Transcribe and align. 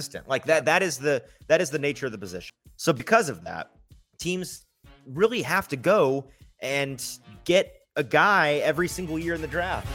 consistent. 0.00 0.28
Like 0.28 0.46
that 0.46 0.64
that 0.64 0.82
is 0.82 0.96
the 0.96 1.22
that 1.48 1.60
is 1.60 1.70
the 1.70 1.78
nature 1.78 2.06
of 2.06 2.12
the 2.12 2.18
position. 2.18 2.54
So 2.76 2.92
because 2.92 3.28
of 3.28 3.44
that, 3.44 3.70
teams 4.18 4.64
really 5.06 5.42
have 5.42 5.68
to 5.68 5.76
go 5.76 6.24
and 6.60 7.04
get 7.44 7.74
a 7.96 8.04
guy 8.04 8.54
every 8.64 8.88
single 8.88 9.18
year 9.18 9.34
in 9.34 9.42
the 9.42 9.46
draft. 9.46 9.86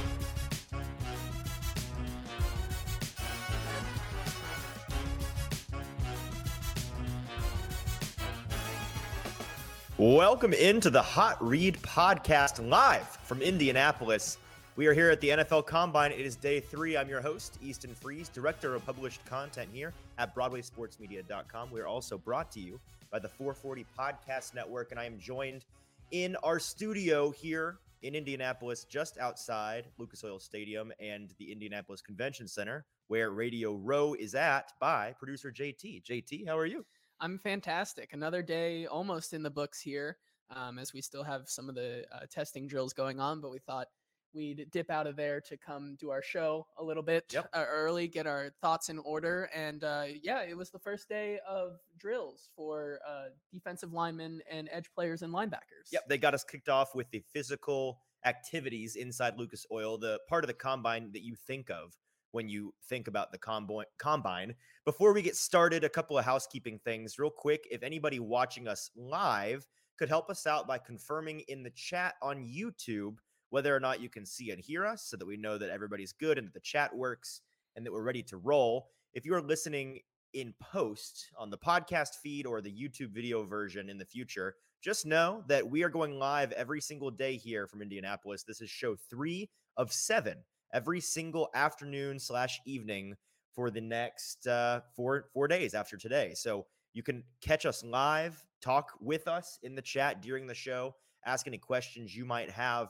Welcome 9.97 10.53
into 10.53 10.91
the 10.91 11.01
Hot 11.01 11.43
Read 11.43 11.77
podcast 11.81 12.69
live 12.69 13.07
from 13.23 13.41
Indianapolis. 13.41 14.37
We 14.77 14.87
are 14.87 14.93
here 14.93 15.09
at 15.09 15.21
the 15.21 15.29
NFL 15.29 15.67
Combine. 15.67 16.11
It 16.11 16.19
is 16.19 16.35
day 16.35 16.59
three. 16.59 16.97
I'm 16.97 17.07
your 17.07 17.21
host, 17.21 17.57
Easton 17.61 17.95
Freeze, 17.95 18.27
director 18.27 18.75
of 18.75 18.85
published 18.85 19.23
content 19.23 19.69
here 19.71 19.93
at 20.17 20.35
BroadwaySportsMedia.com. 20.35 21.71
We 21.71 21.79
are 21.79 21.87
also 21.87 22.17
brought 22.17 22.51
to 22.51 22.59
you 22.59 22.77
by 23.09 23.19
the 23.19 23.29
440 23.29 23.85
Podcast 23.97 24.53
Network, 24.53 24.91
and 24.91 24.99
I 24.99 25.05
am 25.05 25.17
joined 25.17 25.63
in 26.11 26.35
our 26.43 26.59
studio 26.59 27.31
here 27.31 27.77
in 28.01 28.15
Indianapolis, 28.15 28.83
just 28.83 29.17
outside 29.17 29.85
Lucas 29.97 30.25
Oil 30.25 30.39
Stadium 30.39 30.91
and 30.99 31.33
the 31.39 31.53
Indianapolis 31.53 32.01
Convention 32.01 32.45
Center, 32.45 32.83
where 33.07 33.31
Radio 33.31 33.75
Row 33.75 34.13
is 34.13 34.35
at, 34.35 34.73
by 34.81 35.15
producer 35.17 35.53
JT. 35.53 36.03
JT, 36.03 36.45
how 36.49 36.57
are 36.57 36.65
you? 36.65 36.85
I'm 37.21 37.39
fantastic. 37.39 38.11
Another 38.11 38.41
day 38.41 38.87
almost 38.87 39.31
in 39.31 39.41
the 39.41 39.49
books 39.49 39.79
here, 39.79 40.17
um, 40.49 40.79
as 40.79 40.91
we 40.91 41.01
still 41.01 41.23
have 41.23 41.47
some 41.47 41.69
of 41.69 41.75
the 41.75 42.03
uh, 42.11 42.25
testing 42.29 42.67
drills 42.67 42.91
going 42.91 43.21
on, 43.21 43.39
but 43.39 43.51
we 43.51 43.59
thought 43.59 43.87
we'd 44.35 44.67
dip 44.71 44.91
out 44.91 45.07
of 45.07 45.15
there 45.15 45.39
to 45.41 45.57
come 45.57 45.95
do 45.99 46.09
our 46.11 46.21
show 46.21 46.67
a 46.77 46.83
little 46.83 47.01
bit 47.01 47.25
Yep. 47.33 47.49
uh, 47.53 47.65
early, 47.67 48.07
get 48.07 48.27
our 48.27 48.51
thoughts 48.61 48.89
in 48.89 48.99
order. 48.99 49.49
And 49.55 49.83
uh, 49.83 50.03
yeah, 50.21 50.41
it 50.41 50.55
was 50.55 50.69
the 50.69 50.79
first 50.79 51.07
day 51.09 51.39
of 51.47 51.77
drills 51.97 52.49
for 52.55 52.99
uh, 53.07 53.29
defensive 53.53 53.93
linemen 53.93 54.41
and 54.51 54.69
edge 54.71 54.91
players 54.93 55.21
and 55.21 55.33
linebackers. 55.33 55.91
Yep, 55.91 56.03
they 56.09 56.17
got 56.17 56.33
us 56.33 56.43
kicked 56.43 56.69
off 56.69 56.93
with 56.93 57.09
the 57.11 57.23
physical 57.33 58.01
activities 58.25 58.95
inside 58.95 59.37
Lucas 59.37 59.65
Oil, 59.71 59.97
the 59.97 60.19
part 60.27 60.43
of 60.43 60.47
the 60.47 60.53
combine 60.53 61.11
that 61.13 61.23
you 61.23 61.35
think 61.35 61.69
of 61.69 61.95
when 62.31 62.49
you 62.49 62.73
think 62.89 63.07
about 63.07 63.31
the 63.31 63.37
combine. 63.37 63.85
Combine. 63.97 64.55
Before 64.83 65.13
we 65.13 65.21
get 65.21 65.35
started, 65.35 65.83
a 65.83 65.89
couple 65.89 66.17
of 66.17 66.25
housekeeping 66.25 66.79
things, 66.83 67.17
real 67.17 67.29
quick. 67.29 67.65
If 67.71 67.81
anybody 67.83 68.19
watching 68.19 68.67
us 68.67 68.89
live 68.95 69.65
could 69.97 70.09
help 70.09 70.29
us 70.29 70.45
out 70.45 70.67
by 70.67 70.77
confirming 70.77 71.41
in 71.47 71.63
the 71.63 71.69
chat 71.69 72.15
on 72.21 72.43
YouTube 72.43 73.15
whether 73.49 73.75
or 73.75 73.79
not 73.79 74.01
you 74.01 74.09
can 74.09 74.25
see 74.25 74.51
and 74.51 74.59
hear 74.59 74.85
us, 74.85 75.03
so 75.03 75.17
that 75.17 75.27
we 75.27 75.37
know 75.37 75.57
that 75.57 75.69
everybody's 75.69 76.13
good 76.13 76.37
and 76.37 76.47
that 76.47 76.53
the 76.53 76.59
chat 76.59 76.95
works 76.95 77.41
and 77.75 77.85
that 77.85 77.91
we're 77.91 78.01
ready 78.01 78.23
to 78.23 78.37
roll. 78.37 78.89
If 79.13 79.25
you 79.25 79.33
are 79.35 79.41
listening 79.41 79.99
in 80.33 80.53
post 80.59 81.29
on 81.37 81.49
the 81.49 81.57
podcast 81.57 82.15
feed 82.21 82.45
or 82.45 82.61
the 82.61 82.71
YouTube 82.71 83.11
video 83.11 83.43
version 83.45 83.89
in 83.89 83.97
the 83.97 84.05
future, 84.05 84.55
just 84.81 85.05
know 85.05 85.43
that 85.47 85.69
we 85.69 85.83
are 85.83 85.89
going 85.89 86.19
live 86.19 86.51
every 86.51 86.81
single 86.81 87.09
day 87.09 87.37
here 87.37 87.67
from 87.67 87.81
Indianapolis. 87.81 88.43
This 88.43 88.61
is 88.61 88.69
show 88.69 88.95
three 89.09 89.49
of 89.77 89.91
seven 89.91 90.37
every 90.73 90.99
single 90.99 91.49
afternoon 91.55 92.19
slash 92.19 92.59
evening 92.65 93.15
for 93.53 93.71
the 93.71 93.81
next 93.81 94.45
uh, 94.45 94.81
four 94.95 95.29
four 95.33 95.47
days 95.47 95.73
after 95.73 95.95
today. 95.95 96.33
So 96.35 96.65
you 96.93 97.01
can 97.01 97.23
catch 97.41 97.65
us 97.65 97.83
live, 97.83 98.45
talk 98.61 98.91
with 98.99 99.27
us 99.27 99.57
in 99.63 99.75
the 99.75 99.81
chat 99.81 100.21
during 100.21 100.47
the 100.47 100.53
show, 100.53 100.95
ask 101.25 101.47
any 101.47 101.57
questions 101.57 102.15
you 102.15 102.25
might 102.25 102.51
have. 102.51 102.89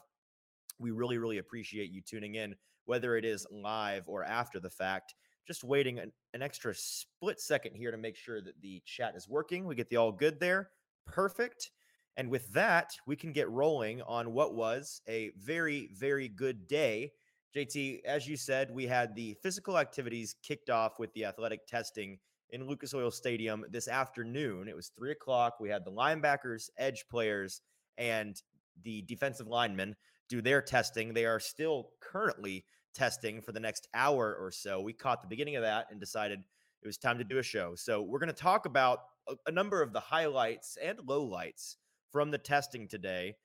We 0.79 0.91
really, 0.91 1.17
really 1.17 1.37
appreciate 1.37 1.91
you 1.91 2.01
tuning 2.01 2.35
in, 2.35 2.55
whether 2.85 3.15
it 3.17 3.25
is 3.25 3.47
live 3.51 4.03
or 4.07 4.23
after 4.23 4.59
the 4.59 4.69
fact. 4.69 5.15
Just 5.47 5.63
waiting 5.63 5.99
an, 5.99 6.11
an 6.33 6.41
extra 6.41 6.73
split 6.75 7.39
second 7.39 7.75
here 7.75 7.91
to 7.91 7.97
make 7.97 8.15
sure 8.15 8.41
that 8.41 8.59
the 8.61 8.81
chat 8.85 9.13
is 9.15 9.29
working. 9.29 9.65
We 9.65 9.75
get 9.75 9.89
the 9.89 9.97
all 9.97 10.11
good 10.11 10.39
there. 10.39 10.69
Perfect. 11.05 11.71
And 12.17 12.29
with 12.29 12.51
that, 12.53 12.91
we 13.05 13.15
can 13.15 13.33
get 13.33 13.49
rolling 13.49 14.01
on 14.03 14.33
what 14.33 14.55
was 14.55 15.01
a 15.07 15.31
very, 15.37 15.89
very 15.93 16.29
good 16.29 16.67
day. 16.67 17.11
JT, 17.55 18.03
as 18.05 18.27
you 18.27 18.37
said, 18.37 18.71
we 18.71 18.85
had 18.87 19.15
the 19.15 19.35
physical 19.41 19.77
activities 19.77 20.35
kicked 20.41 20.69
off 20.69 20.99
with 20.99 21.13
the 21.13 21.25
athletic 21.25 21.67
testing 21.67 22.17
in 22.51 22.67
Lucas 22.67 22.93
Oil 22.93 23.11
Stadium 23.11 23.65
this 23.69 23.87
afternoon. 23.87 24.67
It 24.67 24.75
was 24.75 24.89
three 24.89 25.11
o'clock. 25.11 25.59
We 25.59 25.69
had 25.69 25.85
the 25.85 25.91
linebackers, 25.91 26.69
edge 26.77 27.05
players, 27.09 27.61
and 27.97 28.41
the 28.83 29.01
defensive 29.03 29.47
linemen 29.47 29.95
do 30.29 30.41
their 30.41 30.61
testing. 30.61 31.13
They 31.13 31.25
are 31.25 31.39
still 31.39 31.89
currently 32.01 32.65
testing 32.93 33.41
for 33.41 33.51
the 33.51 33.59
next 33.59 33.87
hour 33.93 34.35
or 34.39 34.51
so. 34.51 34.81
We 34.81 34.93
caught 34.93 35.21
the 35.21 35.27
beginning 35.27 35.55
of 35.55 35.63
that 35.63 35.87
and 35.91 35.99
decided 35.99 36.39
it 36.81 36.87
was 36.87 36.97
time 36.97 37.17
to 37.17 37.23
do 37.23 37.39
a 37.39 37.43
show. 37.43 37.75
So 37.75 38.01
we're 38.01 38.19
going 38.19 38.27
to 38.27 38.33
talk 38.33 38.65
about 38.65 38.99
a, 39.27 39.35
a 39.47 39.51
number 39.51 39.81
of 39.81 39.93
the 39.93 39.99
highlights 39.99 40.77
and 40.81 40.99
lowlights 40.99 41.75
from 42.11 42.31
the 42.31 42.37
testing 42.37 42.87
today. 42.87 43.35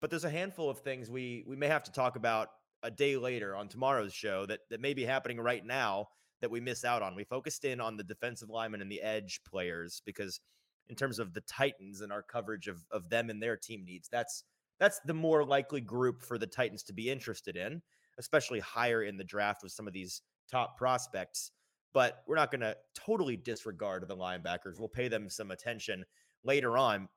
But 0.00 0.10
there's 0.10 0.24
a 0.24 0.30
handful 0.30 0.70
of 0.70 0.78
things 0.80 1.10
we 1.10 1.44
we 1.46 1.56
may 1.56 1.68
have 1.68 1.84
to 1.84 1.92
talk 1.92 2.16
about 2.16 2.48
a 2.82 2.90
day 2.90 3.16
later 3.16 3.56
on 3.56 3.68
tomorrow's 3.68 4.12
show 4.12 4.46
that 4.46 4.60
that 4.70 4.80
may 4.80 4.94
be 4.94 5.04
happening 5.04 5.40
right 5.40 5.64
now 5.64 6.08
that 6.40 6.50
we 6.50 6.60
miss 6.60 6.84
out 6.84 7.02
on. 7.02 7.14
We 7.14 7.24
focused 7.24 7.64
in 7.64 7.80
on 7.80 7.96
the 7.96 8.04
defensive 8.04 8.50
linemen 8.50 8.82
and 8.82 8.90
the 8.90 9.00
edge 9.00 9.40
players 9.48 10.02
because 10.04 10.40
in 10.88 10.94
terms 10.94 11.18
of 11.18 11.32
the 11.32 11.40
Titans 11.42 12.02
and 12.02 12.12
our 12.12 12.22
coverage 12.22 12.68
of 12.68 12.84
of 12.90 13.08
them 13.08 13.30
and 13.30 13.42
their 13.42 13.56
team 13.56 13.84
needs, 13.84 14.08
that's 14.10 14.44
that's 14.78 15.00
the 15.06 15.14
more 15.14 15.44
likely 15.44 15.80
group 15.80 16.22
for 16.22 16.38
the 16.38 16.46
Titans 16.46 16.82
to 16.84 16.92
be 16.92 17.10
interested 17.10 17.56
in, 17.56 17.82
especially 18.18 18.60
higher 18.60 19.02
in 19.02 19.16
the 19.16 19.24
draft 19.24 19.62
with 19.62 19.72
some 19.72 19.86
of 19.86 19.92
these 19.92 20.22
top 20.50 20.76
prospects. 20.76 21.52
But 21.92 22.22
we're 22.26 22.36
not 22.36 22.50
going 22.50 22.60
to 22.62 22.76
totally 22.94 23.36
disregard 23.36 24.06
the 24.06 24.16
linebackers. 24.16 24.78
We'll 24.78 24.88
pay 24.88 25.08
them 25.08 25.30
some 25.30 25.50
attention 25.52 26.04
later 26.42 26.76
on. 26.76 27.08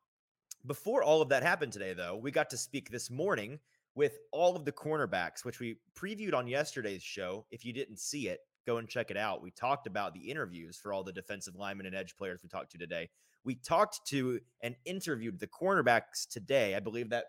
Before 0.66 1.03
all 1.03 1.22
of 1.22 1.29
that 1.29 1.44
happened 1.44 1.73
today, 1.73 1.94
though, 1.94 2.16
we 2.16 2.31
got 2.31 2.50
to 2.51 2.57
speak 2.57 2.90
this 2.90 3.09
morning 3.09 3.59
with 3.95 4.19
all 4.31 4.56
of 4.56 4.66
the 4.66 4.72
cornerbacks, 4.72 5.44
which 5.44 5.59
we 5.59 5.78
previewed 5.95 6.35
on 6.35 6.47
yesterday's 6.47 7.01
show. 7.01 7.45
If 7.50 7.66
you 7.66 7.74
didn't 7.74 8.00
see 8.00 8.28
it, 8.28 8.41
go 8.68 8.78
and 8.78 8.88
check 8.88 9.09
it 9.09 9.18
out. 9.18 9.41
We 9.41 9.50
talked 9.50 9.88
about 9.88 10.13
the 10.13 10.29
interviews 10.29 10.78
for 10.78 10.94
all 10.94 11.03
the 11.03 11.12
defensive 11.12 11.56
linemen 11.56 11.88
and 11.88 11.95
edge 11.95 12.16
players 12.16 12.41
we 12.44 12.50
talked 12.50 12.72
to 12.74 12.78
today. 12.78 13.09
We 13.44 13.56
talked 13.56 14.06
to 14.09 14.39
and 14.62 14.75
interviewed 14.85 15.39
the 15.39 15.47
cornerbacks 15.47 16.28
today. 16.29 16.75
I 16.75 16.79
believe 16.79 17.09
that 17.09 17.25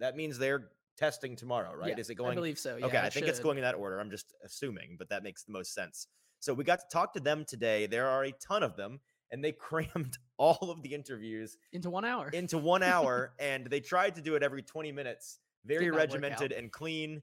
that 0.00 0.16
means 0.16 0.38
they're 0.38 0.70
testing 0.96 1.36
tomorrow, 1.36 1.74
right? 1.74 1.90
Yeah, 1.90 1.98
Is 1.98 2.10
it 2.10 2.16
going? 2.16 2.32
I 2.32 2.34
believe 2.34 2.58
so. 2.58 2.76
Yeah, 2.76 2.86
okay, 2.86 2.98
I 2.98 3.10
think 3.10 3.26
it's 3.26 3.40
going 3.40 3.58
in 3.58 3.62
that 3.62 3.74
order. 3.74 4.00
I'm 4.00 4.10
just 4.10 4.34
assuming, 4.44 4.96
but 4.98 5.08
that 5.10 5.22
makes 5.22 5.44
the 5.44 5.52
most 5.52 5.74
sense. 5.74 6.08
So 6.40 6.54
we 6.54 6.64
got 6.64 6.80
to 6.80 6.86
talk 6.90 7.14
to 7.14 7.20
them 7.20 7.44
today. 7.46 7.86
There 7.86 8.08
are 8.08 8.24
a 8.24 8.32
ton 8.32 8.62
of 8.62 8.76
them, 8.76 9.00
and 9.30 9.44
they 9.44 9.52
crammed 9.68 10.18
all 10.36 10.70
of 10.70 10.82
the 10.82 10.94
interviews 10.94 11.56
into 11.72 11.90
one 11.90 12.04
hour. 12.04 12.28
into 12.30 12.58
one 12.58 12.82
hour, 12.94 13.32
and 13.38 13.66
they 13.66 13.80
tried 13.80 14.14
to 14.16 14.20
do 14.20 14.34
it 14.34 14.42
every 14.42 14.62
20 14.62 14.92
minutes, 14.92 15.38
very 15.64 15.84
Did 15.84 15.92
not 15.92 15.94
work 15.94 16.00
regimented 16.00 16.52
and 16.52 16.70
clean. 16.72 17.22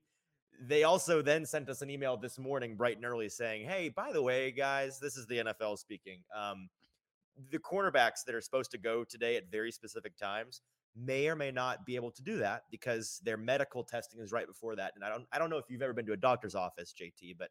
They 0.59 0.83
also 0.83 1.21
then 1.21 1.45
sent 1.45 1.69
us 1.69 1.83
an 1.83 1.89
email 1.91 2.17
this 2.17 2.39
morning, 2.39 2.75
bright 2.75 2.95
and 2.97 3.05
early, 3.05 3.29
saying, 3.29 3.67
"Hey, 3.67 3.89
by 3.89 4.11
the 4.11 4.23
way, 4.23 4.51
guys, 4.51 4.99
this 4.99 5.15
is 5.15 5.27
the 5.27 5.37
NFL 5.37 5.77
speaking. 5.77 6.23
Um, 6.35 6.69
the 7.51 7.59
cornerbacks 7.59 8.23
that 8.25 8.33
are 8.33 8.41
supposed 8.41 8.71
to 8.71 8.79
go 8.79 9.03
today 9.03 9.35
at 9.35 9.51
very 9.51 9.71
specific 9.71 10.17
times 10.17 10.61
may 10.97 11.27
or 11.27 11.35
may 11.35 11.51
not 11.51 11.85
be 11.85 11.95
able 11.95 12.11
to 12.11 12.23
do 12.23 12.37
that 12.37 12.63
because 12.71 13.21
their 13.23 13.37
medical 13.37 13.83
testing 13.83 14.19
is 14.19 14.31
right 14.31 14.47
before 14.47 14.75
that. 14.75 14.93
And 14.95 15.03
I 15.03 15.09
don't, 15.09 15.25
I 15.31 15.39
don't 15.39 15.49
know 15.49 15.57
if 15.57 15.65
you've 15.69 15.81
ever 15.81 15.93
been 15.93 16.05
to 16.07 16.13
a 16.13 16.17
doctor's 16.17 16.55
office, 16.55 16.93
JT, 16.99 17.37
but 17.37 17.49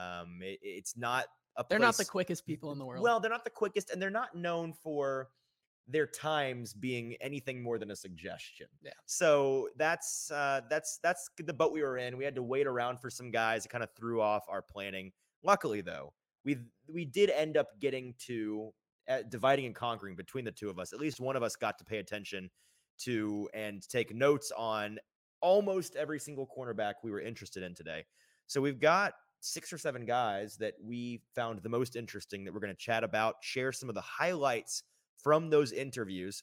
um, 0.00 0.38
it, 0.42 0.58
it's 0.62 0.96
not 0.96 1.26
a. 1.56 1.64
They're 1.68 1.78
not 1.78 1.96
the 1.96 2.04
quickest 2.04 2.46
people 2.46 2.72
in 2.72 2.78
the 2.78 2.84
world. 2.84 3.02
well, 3.02 3.20
they're 3.20 3.30
not 3.30 3.44
the 3.44 3.50
quickest, 3.50 3.90
and 3.90 4.00
they're 4.00 4.10
not 4.10 4.34
known 4.34 4.72
for 4.72 5.28
their 5.86 6.06
times 6.06 6.72
being 6.72 7.14
anything 7.20 7.62
more 7.62 7.78
than 7.78 7.90
a 7.90 7.96
suggestion. 7.96 8.66
Yeah. 8.82 8.92
So 9.06 9.68
that's 9.76 10.30
uh, 10.30 10.62
that's 10.70 10.98
that's 11.02 11.28
the 11.38 11.52
boat 11.52 11.72
we 11.72 11.82
were 11.82 11.98
in. 11.98 12.16
We 12.16 12.24
had 12.24 12.34
to 12.36 12.42
wait 12.42 12.66
around 12.66 13.00
for 13.00 13.10
some 13.10 13.30
guys. 13.30 13.64
It 13.64 13.68
kind 13.68 13.84
of 13.84 13.90
threw 13.96 14.20
off 14.20 14.44
our 14.48 14.62
planning. 14.62 15.12
Luckily, 15.42 15.80
though, 15.80 16.12
we 16.44 16.58
we 16.88 17.04
did 17.04 17.30
end 17.30 17.56
up 17.56 17.68
getting 17.80 18.14
to 18.26 18.72
uh, 19.08 19.18
dividing 19.28 19.66
and 19.66 19.74
conquering 19.74 20.16
between 20.16 20.44
the 20.44 20.52
two 20.52 20.70
of 20.70 20.78
us. 20.78 20.92
At 20.92 21.00
least 21.00 21.20
one 21.20 21.36
of 21.36 21.42
us 21.42 21.56
got 21.56 21.78
to 21.78 21.84
pay 21.84 21.98
attention 21.98 22.50
to 22.98 23.48
and 23.54 23.86
take 23.88 24.14
notes 24.14 24.52
on 24.56 24.98
almost 25.40 25.96
every 25.96 26.18
single 26.18 26.48
cornerback 26.56 26.94
we 27.02 27.10
were 27.10 27.20
interested 27.20 27.62
in 27.62 27.74
today. 27.74 28.04
So 28.46 28.60
we've 28.60 28.80
got 28.80 29.14
six 29.40 29.72
or 29.72 29.78
seven 29.78 30.06
guys 30.06 30.56
that 30.56 30.74
we 30.82 31.20
found 31.34 31.62
the 31.62 31.68
most 31.68 31.96
interesting 31.96 32.44
that 32.44 32.54
we're 32.54 32.60
going 32.60 32.74
to 32.74 32.78
chat 32.78 33.04
about, 33.04 33.36
share 33.42 33.72
some 33.72 33.88
of 33.88 33.94
the 33.94 34.00
highlights 34.00 34.82
from 35.22 35.50
those 35.50 35.72
interviews. 35.72 36.42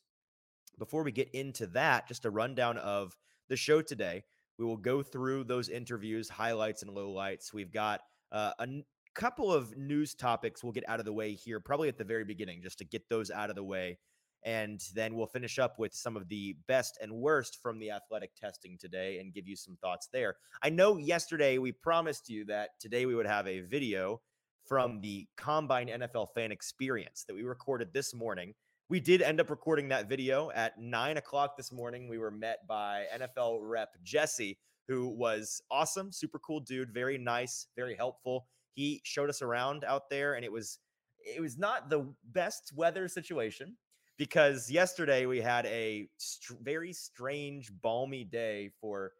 Before 0.77 1.03
we 1.03 1.11
get 1.11 1.29
into 1.33 1.67
that, 1.67 2.07
just 2.07 2.25
a 2.25 2.29
rundown 2.29 2.77
of 2.77 3.17
the 3.49 3.57
show 3.57 3.81
today. 3.81 4.23
We 4.57 4.65
will 4.65 4.77
go 4.77 5.01
through 5.01 5.45
those 5.45 5.69
interviews, 5.69 6.29
highlights 6.29 6.83
and 6.83 6.91
lowlights. 6.91 7.53
We've 7.53 7.71
got 7.71 8.01
uh, 8.31 8.51
a 8.59 8.63
n- 8.63 8.83
couple 9.15 9.51
of 9.51 9.75
news 9.75 10.13
topics 10.13 10.63
we'll 10.63 10.71
get 10.71 10.87
out 10.87 10.99
of 10.99 11.05
the 11.05 11.13
way 11.13 11.33
here, 11.33 11.59
probably 11.59 11.89
at 11.89 11.97
the 11.97 12.03
very 12.03 12.23
beginning, 12.23 12.61
just 12.61 12.77
to 12.77 12.85
get 12.85 13.09
those 13.09 13.31
out 13.31 13.49
of 13.49 13.55
the 13.55 13.63
way. 13.63 13.97
And 14.43 14.81
then 14.95 15.15
we'll 15.15 15.27
finish 15.27 15.59
up 15.59 15.77
with 15.77 15.93
some 15.93 16.17
of 16.17 16.27
the 16.27 16.55
best 16.67 16.97
and 17.01 17.13
worst 17.13 17.59
from 17.61 17.79
the 17.79 17.91
athletic 17.91 18.35
testing 18.35 18.77
today 18.79 19.19
and 19.19 19.33
give 19.33 19.47
you 19.47 19.55
some 19.55 19.77
thoughts 19.81 20.09
there. 20.11 20.35
I 20.63 20.69
know 20.69 20.97
yesterday 20.97 21.57
we 21.57 21.71
promised 21.71 22.29
you 22.29 22.45
that 22.45 22.71
today 22.79 23.05
we 23.05 23.15
would 23.15 23.27
have 23.27 23.47
a 23.47 23.61
video 23.61 24.21
from 24.65 25.01
the 25.01 25.27
Combine 25.37 25.87
NFL 25.87 26.27
fan 26.33 26.51
experience 26.51 27.25
that 27.27 27.35
we 27.35 27.43
recorded 27.43 27.93
this 27.93 28.13
morning. 28.13 28.53
We 28.89 28.99
did 28.99 29.21
end 29.21 29.39
up 29.39 29.49
recording 29.49 29.89
that 29.89 30.09
video 30.09 30.51
at 30.51 30.79
nine 30.79 31.17
o'clock 31.17 31.55
this 31.55 31.71
morning. 31.71 32.09
We 32.09 32.17
were 32.17 32.31
met 32.31 32.67
by 32.67 33.05
NFL 33.15 33.59
rep 33.61 33.89
Jesse, 34.03 34.57
who 34.87 35.07
was 35.07 35.61
awesome, 35.71 36.11
super 36.11 36.39
cool 36.39 36.59
dude, 36.59 36.93
very 36.93 37.17
nice, 37.17 37.67
very 37.75 37.95
helpful. 37.95 38.47
He 38.73 39.01
showed 39.03 39.29
us 39.29 39.41
around 39.41 39.83
out 39.83 40.09
there, 40.09 40.33
and 40.33 40.43
it 40.43 40.51
was 40.51 40.79
it 41.19 41.41
was 41.41 41.57
not 41.57 41.89
the 41.89 42.13
best 42.23 42.71
weather 42.75 43.07
situation 43.07 43.77
because 44.21 44.69
yesterday 44.69 45.25
we 45.25 45.41
had 45.41 45.65
a 45.65 46.07
str- 46.17 46.53
very 46.61 46.93
strange, 46.93 47.71
balmy 47.81 48.23
day 48.23 48.69
for 48.79 49.13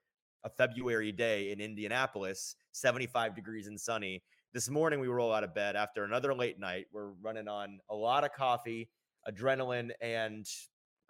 a 0.44 0.50
February 0.60 1.12
day 1.12 1.52
in 1.52 1.60
Indianapolis, 1.60 2.56
75 2.74 3.36
degrees 3.36 3.66
and 3.66 3.82
sunny. 3.82 4.22
This 4.54 4.70
morning 4.70 5.00
we 5.00 5.08
roll 5.08 5.34
out 5.34 5.44
of 5.44 5.56
bed 5.56 5.76
after 5.76 6.04
another 6.04 6.36
late 6.36 6.60
night. 6.60 6.86
We're 6.94 7.14
running 7.20 7.48
on 7.48 7.80
a 7.90 7.96
lot 7.96 8.24
of 8.24 8.32
coffee, 8.34 8.92
adrenaline, 9.28 9.90
and 10.02 10.46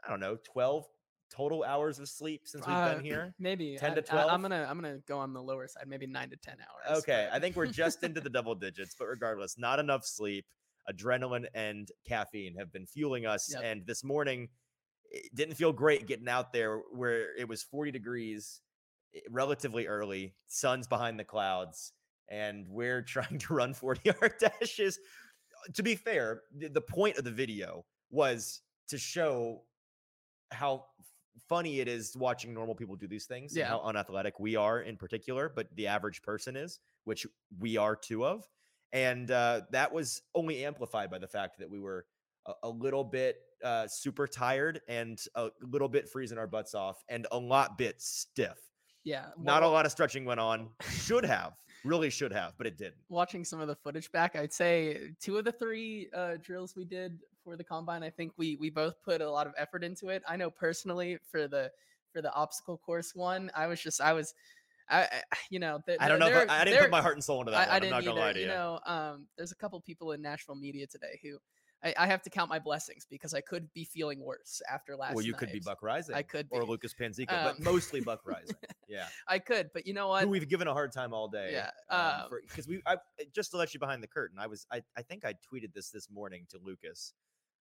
I 0.05 0.09
don't 0.09 0.21
know, 0.21 0.37
12 0.53 0.85
total 1.29 1.65
hours 1.65 1.99
of 1.99 2.07
sleep 2.07 2.43
since 2.45 2.65
we've 2.65 2.73
Uh, 2.73 2.93
been 2.95 3.03
here. 3.03 3.33
Maybe 3.39 3.75
10 3.77 3.95
to 3.95 4.15
I- 4.15 4.23
I, 4.23 4.33
am 4.33 4.41
gonna 4.41 4.65
I'm 4.69 4.79
gonna 4.79 4.99
go 4.99 5.19
on 5.19 5.33
the 5.33 5.43
lower 5.43 5.67
side, 5.67 5.89
maybe 5.89 6.07
nine 6.07 6.29
to 6.29 6.37
ten 6.37 6.55
hours. 6.61 6.99
Okay, 6.99 7.27
I 7.29 7.39
think 7.39 7.57
we're 7.57 7.65
just 7.65 8.03
into 8.03 8.21
the 8.21 8.29
double 8.37 8.55
digits, 8.55 8.95
but 8.97 9.07
regardless, 9.07 9.57
not 9.57 9.79
enough 9.79 10.05
sleep. 10.05 10.45
Adrenaline 10.89 11.45
and 11.53 11.89
caffeine 12.07 12.55
have 12.55 12.71
been 12.71 12.85
fueling 12.85 13.25
us. 13.25 13.51
Yep. 13.53 13.61
And 13.63 13.85
this 13.85 14.03
morning, 14.03 14.49
it 15.09 15.33
didn't 15.35 15.55
feel 15.55 15.73
great 15.73 16.07
getting 16.07 16.29
out 16.29 16.53
there 16.53 16.77
where 16.93 17.35
it 17.37 17.47
was 17.47 17.63
40 17.63 17.91
degrees 17.91 18.61
eh, 19.15 19.19
relatively 19.29 19.87
early, 19.87 20.35
sun's 20.47 20.87
behind 20.87 21.19
the 21.19 21.23
clouds, 21.25 21.93
and 22.29 22.65
we're 22.69 23.01
trying 23.07 23.39
to 23.39 23.53
run 23.53 23.73
40 23.73 24.01
yard 24.05 24.33
dashes. 24.39 24.99
To 25.75 25.83
be 25.83 25.95
fair, 25.95 26.41
the, 26.57 26.69
the 26.69 26.81
point 26.81 27.17
of 27.17 27.23
the 27.23 27.31
video 27.31 27.85
was 28.09 28.61
to 28.89 28.97
show 28.97 29.63
how 30.51 30.85
funny 31.47 31.79
it 31.79 31.87
is 31.87 32.15
watching 32.17 32.53
normal 32.53 32.75
people 32.75 32.95
do 32.95 33.07
these 33.07 33.25
things 33.25 33.55
Yeah. 33.55 33.63
and 33.63 33.69
how 33.71 33.81
unathletic 33.81 34.39
we 34.39 34.55
are 34.55 34.81
in 34.81 34.97
particular, 34.97 35.51
but 35.53 35.67
the 35.75 35.87
average 35.87 36.21
person 36.21 36.55
is, 36.55 36.79
which 37.03 37.25
we 37.59 37.77
are 37.77 37.95
two 37.95 38.25
of. 38.25 38.45
And 38.93 39.31
uh, 39.31 39.61
that 39.71 39.91
was 39.91 40.21
only 40.35 40.65
amplified 40.65 41.09
by 41.09 41.17
the 41.17 41.27
fact 41.27 41.59
that 41.59 41.69
we 41.69 41.79
were 41.79 42.05
a, 42.45 42.53
a 42.63 42.69
little 42.69 43.03
bit 43.03 43.37
uh, 43.63 43.87
super 43.87 44.27
tired 44.27 44.81
and 44.87 45.21
a 45.35 45.49
little 45.61 45.89
bit 45.89 46.09
freezing 46.09 46.37
our 46.37 46.47
butts 46.47 46.73
off 46.73 47.03
and 47.09 47.27
a 47.31 47.37
lot 47.37 47.77
bit 47.77 48.01
stiff. 48.01 48.57
yeah, 49.03 49.27
Not 49.39 49.63
a 49.63 49.67
lot 49.67 49.85
of 49.85 49.91
stretching 49.91 50.25
went 50.25 50.39
on. 50.39 50.69
Should 50.89 51.25
have, 51.25 51.53
really 51.83 52.09
should 52.09 52.31
have, 52.31 52.53
but 52.57 52.67
it 52.67 52.77
didn't. 52.77 52.95
Watching 53.09 53.43
some 53.45 53.59
of 53.59 53.67
the 53.67 53.75
footage 53.75 54.11
back, 54.11 54.35
I'd 54.35 54.53
say 54.53 55.11
two 55.19 55.37
of 55.37 55.45
the 55.45 55.51
three 55.51 56.09
uh, 56.13 56.35
drills 56.41 56.75
we 56.75 56.85
did 56.85 57.19
for 57.43 57.55
the 57.55 57.63
combine, 57.63 58.03
I 58.03 58.09
think 58.09 58.33
we 58.37 58.55
we 58.57 58.69
both 58.69 59.01
put 59.03 59.21
a 59.21 59.29
lot 59.29 59.47
of 59.47 59.53
effort 59.57 59.83
into 59.83 60.09
it. 60.09 60.21
I 60.27 60.35
know 60.37 60.49
personally 60.49 61.17
for 61.31 61.47
the 61.47 61.71
for 62.13 62.21
the 62.21 62.33
obstacle 62.33 62.77
course 62.77 63.15
one, 63.15 63.49
I 63.55 63.67
was 63.67 63.81
just 63.81 64.01
I 64.01 64.13
was. 64.13 64.33
I, 64.89 65.01
I 65.03 65.21
you 65.49 65.59
know, 65.59 65.79
I 65.99 66.07
don't 66.07 66.19
know. 66.19 66.27
If 66.27 66.49
I, 66.49 66.61
I 66.61 66.65
didn't 66.65 66.81
put 66.81 66.91
my 66.91 67.01
heart 67.01 67.15
and 67.15 67.23
soul 67.23 67.39
into 67.41 67.51
that 67.51 67.69
I. 67.69 67.71
I 67.71 67.75
I'm 67.75 67.81
didn't 67.81 67.91
not 67.91 68.03
gonna 68.05 68.11
either. 68.19 68.27
lie 68.27 68.33
to 68.33 68.39
you. 68.39 68.45
you 68.45 68.51
know, 68.51 68.79
um, 68.85 69.27
there's 69.37 69.51
a 69.51 69.55
couple 69.55 69.79
people 69.81 70.11
in 70.11 70.21
Nashville 70.21 70.55
media 70.55 70.87
today 70.87 71.19
who 71.23 71.37
I, 71.83 71.93
I 71.97 72.07
have 72.07 72.21
to 72.23 72.29
count 72.29 72.49
my 72.49 72.59
blessings 72.59 73.07
because 73.09 73.33
I 73.33 73.41
could 73.41 73.71
be 73.73 73.85
feeling 73.85 74.19
worse 74.19 74.61
after 74.71 74.95
last. 74.95 75.15
well, 75.15 75.25
you 75.25 75.33
could 75.33 75.51
be. 75.51 75.59
Buck 75.59 75.81
Reising. 75.81 76.13
I 76.13 76.21
could 76.21 76.47
or. 76.51 76.63
Lucas 76.63 76.93
Panzica, 76.93 77.27
but 77.27 77.57
Um, 77.57 77.63
mostly 77.63 78.01
Buck 78.01 78.21
Rising. 78.25 78.55
Yeah, 78.87 79.07
I 79.27 79.39
could, 79.39 79.69
but 79.73 79.87
you 79.87 79.93
know 79.93 80.09
what? 80.09 80.23
who 80.23 80.29
we've 80.29 80.47
given 80.47 80.67
a 80.67 80.73
hard 80.73 80.91
time 80.91 81.13
all 81.13 81.27
day. 81.27 81.51
Yeah, 81.53 82.23
because 82.47 82.67
we 82.67 82.81
I, 82.85 82.97
just 83.33 83.51
to 83.51 83.57
let 83.57 83.73
you 83.73 83.79
behind 83.79 84.03
the 84.03 84.07
curtain. 84.07 84.37
I 84.39 84.47
was 84.47 84.65
I 84.71 84.81
I 84.97 85.01
think 85.01 85.25
I 85.25 85.33
tweeted 85.33 85.73
this 85.73 85.89
this 85.89 86.09
morning 86.11 86.45
to 86.49 86.59
Lucas, 86.63 87.13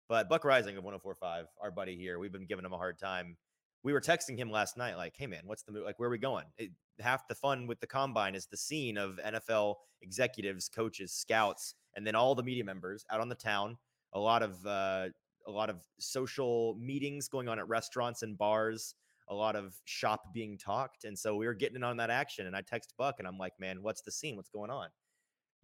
but 0.09 0.29
Buck 0.29 0.43
Reising 0.43 0.77
of 0.79 0.85
104.5, 0.85 1.45
our 1.63 1.71
buddy 1.71 1.97
here, 1.97 2.19
we've 2.19 2.33
been 2.33 2.47
giving 2.47 2.65
him 2.65 2.73
a 2.73 2.79
hard 2.79 2.99
time. 2.99 3.37
We 3.83 3.93
were 3.93 4.01
texting 4.01 4.37
him 4.37 4.51
last 4.51 4.77
night, 4.77 4.97
like, 4.97 5.15
"Hey 5.17 5.27
man, 5.27 5.43
what's 5.45 5.63
the 5.63 5.73
move? 5.73 5.85
Like, 5.85 5.99
where 5.99 6.09
are 6.09 6.13
we 6.13 6.19
going?" 6.19 6.47
It, 6.57 6.71
half 7.01 7.29
the 7.29 7.35
fun 7.35 7.67
with 7.67 7.81
the 7.81 7.87
combine 7.87 8.35
is 8.35 8.47
the 8.47 8.57
scene 8.57 8.97
of 8.99 9.19
NFL 9.25 9.77
executives, 10.03 10.69
coaches, 10.69 11.13
scouts, 11.13 11.75
and 11.95 12.07
then 12.07 12.15
all 12.15 12.35
the 12.35 12.43
media 12.43 12.65
members 12.65 13.05
out 13.11 13.21
on 13.21 13.29
the 13.29 13.35
town. 13.35 13.77
A 14.13 14.19
lot 14.19 14.43
of 14.43 14.65
uh, 14.67 15.09
a 15.47 15.51
lot 15.51 15.71
of 15.71 15.81
social 15.99 16.77
meetings 16.79 17.29
going 17.29 17.49
on 17.49 17.59
at 17.59 17.69
restaurants 17.69 18.23
and 18.23 18.37
bars. 18.37 18.95
A 19.31 19.35
lot 19.35 19.57
of 19.57 19.75
shop 19.85 20.33
being 20.33 20.57
talked, 20.57 21.05
and 21.05 21.19
so 21.19 21.37
we 21.37 21.47
were 21.47 21.55
getting 21.55 21.77
in 21.77 21.85
on 21.85 21.99
that 21.99 22.11
action. 22.11 22.47
And 22.47 22.57
I 22.57 22.63
text 22.63 22.95
Buck, 22.97 23.17
and 23.19 23.29
I'm 23.29 23.37
like, 23.39 23.53
"Man, 23.59 23.83
what's 23.83 24.03
the 24.03 24.11
scene? 24.11 24.37
What's 24.37 24.49
going 24.49 24.71
on?" 24.71 24.89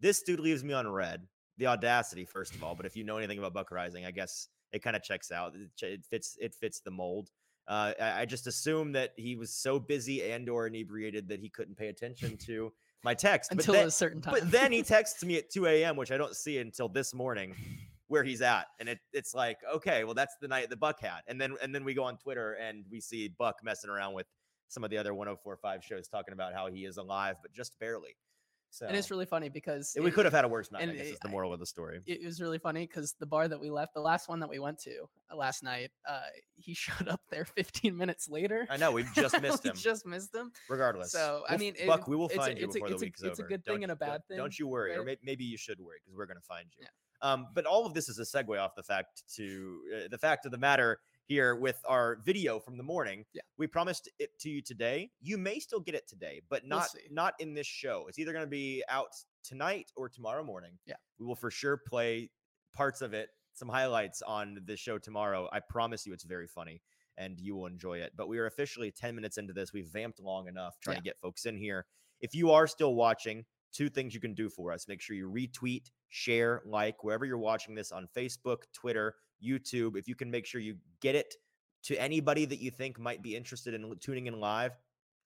This 0.01 0.23
dude 0.23 0.41
leaves 0.41 0.63
me 0.63 0.75
on 0.75 0.87
red. 0.87 1.27
The 1.57 1.69
audacity, 1.69 2.25
first 2.25 2.55
of 2.55 2.65
all, 2.65 2.75
but 2.75 2.85
if 2.85 2.97
you 2.97 3.05
know 3.05 3.17
anything 3.17 3.39
about 3.39 3.55
Buck 3.55 3.71
Reising, 3.71 4.05
I 4.05 4.11
guess 4.11 4.49
it 4.73 4.83
kind 4.83 4.97
of 4.97 5.03
checks 5.03 5.31
out. 5.31 5.55
It, 5.55 5.71
it 5.83 6.05
fits. 6.05 6.37
It 6.41 6.55
fits 6.55 6.81
the 6.81 6.91
mold. 6.91 7.31
Uh, 7.67 7.93
I, 8.01 8.23
I 8.23 8.25
just 8.27 8.47
assumed 8.47 8.95
that 8.95 9.13
he 9.17 9.37
was 9.37 9.51
so 9.51 9.79
busy 9.79 10.31
and 10.31 10.49
or 10.49 10.67
inebriated 10.67 11.29
that 11.29 11.41
he 11.41 11.49
couldn't 11.49 11.77
pay 11.77 11.89
attention 11.89 12.37
to 12.47 12.73
my 13.03 13.15
text. 13.15 13.51
but 13.51 13.59
until 13.59 13.75
then, 13.75 13.87
a 13.87 13.91
certain 13.91 14.21
time. 14.21 14.35
but 14.35 14.51
then 14.51 14.73
he 14.73 14.83
texts 14.95 15.25
me 15.25 15.37
at 15.37 15.51
2 15.51 15.67
a.m., 15.67 15.97
which 15.97 16.11
I 16.11 16.17
don't 16.17 16.35
see 16.35 16.59
until 16.59 16.89
this 16.89 17.15
morning, 17.15 17.55
where 18.09 18.25
he's 18.25 18.43
at, 18.43 18.67
and 18.81 18.89
it, 18.89 18.99
it's 19.13 19.35
like, 19.35 19.59
okay, 19.73 20.05
well, 20.05 20.15
that's 20.15 20.37
the 20.41 20.49
night 20.49 20.69
the 20.71 20.77
Buck 20.77 21.01
had, 21.01 21.21
and 21.27 21.41
then 21.41 21.57
and 21.63 21.75
then 21.75 21.85
we 21.85 21.95
go 21.95 22.05
on 22.05 22.17
Twitter 22.17 22.55
and 22.55 22.85
we 22.91 23.01
see 23.01 23.29
Buck 23.29 23.57
messing 23.63 23.91
around 23.91 24.15
with 24.15 24.27
some 24.69 24.85
of 24.85 24.91
the 24.91 24.99
other 24.99 25.13
104.5 25.13 25.83
shows 25.83 26.09
talking 26.09 26.33
about 26.33 26.53
how 26.53 26.67
he 26.67 26.85
is 26.85 26.97
alive, 26.97 27.37
but 27.43 27.53
just 27.53 27.79
barely. 27.79 28.17
So 28.75 28.87
and 28.89 28.97
it's 28.97 29.09
really 29.09 29.25
funny 29.25 29.49
because 29.49 29.97
we 29.97 30.07
it- 30.09 30.15
could 30.15 30.25
have 30.25 30.33
had 30.35 30.45
a 30.45 30.49
worse 30.49 30.73
night. 30.73 30.83
and 30.83 30.91
I 30.91 30.95
guess 30.97 31.07
it- 31.07 31.13
is 31.13 31.19
the 31.21 31.29
moral 31.29 31.53
of 31.53 31.61
the 31.61 31.67
story. 31.67 32.01
it 32.07 32.25
was 32.25 32.41
really 32.41 32.59
funny 32.59 32.89
because 32.89 33.15
the 33.21 33.27
bar 33.27 33.47
that 33.47 33.61
we 33.61 33.71
left, 33.71 33.95
the 33.95 34.01
last 34.01 34.29
one 34.29 34.41
that 34.41 34.49
we 34.49 34.59
went 34.59 34.81
to 34.81 35.09
uh, 35.31 35.37
last 35.37 35.63
night, 35.63 35.93
uh, 36.09 36.23
he 36.57 36.75
showed 36.85 37.07
up 37.07 37.21
there 37.31 37.45
15 37.45 37.97
minutes 37.97 38.29
later. 38.29 38.67
I 38.69 38.77
know 38.77 38.91
we've 38.91 39.13
just 39.15 39.41
missed 39.41 39.63
We 39.65 39.71
him. 39.71 39.77
just 39.77 40.05
missed 40.07 40.35
him. 40.35 40.51
Regardless, 40.69 41.13
So, 41.13 41.45
I 41.49 41.57
mean, 41.57 41.75
it- 41.79 41.89
we 42.09 42.17
will 42.17 42.27
it's 42.27 42.35
find 42.35 42.59
you 42.59 42.65
it's 42.65 42.75
a- 42.75 42.81
before 42.81 42.89
it's 42.89 43.01
the 43.01 43.05
a- 43.05 43.07
week's 43.07 43.23
it's 43.23 43.39
a 43.39 43.43
good 43.45 43.65
thing 43.65 43.75
Don't 43.77 43.83
and 43.85 43.93
a 43.93 43.97
bad 43.97 44.07
don't- 44.09 44.29
bad 44.31 44.37
Don't 44.39 44.59
you 44.59 44.67
worry, 44.67 44.93
or 44.95 44.99
right? 44.99 45.07
may- 45.07 45.19
maybe 45.23 45.45
you 45.45 45.57
should 45.57 45.79
worry 45.81 45.99
because 46.03 46.17
we're 46.17 46.27
going 46.27 46.41
to 46.41 46.47
find 46.47 46.67
you. 46.77 46.85
Um, 47.23 47.47
but 47.55 47.65
all 47.67 47.87
of 47.87 47.95
this 47.95 48.09
is 48.09 48.19
a 48.19 48.23
segue 48.23 48.61
off 48.61 48.75
the 48.75 48.83
fact 48.83 49.23
to 49.37 49.81
uh, 49.97 50.09
the 50.11 50.19
fact 50.19 50.45
of 50.47 50.51
the 50.51 50.59
matter 50.59 50.99
here 51.27 51.55
with 51.57 51.81
our 51.89 52.19
video 52.25 52.59
from 52.61 52.77
the 52.77 52.83
morning. 52.83 53.25
Yeah. 53.33 53.43
We 53.57 53.67
promised 53.67 54.11
it 54.19 54.39
to 54.41 54.51
you 54.51 54.63
today. 54.63 55.11
You 55.21 55.39
may 55.39 55.59
still 55.59 55.81
get 55.81 55.95
it 55.95 56.07
today, 56.09 56.43
but 56.49 56.63
We'll 56.63 56.71
not 56.81 56.89
not 57.11 57.35
in 57.39 57.55
this 57.55 57.67
show. 57.67 58.07
It's 58.09 58.19
either 58.19 58.33
going 58.33 58.45
to 58.45 58.51
be 58.51 58.85
out 58.89 59.09
tonight 59.43 59.91
or 59.97 60.09
tomorrow 60.09 60.45
morning. 60.45 60.73
Yeah. 60.87 60.95
We 61.19 61.27
will 61.27 61.37
for 61.37 61.51
sure 61.51 61.77
play 61.77 62.31
parts 62.75 63.01
of 63.03 63.15
it, 63.15 63.29
some 63.55 63.69
highlights 63.69 64.23
on 64.23 64.61
the 64.67 64.77
show 64.77 64.99
tomorrow. 64.99 65.49
I 65.53 65.61
promise 65.61 66.07
you 66.07 66.13
it's 66.13 66.25
very 66.25 66.47
funny 66.47 66.83
and 67.17 67.41
you 67.41 67.55
will 67.55 67.67
enjoy 67.67 67.99
it. 67.99 68.13
But 68.17 68.29
we 68.29 68.39
are 68.39 68.47
officially 68.47 68.91
10 68.91 69.15
minutes 69.15 69.39
into 69.39 69.53
this. 69.53 69.73
We've 69.73 69.87
vamped 69.89 70.21
long 70.21 70.49
enough 70.49 70.79
trying 70.81 70.97
Yeah. 70.97 71.01
to 71.01 71.05
get 71.05 71.21
folks 71.21 71.47
in 71.47 71.57
here. 71.57 71.87
If 72.21 72.35
you 72.35 72.51
are 72.51 72.67
still 72.67 72.95
watching, 72.95 73.45
two 73.73 73.89
things 73.89 74.15
you 74.15 74.21
can 74.21 74.35
do 74.35 74.49
for 74.49 74.73
us. 74.73 74.89
Make 74.89 75.01
sure 75.01 75.17
you 75.17 75.31
retweet, 75.31 75.91
share, 76.09 76.63
like 76.65 77.03
wherever 77.05 77.25
you're 77.25 77.39
watching 77.39 77.75
this 77.75 77.93
on 77.93 78.09
Facebook, 78.17 78.63
Twitter, 78.73 79.15
YouTube. 79.45 79.97
If 79.97 80.09
you 80.09 80.15
can 80.15 80.31
make 80.31 80.47
sure 80.47 80.61
you 80.61 80.77
get 81.01 81.15
it 81.15 81.35
to 81.85 81.97
anybody 82.01 82.45
that 82.47 82.61
you 82.61 82.71
think 82.71 82.99
might 82.99 83.23
be 83.23 83.37
interested 83.37 83.75
in 83.75 83.95
tuning 84.01 84.27
in 84.27 84.41
live, 84.41 84.73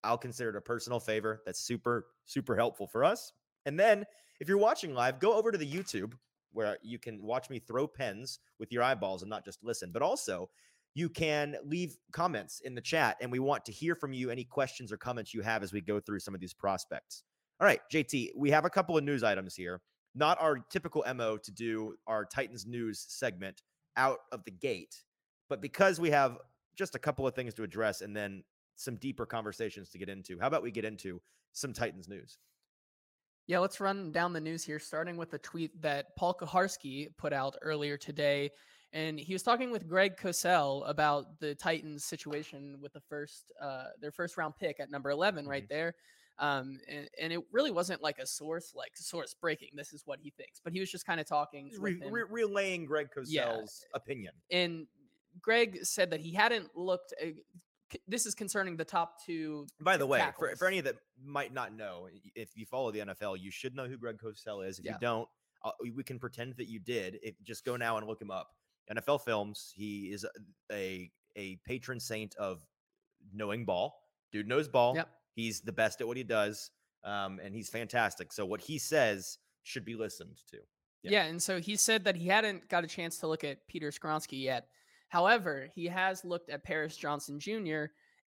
I'll 0.04 0.18
consider 0.18 0.50
it 0.50 0.56
a 0.56 0.60
personal 0.60 1.00
favor. 1.00 1.42
That's 1.44 1.60
super, 1.60 2.06
super 2.24 2.56
helpful 2.56 2.86
for 2.86 3.04
us. 3.04 3.32
And 3.66 3.78
then 3.78 4.04
if 4.40 4.48
you're 4.48 4.58
watching 4.58 4.94
live, 4.94 5.20
go 5.20 5.34
over 5.34 5.52
to 5.52 5.58
the 5.58 5.70
YouTube 5.70 6.12
where 6.52 6.78
you 6.82 6.98
can 6.98 7.22
watch 7.22 7.50
me 7.50 7.58
throw 7.58 7.86
pens 7.86 8.40
with 8.58 8.72
your 8.72 8.82
eyeballs 8.82 9.22
and 9.22 9.30
not 9.30 9.44
just 9.44 9.62
listen, 9.62 9.90
but 9.92 10.02
also 10.02 10.48
you 10.94 11.08
can 11.08 11.56
leave 11.64 11.96
comments 12.12 12.60
in 12.64 12.74
the 12.74 12.80
chat 12.80 13.16
and 13.20 13.30
we 13.30 13.38
want 13.38 13.64
to 13.64 13.72
hear 13.72 13.94
from 13.94 14.12
you 14.12 14.30
any 14.30 14.44
questions 14.44 14.90
or 14.90 14.96
comments 14.96 15.34
you 15.34 15.42
have 15.42 15.62
as 15.62 15.72
we 15.72 15.80
go 15.80 16.00
through 16.00 16.20
some 16.20 16.34
of 16.34 16.40
these 16.40 16.54
prospects. 16.54 17.22
All 17.60 17.66
right, 17.66 17.80
JT, 17.92 18.30
we 18.36 18.50
have 18.50 18.64
a 18.64 18.70
couple 18.70 18.96
of 18.96 19.04
news 19.04 19.22
items 19.22 19.54
here. 19.54 19.80
Not 20.14 20.40
our 20.40 20.58
typical 20.70 21.04
MO 21.14 21.36
to 21.36 21.52
do 21.52 21.94
our 22.06 22.24
Titans 22.24 22.66
news 22.66 23.04
segment 23.08 23.62
out 23.98 24.20
of 24.32 24.44
the 24.44 24.50
gate, 24.50 25.04
but 25.50 25.60
because 25.60 26.00
we 26.00 26.10
have 26.10 26.38
just 26.76 26.94
a 26.94 26.98
couple 26.98 27.26
of 27.26 27.34
things 27.34 27.52
to 27.54 27.64
address 27.64 28.00
and 28.00 28.16
then 28.16 28.44
some 28.76 28.96
deeper 28.96 29.26
conversations 29.26 29.90
to 29.90 29.98
get 29.98 30.08
into, 30.08 30.38
how 30.40 30.46
about 30.46 30.62
we 30.62 30.70
get 30.70 30.86
into 30.86 31.20
some 31.52 31.74
Titans 31.74 32.08
news? 32.08 32.38
Yeah, 33.46 33.60
let's 33.60 33.80
run 33.80 34.12
down 34.12 34.32
the 34.34 34.40
news 34.40 34.62
here, 34.62 34.78
starting 34.78 35.16
with 35.16 35.32
a 35.32 35.38
tweet 35.38 35.80
that 35.80 36.14
Paul 36.16 36.34
Kuharsky 36.34 37.08
put 37.16 37.32
out 37.32 37.56
earlier 37.62 37.96
today. 37.96 38.50
And 38.92 39.18
he 39.18 39.32
was 39.32 39.42
talking 39.42 39.70
with 39.70 39.88
Greg 39.88 40.16
Cosell 40.16 40.88
about 40.88 41.38
the 41.40 41.54
Titans 41.54 42.04
situation 42.04 42.78
with 42.80 42.92
the 42.92 43.00
first, 43.00 43.52
uh, 43.60 43.84
their 44.00 44.12
first 44.12 44.36
round 44.36 44.54
pick 44.56 44.80
at 44.80 44.90
number 44.90 45.10
11 45.10 45.46
right 45.46 45.62
Mm-hmm. 45.62 45.74
there. 45.74 45.94
Um, 46.40 46.78
and, 46.88 47.08
and 47.20 47.32
it 47.32 47.40
really 47.52 47.70
wasn't 47.72 48.02
like 48.02 48.18
a 48.18 48.26
source, 48.26 48.72
like 48.74 48.96
source 48.96 49.34
breaking. 49.34 49.70
This 49.74 49.92
is 49.92 50.02
what 50.06 50.20
he 50.20 50.30
thinks, 50.30 50.60
but 50.62 50.72
he 50.72 50.80
was 50.80 50.90
just 50.90 51.04
kind 51.06 51.18
of 51.20 51.26
talking. 51.26 51.70
Re- 51.78 52.00
re- 52.10 52.24
relaying 52.30 52.86
Greg 52.86 53.08
Cosell's 53.16 53.28
Yeah. 53.84 53.96
opinion. 53.96 54.34
and 54.50 54.86
Greg 55.42 55.78
said 55.84 56.10
that 56.10 56.20
he 56.20 56.32
hadn't 56.32 56.76
looked. 56.76 57.12
Uh, 57.22 57.26
c- 57.92 58.00
this 58.08 58.24
is 58.26 58.34
concerning 58.34 58.76
the 58.76 58.84
top 58.84 59.24
two. 59.24 59.66
By 59.80 59.96
the 59.96 60.06
way, 60.06 60.18
for, 60.20 60.24
tackles. 60.24 60.58
for 60.58 60.66
any 60.68 60.80
that 60.80 60.96
might 61.22 61.52
not 61.52 61.72
know, 61.74 62.08
if 62.34 62.56
you 62.56 62.66
follow 62.66 62.90
the 62.90 63.00
NFL, 63.00 63.36
you 63.40 63.50
should 63.50 63.74
know 63.76 63.86
who 63.86 63.96
Greg 63.96 64.18
Cosell 64.18 64.66
is. 64.66 64.78
If 64.78 64.84
Yeah. 64.84 64.92
you 64.94 64.98
don't, 65.00 65.28
uh, 65.62 65.72
we 65.94 66.02
can 66.02 66.18
pretend 66.18 66.56
that 66.56 66.66
you 66.68 66.78
did. 66.80 67.18
Just 67.42 67.64
go 67.64 67.76
now 67.76 67.98
and 67.98 68.06
look 68.06 68.20
him 68.20 68.30
up. 68.30 68.50
NFL 68.90 69.18
Films. 69.18 69.72
He 69.76 70.10
is 70.12 70.24
a 70.72 71.10
a 71.36 71.56
patron 71.66 72.00
saint 72.00 72.34
of 72.36 72.62
knowing 73.32 73.64
ball. 73.64 74.00
Dude 74.32 74.48
knows 74.48 74.66
ball. 74.68 74.94
Yep. 74.96 75.08
He's 75.38 75.60
the 75.60 75.70
best 75.70 76.00
at 76.00 76.06
what 76.08 76.16
he 76.16 76.24
does, 76.24 76.72
um, 77.04 77.38
and 77.40 77.54
he's 77.54 77.68
fantastic. 77.68 78.32
So 78.32 78.44
what 78.44 78.60
he 78.60 78.76
says 78.76 79.38
should 79.62 79.84
be 79.84 79.94
listened 79.94 80.36
to. 80.50 80.56
Yeah. 81.04 81.10
yeah. 81.12 81.24
and 81.26 81.40
so 81.40 81.60
he 81.60 81.76
said 81.76 82.02
that 82.06 82.16
he 82.16 82.26
hadn't 82.26 82.68
got 82.68 82.82
a 82.82 82.88
chance 82.88 83.18
to 83.18 83.28
look 83.28 83.44
at 83.44 83.58
Peter 83.68 83.92
Skoronski 83.92 84.42
yet. 84.42 84.66
However, 85.10 85.68
he 85.76 85.86
has 85.86 86.24
looked 86.24 86.50
at 86.50 86.64
Paris 86.64 86.96
Johnson 86.96 87.38
Jr. 87.38 87.84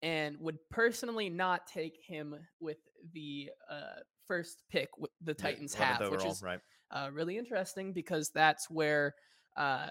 and 0.02 0.38
would 0.40 0.56
personally 0.70 1.28
not 1.28 1.66
take 1.66 1.98
him 2.06 2.34
with 2.58 2.78
the 3.12 3.50
uh, 3.70 4.00
first 4.26 4.62
pick 4.70 4.88
the 5.20 5.34
Titans 5.34 5.76
yeah, 5.78 5.84
have, 5.84 6.00
overall, 6.00 6.24
which 6.24 6.32
is 6.32 6.42
right. 6.42 6.60
uh, 6.90 7.10
really 7.12 7.36
interesting 7.36 7.92
because 7.92 8.30
that's 8.30 8.70
where 8.70 9.14
uh, 9.58 9.88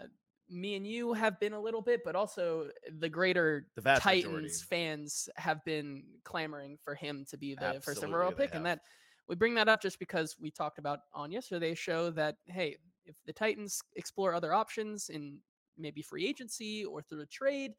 me 0.50 0.76
and 0.76 0.86
you 0.86 1.14
have 1.14 1.40
been 1.40 1.54
a 1.54 1.60
little 1.60 1.82
bit, 1.82 2.02
but 2.04 2.16
also 2.16 2.70
the 3.00 3.10
greater 3.10 3.68
the 3.76 3.82
Titans 3.82 4.26
majority. 4.26 4.50
fans 4.70 5.30
have 5.36 5.64
been 5.66 6.04
clamoring 6.24 6.78
for 6.84 6.96
him 6.96 7.26
to 7.30 7.38
be 7.38 7.56
the 7.56 7.66
Absolutely, 7.66 8.02
first 8.02 8.04
overall 8.04 8.32
pick, 8.32 8.52
have. 8.52 8.58
and 8.58 8.66
that 8.66 8.82
we 9.28 9.36
bring 9.36 9.56
that 9.56 9.70
up 9.70 9.82
just 9.82 10.00
because 10.00 10.36
we 10.40 10.52
talked 10.52 10.80
about 10.80 11.00
on 11.14 11.32
yesterday's 11.32 11.80
show 11.80 12.10
that 12.12 12.36
hey, 12.46 12.78
if 13.06 13.16
the 13.26 13.34
Titans 13.34 13.82
explore 13.96 14.34
other 14.34 14.54
options 14.54 15.10
in 15.10 15.40
maybe 15.78 16.02
free 16.02 16.28
agency 16.28 16.86
or 16.86 17.02
through 17.02 17.22
a 17.22 17.26
trade, 17.26 17.72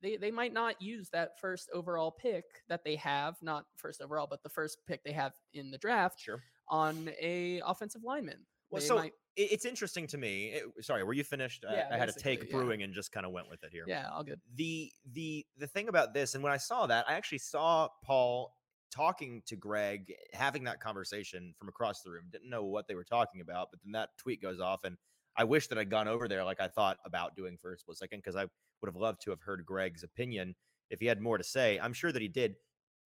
they 0.00 0.16
they 0.16 0.30
might 0.30 0.52
not 0.52 0.80
use 0.80 1.08
that 1.10 1.38
first 1.40 1.68
overall 1.74 2.10
pick 2.10 2.44
that 2.68 2.84
they 2.84 2.96
have, 2.96 3.36
not 3.42 3.66
first 3.76 4.00
overall, 4.00 4.26
but 4.28 4.42
the 4.42 4.48
first 4.48 4.78
pick 4.86 5.02
they 5.04 5.12
have 5.12 5.32
in 5.54 5.70
the 5.70 5.78
draft 5.78 6.20
sure. 6.20 6.42
on 6.68 7.10
a 7.20 7.60
offensive 7.66 8.04
lineman. 8.04 8.38
Well, 8.70 8.80
They 8.80 8.86
so 8.88 8.96
might- 8.96 9.14
it's 9.36 9.64
interesting 9.64 10.06
to 10.08 10.18
me. 10.18 10.48
it- 10.48 10.84
sorry, 10.84 11.04
were 11.04 11.12
you 11.12 11.24
finished? 11.24 11.64
I- 11.68 11.74
Yeah, 11.74 11.88
I, 11.90 11.96
had 11.96 12.08
a 12.08 12.12
basically, 12.12 12.36
take 12.36 12.50
yeah. 12.50 12.56
brewing 12.56 12.82
and 12.82 12.92
just 12.94 13.12
kind 13.12 13.26
of 13.26 13.32
went 13.32 13.48
with 13.50 13.62
it 13.64 13.70
here. 13.72 13.84
yeah, 13.86 14.08
all 14.10 14.24
good. 14.24 14.40
the 14.54 14.92
the 15.12 15.46
the 15.56 15.66
thing 15.66 15.88
about 15.88 16.14
this 16.14 16.34
and 16.34 16.42
when 16.42 16.52
i 16.52 16.56
saw 16.56 16.86
that 16.86 17.08
i 17.08 17.14
actually 17.14 17.38
saw 17.38 17.88
paul 18.04 18.56
talking 18.90 19.42
to 19.46 19.56
greg 19.56 20.12
having 20.32 20.64
that 20.64 20.80
conversation 20.80 21.54
from 21.58 21.68
across 21.68 22.02
the 22.02 22.10
room 22.10 22.24
didn't 22.30 22.48
know 22.48 22.64
what 22.64 22.86
they 22.88 22.94
were 22.94 23.04
talking 23.04 23.40
about 23.40 23.68
but 23.70 23.78
then 23.84 23.92
that 23.92 24.10
tweet 24.16 24.40
goes 24.40 24.58
off 24.60 24.84
and 24.84 24.96
i 25.36 25.44
wish 25.44 25.66
that 25.68 25.76
i'd 25.78 25.90
gone 25.90 26.08
over 26.08 26.28
there 26.28 26.42
like 26.44 26.60
i 26.60 26.68
thought 26.68 26.98
about 27.04 27.36
doing 27.36 27.56
for 27.60 27.72
a 27.74 27.78
split 27.78 27.96
second 27.98 28.18
because 28.20 28.36
i 28.36 28.42
would 28.80 28.86
have 28.88 28.96
loved 28.96 29.20
to 29.20 29.30
have 29.30 29.40
heard 29.42 29.64
greg's 29.66 30.02
opinion 30.02 30.54
if 30.90 30.98
he 31.00 31.06
had 31.06 31.20
more 31.20 31.36
to 31.38 31.44
say 31.44 31.78
i'm 31.80 31.92
sure 31.92 32.10
that 32.12 32.22
he 32.22 32.28
did 32.28 32.56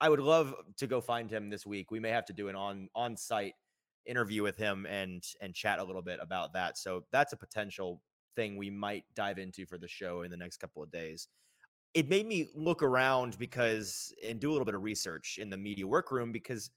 i 0.00 0.08
would 0.08 0.20
love 0.20 0.54
to 0.76 0.86
go 0.86 1.00
find 1.00 1.30
him 1.30 1.50
this 1.50 1.66
week 1.66 1.90
we 1.90 1.98
may 2.00 2.10
have 2.10 2.24
to 2.26 2.32
do 2.32 2.48
an 2.48 2.54
on 2.56 2.88
on 2.94 3.16
site 3.16 3.54
interview 4.06 4.42
with 4.42 4.56
him 4.56 4.86
and 4.86 5.24
and 5.40 5.54
chat 5.54 5.78
a 5.78 5.84
little 5.84 6.02
bit 6.02 6.18
about 6.22 6.52
that 6.52 6.78
so 6.78 7.04
that's 7.12 7.32
a 7.32 7.36
potential 7.36 8.00
thing 8.36 8.56
we 8.56 8.70
might 8.70 9.04
dive 9.14 9.38
into 9.38 9.66
for 9.66 9.78
the 9.78 9.88
show 9.88 10.22
in 10.22 10.30
the 10.30 10.36
next 10.36 10.58
couple 10.58 10.82
of 10.82 10.90
days. 10.90 11.28
It 11.94 12.08
made 12.08 12.26
me 12.26 12.48
look 12.54 12.82
around 12.82 13.38
because 13.38 14.14
and 14.26 14.38
do 14.38 14.50
a 14.50 14.52
little 14.52 14.64
bit 14.64 14.74
of 14.74 14.82
research 14.82 15.38
in 15.40 15.50
the 15.50 15.56
media 15.56 15.86
workroom 15.86 16.32
because 16.32 16.70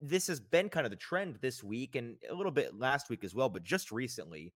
this 0.00 0.26
has 0.28 0.38
been 0.38 0.68
kind 0.68 0.86
of 0.86 0.90
the 0.90 0.96
trend 0.96 1.38
this 1.40 1.64
week 1.64 1.96
and 1.96 2.16
a 2.30 2.34
little 2.34 2.52
bit 2.52 2.78
last 2.78 3.10
week 3.10 3.24
as 3.24 3.34
well, 3.34 3.48
but 3.48 3.64
just 3.64 3.90
recently, 3.90 4.52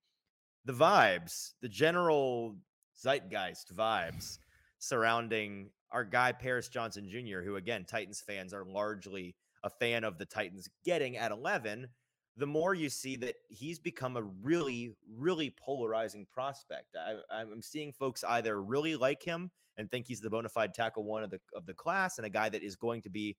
the 0.64 0.72
vibes, 0.72 1.52
the 1.62 1.68
general 1.68 2.56
zeitgeist 2.96 3.74
vibes 3.74 4.38
surrounding 4.78 5.70
our 5.90 6.04
guy 6.04 6.32
Paris 6.32 6.68
Johnson 6.68 7.08
Jr., 7.08 7.40
who 7.40 7.56
again, 7.56 7.84
Titans 7.84 8.20
fans 8.20 8.52
are 8.54 8.64
largely 8.64 9.34
a 9.64 9.70
fan 9.70 10.04
of 10.04 10.18
the 10.18 10.24
Titans 10.24 10.68
getting 10.84 11.16
at 11.16 11.32
11, 11.32 11.88
the 12.36 12.46
more 12.46 12.74
you 12.74 12.88
see 12.88 13.16
that 13.16 13.34
he's 13.48 13.78
become 13.78 14.16
a 14.16 14.22
really, 14.22 14.92
really 15.16 15.54
polarizing 15.58 16.26
prospect. 16.32 16.96
I, 16.96 17.40
I'm 17.40 17.62
seeing 17.62 17.92
folks 17.92 18.22
either 18.24 18.62
really 18.62 18.96
like 18.96 19.22
him 19.22 19.50
and 19.76 19.90
think 19.90 20.06
he's 20.06 20.20
the 20.20 20.30
bona 20.30 20.48
fide 20.48 20.72
tackle 20.72 21.04
one 21.04 21.22
of 21.22 21.30
the 21.30 21.40
of 21.54 21.66
the 21.66 21.74
class 21.74 22.18
and 22.18 22.26
a 22.26 22.30
guy 22.30 22.48
that 22.48 22.62
is 22.62 22.76
going 22.76 23.02
to 23.02 23.10
be 23.10 23.36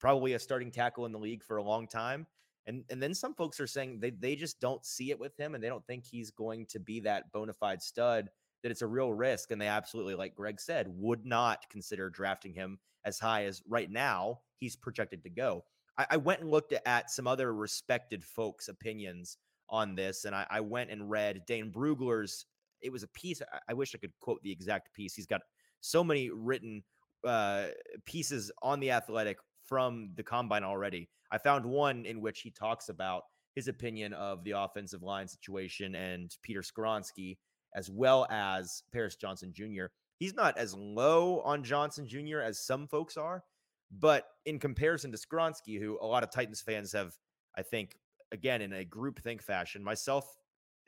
probably 0.00 0.32
a 0.32 0.38
starting 0.38 0.70
tackle 0.70 1.06
in 1.06 1.12
the 1.12 1.18
league 1.18 1.44
for 1.44 1.58
a 1.58 1.62
long 1.62 1.86
time. 1.86 2.26
And 2.66 2.84
and 2.90 3.02
then 3.02 3.14
some 3.14 3.34
folks 3.34 3.60
are 3.60 3.66
saying 3.66 4.00
they 4.00 4.10
they 4.10 4.34
just 4.34 4.60
don't 4.60 4.84
see 4.84 5.10
it 5.10 5.18
with 5.18 5.36
him 5.38 5.54
and 5.54 5.62
they 5.62 5.68
don't 5.68 5.86
think 5.86 6.04
he's 6.04 6.30
going 6.30 6.66
to 6.66 6.80
be 6.80 7.00
that 7.00 7.30
bona 7.32 7.52
fide 7.52 7.82
stud. 7.82 8.30
That 8.62 8.70
it's 8.70 8.82
a 8.82 8.86
real 8.86 9.10
risk, 9.10 9.52
and 9.52 9.60
they 9.60 9.68
absolutely, 9.68 10.14
like 10.14 10.34
Greg 10.34 10.60
said, 10.60 10.86
would 10.88 11.24
not 11.24 11.64
consider 11.70 12.10
drafting 12.10 12.52
him 12.52 12.78
as 13.06 13.18
high 13.18 13.46
as 13.46 13.62
right 13.66 13.90
now 13.90 14.40
he's 14.60 14.76
projected 14.76 15.22
to 15.24 15.30
go. 15.30 15.64
I, 15.98 16.06
I 16.10 16.16
went 16.18 16.40
and 16.40 16.50
looked 16.50 16.72
at 16.72 17.10
some 17.10 17.26
other 17.26 17.52
respected 17.52 18.24
folks' 18.24 18.68
opinions 18.68 19.38
on 19.68 19.94
this, 19.94 20.24
and 20.24 20.34
I, 20.34 20.46
I 20.50 20.60
went 20.60 20.90
and 20.90 21.10
read 21.10 21.42
Dane 21.46 21.72
Brugler's. 21.72 22.46
It 22.80 22.92
was 22.92 23.02
a 23.02 23.08
piece. 23.08 23.42
I, 23.42 23.58
I 23.70 23.74
wish 23.74 23.94
I 23.94 23.98
could 23.98 24.12
quote 24.20 24.40
the 24.42 24.52
exact 24.52 24.92
piece. 24.94 25.14
He's 25.14 25.26
got 25.26 25.40
so 25.80 26.04
many 26.04 26.30
written 26.30 26.82
uh, 27.26 27.66
pieces 28.06 28.50
on 28.62 28.80
the 28.80 28.90
Athletic 28.90 29.38
from 29.64 30.10
the 30.16 30.22
combine 30.22 30.64
already. 30.64 31.08
I 31.30 31.38
found 31.38 31.64
one 31.64 32.04
in 32.06 32.20
which 32.20 32.40
he 32.40 32.50
talks 32.50 32.88
about 32.88 33.22
his 33.54 33.68
opinion 33.68 34.12
of 34.14 34.42
the 34.44 34.52
offensive 34.52 35.02
line 35.02 35.28
situation 35.28 35.94
and 35.94 36.34
Peter 36.42 36.62
Skoronski, 36.62 37.38
as 37.74 37.90
well 37.90 38.26
as 38.30 38.82
Paris 38.92 39.16
Johnson 39.16 39.52
Jr. 39.54 39.86
He's 40.18 40.34
not 40.34 40.56
as 40.58 40.74
low 40.74 41.40
on 41.40 41.64
Johnson 41.64 42.06
Jr. 42.06 42.40
as 42.40 42.64
some 42.64 42.86
folks 42.86 43.16
are, 43.16 43.42
but 43.90 44.26
in 44.46 44.58
comparison 44.58 45.10
to 45.12 45.18
Skoronski, 45.18 45.80
who 45.80 45.98
a 46.00 46.06
lot 46.06 46.22
of 46.22 46.30
Titans 46.30 46.60
fans 46.60 46.92
have, 46.92 47.14
I 47.56 47.62
think, 47.62 47.96
again 48.32 48.62
in 48.62 48.72
a 48.72 48.84
group 48.84 49.20
think 49.20 49.42
fashion, 49.42 49.82
myself 49.82 50.36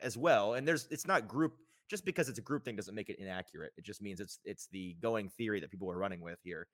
as 0.00 0.16
well. 0.16 0.54
And 0.54 0.66
there's 0.66 0.86
it's 0.90 1.06
not 1.06 1.28
group 1.28 1.54
just 1.88 2.04
because 2.04 2.28
it's 2.28 2.38
a 2.38 2.42
group 2.42 2.64
thing 2.64 2.76
doesn't 2.76 2.94
make 2.94 3.10
it 3.10 3.18
inaccurate. 3.18 3.72
It 3.76 3.84
just 3.84 4.02
means 4.02 4.20
it's 4.20 4.38
it's 4.44 4.68
the 4.72 4.96
going 5.02 5.28
theory 5.28 5.60
that 5.60 5.70
people 5.70 5.90
are 5.90 5.98
running 5.98 6.20
with 6.20 6.38
here. 6.42 6.68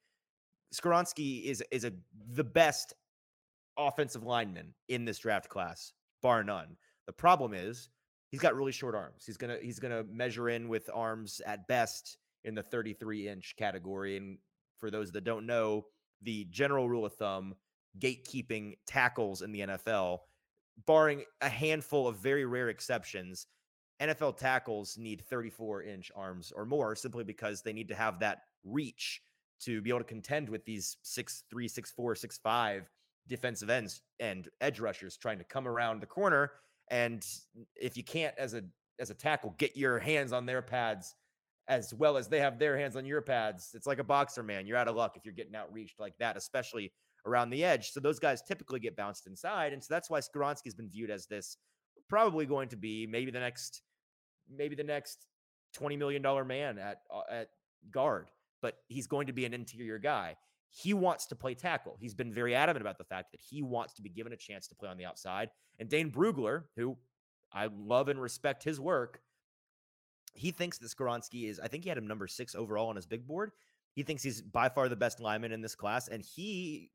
Skoronski 0.75 1.45
is 1.45 1.63
is 1.71 1.85
a 1.85 1.93
the 2.33 2.45
best 2.45 2.93
offensive 3.79 4.25
lineman 4.25 4.75
in 4.89 5.05
this 5.05 5.19
draft 5.19 5.49
class, 5.49 5.93
bar 6.23 6.45
none. 6.45 6.77
The 7.07 7.13
problem 7.13 7.55
is 7.55 7.89
he's 8.31 8.41
got 8.41 8.55
really 8.55 8.73
short 8.73 8.95
arms. 8.95 9.25
He's 9.25 9.37
gonna 9.37 9.59
he's 9.63 9.79
gonna 9.79 10.05
measure 10.05 10.51
in 10.51 10.69
with 10.69 10.91
arms 10.93 11.41
at 11.47 11.67
best 11.69 12.19
in 12.45 12.55
the 12.55 12.63
33 12.63 13.29
inch 13.29 13.55
category. 13.59 14.17
And 14.17 14.39
for 14.79 14.91
those 14.91 15.11
that 15.13 15.25
don't 15.25 15.47
know, 15.47 15.87
the 16.23 16.45
general 16.51 16.89
rule 16.89 17.05
of 17.05 17.15
thumb, 17.15 17.55
gatekeeping 17.99 18.75
tackles 18.87 19.43
in 19.43 19.53
the 19.53 19.61
NFL, 19.61 20.21
barring 20.87 21.25
a 21.41 21.49
handful 21.49 22.07
of 22.07 22.17
very 22.17 22.45
rare 22.45 22.69
exceptions, 22.69 23.47
NFL 24.01 24.37
tackles 24.37 24.97
need 24.97 25.23
34 25.23 25.83
inch 25.83 26.13
arms 26.15 26.53
or 26.55 26.65
more 26.65 26.95
simply 26.95 27.25
because 27.25 27.63
they 27.63 27.73
need 27.73 27.89
to 27.89 27.95
have 27.95 28.21
that 28.21 28.43
reach 28.65 29.21
to 29.61 29.81
be 29.83 29.91
able 29.91 29.99
to 29.99 30.05
contend 30.05 30.49
with 30.49 30.65
these 30.65 30.99
six 31.03 31.43
three, 31.51 31.67
six 31.67 31.91
four, 31.91 32.15
six 32.15 32.39
five 32.39 32.89
defensive 33.27 33.71
ends 33.71 34.03
and 34.21 34.49
edge 34.61 34.81
rushers 34.81 35.17
trying 35.17 35.39
to 35.39 35.45
come 35.45 35.67
around 35.67 36.01
the 36.01 36.07
corner. 36.07 36.53
And 36.91 37.27
if 37.77 37.97
you 37.97 38.05
can't, 38.05 38.35
as 38.39 38.55
a 38.55 38.63
as 39.01 39.11
a 39.11 39.15
tackle, 39.15 39.55
get 39.59 39.77
your 39.77 39.99
hands 39.99 40.33
on 40.33 40.47
their 40.47 40.63
pads 40.63 41.15
as 41.69 41.93
well 41.93 42.17
as 42.17 42.29
they 42.29 42.41
have 42.41 42.59
their 42.59 42.79
hands 42.79 42.97
on 42.97 43.05
your 43.05 43.21
pads, 43.21 43.71
it's 43.75 43.87
like 43.87 43.99
a 43.99 44.05
boxer, 44.05 44.43
man. 44.43 44.67
You're 44.67 44.79
out 44.79 44.89
of 44.89 44.97
luck 44.97 45.17
if 45.17 45.25
you're 45.25 45.35
getting 45.35 45.55
outreached 45.55 46.01
like 46.01 46.15
that, 46.19 46.37
especially 46.37 46.93
around 47.27 47.51
the 47.51 47.63
edge. 47.63 47.91
So 47.91 48.01
those 48.01 48.19
guys 48.19 48.43
typically 48.43 48.81
get 48.81 48.97
bounced 48.97 49.27
inside, 49.27 49.73
and 49.73 49.83
so 49.83 49.93
that's 49.93 50.09
why 50.09 50.21
Skoronski's 50.21 50.75
been 50.75 50.89
viewed 50.89 51.11
as 51.11 51.27
this 51.27 51.57
probably 52.09 52.47
going 52.47 52.69
to 52.71 52.77
be 52.77 53.07
maybe 53.07 53.31
the 53.31 53.41
next 53.41 53.83
maybe 54.51 54.75
the 54.75 54.85
next 54.85 55.27
twenty 55.75 55.97
million 55.97 56.23
dollar 56.23 56.45
man 56.45 56.79
at 56.79 56.99
uh, 57.15 57.31
at 57.31 57.49
guard, 57.91 58.31
but 58.63 58.79
he's 58.89 59.07
going 59.07 59.27
to 59.27 59.33
be 59.33 59.45
an 59.45 59.55
interior 59.55 59.99
guy. 59.99 60.37
He 60.71 60.95
wants 60.95 61.27
to 61.27 61.37
play 61.37 61.55
tackle. 61.55 61.97
He's 61.99 62.15
been 62.15 62.33
very 62.33 62.55
adamant 62.55 62.83
about 62.83 62.99
the 62.99 63.05
fact 63.05 63.33
that 63.33 63.41
he 63.41 63.63
wants 63.63 63.95
to 63.95 64.03
be 64.03 64.11
given 64.11 64.33
a 64.33 64.37
chance 64.37 64.69
to 64.69 64.75
play 64.75 64.89
on 64.89 64.99
the 64.99 65.07
outside. 65.07 65.49
And 65.79 65.89
Dane 65.89 66.11
Brugler, 66.11 66.65
who 66.77 66.97
I 67.53 67.69
love 67.75 68.09
and 68.09 68.21
respect 68.21 68.65
his 68.65 68.79
work, 68.79 69.21
he 70.35 70.51
thinks 70.51 70.79
that 70.79 70.91
Skoronski 70.91 71.49
is, 71.49 71.61
I 71.61 71.69
think 71.69 71.85
he 71.85 71.89
had 71.89 71.99
him 71.99 72.07
number 72.07 72.27
six 72.27 72.55
overall 72.55 72.89
on 72.89 72.97
his 72.97 73.07
big 73.07 73.27
board. 73.27 73.51
He 73.95 74.03
thinks 74.03 74.23
he's 74.23 74.43
by 74.43 74.69
far 74.69 74.89
the 74.89 74.97
best 74.97 75.21
lineman 75.21 75.53
in 75.53 75.61
this 75.61 75.75
class. 75.75 76.09
And 76.09 76.23
he 76.23 76.91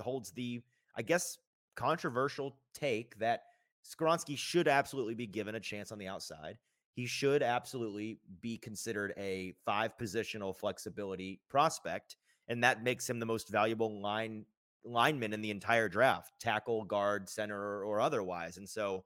holds 0.00 0.32
the, 0.32 0.60
I 0.96 1.02
guess, 1.02 1.38
controversial 1.76 2.56
take 2.74 3.18
that 3.18 3.42
Skoronski 3.84 4.36
should 4.36 4.68
absolutely 4.68 5.14
be 5.14 5.26
given 5.26 5.54
a 5.54 5.60
chance 5.60 5.92
on 5.92 5.98
the 5.98 6.08
outside. 6.08 6.58
He 6.94 7.06
should 7.06 7.42
absolutely 7.42 8.18
be 8.40 8.58
considered 8.58 9.14
a 9.16 9.54
five 9.64 9.96
positional 9.96 10.54
flexibility 10.54 11.40
prospect. 11.48 12.16
And 12.48 12.62
that 12.64 12.82
makes 12.82 13.08
him 13.08 13.18
the 13.18 13.26
most 13.26 13.48
valuable 13.48 14.00
line 14.00 14.44
lineman 14.84 15.32
in 15.32 15.40
the 15.40 15.50
entire 15.50 15.88
draft, 15.88 16.32
tackle, 16.40 16.84
guard, 16.84 17.28
center, 17.28 17.84
or 17.84 18.00
otherwise. 18.00 18.56
And 18.58 18.68
so 18.68 19.04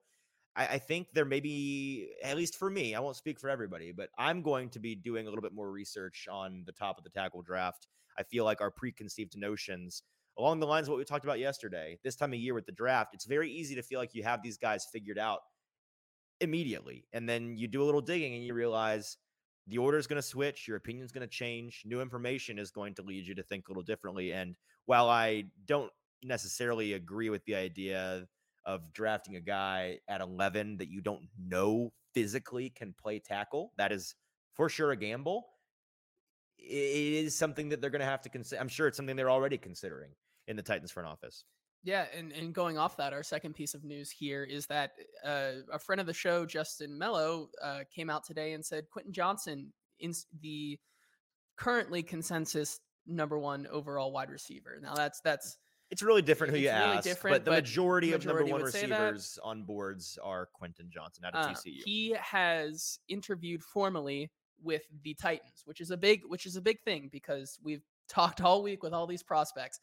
I, 0.57 0.67
I 0.67 0.77
think 0.79 1.07
there 1.13 1.25
may 1.25 1.39
be, 1.39 2.09
at 2.23 2.35
least 2.35 2.57
for 2.57 2.69
me, 2.69 2.95
I 2.95 2.99
won't 2.99 3.15
speak 3.15 3.39
for 3.39 3.49
everybody, 3.49 3.91
but 3.91 4.09
I'm 4.17 4.41
going 4.41 4.69
to 4.71 4.79
be 4.79 4.95
doing 4.95 5.27
a 5.27 5.29
little 5.29 5.43
bit 5.43 5.53
more 5.53 5.71
research 5.71 6.27
on 6.29 6.63
the 6.65 6.73
top 6.73 6.97
of 6.97 7.03
the 7.03 7.09
tackle 7.09 7.41
draft. 7.41 7.87
I 8.19 8.23
feel 8.23 8.43
like 8.43 8.59
our 8.59 8.71
preconceived 8.71 9.37
notions 9.37 10.01
along 10.37 10.59
the 10.59 10.67
lines 10.67 10.87
of 10.87 10.91
what 10.91 10.97
we 10.97 11.05
talked 11.05 11.25
about 11.25 11.39
yesterday, 11.39 11.97
this 12.03 12.15
time 12.15 12.33
of 12.33 12.39
year 12.39 12.53
with 12.53 12.65
the 12.65 12.71
draft, 12.71 13.13
it's 13.13 13.25
very 13.25 13.51
easy 13.51 13.75
to 13.75 13.81
feel 13.81 13.99
like 13.99 14.13
you 14.13 14.23
have 14.23 14.41
these 14.43 14.57
guys 14.57 14.87
figured 14.91 15.17
out 15.17 15.39
immediately. 16.41 17.05
And 17.13 17.27
then 17.27 17.57
you 17.57 17.67
do 17.67 17.81
a 17.81 17.85
little 17.85 18.01
digging 18.01 18.35
and 18.35 18.43
you 18.43 18.53
realize 18.53 19.17
the 19.67 19.79
order 19.79 19.97
is 19.97 20.07
going 20.07 20.21
to 20.21 20.27
switch, 20.27 20.67
your 20.67 20.77
opinion 20.77 21.05
is 21.05 21.11
going 21.11 21.27
to 21.27 21.27
change, 21.27 21.81
new 21.85 22.01
information 22.01 22.59
is 22.59 22.71
going 22.71 22.93
to 22.95 23.01
lead 23.01 23.25
you 23.25 23.35
to 23.35 23.43
think 23.43 23.67
a 23.67 23.71
little 23.71 23.83
differently. 23.83 24.31
And 24.31 24.55
while 24.85 25.09
I 25.09 25.45
don't 25.65 25.91
necessarily 26.23 26.93
agree 26.93 27.29
with 27.29 27.43
the 27.45 27.55
idea 27.55 28.27
of 28.67 28.93
drafting 28.93 29.37
a 29.37 29.41
guy 29.41 29.97
at 30.07 30.21
11 30.21 30.77
that 30.77 30.89
you 30.89 31.01
don't 31.01 31.27
know 31.39 31.91
physically 32.13 32.69
can 32.69 32.93
play 33.01 33.17
tackle, 33.17 33.71
that 33.77 33.91
is 33.91 34.13
for 34.53 34.69
sure 34.69 34.91
a 34.91 34.97
gamble. 34.97 35.47
It 36.59 37.25
is 37.25 37.35
something 37.35 37.69
that 37.69 37.81
they're 37.81 37.89
going 37.89 38.01
to 38.01 38.05
have 38.05 38.21
to 38.23 38.29
consider. 38.29 38.61
I'm 38.61 38.67
sure 38.67 38.87
it's 38.87 38.97
something 38.97 39.15
they're 39.15 39.31
already 39.31 39.57
considering 39.57 40.11
in 40.47 40.57
the 40.57 40.61
Titans 40.61 40.91
front 40.91 41.07
office. 41.07 41.45
Yeah, 41.83 42.05
and, 42.15 42.33
and 42.33 42.53
going 42.53 42.77
off 42.77 42.97
that, 42.97 43.13
our 43.13 43.23
second 43.23 43.53
piece 43.53 43.73
of 43.73 43.85
news 43.85 44.11
here 44.11 44.43
is 44.43 44.65
that 44.67 44.91
uh, 45.23 45.51
a 45.71 45.79
friend 45.79 46.01
of 46.01 46.07
the 46.07 46.13
show, 46.13 46.45
Justin 46.45 46.97
Melo, 46.97 47.49
uh, 47.63 47.81
came 47.95 48.09
out 48.09 48.25
today 48.25 48.53
and 48.53 48.65
said 48.65 48.89
Quentin 48.91 49.13
Johnston, 49.13 49.71
is 49.99 50.25
the 50.41 50.77
currently 51.55 52.03
consensus 52.03 52.79
number 53.05 53.39
one 53.39 53.67
overall 53.71 54.11
wide 54.11 54.29
receiver. 54.29 54.79
Now 54.81 54.95
that's 54.95 55.21
that's 55.21 55.57
it's 55.89 56.01
really 56.01 56.21
different 56.21 56.51
who 56.53 56.59
you 56.59 56.69
really 56.69 56.97
ask, 56.97 57.21
but 57.21 57.45
the 57.45 57.51
but 57.51 57.63
majority, 57.63 58.11
majority, 58.11 58.13
of 58.13 58.25
number 58.25 58.45
one 58.45 58.61
receivers 58.61 59.39
on 59.43 59.63
boards 59.63 60.17
are 60.21 60.47
Quentin 60.53 60.89
Johnston 60.89 61.25
out 61.25 61.35
of 61.35 61.45
uh, 61.45 61.53
TCU. 61.53 61.81
He 61.85 62.15
has 62.19 62.99
interviewed 63.07 63.63
formally 63.63 64.29
with 64.61 64.83
the 65.03 65.13
Titans, 65.13 65.63
which 65.65 65.81
is 65.81 65.91
a 65.91 65.97
big 65.97 66.21
which 66.27 66.45
is 66.45 66.55
a 66.55 66.61
big 66.61 66.81
thing 66.81 67.09
because 67.11 67.59
we've 67.63 67.83
talked 68.09 68.41
all 68.41 68.63
week 68.63 68.83
with 68.83 68.93
all 68.93 69.07
these 69.07 69.23
prospects. 69.23 69.79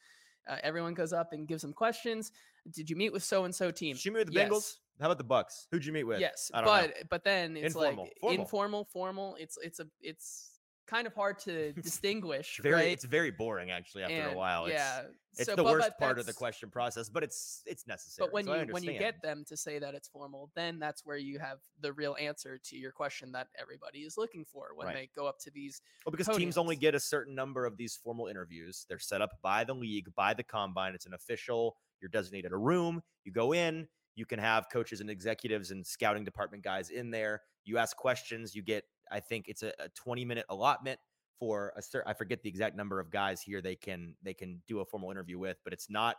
Uh, 0.46 0.56
everyone 0.62 0.92
goes 0.92 1.14
up 1.14 1.32
and 1.32 1.49
gives 1.49 1.62
them 1.62 1.73
questions. 1.73 2.32
Did 2.70 2.90
you 2.90 2.96
meet 2.96 3.12
with 3.12 3.23
so 3.23 3.44
and 3.44 3.54
so 3.54 3.70
team? 3.70 3.96
Did 3.96 4.04
you 4.04 4.12
meet 4.12 4.18
with 4.20 4.28
the 4.28 4.34
yes. 4.34 4.50
Bengals? 4.50 4.75
How 5.00 5.06
about 5.06 5.18
the 5.18 5.25
Bucks? 5.25 5.66
Who'd 5.70 5.84
you 5.84 5.92
meet 5.92 6.04
with? 6.04 6.20
Yes, 6.20 6.50
but 6.52 6.64
know. 6.64 6.88
but 7.11 7.25
then 7.25 7.56
it's 7.56 7.75
informal. 7.75 8.04
like 8.04 8.12
formal. 8.20 8.40
informal, 8.40 8.84
formal. 8.92 9.37
It's 9.40 9.58
it's 9.62 9.80
a 9.80 9.87
it's 10.00 10.61
kind 10.87 11.06
of 11.06 11.14
hard 11.14 11.38
to 11.40 11.73
distinguish. 11.82 12.61
very, 12.62 12.75
right? 12.75 12.92
it's 12.92 13.04
very 13.04 13.30
boring 13.30 13.70
actually 13.70 14.04
after 14.04 14.14
and, 14.14 14.34
a 14.34 14.37
while. 14.37 14.66
It's, 14.66 14.75
yeah, 14.75 15.02
it's 15.38 15.47
so, 15.47 15.57
the 15.57 15.62
but, 15.62 15.73
worst 15.73 15.88
but 15.99 15.99
part 15.99 16.19
of 16.19 16.26
the 16.26 16.33
question 16.33 16.71
process, 16.71 17.09
but 17.09 17.23
it's 17.23 17.62
it's 17.67 17.87
necessary. 17.87 18.26
But 18.26 18.33
when 18.33 18.45
so 18.45 18.55
you 18.55 18.73
when 18.73 18.83
you 18.83 18.99
get 18.99 19.21
them 19.23 19.45
to 19.49 19.57
say 19.57 19.79
that 19.79 19.95
it's 19.95 20.09
formal, 20.09 20.50
then 20.55 20.79
that's 20.79 21.05
where 21.05 21.17
you 21.17 21.38
have 21.38 21.59
the 21.81 21.93
real 21.93 22.17
answer 22.21 22.59
to 22.59 22.76
your 22.76 22.93
question 22.93 23.33
that 23.33 23.49
everybody 23.61 24.00
is 24.00 24.17
looking 24.17 24.45
for 24.45 24.69
when 24.75 24.88
right. 24.88 24.97
they 24.97 25.11
go 25.14 25.26
up 25.26 25.38
to 25.41 25.50
these. 25.50 25.83
Well, 26.05 26.11
because 26.11 26.29
podiums. 26.29 26.38
teams 26.38 26.59
only 26.59 26.76
get 26.76 26.95
a 26.95 27.00
certain 27.00 27.35
number 27.35 27.67
of 27.67 27.76
these 27.76 27.97
formal 27.97 28.26
interviews. 28.26 28.87
They're 28.88 28.99
set 28.99 29.21
up 29.21 29.31
by 29.43 29.64
the 29.64 29.75
league, 29.75 30.14
by 30.14 30.35
the 30.35 30.43
combine. 30.43 30.95
It's 30.95 31.07
an 31.07 31.14
official. 31.14 31.76
You're 32.00 32.11
designated 32.11 32.53
a 32.53 32.57
room. 32.57 33.03
You 33.25 33.33
go 33.33 33.53
in. 33.53 33.88
You 34.17 34.26
can 34.26 34.38
have 34.38 34.69
coaches 34.73 35.00
and 35.00 35.11
executives 35.11 35.71
and 35.71 35.85
scouting 35.85 36.25
department 36.25 36.62
guys 36.62 36.91
in 36.91 37.11
there. 37.11 37.43
You 37.64 37.79
ask 37.79 37.97
questions. 37.97 38.55
You 38.55 38.62
get, 38.62 38.85
I 39.11 39.21
think 39.21 39.49
it's 39.49 39.62
a, 39.62 39.73
a 39.81 39.88
20 39.97 40.25
minute 40.25 40.47
allotment 40.49 41.00
for 41.38 41.73
a 41.76 41.83
certain 41.83 42.11
I 42.11 42.14
forget 42.14 42.43
the 42.43 42.49
exact 42.49 42.76
number 42.76 43.00
of 43.00 43.11
guys 43.11 43.41
here 43.41 43.61
they 43.61 43.76
can 43.76 44.14
they 44.23 44.35
can 44.35 44.62
do 44.67 44.81
a 44.81 44.85
formal 44.85 45.11
interview 45.11 45.38
with, 45.38 45.59
but 45.64 45.73
it's 45.73 45.91
not 45.91 46.17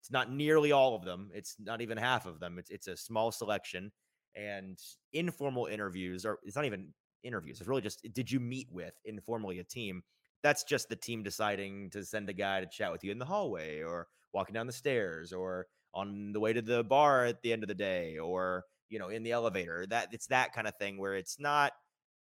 it's 0.00 0.10
not 0.10 0.30
nearly 0.30 0.72
all 0.72 0.94
of 0.94 1.04
them. 1.04 1.30
It's 1.32 1.56
not 1.58 1.80
even 1.80 1.96
half 1.96 2.26
of 2.26 2.40
them. 2.40 2.58
It's 2.58 2.70
it's 2.70 2.88
a 2.88 2.96
small 2.96 3.32
selection 3.32 3.92
and 4.36 4.78
informal 5.12 5.66
interviews 5.66 6.26
or 6.26 6.38
it's 6.42 6.56
not 6.56 6.64
even 6.64 6.88
interviews. 7.22 7.60
It's 7.60 7.68
really 7.68 7.82
just 7.82 8.06
did 8.12 8.30
you 8.30 8.40
meet 8.40 8.68
with 8.70 8.94
informally 9.04 9.58
a 9.60 9.64
team? 9.64 10.02
That's 10.42 10.64
just 10.64 10.88
the 10.88 10.96
team 10.96 11.22
deciding 11.22 11.90
to 11.90 12.04
send 12.04 12.28
a 12.28 12.34
guy 12.34 12.60
to 12.60 12.66
chat 12.66 12.92
with 12.92 13.02
you 13.02 13.12
in 13.12 13.18
the 13.18 13.24
hallway 13.24 13.82
or 13.82 14.08
walking 14.32 14.52
down 14.52 14.66
the 14.66 14.72
stairs 14.72 15.32
or 15.32 15.66
on 15.94 16.32
the 16.32 16.40
way 16.40 16.52
to 16.52 16.60
the 16.60 16.84
bar 16.84 17.24
at 17.24 17.40
the 17.42 17.52
end 17.52 17.62
of 17.62 17.68
the 17.68 17.74
day 17.74 18.18
or 18.18 18.64
you 18.90 18.98
know 18.98 19.08
in 19.08 19.22
the 19.22 19.32
elevator. 19.32 19.86
That 19.86 20.08
it's 20.12 20.26
that 20.26 20.52
kind 20.52 20.66
of 20.66 20.74
thing 20.76 20.98
where 20.98 21.14
it's 21.14 21.38
not 21.38 21.72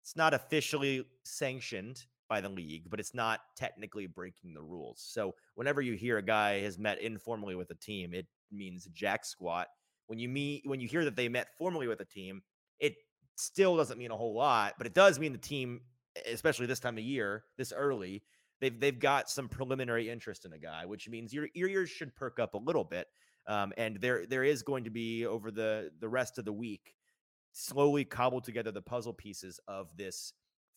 it's 0.03 0.15
not 0.15 0.33
officially 0.33 1.05
sanctioned 1.23 2.05
by 2.29 2.39
the 2.41 2.49
league, 2.49 2.89
but 2.89 2.99
it's 2.99 3.13
not 3.13 3.41
technically 3.57 4.07
breaking 4.07 4.53
the 4.53 4.61
rules. 4.61 5.03
So 5.05 5.35
whenever 5.55 5.81
you 5.81 5.93
hear 5.93 6.17
a 6.17 6.23
guy 6.23 6.61
has 6.61 6.77
met 6.77 7.01
informally 7.01 7.55
with 7.55 7.71
a 7.71 7.75
team, 7.75 8.13
it 8.13 8.27
means 8.51 8.87
jack 8.93 9.25
squat. 9.25 9.67
When 10.07 10.19
you 10.19 10.29
meet 10.29 10.63
when 10.65 10.79
you 10.79 10.87
hear 10.87 11.03
that 11.05 11.15
they 11.15 11.27
met 11.27 11.49
formally 11.57 11.87
with 11.87 11.99
a 11.99 12.05
team, 12.05 12.41
it 12.79 12.95
still 13.35 13.75
doesn't 13.75 13.97
mean 13.97 14.11
a 14.11 14.17
whole 14.17 14.33
lot, 14.33 14.75
but 14.77 14.87
it 14.87 14.93
does 14.93 15.19
mean 15.19 15.31
the 15.31 15.37
team, 15.37 15.81
especially 16.31 16.65
this 16.65 16.79
time 16.79 16.97
of 16.97 17.03
year, 17.03 17.43
this 17.57 17.73
early, 17.75 18.23
they've 18.61 18.79
they've 18.79 18.99
got 18.99 19.29
some 19.29 19.49
preliminary 19.49 20.09
interest 20.09 20.45
in 20.45 20.53
a 20.53 20.59
guy, 20.59 20.85
which 20.85 21.09
means 21.09 21.33
your 21.33 21.47
ears 21.55 21.89
should 21.89 22.15
perk 22.15 22.39
up 22.39 22.53
a 22.53 22.57
little 22.57 22.83
bit. 22.83 23.07
Um, 23.47 23.73
and 23.77 23.97
there 23.97 24.25
there 24.25 24.43
is 24.43 24.63
going 24.63 24.83
to 24.83 24.89
be 24.89 25.25
over 25.25 25.51
the 25.51 25.91
the 25.99 26.09
rest 26.09 26.37
of 26.37 26.45
the 26.45 26.53
week 26.53 26.93
slowly 27.51 28.05
cobble 28.05 28.41
together 28.41 28.71
the 28.71 28.81
puzzle 28.81 29.13
pieces 29.13 29.59
of 29.67 29.89
this 29.97 30.33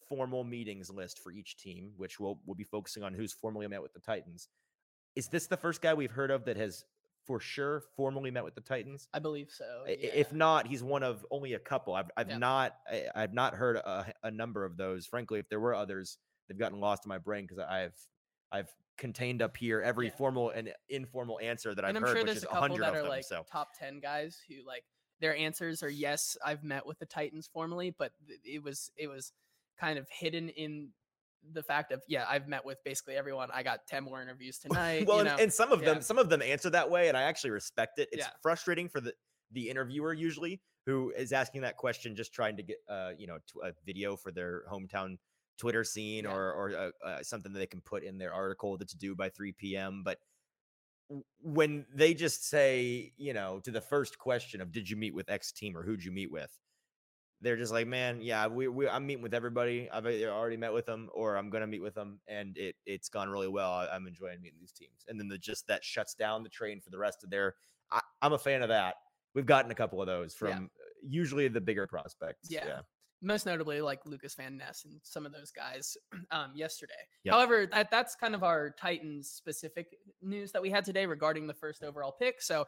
formal 0.08 0.44
meetings 0.44 0.90
list 0.90 1.18
for 1.18 1.32
each 1.32 1.56
team, 1.56 1.92
which 1.96 2.20
we'll 2.20 2.38
we'll 2.46 2.54
be 2.54 2.64
focusing 2.64 3.02
on 3.02 3.14
who's 3.14 3.32
formally 3.32 3.66
met 3.66 3.82
with 3.82 3.92
the 3.92 4.00
Titans. 4.00 4.48
Is 5.14 5.28
this 5.28 5.46
the 5.46 5.56
first 5.56 5.82
guy 5.82 5.94
we've 5.94 6.10
heard 6.10 6.30
of 6.30 6.44
that 6.46 6.56
has 6.56 6.84
for 7.26 7.38
sure 7.38 7.82
formally 7.96 8.30
met 8.30 8.44
with 8.44 8.54
the 8.54 8.60
Titans? 8.60 9.08
I 9.12 9.18
believe 9.18 9.50
so. 9.50 9.84
Yeah. 9.86 9.94
If 10.14 10.32
not, 10.32 10.66
he's 10.66 10.82
one 10.82 11.02
of 11.02 11.24
only 11.30 11.54
a 11.54 11.58
couple. 11.58 11.94
I've 11.94 12.10
I've 12.16 12.30
yeah. 12.30 12.38
not 12.38 12.76
I, 12.90 13.20
have 13.20 13.34
not 13.34 13.54
heard 13.54 13.76
a, 13.76 14.12
a, 14.22 14.30
number 14.30 14.64
of 14.64 14.76
those. 14.76 15.06
Frankly, 15.06 15.38
if 15.38 15.48
there 15.48 15.60
were 15.60 15.74
others, 15.74 16.18
they've 16.48 16.58
gotten 16.58 16.80
lost 16.80 17.04
in 17.04 17.08
my 17.08 17.18
brain 17.18 17.46
because 17.46 17.58
I've 17.58 17.96
I've 18.50 18.68
contained 18.98 19.42
up 19.42 19.56
here 19.56 19.80
every 19.80 20.06
yeah. 20.06 20.12
formal 20.16 20.50
and 20.50 20.72
informal 20.88 21.38
answer 21.40 21.74
that 21.74 21.84
I've 21.84 21.96
I'm 21.96 22.02
heard, 22.02 22.16
sure 22.16 22.24
there's 22.24 22.44
a 22.44 22.46
couple 22.46 22.78
that 22.78 22.94
are 22.94 23.02
them, 23.02 23.08
like 23.08 23.24
so. 23.24 23.44
top 23.50 23.70
ten 23.78 24.00
guys 24.00 24.38
who 24.48 24.66
like 24.66 24.84
their 25.20 25.36
answers 25.36 25.82
are 25.82 25.88
yes, 25.88 26.36
I've 26.44 26.64
met 26.64 26.86
with 26.86 26.98
the 26.98 27.06
Titans 27.06 27.48
formally, 27.52 27.94
but 27.96 28.12
it 28.44 28.62
was 28.62 28.90
it 28.96 29.08
was 29.08 29.32
kind 29.78 29.98
of 29.98 30.06
hidden 30.10 30.48
in 30.50 30.88
the 31.52 31.62
fact 31.62 31.92
of 31.92 32.02
yeah 32.08 32.24
i've 32.28 32.46
met 32.46 32.64
with 32.64 32.78
basically 32.84 33.14
everyone 33.16 33.48
i 33.52 33.62
got 33.62 33.80
10 33.88 34.04
more 34.04 34.22
interviews 34.22 34.58
tonight 34.62 35.06
well 35.06 35.20
and, 35.20 35.28
and, 35.28 35.40
and, 35.40 35.52
some 35.52 35.72
of 35.72 35.80
yeah. 35.82 35.94
them 35.94 36.02
some 36.02 36.18
of 36.18 36.28
them 36.28 36.42
answer 36.42 36.70
that 36.70 36.88
way 36.88 37.08
and 37.08 37.16
i 37.16 37.22
actually 37.22 37.50
respect 37.50 37.98
it 37.98 38.08
it's 38.12 38.24
yeah. 38.24 38.30
frustrating 38.42 38.88
for 38.88 39.00
the 39.00 39.12
the 39.52 39.68
interviewer 39.68 40.12
usually 40.12 40.60
who 40.86 41.12
is 41.16 41.32
asking 41.32 41.60
that 41.60 41.76
question 41.76 42.14
just 42.14 42.32
trying 42.32 42.56
to 42.56 42.62
get 42.62 42.76
uh 42.88 43.10
you 43.18 43.26
know 43.26 43.38
a 43.64 43.72
video 43.84 44.16
for 44.16 44.30
their 44.30 44.62
hometown 44.70 45.16
twitter 45.58 45.84
scene 45.84 46.24
yeah. 46.24 46.32
or 46.32 46.52
or 46.52 46.76
uh, 46.76 47.06
uh, 47.06 47.22
something 47.22 47.52
that 47.52 47.58
they 47.58 47.66
can 47.66 47.80
put 47.80 48.02
in 48.02 48.18
their 48.18 48.32
article 48.32 48.78
that's 48.78 48.94
due 48.94 49.14
by 49.14 49.28
3 49.28 49.52
p.m 49.52 50.02
but 50.04 50.18
when 51.42 51.84
they 51.94 52.14
just 52.14 52.48
say 52.48 53.12
you 53.16 53.34
know 53.34 53.60
to 53.60 53.70
the 53.70 53.80
first 53.80 54.18
question 54.18 54.60
of 54.60 54.72
did 54.72 54.88
you 54.88 54.96
meet 54.96 55.14
with 55.14 55.28
x 55.28 55.52
team 55.52 55.76
or 55.76 55.82
who'd 55.82 56.02
you 56.02 56.12
meet 56.12 56.30
with 56.30 56.58
they're 57.42 57.56
just 57.56 57.72
like, 57.72 57.86
man, 57.86 58.20
yeah, 58.22 58.46
we, 58.46 58.68
we 58.68 58.88
I'm 58.88 59.06
meeting 59.06 59.22
with 59.22 59.34
everybody. 59.34 59.88
I've 59.92 60.06
eh, 60.06 60.24
already 60.26 60.56
met 60.56 60.72
with 60.72 60.86
them, 60.86 61.10
or 61.12 61.36
I'm 61.36 61.50
gonna 61.50 61.66
meet 61.66 61.82
with 61.82 61.94
them, 61.94 62.20
and 62.28 62.56
it 62.56 62.76
it's 62.86 63.08
gone 63.08 63.28
really 63.28 63.48
well. 63.48 63.70
I, 63.70 63.94
am 63.94 64.06
enjoying 64.06 64.40
meeting 64.40 64.58
these 64.60 64.72
teams, 64.72 65.04
and 65.08 65.18
then 65.18 65.28
the 65.28 65.38
just 65.38 65.66
that 65.66 65.84
shuts 65.84 66.14
down 66.14 66.42
the 66.42 66.48
train 66.48 66.80
for 66.80 66.90
the 66.90 66.98
rest 66.98 67.24
of 67.24 67.30
their. 67.30 67.56
I, 67.90 68.00
am 68.22 68.32
a 68.32 68.38
fan 68.38 68.62
of 68.62 68.68
that. 68.68 68.94
We've 69.34 69.46
gotten 69.46 69.70
a 69.70 69.74
couple 69.74 70.00
of 70.00 70.06
those 70.06 70.34
from 70.34 70.48
yeah. 70.48 70.58
usually 71.02 71.48
the 71.48 71.60
bigger 71.60 71.86
prospects. 71.86 72.48
Yeah. 72.50 72.64
yeah 72.66 72.80
most 73.22 73.46
notably 73.46 73.80
like 73.80 74.00
Lukas 74.04 74.34
Van 74.34 74.56
Ness 74.56 74.84
and 74.84 75.00
some 75.02 75.24
of 75.24 75.32
those 75.32 75.50
guys 75.50 75.96
um, 76.30 76.50
yesterday. 76.54 76.92
Yep. 77.24 77.34
However, 77.34 77.66
that, 77.66 77.90
that's 77.90 78.16
kind 78.16 78.34
of 78.34 78.42
our 78.42 78.70
Titans 78.70 79.28
specific 79.28 79.96
news 80.20 80.52
that 80.52 80.60
we 80.60 80.70
had 80.70 80.84
today 80.84 81.06
regarding 81.06 81.46
the 81.46 81.54
first 81.54 81.82
overall 81.82 82.12
pick. 82.12 82.42
So, 82.42 82.66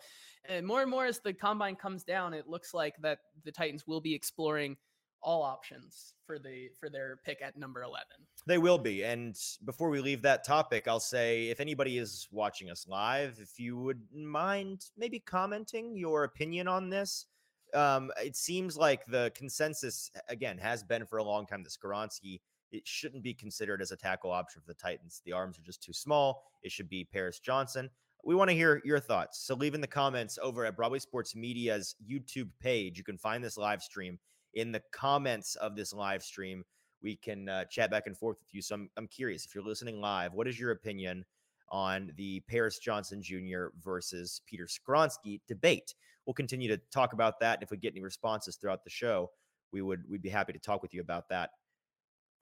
uh, 0.48 0.62
more 0.62 0.82
and 0.82 0.90
more 0.90 1.06
as 1.06 1.20
the 1.20 1.32
combine 1.32 1.76
comes 1.76 2.04
down, 2.04 2.34
it 2.34 2.48
looks 2.48 2.72
like 2.72 2.94
that 3.02 3.18
the 3.44 3.52
Titans 3.52 3.86
will 3.86 4.00
be 4.00 4.14
exploring 4.14 4.76
all 5.24 5.42
options 5.42 6.12
for 6.26 6.38
the 6.38 6.68
for 6.78 6.90
their 6.90 7.16
pick 7.24 7.42
at 7.42 7.56
number 7.56 7.82
11. 7.82 8.04
They 8.46 8.58
will 8.58 8.78
be. 8.78 9.04
And 9.04 9.34
before 9.64 9.88
we 9.88 10.00
leave 10.00 10.22
that 10.22 10.44
topic, 10.44 10.86
I'll 10.86 11.00
say 11.00 11.48
if 11.48 11.60
anybody 11.60 11.98
is 11.98 12.28
watching 12.30 12.70
us 12.70 12.86
live, 12.86 13.38
if 13.40 13.58
you 13.58 13.76
would 13.78 14.02
mind 14.14 14.82
maybe 14.96 15.18
commenting 15.18 15.96
your 15.96 16.24
opinion 16.24 16.68
on 16.68 16.90
this 16.90 17.26
um, 17.74 18.10
it 18.22 18.36
seems 18.36 18.76
like 18.76 19.04
the 19.06 19.32
consensus 19.34 20.10
again 20.28 20.58
has 20.58 20.82
been 20.82 21.06
for 21.06 21.18
a 21.18 21.24
long 21.24 21.46
time 21.46 21.62
that 21.62 21.72
Skoronski 21.72 22.40
it 22.74 22.86
shouldn't 22.86 23.22
be 23.22 23.32
considered 23.32 23.80
as 23.80 23.92
a 23.92 23.96
tackle 23.96 24.32
option 24.32 24.60
for 24.60 24.66
the 24.66 24.74
Titans. 24.74 25.22
The 25.24 25.32
arms 25.32 25.58
are 25.58 25.62
just 25.62 25.82
too 25.82 25.92
small. 25.92 26.42
It 26.62 26.72
should 26.72 26.88
be 26.88 27.04
Paris 27.04 27.38
Johnson. 27.38 27.88
We 28.24 28.34
want 28.34 28.50
to 28.50 28.56
hear 28.56 28.82
your 28.84 28.98
thoughts. 28.98 29.38
So 29.46 29.54
leave 29.54 29.74
in 29.74 29.80
the 29.80 29.86
comments 29.86 30.38
over 30.42 30.64
at 30.64 30.76
Broadway 30.76 30.98
Sports 30.98 31.36
Media's 31.36 31.94
YouTube 32.04 32.48
page. 32.60 32.98
You 32.98 33.04
can 33.04 33.18
find 33.18 33.44
this 33.44 33.56
live 33.56 33.82
stream 33.82 34.18
in 34.54 34.72
the 34.72 34.82
comments 34.92 35.54
of 35.56 35.76
this 35.76 35.92
live 35.92 36.22
stream. 36.22 36.64
We 37.02 37.16
can 37.16 37.48
uh, 37.48 37.66
chat 37.66 37.90
back 37.90 38.06
and 38.06 38.16
forth 38.16 38.38
with 38.40 38.52
you. 38.52 38.62
So 38.62 38.74
I'm, 38.74 38.90
I'm 38.96 39.08
curious 39.08 39.44
if 39.44 39.54
you're 39.54 39.64
listening 39.64 40.00
live, 40.00 40.32
what 40.32 40.48
is 40.48 40.58
your 40.58 40.70
opinion 40.72 41.24
on 41.68 42.12
the 42.16 42.40
Paris 42.48 42.78
Johnson 42.78 43.22
Jr. 43.22 43.66
versus 43.82 44.40
Peter 44.46 44.66
Skoronski 44.66 45.40
debate? 45.46 45.94
We'll 46.26 46.34
continue 46.34 46.68
to 46.68 46.78
talk 46.92 47.12
about 47.12 47.40
that. 47.40 47.54
And 47.54 47.62
if 47.62 47.70
we 47.70 47.76
get 47.76 47.92
any 47.92 48.02
responses 48.02 48.56
throughout 48.56 48.84
the 48.84 48.90
show, 48.90 49.30
we 49.72 49.82
would 49.82 50.04
we'd 50.08 50.22
be 50.22 50.28
happy 50.28 50.52
to 50.52 50.58
talk 50.58 50.82
with 50.82 50.94
you 50.94 51.00
about 51.00 51.28
that. 51.28 51.50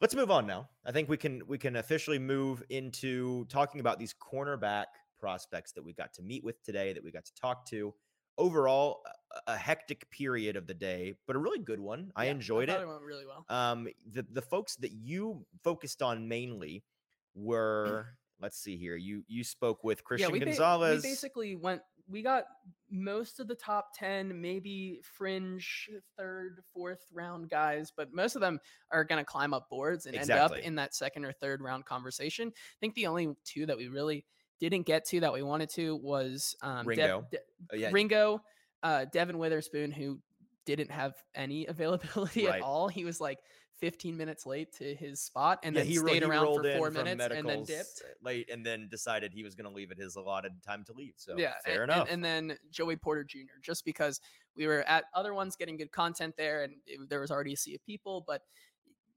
Let's 0.01 0.15
move 0.15 0.31
on 0.31 0.47
now. 0.47 0.69
I 0.85 0.93
think 0.93 1.09
we 1.09 1.17
can 1.17 1.43
we 1.47 1.59
can 1.59 1.77
officially 1.77 2.19
move 2.19 2.63
into 2.69 3.45
talking 3.47 3.81
about 3.81 3.99
these 3.99 4.15
cornerback 4.15 4.87
prospects 5.21 5.73
that 5.73 5.85
we 5.85 5.93
got 5.93 6.13
to 6.15 6.23
meet 6.23 6.45
with 6.45 6.63
today, 6.65 6.93
that 6.93 7.03
we 7.03 7.11
got 7.11 7.25
to 7.25 7.35
talk 7.35 7.65
to. 7.67 7.95
Overall, 8.39 9.03
a 9.47 9.57
hectic 9.57 10.11
period 10.11 10.57
of 10.57 10.67
the 10.67 10.75
day, 10.75 11.15
but 11.27 11.37
a 11.37 11.39
really 11.39 11.59
good 11.59 11.79
one. 11.79 12.11
I 12.17 12.27
enjoyed 12.27 12.69
thought 12.69 12.81
it. 12.81 12.85
It 12.85 12.89
went 12.89 13.03
really 13.03 13.25
well. 13.27 13.45
Um, 13.49 13.89
the 14.11 14.27
the 14.31 14.43
folks 14.43 14.77
that 14.77 14.93
you 14.93 15.45
focused 15.63 16.03
on 16.03 16.29
mainly 16.29 16.83
were 17.35 18.07
let's 18.41 18.59
see 18.59 18.77
here. 18.77 18.97
You 18.97 19.23
you 19.29 19.45
spoke 19.45 19.85
with 19.85 20.03
Christian 20.03 20.33
we, 20.33 20.41
ba- 20.41 20.47
Gonzalez. 20.47 21.03
we 21.03 21.11
basically 21.11 21.57
went. 21.57 21.83
We 22.09 22.23
got 22.23 22.45
most 22.91 23.41
of 23.41 23.49
the 23.49 23.55
top 23.55 23.91
ten, 23.97 24.41
maybe 24.41 25.01
fringe 25.17 25.89
third, 26.17 26.63
fourth 26.75 27.01
round 27.13 27.49
guys, 27.49 27.93
but 27.97 28.13
most 28.13 28.35
of 28.35 28.41
them 28.41 28.59
are 28.91 29.05
going 29.05 29.21
to 29.21 29.25
climb 29.25 29.55
up 29.55 29.69
boards 29.71 30.07
and 30.07 30.17
end 30.17 30.31
up 30.31 30.57
in 30.59 30.75
that 30.77 30.95
second 30.95 31.25
or 31.25 31.33
third 31.33 31.63
round 31.63 31.85
conversation. 31.87 32.49
I 32.49 32.77
think 32.81 32.95
the 32.95 33.07
only 33.07 33.35
two 33.45 33.67
that 33.67 33.77
we 33.77 33.89
really 33.89 34.25
didn't 34.61 34.85
get 34.87 35.05
to 35.07 35.21
that 35.21 35.33
we 35.33 35.43
wanted 35.43 35.71
to 35.71 35.97
was 35.97 36.55
um, 36.63 36.87
Ringo. 36.87 37.25
De- 37.31 37.39
Oh, 37.73 37.77
yeah, 37.77 37.91
Ringo, 37.93 38.43
uh, 38.83 39.05
Devon 39.13 39.39
Witherspoon, 39.39 39.93
who 39.93 40.19
didn't 40.67 40.91
have 40.91 41.13
any 41.35 41.67
availability 41.69 42.47
Right. 42.47 42.57
at 42.57 42.63
all. 42.63 42.89
He 42.89 43.05
was 43.05 43.21
like 43.21 43.39
15 43.83 44.17
minutes 44.17 44.47
late 44.47 44.73
to 44.73 44.95
his 44.95 45.21
spot 45.21 45.59
and 45.65 45.75
yeah, 45.75 45.83
then 45.83 45.91
he, 45.91 45.99
ro- 45.99 46.07
stayed 46.07 46.23
he 46.23 46.29
around 46.29 46.55
for 46.55 46.77
four 46.77 46.89
minutes 46.93 47.27
and 47.35 47.49
then 47.49 47.65
dipped. 47.65 48.01
late, 48.23 48.49
and 48.49 48.65
then 48.65 48.87
decided 48.89 49.33
he 49.33 49.43
was 49.43 49.57
going 49.57 49.69
to 49.69 49.75
leave 49.75 49.91
at 49.91 49.99
his 49.99 50.15
allotted 50.15 50.53
time 50.63 50.85
to 50.85 50.93
leave. 50.93 51.15
So 51.17 51.37
yeah, 51.37 51.55
fair 51.65 51.83
and, 51.83 51.91
enough. 51.91 52.09
And, 52.09 52.25
and 52.25 52.51
then 52.51 52.59
Joey 52.71 52.95
Porter 52.95 53.25
Jr. 53.25 53.59
Just 53.61 53.85
because 53.85 54.21
we 54.57 54.69
were 54.69 54.85
at 54.87 55.07
other 55.17 55.35
ones 55.35 55.57
getting 55.57 55.77
good 55.77 55.91
content 55.91 56.37
there, 56.39 56.63
and 56.63 56.75
it, 56.87 57.11
there 57.11 57.21
was 57.21 57.33
already 57.33 57.55
a 57.55 57.57
sea 57.57 57.75
of 57.75 57.85
people, 57.85 58.23
but 58.25 58.43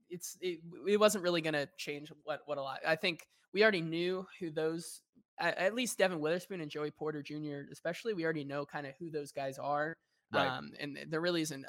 it's 0.10 0.36
it, 0.42 0.62
it 0.88 1.00
wasn't 1.00 1.24
really 1.24 1.42
going 1.42 1.54
to 1.54 1.70
change 1.78 2.12
what 2.24 2.42
what 2.48 2.58
a 2.58 2.62
lot. 2.64 2.80
I 2.88 2.96
think 2.96 3.28
we 3.54 3.62
already 3.62 3.82
knew 3.82 4.26
who 4.40 4.50
those. 4.50 5.02
At, 5.38 5.60
at 5.60 5.76
least 5.76 6.00
Devon 6.00 6.22
Witherspoon 6.22 6.62
and 6.62 6.72
Joey 6.72 6.90
Porter 6.90 7.22
Jr. 7.22 7.70
Especially, 7.72 8.16
we 8.16 8.24
already 8.24 8.46
know 8.46 8.66
kind 8.66 8.88
of 8.88 8.94
who 8.98 9.12
those 9.12 9.32
guys 9.32 9.60
are. 9.60 9.94
Right. 10.34 10.48
Um, 10.48 10.72
and 10.80 10.98
there 11.08 11.22
really 11.22 11.42
isn't 11.42 11.68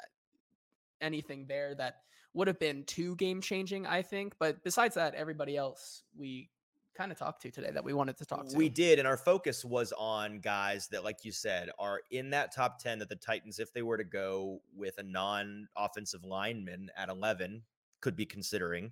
anything 0.99 1.45
there 1.47 1.75
that 1.75 1.97
would 2.37 2.47
have 2.47 2.59
been 2.59 2.83
too 2.83 3.15
game 3.15 3.41
changing, 3.41 3.87
I 3.87 4.03
think. 4.03 4.35
But 4.39 4.63
besides 4.63 4.95
that, 4.95 5.15
everybody 5.15 5.57
else 5.57 6.03
we 6.15 6.49
kind 6.95 7.11
of 7.11 7.17
talked 7.17 7.41
to 7.41 7.51
today 7.51 7.71
that 7.71 7.83
we 7.83 7.93
wanted 7.93 8.17
to 8.17 8.25
talk 8.25 8.47
to. 8.47 8.55
We 8.55 8.69
did, 8.69 8.99
and 8.99 9.07
our 9.07 9.17
focus 9.17 9.65
was 9.65 9.91
on 9.97 10.39
guys 10.39 10.87
that, 10.89 11.03
like 11.03 11.25
you 11.25 11.31
said, 11.31 11.69
are 11.77 12.01
in 12.11 12.29
that 12.31 12.53
top 12.53 12.79
10 12.79 12.99
that 12.99 13.09
the 13.09 13.15
Titans, 13.15 13.59
if 13.59 13.73
they 13.73 13.81
were 13.81 13.97
to 13.97 14.03
go 14.03 14.61
with 14.75 14.97
a 14.99 15.03
non 15.03 15.67
offensive 15.75 16.23
lineman 16.23 16.89
at 16.95 17.09
11, 17.09 17.63
could 18.01 18.15
be 18.15 18.25
considering. 18.25 18.91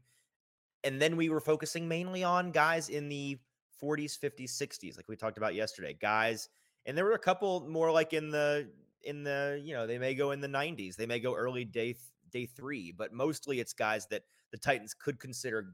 And 0.83 1.01
then 1.01 1.15
we 1.15 1.29
were 1.29 1.39
focusing 1.39 1.87
mainly 1.87 2.23
on 2.23 2.51
guys 2.51 2.89
in 2.89 3.09
the 3.09 3.39
40s, 3.81 4.19
50s, 4.19 4.51
60s, 4.51 4.97
like 4.97 5.07
we 5.07 5.15
talked 5.15 5.37
about 5.37 5.55
yesterday. 5.55 5.95
Guys, 5.99 6.49
and 6.85 6.97
there 6.97 7.05
were 7.05 7.13
a 7.13 7.19
couple 7.19 7.67
more 7.67 7.91
like 7.91 8.13
in 8.13 8.29
the, 8.31 8.69
in 9.03 9.23
the, 9.23 9.61
you 9.63 9.73
know, 9.73 9.85
they 9.85 9.97
may 9.97 10.15
go 10.15 10.31
in 10.31 10.41
the 10.41 10.47
90s, 10.47 10.95
they 10.95 11.05
may 11.05 11.19
go 11.19 11.35
early 11.35 11.65
day, 11.65 11.95
day 12.35 12.45
three, 12.45 12.91
but 12.91 13.13
mostly 13.13 13.59
it's 13.59 13.73
guys 13.73 14.07
that 14.07 14.23
the 14.51 14.57
Titans 14.57 14.93
could 14.93 15.19
consider 15.19 15.73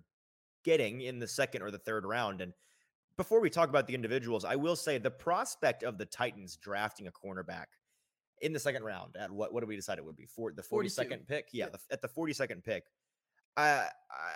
getting 0.63 1.01
in 1.01 1.17
the 1.17 1.27
second 1.27 1.63
or 1.63 1.71
the 1.71 1.79
third 1.79 2.05
round. 2.05 2.39
And 2.39 2.53
before 3.17 3.41
we 3.41 3.49
talk 3.49 3.69
about 3.69 3.87
the 3.87 3.95
individuals, 3.95 4.45
I 4.45 4.55
will 4.55 4.75
say 4.75 4.97
the 4.97 5.11
prospect 5.11 5.83
of 5.83 5.97
the 5.97 6.05
Titans 6.05 6.57
drafting 6.57 7.07
a 7.07 7.11
cornerback 7.11 7.65
in 8.41 8.53
the 8.53 8.59
second 8.59 8.83
round 8.83 9.15
at 9.17 9.31
what 9.31 9.53
what 9.53 9.61
do 9.61 9.67
we 9.67 9.75
decide 9.75 9.97
it 9.97 10.05
would 10.05 10.15
be 10.15 10.25
for 10.25 10.51
the 10.51 10.63
42. 10.63 11.01
42nd 11.01 11.27
pick? 11.27 11.49
Yeah, 11.51 11.69
the, 11.69 11.79
at 11.91 12.01
the 12.01 12.07
42nd 12.07 12.63
pick. 12.63 12.83
I 13.57 13.87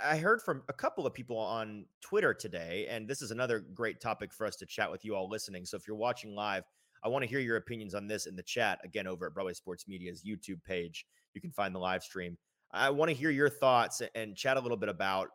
I 0.03 0.17
heard 0.17 0.41
from 0.41 0.63
a 0.67 0.73
couple 0.73 1.05
of 1.05 1.13
people 1.13 1.37
on 1.37 1.85
Twitter 2.01 2.33
today, 2.33 2.87
and 2.89 3.07
this 3.07 3.21
is 3.21 3.31
another 3.31 3.59
great 3.59 4.01
topic 4.01 4.33
for 4.33 4.45
us 4.45 4.55
to 4.57 4.65
chat 4.65 4.91
with 4.91 5.05
you 5.05 5.15
all 5.15 5.29
listening. 5.29 5.65
So 5.65 5.77
if 5.77 5.87
you're 5.87 5.95
watching 5.95 6.35
live, 6.35 6.63
I 7.05 7.07
want 7.07 7.23
to 7.23 7.29
hear 7.29 7.39
your 7.39 7.57
opinions 7.57 7.93
on 7.93 8.07
this 8.07 8.25
in 8.25 8.35
the 8.35 8.41
chat 8.41 8.79
again 8.83 9.05
over 9.05 9.27
at 9.27 9.35
Broadway 9.35 9.53
Sports 9.53 9.87
Media's 9.87 10.23
YouTube 10.27 10.63
page. 10.63 11.05
You 11.35 11.41
can 11.41 11.51
find 11.51 11.73
the 11.73 11.79
live 11.79 12.01
stream. 12.01 12.35
I 12.71 12.89
want 12.89 13.09
to 13.09 13.15
hear 13.15 13.29
your 13.29 13.49
thoughts 13.49 14.01
and 14.15 14.35
chat 14.35 14.57
a 14.57 14.59
little 14.59 14.75
bit 14.75 14.89
about 14.89 15.29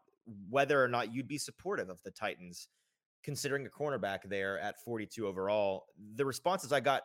whether 0.49 0.83
or 0.83 0.89
not 0.89 1.15
you'd 1.15 1.29
be 1.29 1.39
supportive 1.39 1.89
of 1.89 2.03
the 2.03 2.11
Titans 2.11 2.67
considering 3.23 3.67
a 3.67 3.71
cornerback 3.71 4.19
there 4.25 4.59
at 4.59 4.83
42 4.83 5.29
overall. 5.29 5.85
The 6.17 6.25
responses 6.25 6.73
I 6.73 6.81
got 6.81 7.03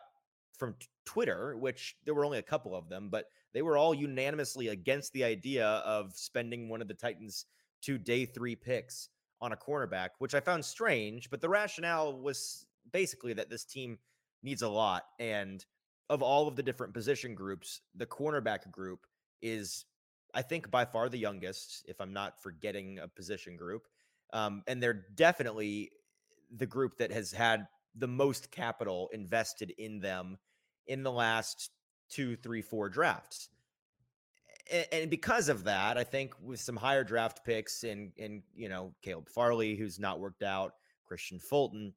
from 0.58 0.74
t- 0.80 0.88
Twitter, 1.04 1.56
which 1.56 1.94
there 2.04 2.14
were 2.14 2.24
only 2.24 2.38
a 2.38 2.42
couple 2.42 2.74
of 2.74 2.88
them, 2.88 3.08
but 3.08 3.26
they 3.54 3.62
were 3.62 3.76
all 3.76 3.94
unanimously 3.94 4.68
against 4.68 5.12
the 5.12 5.22
idea 5.22 5.66
of 5.66 6.12
spending 6.16 6.68
one 6.68 6.82
of 6.82 6.88
the 6.88 6.94
Titans' 6.94 7.46
two 7.82 7.98
day 7.98 8.26
three 8.26 8.56
picks 8.56 9.10
on 9.40 9.52
a 9.52 9.56
cornerback, 9.56 10.08
which 10.18 10.34
I 10.34 10.40
found 10.40 10.64
strange. 10.64 11.30
But 11.30 11.40
the 11.40 11.48
rationale 11.48 12.18
was 12.20 12.66
basically 12.92 13.32
that 13.34 13.48
this 13.48 13.64
team 13.64 13.98
needs 14.46 14.62
a 14.62 14.68
lot. 14.68 15.02
And 15.18 15.62
of 16.08 16.22
all 16.22 16.48
of 16.48 16.56
the 16.56 16.62
different 16.62 16.94
position 16.94 17.34
groups, 17.34 17.82
the 17.94 18.06
cornerback 18.06 18.70
group 18.70 19.00
is, 19.42 19.84
I 20.32 20.40
think, 20.40 20.70
by 20.70 20.86
far 20.86 21.10
the 21.10 21.18
youngest, 21.18 21.84
if 21.86 22.00
I'm 22.00 22.12
not 22.12 22.40
forgetting 22.42 23.00
a 23.00 23.08
position 23.08 23.56
group. 23.56 23.82
Um, 24.32 24.62
and 24.66 24.82
they're 24.82 25.04
definitely 25.14 25.90
the 26.56 26.66
group 26.66 26.96
that 26.98 27.12
has 27.12 27.32
had 27.32 27.66
the 27.96 28.08
most 28.08 28.50
capital 28.50 29.10
invested 29.12 29.74
in 29.78 30.00
them 30.00 30.38
in 30.86 31.02
the 31.02 31.12
last 31.12 31.70
two, 32.08 32.36
three, 32.36 32.62
four 32.62 32.88
drafts. 32.88 33.48
And 34.92 35.10
because 35.10 35.48
of 35.48 35.64
that, 35.64 35.96
I 35.96 36.04
think 36.04 36.34
with 36.42 36.60
some 36.60 36.76
higher 36.76 37.04
draft 37.04 37.44
picks 37.44 37.84
in 37.84 38.10
in 38.16 38.42
you 38.52 38.68
know 38.68 38.92
Caleb 39.00 39.28
Farley, 39.28 39.76
who's 39.76 40.00
not 40.00 40.18
worked 40.18 40.42
out, 40.42 40.72
Kristian 41.08 41.40
Fulton, 41.40 41.94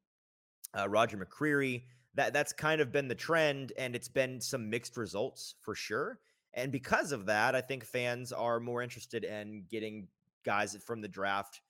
uh, 0.78 0.88
Roger 0.88 1.16
McCreary, 1.16 1.82
that 2.14 2.32
that's 2.32 2.52
kind 2.52 2.80
of 2.80 2.92
been 2.92 3.08
the 3.08 3.14
trend, 3.14 3.72
and 3.78 3.94
it's 3.94 4.08
been 4.08 4.40
some 4.40 4.68
mixed 4.68 4.96
results 4.96 5.54
for 5.62 5.74
sure. 5.74 6.18
And 6.54 6.72
because 6.72 7.12
of 7.12 7.26
that, 7.26 7.54
I 7.54 7.60
think 7.60 7.84
fans 7.84 8.32
are 8.32 8.58
more 8.58 8.82
interested 8.82 9.24
in 9.24 9.64
getting 9.70 10.08
guys 10.44 10.76
from 10.84 11.00
the 11.00 11.08
draft 11.08 11.60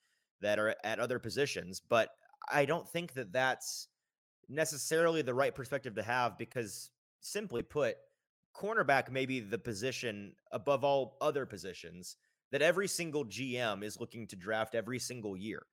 that 0.41 0.57
are 0.57 0.75
at 0.83 0.99
other 0.99 1.19
positions. 1.19 1.81
But 1.87 2.09
I 2.51 2.65
don't 2.65 2.89
think 2.89 3.13
that 3.13 3.31
that's 3.31 3.89
necessarily 4.49 5.21
the 5.21 5.33
right 5.33 5.53
perspective 5.53 5.95
to 5.95 6.03
have 6.03 6.37
because, 6.37 6.89
simply 7.19 7.61
put, 7.61 7.97
cornerback 8.55 9.11
may 9.11 9.25
be 9.25 9.39
the 9.39 9.57
position 9.57 10.33
above 10.51 10.83
all 10.83 11.17
other 11.21 11.45
positions 11.45 12.17
that 12.51 12.61
every 12.61 12.87
single 12.87 13.25
GM 13.25 13.83
is 13.83 13.99
looking 13.99 14.27
to 14.27 14.35
draft 14.35 14.75
every 14.75 14.99
single 14.99 15.37
year. 15.37 15.63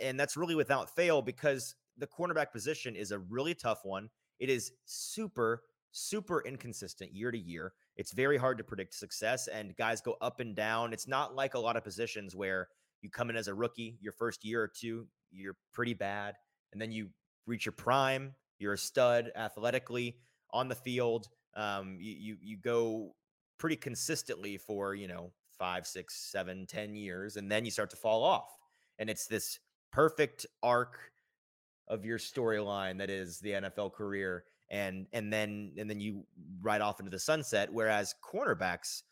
And 0.00 0.20
that's 0.20 0.36
really 0.36 0.54
without 0.54 0.94
fail 0.94 1.22
because 1.22 1.74
the 1.98 2.06
cornerback 2.06 2.52
position 2.52 2.96
is 2.96 3.10
a 3.10 3.18
really 3.18 3.54
tough 3.54 3.80
one. 3.84 4.08
It 4.38 4.48
is 4.48 4.72
super, 4.84 5.62
super 5.92 6.42
inconsistent 6.46 7.14
year 7.14 7.30
to 7.30 7.38
year. 7.38 7.72
It's 7.96 8.12
very 8.12 8.36
hard 8.36 8.58
to 8.58 8.64
predict 8.64 8.94
success, 8.94 9.48
and 9.48 9.76
guys 9.76 10.00
go 10.00 10.16
up 10.20 10.40
and 10.40 10.54
down. 10.56 10.92
It's 10.92 11.06
not 11.06 11.34
like 11.34 11.54
a 11.54 11.58
lot 11.58 11.76
of 11.76 11.84
positions 11.84 12.34
where 12.34 12.68
you 13.02 13.10
come 13.10 13.30
in 13.30 13.36
as 13.36 13.48
a 13.48 13.54
rookie, 13.54 13.98
your 14.00 14.12
first 14.12 14.44
year 14.44 14.62
or 14.62 14.70
two, 14.74 15.06
you're 15.30 15.56
pretty 15.72 15.94
bad, 15.94 16.34
and 16.72 16.80
then 16.80 16.92
you 16.92 17.08
reach 17.46 17.66
your 17.66 17.72
prime, 17.72 18.34
you're 18.58 18.74
a 18.74 18.78
stud 18.78 19.30
athletically 19.36 20.16
on 20.50 20.68
the 20.68 20.74
field. 20.74 21.28
Um, 21.54 21.96
you, 22.00 22.12
you 22.12 22.36
you 22.40 22.56
go 22.56 23.14
pretty 23.58 23.76
consistently 23.76 24.56
for 24.56 24.94
you 24.94 25.08
know 25.08 25.32
five, 25.58 25.86
six, 25.86 26.30
seven, 26.30 26.66
ten 26.66 26.94
years, 26.94 27.36
and 27.36 27.50
then 27.50 27.64
you 27.64 27.70
start 27.70 27.90
to 27.90 27.96
fall 27.96 28.24
off. 28.24 28.50
And 28.98 29.10
it's 29.10 29.26
this 29.26 29.58
perfect 29.92 30.46
arc 30.62 31.11
of 31.88 32.04
your 32.04 32.18
storyline 32.18 32.98
that 32.98 33.10
is 33.10 33.38
the 33.40 33.50
NFL 33.52 33.92
career, 33.92 34.44
and 34.70 35.06
and 35.12 35.32
then 35.32 35.72
and 35.78 35.88
then 35.88 36.00
you 36.00 36.24
ride 36.60 36.80
off 36.80 37.00
into 37.00 37.10
the 37.10 37.18
sunset. 37.18 37.68
Whereas 37.72 38.14
cornerbacks, 38.24 39.02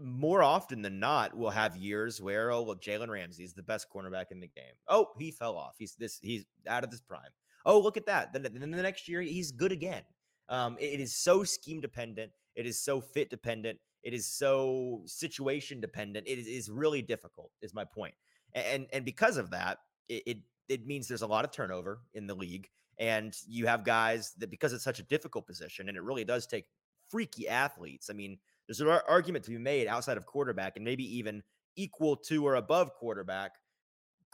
more 0.00 0.42
often 0.42 0.82
than 0.82 1.00
not, 1.00 1.36
will 1.36 1.50
have 1.50 1.76
years 1.76 2.20
where 2.20 2.50
oh 2.50 2.62
look, 2.62 2.82
Jalen 2.82 3.08
Ramsey 3.08 3.44
is 3.44 3.54
the 3.54 3.62
best 3.62 3.86
cornerback 3.94 4.26
in 4.30 4.40
the 4.40 4.48
game. 4.48 4.74
Oh, 4.88 5.08
he 5.18 5.30
fell 5.30 5.56
off. 5.56 5.74
He's 5.78 5.94
this. 5.96 6.18
He's 6.22 6.44
out 6.66 6.84
of 6.84 6.90
his 6.90 7.00
prime. 7.00 7.30
Oh, 7.66 7.78
look 7.80 7.96
at 7.96 8.06
that. 8.06 8.32
Then, 8.32 8.42
then 8.42 8.70
the 8.70 8.82
next 8.82 9.08
year 9.08 9.20
he's 9.20 9.52
good 9.52 9.72
again. 9.72 10.02
Um, 10.48 10.76
it- 10.78 10.94
it 10.94 11.00
is 11.00 11.14
so 11.14 11.44
scheme 11.44 11.80
dependent. 11.80 12.32
It 12.54 12.66
is 12.66 12.80
so 12.80 13.00
fit 13.00 13.28
dependent. 13.28 13.78
It 14.02 14.14
is 14.14 14.26
so 14.26 15.02
situation 15.06 15.80
dependent. 15.80 16.26
It 16.26 16.38
is, 16.38 16.46
is 16.46 16.70
really 16.70 17.02
difficult. 17.02 17.50
Is 17.60 17.74
my 17.74 17.84
point. 17.84 18.14
And 18.54 18.86
and 18.92 19.04
because 19.04 19.36
of 19.36 19.50
that, 19.50 19.78
it, 20.08 20.22
it 20.26 20.38
it 20.68 20.86
means 20.86 21.08
there's 21.08 21.22
a 21.22 21.26
lot 21.26 21.44
of 21.44 21.50
turnover 21.50 22.00
in 22.14 22.26
the 22.26 22.34
league, 22.34 22.68
and 22.98 23.34
you 23.46 23.66
have 23.66 23.84
guys 23.84 24.32
that 24.38 24.50
because 24.50 24.72
it's 24.72 24.84
such 24.84 24.98
a 24.98 25.04
difficult 25.04 25.46
position, 25.46 25.88
and 25.88 25.96
it 25.96 26.02
really 26.02 26.24
does 26.24 26.46
take 26.46 26.66
freaky 27.08 27.48
athletes. 27.48 28.10
I 28.10 28.12
mean, 28.12 28.38
there's 28.66 28.80
an 28.80 28.88
argument 29.08 29.44
to 29.46 29.50
be 29.50 29.58
made 29.58 29.86
outside 29.86 30.16
of 30.16 30.26
quarterback, 30.26 30.76
and 30.76 30.84
maybe 30.84 31.04
even 31.16 31.42
equal 31.76 32.16
to 32.16 32.46
or 32.46 32.56
above 32.56 32.92
quarterback. 32.94 33.52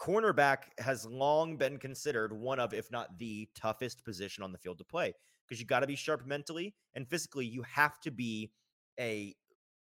Cornerback 0.00 0.64
has 0.78 1.06
long 1.06 1.56
been 1.56 1.78
considered 1.78 2.32
one 2.32 2.58
of, 2.58 2.74
if 2.74 2.90
not 2.90 3.16
the 3.18 3.48
toughest 3.54 4.04
position 4.04 4.42
on 4.42 4.50
the 4.50 4.58
field 4.58 4.78
to 4.78 4.84
play 4.84 5.14
because 5.46 5.60
you 5.60 5.66
got 5.66 5.80
to 5.80 5.86
be 5.86 5.94
sharp 5.94 6.26
mentally 6.26 6.74
and 6.94 7.08
physically. 7.08 7.46
You 7.46 7.62
have 7.62 8.00
to 8.00 8.10
be 8.10 8.50
a 8.98 9.34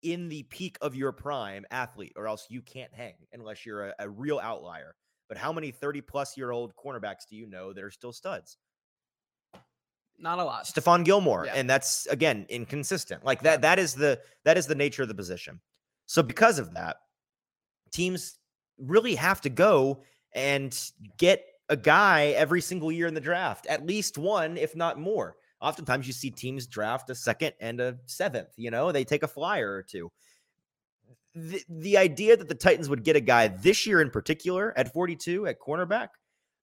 in 0.03 0.27
the 0.27 0.43
peak 0.43 0.77
of 0.81 0.95
your 0.95 1.13
prime 1.13 1.65
athlete, 1.71 2.13
or 2.15 2.27
else 2.27 2.47
you 2.49 2.61
can't 2.61 2.93
hang 2.93 3.15
unless 3.31 3.65
you're 3.65 3.87
a, 3.87 3.93
a 3.99 4.09
real 4.09 4.39
outlier. 4.39 4.95
But 5.33 5.39
how 5.39 5.51
many 5.51 5.71
30 5.71 6.01
plus 6.01 6.37
year 6.37 6.51
old 6.51 6.75
cornerbacks 6.75 7.25
do 7.27 7.35
you 7.35 7.47
know 7.47 7.73
that 7.73 7.83
are 7.83 7.89
still 7.89 8.13
studs? 8.13 8.59
Not 10.19 10.37
a 10.37 10.43
lot. 10.43 10.65
Stephon 10.65 11.03
Gilmore, 11.03 11.47
Yeah. 11.47 11.53
and 11.55 11.67
that's 11.67 12.05
again 12.05 12.45
inconsistent. 12.49 13.25
Like 13.25 13.41
that. 13.41 13.61
That 13.63 13.79
is 13.79 13.95
the 13.95 14.21
that 14.43 14.59
is 14.59 14.67
the 14.67 14.75
nature 14.75 15.01
of 15.01 15.07
the 15.07 15.15
position. 15.15 15.59
So 16.05 16.21
because 16.21 16.59
of 16.59 16.75
that, 16.75 16.97
teams 17.91 18.37
really 18.77 19.15
have 19.15 19.41
to 19.41 19.49
go 19.49 20.03
and 20.35 20.79
get 21.17 21.43
a 21.69 21.75
guy 21.77 22.27
every 22.37 22.61
single 22.61 22.91
year 22.91 23.07
in 23.07 23.15
the 23.15 23.19
draft, 23.19 23.65
at 23.65 23.87
least 23.87 24.19
one, 24.19 24.55
if 24.55 24.75
not 24.75 24.99
more. 24.99 25.35
Oftentimes, 25.61 26.05
you 26.05 26.13
see 26.13 26.29
teams 26.29 26.67
draft 26.67 27.09
a 27.09 27.15
second 27.15 27.53
and 27.59 27.81
a 27.81 27.97
seventh. 28.05 28.49
You 28.55 28.69
know, 28.69 28.91
they 28.91 29.03
take 29.03 29.23
a 29.23 29.27
flyer 29.27 29.73
or 29.73 29.81
two. 29.81 30.11
The, 31.35 31.63
the 31.67 31.97
idea 31.97 32.37
that 32.37 32.47
the 32.47 32.55
Titans 32.55 32.89
would 32.89 33.03
get 33.03 33.15
a 33.15 33.21
guy 33.21 33.47
this 33.47 33.87
year 33.87 34.01
in 34.01 34.09
particular 34.11 34.73
at 34.77 34.93
42 34.93 35.47
at 35.47 35.59
cornerback, 35.59 36.09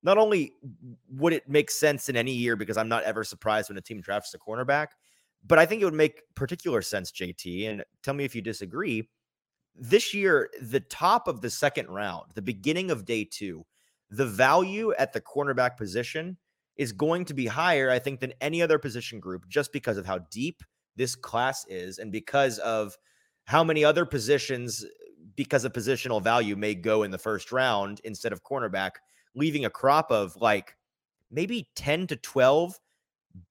not 0.03 0.17
only 0.17 0.53
would 1.09 1.33
it 1.33 1.47
make 1.49 1.69
sense 1.69 2.09
in 2.09 2.15
any 2.15 2.31
year 2.31 2.55
because 2.55 2.77
I'm 2.77 2.89
not 2.89 3.03
ever 3.03 3.23
surprised 3.23 3.69
when 3.69 3.77
a 3.77 3.81
team 3.81 4.01
drafts 4.01 4.33
a 4.33 4.39
cornerback, 4.39 4.87
but 5.45 5.59
I 5.59 5.65
think 5.65 5.81
it 5.81 5.85
would 5.85 5.93
make 5.93 6.21
particular 6.35 6.81
sense, 6.81 7.11
JT. 7.11 7.69
And 7.69 7.83
tell 8.03 8.13
me 8.13 8.23
if 8.23 8.35
you 8.35 8.41
disagree. 8.41 9.09
This 9.75 10.13
year, 10.13 10.49
the 10.61 10.81
top 10.81 11.27
of 11.27 11.41
the 11.41 11.49
second 11.49 11.87
round, 11.87 12.31
the 12.35 12.41
beginning 12.41 12.91
of 12.91 13.05
day 13.05 13.23
two, 13.23 13.65
the 14.09 14.25
value 14.25 14.93
at 14.97 15.13
the 15.13 15.21
cornerback 15.21 15.77
position 15.77 16.37
is 16.75 16.91
going 16.91 17.25
to 17.25 17.33
be 17.33 17.45
higher, 17.45 17.89
I 17.89 17.99
think, 17.99 18.19
than 18.19 18.33
any 18.41 18.61
other 18.61 18.79
position 18.79 19.19
group 19.19 19.47
just 19.47 19.71
because 19.71 19.97
of 19.97 20.05
how 20.05 20.19
deep 20.29 20.63
this 20.95 21.15
class 21.15 21.65
is 21.67 21.99
and 21.99 22.11
because 22.11 22.59
of 22.59 22.97
how 23.45 23.63
many 23.63 23.83
other 23.83 24.05
positions, 24.05 24.85
because 25.35 25.65
of 25.65 25.73
positional 25.73 26.21
value, 26.21 26.55
may 26.55 26.75
go 26.75 27.03
in 27.03 27.11
the 27.11 27.17
first 27.17 27.51
round 27.51 28.01
instead 28.03 28.31
of 28.31 28.43
cornerback, 28.43 28.91
leaving 29.35 29.65
a 29.65 29.69
crop 29.69 30.11
of 30.11 30.35
like 30.37 30.75
maybe 31.29 31.69
10 31.75 32.07
to 32.07 32.15
12 32.15 32.79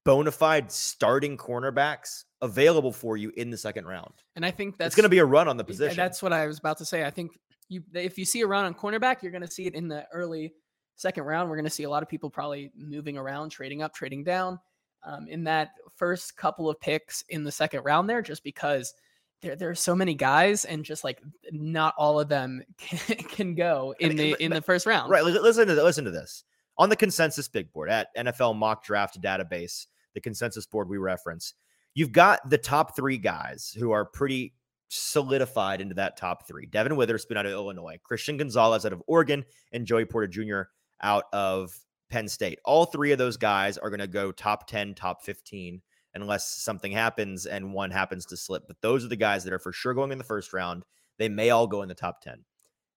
bona 0.05 0.31
fide 0.31 0.71
starting 0.71 1.37
cornerbacks 1.37 2.25
available 2.43 2.93
for 2.93 3.17
you 3.17 3.33
in 3.37 3.51
the 3.51 3.57
second 3.57 3.87
round. 3.87 4.13
And 4.37 4.45
I 4.45 4.51
think 4.51 4.77
that's 4.79 4.89
it's 4.89 4.97
going 4.97 5.05
to 5.05 5.11
be 5.11 5.19
a 5.19 5.25
run 5.25 5.49
on 5.49 5.57
the 5.57 5.65
position. 5.65 5.97
That's 5.97 6.23
what 6.23 6.33
I 6.33 6.47
was 6.47 6.59
about 6.59 6.79
to 6.79 6.85
say. 6.85 7.05
I 7.05 7.11
think 7.11 7.33
you 7.69 7.83
if 7.95 8.19
you 8.19 8.25
see 8.25 8.41
a 8.41 8.47
run 8.47 8.65
on 8.65 8.75
cornerback, 8.75 9.23
you're 9.23 9.33
going 9.33 9.47
to 9.47 9.51
see 9.51 9.67
it 9.67 9.75
in 9.75 9.89
the 9.89 10.07
early 10.13 10.53
second 10.97 11.25
round. 11.25 11.49
We're 11.49 11.57
going 11.57 11.65
to 11.65 11.71
see 11.71 11.85
a 11.85 11.91
lot 11.91 12.03
of 12.03 12.09
people 12.09 12.31
probably 12.31 12.71
moving 12.77 13.17
around, 13.17 13.51
trading 13.51 13.83
up, 13.83 13.95
trading 13.95 14.25
down 14.25 14.59
um, 15.05 15.27
in 15.29 15.45
that 15.45 15.71
first 15.97 16.37
couple 16.37 16.69
of 16.69 16.79
picks 16.81 17.23
in 17.29 17.45
the 17.45 17.53
second 17.53 17.83
round 17.85 18.09
there, 18.09 18.23
just 18.23 18.45
because 18.45 18.95
there 19.43 19.57
there 19.57 19.71
are 19.71 19.75
so 19.75 19.95
many 19.95 20.15
guys 20.15 20.65
and 20.65 20.85
just 20.85 21.05
like 21.05 21.23
not 21.51 21.95
all 21.97 22.21
of 22.21 22.29
them 22.29 22.63
can, 22.79 23.17
can 23.29 23.55
go 23.55 23.95
in 23.99 24.17
the 24.17 24.37
in 24.43 24.53
the 24.53 24.63
first 24.63 24.87
round. 24.87 25.11
Right. 25.11 25.25
Listen 25.25 25.67
to 25.67 25.83
listen 25.83 26.05
to 26.05 26.11
this. 26.11 26.45
On 26.79 26.89
the 26.89 26.97
consensus 26.97 27.49
big 27.49 27.73
board 27.73 27.91
at 27.91 28.15
NFL 28.17 28.57
mock 28.57 28.85
draft 28.85 29.21
database, 29.21 29.87
the 30.15 30.21
consensus 30.21 30.67
board 30.67 30.89
we 30.89 30.97
reference, 30.97 31.55
you've 31.95 32.13
got 32.13 32.49
the 32.49 32.59
top 32.59 32.97
three 32.97 33.19
guys 33.19 33.75
who 33.79 33.91
are 33.91 34.05
pretty 34.05 34.55
solidified 34.89 35.81
into 35.81 35.95
that 35.95 36.17
top 36.17 36.47
three. 36.47 36.67
Devon 36.67 36.97
Witherspoon 36.97 37.37
out 37.37 37.47
of 37.47 37.53
Illinois, 37.53 37.99
Christian 38.03 38.37
Gonzalez 38.37 38.87
out 38.87 38.93
of 38.93 39.03
Oregon, 39.07 39.45
and 39.73 39.87
Joey 39.87 40.05
Porter 40.05 40.27
Jr. 40.27 40.63
out 41.03 41.25
of 41.33 41.79
Penn 42.11 42.29
State. 42.29 42.59
All 42.65 42.87
three 42.87 43.13
of 43.13 43.19
those 43.19 43.37
guys 43.37 43.79
are 43.79 43.91
going 43.91 44.01
to 44.01 44.07
go 44.07 44.33
top 44.33 44.67
10, 44.67 44.95
top 44.95 45.23
15, 45.23 45.81
unless 46.15 46.63
something 46.63 46.93
happens 46.93 47.47
and 47.47 47.73
one 47.73 47.91
happens 47.91 48.27
to 48.27 48.37
slip. 48.37 48.65
But 48.67 48.81
those 48.81 49.05
are 49.05 49.09
the 49.09 49.17
guys 49.17 49.45
that 49.45 49.53
are 49.53 49.59
for 49.59 49.73
sure 49.73 49.95
going 49.95 50.13
in 50.13 50.19
the 50.19 50.25
first 50.25 50.53
round. 50.53 50.85
They 51.19 51.29
may 51.29 51.51
all 51.51 51.67
go 51.67 51.83
in 51.83 51.89
the 51.89 51.95
top 51.95 52.21
10. 52.23 52.45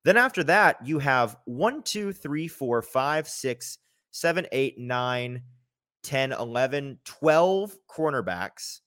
Then 0.04 0.18
after 0.18 0.44
that, 0.46 0.86
you 0.86 1.00
have 1.00 1.38
one, 1.46 1.82
two, 1.84 2.12
three, 2.12 2.48
four, 2.48 2.82
five, 2.82 3.28
six, 3.28 3.78
seven, 4.12 4.48
eight, 4.52 4.78
nine, 4.78 5.44
10, 6.04 6.34
11, 6.34 7.00
12 7.06 7.76
cornerbacks 7.90 8.80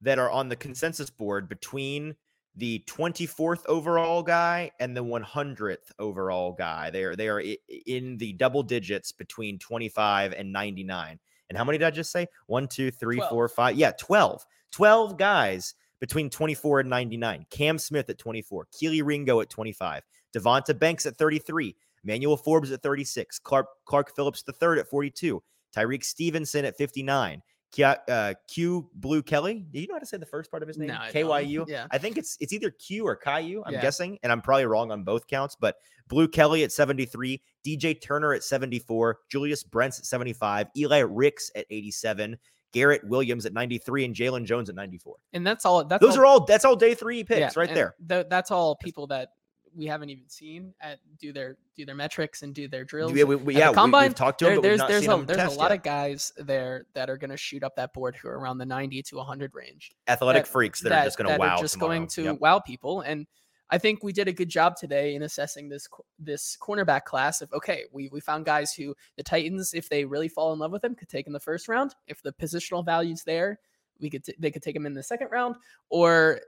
that 0.00 0.18
are 0.18 0.30
on 0.30 0.48
the 0.48 0.56
consensus 0.56 1.10
board 1.10 1.48
between 1.48 2.14
the 2.56 2.82
24th 2.86 3.66
overall 3.66 4.22
guy 4.22 4.70
and 4.80 4.96
the 4.96 5.04
100th 5.04 5.90
overall 5.98 6.52
guy. 6.52 6.90
They 6.90 7.04
are 7.04 7.16
they 7.16 7.28
are 7.28 7.42
in 7.86 8.16
the 8.18 8.32
double 8.34 8.62
digits 8.62 9.12
between 9.12 9.58
25 9.58 10.32
and 10.32 10.52
99. 10.52 11.18
And 11.48 11.58
how 11.58 11.64
many 11.64 11.78
did 11.78 11.86
I 11.86 11.90
just 11.90 12.10
say? 12.10 12.26
One, 12.46 12.68
two, 12.68 12.90
three, 12.90 13.18
four, 13.18 13.48
Twelve. 13.48 13.52
five. 13.52 13.76
Yeah, 13.76 13.92
12. 13.98 14.44
12 14.72 15.16
guys 15.16 15.74
between 16.00 16.28
24 16.28 16.80
and 16.80 16.90
99. 16.90 17.46
Cam 17.50 17.78
Smith 17.78 18.10
at 18.10 18.18
24, 18.18 18.66
Kelee 18.72 19.02
Ringo 19.04 19.40
at 19.40 19.48
25, 19.48 20.02
Deonte 20.34 20.78
Banks 20.78 21.06
at 21.06 21.16
33, 21.16 21.76
Manuel 22.02 22.36
Forbes 22.36 22.72
at 22.72 22.82
36, 22.82 23.38
Clark 23.38 23.66
Clark 23.84 24.14
Phillips 24.14 24.42
III 24.46 24.80
at 24.80 24.88
42, 24.88 25.42
Tyrique 25.74 26.04
Stevenson 26.04 26.64
at 26.64 26.76
59. 26.76 27.40
Uh, 27.82 28.34
Q 28.48 28.88
Blu 28.94 29.22
Kelly. 29.22 29.66
Do 29.70 29.80
you 29.80 29.86
know 29.88 29.94
how 29.94 29.98
to 30.00 30.06
say 30.06 30.16
the 30.16 30.26
first 30.26 30.50
part 30.50 30.62
of 30.62 30.68
his 30.68 30.78
name? 30.78 30.88
No. 30.88 30.98
KYU. 31.12 31.64
Yeah. 31.68 31.86
I 31.90 31.98
think 31.98 32.18
it's 32.18 32.36
it's 32.40 32.52
either 32.52 32.70
Q 32.70 33.06
or 33.06 33.16
Caillou. 33.16 33.62
I'm 33.66 33.74
Yeah. 33.74 33.80
guessing, 33.82 34.18
and 34.22 34.30
I'm 34.32 34.40
probably 34.40 34.66
wrong 34.66 34.90
on 34.92 35.04
both 35.04 35.26
counts. 35.26 35.56
But 35.58 35.76
Blu 36.08 36.28
Kelly 36.28 36.64
at 36.64 36.72
73, 36.72 37.40
DJ 37.66 37.94
Turner 38.00 38.32
at 38.34 38.42
74, 38.44 39.18
Julius 39.30 39.62
Brents 39.64 39.98
at 39.98 40.04
75, 40.06 40.68
Eli 40.76 40.98
Ricks 41.00 41.50
at 41.56 41.66
87, 41.70 42.36
Garrett 42.72 43.02
Williams 43.08 43.46
at 43.46 43.52
93, 43.52 44.04
and 44.04 44.14
Jalen 44.14 44.44
Jones 44.44 44.68
at 44.68 44.74
94. 44.74 45.16
And 45.32 45.46
that's 45.46 45.64
all. 45.64 45.84
That's 45.84 46.00
Those 46.02 46.16
all, 46.16 46.22
are 46.22 46.26
all 46.26 46.44
that's 46.44 46.64
all 46.64 46.76
day 46.76 46.94
three 46.94 47.18
yeah, 47.18 47.22
picks 47.24 47.56
right 47.56 47.72
there. 47.72 47.94
tho- 48.00 48.24
that's 48.28 48.50
all 48.50 48.76
people 48.76 49.06
that 49.08 49.30
we 49.76 49.86
haven't 49.86 50.10
even 50.10 50.28
seen 50.28 50.72
at 50.80 50.98
do 51.18 51.32
their 51.32 51.56
do 51.76 51.84
their 51.84 51.94
metrics 51.94 52.42
and 52.42 52.54
do 52.54 52.68
their 52.68 52.84
drills. 52.84 53.12
Yeah, 53.12 53.24
we, 53.24 53.36
we, 53.36 53.56
yeah, 53.56 53.70
we, 53.70 53.74
combine, 53.74 54.04
have 54.04 54.14
talked 54.14 54.38
to 54.40 54.44
there- 54.46 54.54
him, 54.54 54.62
we've 54.62 54.78
there's 54.78 54.88
there's 54.88 55.06
a 55.08 55.14
him 55.14 55.26
there's 55.26 55.54
a 55.54 55.58
lot 55.58 55.70
yet. 55.70 55.78
of 55.78 55.82
guys 55.82 56.32
there 56.38 56.86
that 56.94 57.10
are 57.10 57.16
going 57.16 57.30
to 57.30 57.36
shoot 57.36 57.62
up 57.62 57.74
that 57.76 57.92
board 57.92 58.16
who 58.16 58.28
are 58.28 58.38
around 58.38 58.58
the 58.58 58.66
90 58.66 59.02
to 59.02 59.16
100 59.16 59.54
range. 59.54 59.92
athletic 60.08 60.44
that- 60.44 60.50
freaks 60.50 60.80
that, 60.80 60.92
are 60.92 61.04
just 61.04 61.18
going 61.18 61.26
to 61.26 61.32
that 61.32 61.40
wow. 61.40 61.56
are 61.56 61.60
just 61.60 61.78
going 61.78 62.06
to 62.08 62.22
Yep. 62.24 62.40
wow 62.40 62.58
people. 62.60 63.00
And 63.00 63.26
I 63.70 63.78
think 63.78 64.04
we 64.04 64.12
did 64.12 64.28
a 64.28 64.32
good 64.32 64.48
job 64.50 64.76
today 64.76 65.14
in 65.14 65.22
assessing 65.22 65.68
this 65.68 65.88
this 66.18 66.56
cornerback 66.60 67.04
class. 67.04 67.40
Of 67.42 67.52
okay, 67.52 67.84
we 67.92 68.08
we 68.12 68.20
found 68.20 68.44
guys 68.44 68.72
who 68.74 68.94
the 69.16 69.22
Titans, 69.22 69.74
if 69.74 69.88
they 69.88 70.04
really 70.04 70.28
fall 70.28 70.52
in 70.52 70.58
love 70.58 70.70
with 70.70 70.82
them, 70.82 70.94
could 70.94 71.08
take 71.08 71.26
in 71.26 71.32
the 71.32 71.40
first 71.40 71.66
round. 71.66 71.94
If 72.06 72.22
the 72.22 72.32
positional 72.32 72.84
value's 72.84 73.24
there, 73.24 73.58
we 74.00 74.10
could 74.10 74.22
t- 74.22 74.34
they 74.38 74.50
could 74.50 74.62
take 74.62 74.74
them 74.74 74.86
in 74.86 74.92
the 74.92 75.02
second 75.02 75.28
round, 75.32 75.56
or 75.88 76.40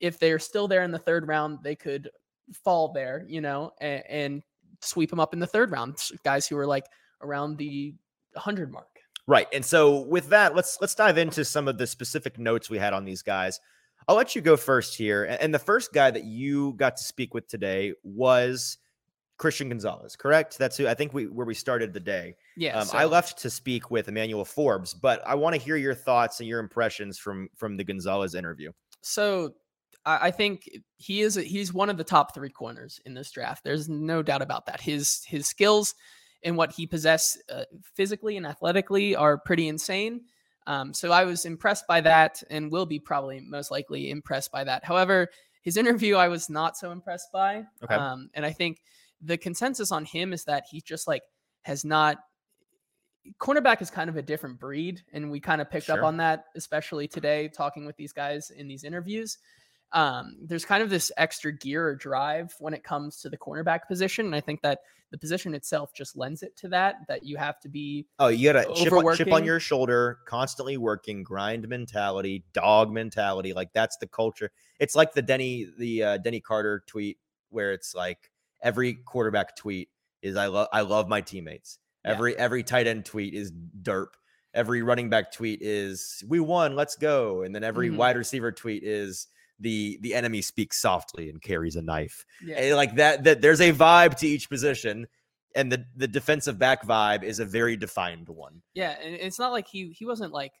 if 0.00 0.18
they're 0.18 0.38
still 0.38 0.66
there 0.66 0.82
in 0.82 0.90
the 0.90 0.98
third 0.98 1.28
round, 1.28 1.58
they 1.62 1.76
could 1.76 2.08
fall 2.52 2.92
there, 2.92 3.24
you 3.28 3.40
know, 3.40 3.72
and, 3.80 4.02
and 4.08 4.42
sweep 4.80 5.10
them 5.10 5.20
up 5.20 5.32
in 5.32 5.40
the 5.40 5.46
third 5.46 5.70
round. 5.70 5.96
Guys 6.24 6.46
who 6.46 6.56
are 6.58 6.66
like 6.66 6.86
around 7.20 7.56
the 7.58 7.94
100 8.32 8.72
mark. 8.72 8.86
Right. 9.26 9.46
And 9.52 9.64
so 9.64 10.00
with 10.00 10.28
that, 10.30 10.54
let's 10.56 10.78
let's 10.80 10.94
dive 10.94 11.16
into 11.18 11.44
some 11.44 11.68
of 11.68 11.78
the 11.78 11.86
specific 11.86 12.38
notes 12.38 12.68
we 12.68 12.78
had 12.78 12.92
on 12.92 13.04
these 13.04 13.22
guys. 13.22 13.60
I'll 14.08 14.16
let 14.16 14.34
you 14.34 14.42
go 14.42 14.56
first 14.56 14.96
here. 14.96 15.24
And 15.40 15.54
the 15.54 15.60
first 15.60 15.92
guy 15.92 16.10
that 16.10 16.24
you 16.24 16.72
got 16.72 16.96
to 16.96 17.04
speak 17.04 17.34
with 17.34 17.46
today 17.46 17.92
was 18.02 18.78
Christian 19.38 19.68
Gonzalez, 19.68 20.16
correct? 20.16 20.58
That's 20.58 20.76
who 20.76 20.88
I 20.88 20.94
think 20.94 21.14
we 21.14 21.28
where 21.28 21.46
we 21.46 21.54
started 21.54 21.92
the 21.92 22.00
day. 22.00 22.34
Yeah, 22.56 22.80
Um, 22.80 22.88
I 22.92 23.04
left 23.04 23.38
to 23.38 23.50
speak 23.50 23.92
with 23.92 24.08
Emmanuel 24.08 24.44
Forbes, 24.44 24.92
but 24.92 25.22
I 25.24 25.36
want 25.36 25.54
to 25.54 25.60
hear 25.60 25.76
your 25.76 25.94
thoughts 25.94 26.40
and 26.40 26.48
your 26.48 26.58
impressions 26.58 27.16
from 27.16 27.48
from 27.56 27.76
the 27.76 27.84
Gonzalez 27.84 28.34
interview. 28.34 28.72
so 29.02 29.54
I, 30.04 30.28
I 30.28 30.30
think 30.30 30.68
he 30.96 31.20
is 31.20 31.36
a, 31.36 31.42
he's 31.42 31.72
one 31.72 31.90
of 31.90 31.96
the 31.96 32.04
top 32.04 32.34
three 32.34 32.50
corners 32.50 33.00
in 33.04 33.14
this 33.14 33.30
draft. 33.30 33.64
There's 33.64 33.88
no 33.88 34.22
doubt 34.22 34.42
about 34.42 34.66
that. 34.66 34.80
His 34.80 35.22
his 35.24 35.46
skills 35.46 35.94
and 36.44 36.56
what 36.56 36.72
he 36.72 36.86
possesses 36.86 37.42
uh, 37.50 37.64
physically 37.94 38.36
and 38.36 38.46
athletically 38.46 39.14
are 39.14 39.38
pretty 39.38 39.68
insane. 39.68 40.22
Um, 40.66 40.94
so 40.94 41.10
I 41.10 41.24
was 41.24 41.44
impressed 41.44 41.86
by 41.86 42.00
that, 42.02 42.42
and 42.50 42.70
will 42.70 42.86
be 42.86 42.98
probably 42.98 43.40
most 43.40 43.70
likely 43.70 44.10
impressed 44.10 44.52
by 44.52 44.64
that. 44.64 44.84
However, 44.84 45.28
his 45.62 45.76
interview 45.76 46.16
I 46.16 46.28
was 46.28 46.48
not 46.48 46.76
so 46.76 46.92
impressed 46.92 47.32
by. 47.32 47.64
Okay. 47.82 47.94
Um, 47.94 48.30
and 48.34 48.46
I 48.46 48.52
think 48.52 48.78
the 49.20 49.36
consensus 49.36 49.92
on 49.92 50.04
him 50.04 50.32
is 50.32 50.44
that 50.44 50.64
he 50.70 50.80
just 50.80 51.06
like 51.06 51.22
has 51.62 51.84
not. 51.84 52.18
Cornerback 53.40 53.80
is 53.80 53.88
kind 53.88 54.10
of 54.10 54.16
a 54.16 54.22
different 54.22 54.58
breed, 54.58 55.00
and 55.12 55.30
we 55.30 55.38
kind 55.38 55.60
of 55.60 55.70
picked 55.70 55.90
up 55.90 56.02
on 56.02 56.16
that, 56.16 56.46
especially 56.56 57.06
today, 57.06 57.48
talking 57.48 57.86
with 57.86 57.96
these 57.96 58.12
guys 58.12 58.50
in 58.50 58.66
these 58.66 58.82
interviews 58.82 59.38
um, 59.92 60.36
there's 60.40 60.64
kind 60.64 60.82
of 60.82 60.90
this 60.90 61.12
extra 61.16 61.52
gear 61.52 61.86
or 61.86 61.94
drive 61.94 62.54
when 62.58 62.74
it 62.74 62.82
comes 62.84 63.18
to 63.20 63.28
the 63.28 63.36
cornerback 63.36 63.86
position. 63.88 64.26
And 64.26 64.34
I 64.34 64.40
think 64.40 64.62
that 64.62 64.80
the 65.10 65.18
position 65.18 65.54
itself 65.54 65.92
just 65.94 66.16
lends 66.16 66.42
it 66.42 66.56
to 66.56 66.68
that, 66.68 66.96
that 67.08 67.24
you 67.24 67.36
have 67.36 67.60
to 67.60 67.68
be, 67.68 68.06
Oh, 68.18 68.28
you 68.28 68.50
got 68.50 68.70
a 68.70 68.74
chip 68.74 68.92
on, 68.92 69.14
chip 69.14 69.32
on 69.32 69.44
your 69.44 69.60
shoulder, 69.60 70.18
constantly 70.26 70.78
working, 70.78 71.22
grind 71.22 71.68
mentality, 71.68 72.44
dog 72.54 72.90
mentality. 72.90 73.52
Like 73.52 73.72
that's 73.74 73.98
the 73.98 74.06
culture. 74.06 74.50
It's 74.80 74.94
like 74.94 75.12
the 75.12 75.20
Denny, 75.22 75.66
the 75.78 76.02
uh, 76.02 76.16
Denny 76.18 76.40
Carter 76.40 76.82
tweet 76.86 77.18
where 77.50 77.72
it's 77.72 77.94
like 77.94 78.30
every 78.62 78.94
quarterback 78.94 79.54
tweet 79.56 79.90
is 80.22 80.36
I 80.36 80.46
love 80.46 80.68
I 80.72 80.80
love 80.80 81.08
my 81.08 81.20
teammates. 81.20 81.78
Yeah. 82.04 82.12
Every 82.12 82.38
every 82.38 82.62
tight 82.62 82.86
end 82.86 83.04
tweet 83.04 83.34
is 83.34 83.52
derp. 83.82 84.08
Every 84.54 84.82
running 84.82 85.10
back 85.10 85.32
tweet 85.32 85.60
is 85.62 86.24
we 86.26 86.40
won, 86.40 86.74
let's 86.76 86.96
go. 86.96 87.42
And 87.42 87.54
then 87.54 87.64
every 87.64 87.90
Mhm. 87.90 87.96
wide 87.96 88.16
receiver 88.16 88.52
tweet 88.52 88.82
is 88.82 89.26
the 89.62 89.98
the 90.02 90.14
enemy 90.14 90.42
speaks 90.42 90.80
softly 90.80 91.30
and 91.30 91.40
carries 91.40 91.76
a 91.76 91.82
knife. 91.82 92.24
yeah, 92.44 92.58
And 92.58 92.76
like 92.76 92.96
that 92.96 93.24
that 93.24 93.40
there's 93.40 93.60
a 93.60 93.72
vibe 93.72 94.16
to 94.16 94.26
each 94.26 94.50
position 94.50 95.06
and 95.54 95.70
the 95.70 95.84
the 95.96 96.08
defensive 96.08 96.58
back 96.58 96.86
vibe 96.86 97.22
is 97.22 97.38
a 97.38 97.44
very 97.44 97.76
defined 97.76 98.28
one 98.28 98.62
yeah. 98.74 98.96
And 99.02 99.14
it's 99.14 99.38
not 99.38 99.52
like 99.52 99.68
he, 99.68 99.90
he 99.90 100.04
wasn't 100.04 100.32
like 100.32 100.52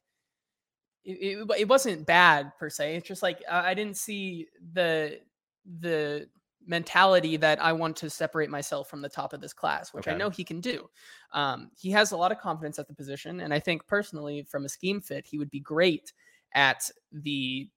it, 1.04 1.38
it, 1.40 1.60
it 1.60 1.68
wasn't 1.68 2.06
bad 2.06 2.52
per 2.58 2.70
se. 2.70 2.96
It's 2.96 3.08
just 3.08 3.22
like 3.22 3.42
I 3.50 3.70
I 3.70 3.74
didn't 3.74 3.96
see 3.96 4.46
the 4.72 5.18
the 5.80 6.28
mentality 6.66 7.36
that 7.36 7.62
I 7.62 7.72
want 7.72 7.96
to 7.96 8.10
separate 8.10 8.50
myself 8.50 8.88
from 8.88 9.02
the 9.02 9.08
top 9.08 9.32
of 9.32 9.40
this 9.40 9.52
class, 9.52 9.92
which 9.92 10.06
I 10.06 10.14
know 10.14 10.30
he 10.30 10.44
can 10.44 10.60
do. 10.60 10.88
Um, 11.32 11.70
he 11.76 11.90
has 11.90 12.12
a 12.12 12.16
lot 12.16 12.32
of 12.32 12.38
confidence 12.38 12.78
at 12.78 12.86
the 12.86 12.94
position, 12.94 13.40
and 13.40 13.52
I 13.52 13.58
think 13.58 13.86
personally, 13.86 14.46
from 14.48 14.64
a 14.64 14.68
scheme 14.68 15.00
fit, 15.00 15.26
he 15.26 15.38
would 15.38 15.50
be 15.50 15.60
great 15.60 16.12
at 16.54 16.88
the 17.10 17.68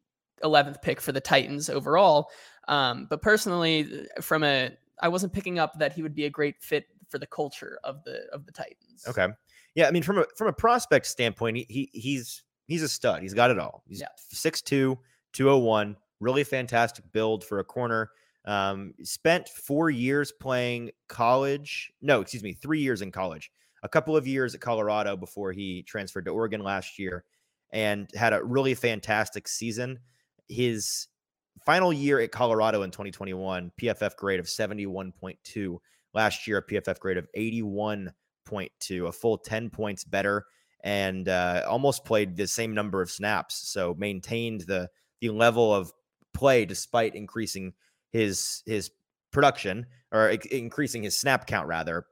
11th 0.43 0.81
pick 0.81 1.01
for 1.01 1.11
the 1.11 1.21
Titans 1.21 1.69
overall. 1.69 2.29
Um, 2.67 3.07
but 3.09 3.21
personally, 3.21 4.07
from 4.21 4.43
a, 4.43 4.71
I 5.01 5.07
wasn't 5.07 5.33
picking 5.33 5.59
up 5.59 5.77
that 5.79 5.93
he 5.93 6.01
would 6.01 6.15
be 6.15 6.25
a 6.25 6.29
great 6.29 6.61
fit 6.61 6.85
for 7.09 7.19
the 7.19 7.27
culture 7.27 7.79
of 7.83 8.03
the 8.03 8.25
of 8.33 8.45
the 8.45 8.51
Titans. 8.51 9.05
Okay. 9.07 9.27
Yeah, 9.75 9.87
I 9.87 9.91
mean, 9.91 10.03
from 10.03 10.19
a 10.19 10.25
from 10.37 10.47
a 10.47 10.53
prospect 10.53 11.05
standpoint, 11.05 11.57
he, 11.57 11.65
he 11.69 11.89
he's 11.93 12.43
he's 12.67 12.81
a 12.81 12.89
stud. 12.89 13.21
He's 13.21 13.33
got 13.33 13.51
it 13.51 13.59
all. 13.59 13.83
He's 13.87 14.01
Yeah. 14.01 14.07
6'2", 14.33 14.97
201, 15.33 15.95
really 16.19 16.43
fantastic 16.43 17.05
build 17.11 17.43
for 17.43 17.59
a 17.59 17.63
corner. 17.63 18.11
Um, 18.45 18.93
spent 19.03 19.49
four 19.49 19.89
years 19.89 20.31
playing 20.31 20.91
college. 21.07 21.91
No, 22.01 22.21
excuse 22.21 22.43
me, 22.43 22.53
three 22.53 22.79
years 22.79 23.01
in 23.01 23.11
college. 23.11 23.51
A 23.83 23.89
couple 23.89 24.15
of 24.15 24.25
years 24.25 24.55
at 24.55 24.61
Colorado 24.61 25.15
before 25.17 25.51
he 25.51 25.83
transferred 25.83 26.25
to 26.25 26.31
Oregon 26.31 26.63
last 26.63 26.97
year, 26.97 27.23
and 27.71 28.09
had 28.15 28.33
a 28.33 28.43
really 28.43 28.73
fantastic 28.73 29.47
season. 29.47 29.99
His 30.47 31.07
final 31.65 31.91
year 31.91 32.19
at 32.19 32.31
Colorado 32.31 32.83
in 32.83 32.91
2021, 32.91 33.71
PFF 33.81 34.15
grade 34.15 34.39
of 34.39 34.45
71.2. 34.45 35.77
Last 36.13 36.47
year, 36.47 36.57
a 36.57 36.65
PFF 36.65 36.99
grade 36.99 37.17
of 37.17 37.27
81.2, 37.37 39.07
a 39.07 39.11
full 39.11 39.37
10 39.37 39.69
points 39.69 40.03
better, 40.03 40.45
and 40.83 41.27
uh, 41.27 41.63
almost 41.67 42.05
played 42.05 42.35
the 42.37 42.47
same 42.47 42.73
number 42.73 43.01
of 43.01 43.09
snaps. 43.09 43.67
So 43.69 43.95
maintained 43.97 44.61
the 44.61 44.89
the 45.21 45.29
level 45.29 45.73
of 45.73 45.91
play 46.33 46.65
despite 46.65 47.15
increasing 47.15 47.73
his 48.11 48.61
his 48.65 48.91
production 49.31 49.85
or 50.11 50.29
increasing 50.29 51.03
his 51.03 51.17
snap 51.17 51.47
count 51.47 51.67
rather. 51.67 52.05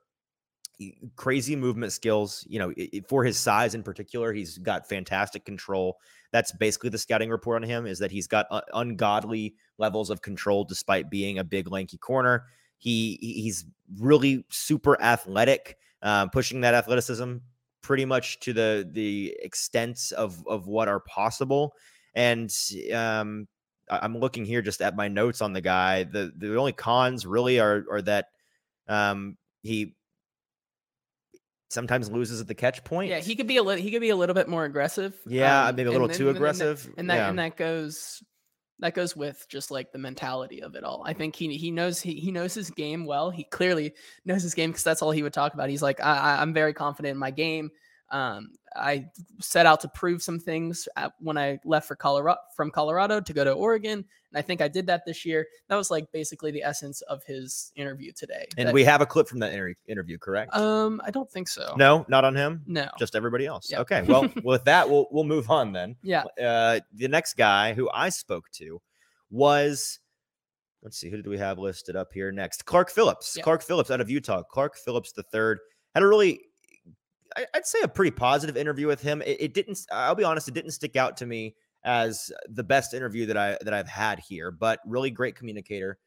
Crazy 1.15 1.55
movement 1.55 1.91
skills, 1.91 2.45
you 2.49 2.59
know, 2.59 2.73
for 3.07 3.23
his 3.23 3.37
size 3.37 3.75
in 3.75 3.83
particular, 3.83 4.33
he's 4.33 4.57
got 4.57 4.87
fantastic 4.87 5.45
control. 5.45 5.97
That's 6.31 6.51
basically 6.51 6.89
the 6.89 6.97
scouting 6.97 7.29
report 7.29 7.61
on 7.63 7.69
him 7.69 7.85
is 7.85 7.99
that 7.99 8.11
he's 8.11 8.27
got 8.27 8.47
ungodly 8.73 9.55
levels 9.77 10.09
of 10.09 10.21
control 10.21 10.63
despite 10.63 11.09
being 11.09 11.39
a 11.39 11.43
big 11.43 11.69
lanky 11.71 11.97
corner. 11.97 12.45
He 12.77 13.17
he- 13.21 13.41
he's 13.43 13.65
really 13.99 14.45
super 14.49 14.99
athletic, 15.01 15.77
uh, 16.01 16.27
pushing 16.27 16.61
that 16.61 16.73
athleticism 16.73 17.37
pretty 17.81 18.05
much 18.05 18.39
to 18.39 18.53
the 18.53 18.89
the 18.91 19.37
extents 19.43 20.11
of 20.11 20.45
of 20.47 20.67
what 20.67 20.87
are 20.87 21.01
possible. 21.01 21.73
And 22.15 22.51
um, 22.93 23.47
I'm 23.89 24.17
looking 24.17 24.45
here 24.45 24.61
just 24.61 24.81
at 24.81 24.95
my 24.95 25.07
notes 25.07 25.41
on 25.41 25.53
the 25.53 25.61
guy. 25.61 26.03
The 26.03 26.31
the 26.37 26.57
only 26.57 26.73
cons 26.73 27.25
really 27.25 27.59
are 27.59 27.85
are 27.91 28.01
that 28.03 28.27
um, 28.87 29.37
he 29.61 29.95
sometimes 31.73 32.09
loses 32.09 32.39
at 32.39 32.47
the 32.47 32.55
catch 32.55 32.83
point. 32.83 33.09
Yeah, 33.09 33.19
he 33.19 33.35
could 33.35 33.47
be 33.47 33.57
a 33.57 33.63
little. 33.63 33.81
He 33.81 33.91
could 33.91 34.01
be 34.01 34.09
a 34.09 34.15
little 34.15 34.35
bit 34.35 34.47
more 34.47 34.65
aggressive. 34.65 35.15
yeah, 35.25 35.67
um, 35.67 35.75
maybe 35.75 35.89
a 35.89 35.91
little 35.91 36.07
too 36.07 36.29
and 36.29 36.37
aggressive. 36.37 36.89
and 36.97 37.09
that 37.09 37.15
yeah. 37.15 37.29
and 37.29 37.39
that 37.39 37.57
goes 37.57 38.23
that 38.79 38.93
goes 38.93 39.15
with 39.15 39.45
just 39.49 39.71
like 39.71 39.91
the 39.91 39.97
mentality 39.97 40.61
of 40.61 40.75
it 40.75 40.83
all. 40.83 41.03
I 41.05 41.13
think 41.13 41.35
he 41.35 41.55
he 41.55 41.71
knows 41.71 42.01
he, 42.01 42.15
he 42.15 42.31
knows 42.31 42.53
his 42.53 42.69
game 42.69 43.05
well. 43.05 43.29
He 43.29 43.43
clearly 43.45 43.93
knows 44.25 44.43
his 44.43 44.53
game 44.53 44.71
because 44.71 44.83
that's 44.83 45.01
all 45.01 45.11
he 45.11 45.23
would 45.23 45.33
talk 45.33 45.53
about. 45.53 45.69
He's 45.69 45.81
like, 45.81 46.01
I, 46.01 46.17
I, 46.17 46.41
I'm 46.41 46.53
very 46.53 46.73
confident 46.73 47.13
in 47.13 47.17
my 47.17 47.31
game. 47.31 47.71
Um, 48.09 48.51
I 48.75 49.05
set 49.39 49.65
out 49.65 49.81
to 49.81 49.87
prove 49.87 50.21
some 50.21 50.39
things 50.39 50.87
at, 50.95 51.13
when 51.19 51.37
I 51.37 51.59
left 51.65 51.87
for 51.87 51.95
Colorado 51.95 52.39
from 52.55 52.71
Colorado 52.71 53.21
to 53.21 53.33
go 53.33 53.43
to 53.43 53.51
Oregon, 53.51 54.05
and 54.33 54.39
I 54.39 54.41
think 54.41 54.61
I 54.61 54.67
did 54.67 54.87
that 54.87 55.03
this 55.05 55.25
year. 55.25 55.45
That 55.69 55.75
was 55.75 55.91
like 55.91 56.11
basically 56.11 56.51
the 56.51 56.63
essence 56.63 57.01
of 57.01 57.23
his 57.25 57.71
interview 57.75 58.11
today. 58.11 58.47
and 58.57 58.67
That- 58.67 58.73
we 58.73 58.83
have 58.83 59.01
a 59.01 59.05
clip 59.05 59.27
from 59.27 59.39
that 59.39 59.51
inter- 59.53 59.75
interview, 59.87 60.17
correct? 60.17 60.55
um, 60.55 61.01
I 61.05 61.11
don't 61.11 61.29
think 61.31 61.47
so. 61.47 61.75
no, 61.77 62.05
not 62.09 62.25
on 62.25 62.35
him. 62.35 62.63
no, 62.65 62.89
Just 62.97 63.15
everybody 63.15 63.45
else. 63.45 63.67
Yeah. 63.71 63.81
Okay. 63.81 64.01
Well, 64.01 64.27
with 64.43 64.63
that, 64.65 64.89
we'll 64.89 65.07
we'll 65.11 65.23
move 65.23 65.49
on 65.49 65.71
then. 65.73 65.95
yeah, 66.01 66.23
uh, 66.43 66.79
the 66.93 67.07
next 67.07 67.35
guy 67.35 67.73
who 67.73 67.89
I 67.93 68.09
spoke 68.09 68.49
to 68.53 68.81
was, 69.29 69.99
let's 70.81 70.97
see, 70.97 71.09
who 71.09 71.17
did 71.17 71.27
we 71.27 71.37
have 71.37 71.59
listed 71.59 71.95
up 71.95 72.11
here 72.13 72.31
next? 72.31 72.65
Clark 72.65 72.89
Phillips. 72.91 73.37
Clark 73.41 73.61
Phillips 73.61 73.91
out 73.91 74.01
of 74.01 74.09
Utah. 74.09 74.43
Clark 74.43 74.75
Phillips 74.77 75.11
the 75.11 75.23
third 75.23 75.59
had 75.93 76.03
a 76.03 76.07
really, 76.07 76.41
I'd 77.53 77.65
say, 77.65 77.79
a 77.83 77.87
pretty 77.87 78.11
positive 78.11 78.57
interview 78.57 78.87
with 78.87 79.01
him. 79.01 79.21
It, 79.21 79.37
it 79.41 79.53
didn't. 79.53 79.79
I'll 79.91 80.15
be 80.15 80.23
honest, 80.23 80.47
it 80.47 80.53
didn't 80.53 80.71
stick 80.71 80.95
out 80.95 81.17
to 81.17 81.25
me 81.25 81.55
as 81.83 82.31
the 82.47 82.63
best 82.63 82.93
interview 82.93 83.25
that 83.27 83.37
I 83.37 83.57
that 83.61 83.73
I've 83.73 83.87
had 83.87 84.19
here, 84.19 84.51
but 84.51 84.79
really 84.85 85.11
great 85.11 85.35
communicator. 85.35 85.97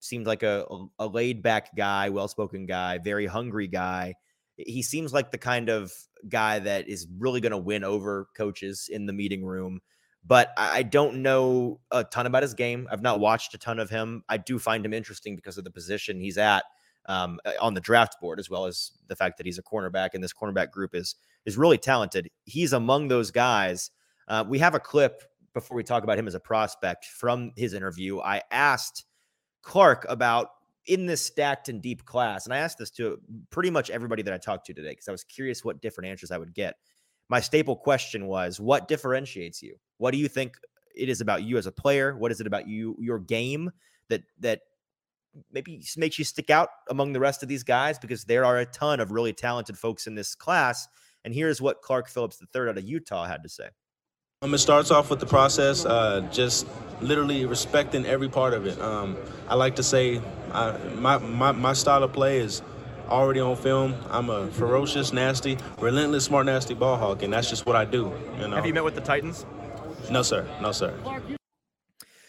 Seemed 0.00 0.26
like 0.26 0.42
a, 0.42 0.66
a 0.98 1.06
laid 1.06 1.42
back 1.42 1.76
guy, 1.76 2.08
well 2.08 2.28
spoken 2.28 2.66
guy, 2.66 2.98
very 2.98 3.26
hungry 3.26 3.68
guy. 3.68 4.14
He 4.56 4.82
seems 4.82 5.12
like 5.12 5.30
the 5.30 5.38
kind 5.38 5.68
of 5.68 5.92
guy 6.28 6.58
that 6.58 6.88
is 6.88 7.06
really 7.18 7.40
going 7.40 7.52
to 7.52 7.58
win 7.58 7.84
over 7.84 8.26
coaches 8.36 8.88
in 8.90 9.06
the 9.06 9.12
meeting 9.12 9.44
room. 9.44 9.80
But 10.24 10.52
I 10.56 10.84
don't 10.84 11.22
know 11.22 11.80
a 11.90 12.04
ton 12.04 12.26
about 12.26 12.42
his 12.42 12.54
game. 12.54 12.86
I've 12.90 13.02
not 13.02 13.18
watched 13.18 13.54
a 13.54 13.58
ton 13.58 13.80
of 13.80 13.90
him. 13.90 14.22
I 14.28 14.36
do 14.36 14.58
find 14.58 14.84
him 14.84 14.92
interesting 14.92 15.34
because 15.34 15.58
of 15.58 15.64
the 15.64 15.70
position 15.70 16.20
he's 16.20 16.38
at 16.38 16.64
um, 17.06 17.40
on 17.60 17.74
the 17.74 17.80
draft 17.80 18.20
board, 18.20 18.38
as 18.38 18.48
well 18.48 18.66
as 18.66 18.92
the 19.08 19.16
fact 19.16 19.36
that 19.38 19.46
he's 19.46 19.58
a 19.58 19.62
cornerback, 19.62 20.10
and 20.14 20.22
this 20.22 20.32
cornerback 20.32 20.70
group 20.70 20.94
is 20.94 21.16
is 21.44 21.56
really 21.56 21.78
talented. 21.78 22.28
He's 22.44 22.72
among 22.72 23.08
those 23.08 23.30
guys. 23.30 23.90
Uh, 24.28 24.44
we 24.46 24.58
have 24.58 24.74
a 24.74 24.80
clip 24.80 25.22
before 25.54 25.76
we 25.76 25.82
talk 25.82 26.02
about 26.04 26.18
him 26.18 26.26
as 26.26 26.34
a 26.34 26.40
prospect 26.40 27.06
from 27.06 27.52
his 27.56 27.74
interview. 27.74 28.20
I 28.20 28.42
asked 28.50 29.04
Clark 29.62 30.06
about 30.08 30.48
in 30.86 31.06
this 31.06 31.24
stacked 31.24 31.68
and 31.68 31.80
deep 31.80 32.04
class, 32.04 32.44
and 32.44 32.54
I 32.54 32.58
asked 32.58 32.78
this 32.78 32.90
to 32.92 33.20
pretty 33.50 33.70
much 33.70 33.90
everybody 33.90 34.22
that 34.22 34.34
I 34.34 34.38
talked 34.38 34.66
to 34.66 34.74
today 34.74 34.90
because 34.90 35.08
I 35.08 35.12
was 35.12 35.24
curious 35.24 35.64
what 35.64 35.80
different 35.80 36.10
answers 36.10 36.30
I 36.30 36.38
would 36.38 36.54
get. 36.54 36.76
My 37.28 37.40
staple 37.40 37.76
question 37.76 38.26
was, 38.26 38.60
"What 38.60 38.88
differentiates 38.88 39.62
you? 39.62 39.76
What 39.98 40.10
do 40.10 40.18
you 40.18 40.28
think 40.28 40.56
it 40.94 41.08
is 41.08 41.20
about 41.20 41.42
you 41.44 41.56
as 41.56 41.66
a 41.66 41.72
player? 41.72 42.16
What 42.16 42.32
is 42.32 42.40
it 42.40 42.46
about 42.46 42.66
you, 42.66 42.96
your 42.98 43.18
game 43.18 43.70
that 44.08 44.22
that 44.40 44.62
maybe 45.50 45.82
makes 45.96 46.18
you 46.18 46.24
stick 46.24 46.50
out 46.50 46.68
among 46.90 47.12
the 47.12 47.20
rest 47.20 47.42
of 47.42 47.48
these 47.48 47.62
guys? 47.62 47.98
Because 47.98 48.24
there 48.24 48.44
are 48.44 48.58
a 48.58 48.66
ton 48.66 49.00
of 49.00 49.12
really 49.12 49.32
talented 49.32 49.78
folks 49.78 50.06
in 50.06 50.14
this 50.14 50.34
class." 50.34 50.88
And 51.24 51.32
here's 51.32 51.62
what 51.62 51.82
Clark 51.82 52.08
Phillips 52.08 52.42
III 52.54 52.70
out 52.70 52.78
of 52.78 52.84
Utah 52.84 53.26
had 53.26 53.44
to 53.44 53.48
say. 53.48 53.68
Um, 54.42 54.52
it 54.54 54.58
starts 54.58 54.90
off 54.90 55.08
with 55.08 55.20
the 55.20 55.26
process, 55.26 55.86
uh, 55.86 56.28
just 56.32 56.66
literally 57.00 57.46
respecting 57.46 58.04
every 58.04 58.28
part 58.28 58.54
of 58.54 58.66
it. 58.66 58.80
Um, 58.80 59.16
I 59.48 59.54
like 59.54 59.76
to 59.76 59.84
say 59.84 60.20
uh, 60.50 60.76
my, 60.96 61.18
my, 61.18 61.52
my 61.52 61.72
style 61.72 62.02
of 62.02 62.12
play 62.12 62.38
is 62.38 62.60
already 63.08 63.38
on 63.38 63.54
film. 63.54 63.94
I'm 64.10 64.30
a 64.30 64.48
ferocious, 64.48 65.12
nasty, 65.12 65.58
relentless, 65.78 66.24
smart, 66.24 66.46
nasty 66.46 66.74
ball 66.74 66.96
hawk, 66.96 67.22
and 67.22 67.32
that's 67.32 67.48
just 67.48 67.66
what 67.66 67.76
I 67.76 67.84
do. 67.84 68.12
You 68.40 68.48
know? 68.48 68.56
Have 68.56 68.66
you 68.66 68.74
met 68.74 68.82
with 68.82 68.96
the 68.96 69.00
Titans? 69.00 69.46
No, 70.10 70.22
sir. 70.22 70.44
No, 70.60 70.72
sir. 70.72 70.92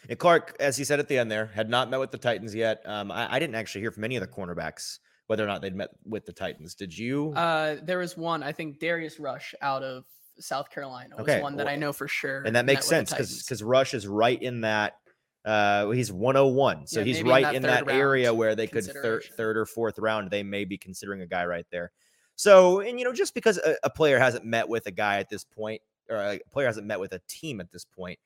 And 0.08 0.20
Clark, 0.20 0.56
as 0.60 0.78
he 0.78 0.84
said 0.84 1.00
at 1.00 1.08
the 1.08 1.18
end 1.18 1.32
there, 1.32 1.48
had 1.48 1.68
not 1.68 1.90
met 1.90 2.00
with 2.00 2.12
the 2.12 2.20
Titans 2.20 2.54
yet. 2.54 2.84
Um, 2.86 3.12
I, 3.12 3.34
I 3.34 3.40
didn't 3.40 3.56
actually 3.56 3.82
hear 3.82 3.92
from 3.92 4.04
any 4.04 4.18
of 4.18 4.22
the 4.22 4.28
cornerbacks 4.28 5.00
whether 5.26 5.44
or 5.44 5.48
not 5.48 5.64
they'd 5.64 5.76
met 5.76 5.90
with 6.06 6.28
the 6.28 6.34
Titans. 6.34 6.76
Did 6.76 6.96
you? 6.96 7.34
Uh, 7.34 7.78
there 7.82 7.98
was 7.98 8.16
one. 8.16 8.44
I 8.44 8.52
think 8.52 8.80
Darius 8.80 9.20
Rush 9.20 9.56
out 9.64 9.82
of 9.82 10.04
South 10.40 10.70
Carolina 10.70 11.16
was 11.16 11.24
Okay, 11.24 11.42
one 11.42 11.56
that 11.58 11.68
I 11.68 11.76
know 11.76 11.94
for 11.94 12.08
sure. 12.08 12.44
and 12.44 12.56
that 12.56 12.66
makes 12.66 12.88
sense 12.88 13.10
because 13.12 13.44
because 13.44 13.62
Rush 13.64 13.94
is 13.94 14.08
right 14.08 14.42
in 14.42 14.62
that. 14.62 14.98
Uh, 15.46 15.90
he's 15.90 16.10
101, 16.10 16.88
so 16.88 17.00
Yeah, 17.00 17.06
he's 17.06 17.18
maybe 17.18 17.28
in 17.28 17.34
right 17.34 17.44
that 17.44 17.56
in 17.56 17.62
that 17.64 17.90
area 17.90 18.34
where 18.34 18.56
they 18.56 18.66
could 18.66 18.86
third, 18.86 19.26
third 19.36 19.58
or 19.58 19.66
fourth 19.66 20.00
round. 20.00 20.32
They 20.32 20.42
may 20.42 20.64
be 20.64 20.78
considering 20.78 21.20
a 21.20 21.28
guy 21.28 21.46
right 21.46 21.66
there. 21.70 21.92
So, 22.38 22.80
and 22.80 22.98
you 22.98 23.04
know, 23.04 23.12
just 23.12 23.34
because 23.34 23.58
a, 23.58 23.76
a 23.84 23.90
player 23.90 24.20
hasn't 24.20 24.46
met 24.46 24.70
with 24.70 24.88
a 24.88 24.92
guy 24.92 25.20
at 25.20 25.30
this 25.30 25.44
point, 25.44 25.82
or 26.10 26.16
a 26.16 26.40
player 26.50 26.68
hasn't 26.68 26.88
met 26.88 27.00
with 27.02 27.12
a 27.12 27.20
team 27.28 27.60
at 27.60 27.72
this 27.74 27.84
point, 27.84 28.20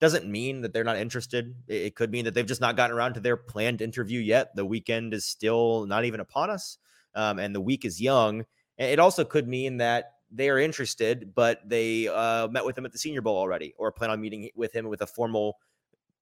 doesn't 0.00 0.26
mean 0.26 0.60
that 0.60 0.72
they're 0.72 0.84
not 0.84 0.96
interested. 0.96 1.56
It, 1.66 1.82
it 1.82 1.94
could 1.96 2.12
mean 2.12 2.24
that 2.26 2.34
they've 2.34 2.46
just 2.46 2.60
not 2.60 2.76
gotten 2.76 2.94
around 2.96 3.14
to 3.14 3.20
their 3.20 3.36
planned 3.36 3.82
interview 3.82 4.20
yet. 4.20 4.54
The 4.54 4.64
weekend 4.64 5.12
is 5.12 5.24
still 5.24 5.86
not 5.86 6.04
even 6.04 6.20
upon 6.20 6.50
us, 6.50 6.78
um, 7.16 7.40
and 7.40 7.52
the 7.52 7.60
week 7.60 7.84
is 7.84 8.00
young. 8.00 8.44
It 8.78 9.00
also 9.00 9.24
could 9.24 9.48
mean 9.48 9.78
that 9.78 10.12
they 10.30 10.48
are 10.48 10.58
interested, 10.58 11.34
but 11.34 11.60
they 11.68 12.08
uh, 12.08 12.48
met 12.48 12.64
with 12.64 12.78
him 12.78 12.84
at 12.84 12.92
the 12.92 12.98
Senior 12.98 13.20
Bowl 13.20 13.36
already, 13.36 13.74
or 13.78 13.90
plan 13.90 14.10
on 14.10 14.20
meeting 14.20 14.48
with 14.54 14.72
him 14.72 14.88
with 14.88 15.02
a 15.02 15.06
formal 15.06 15.58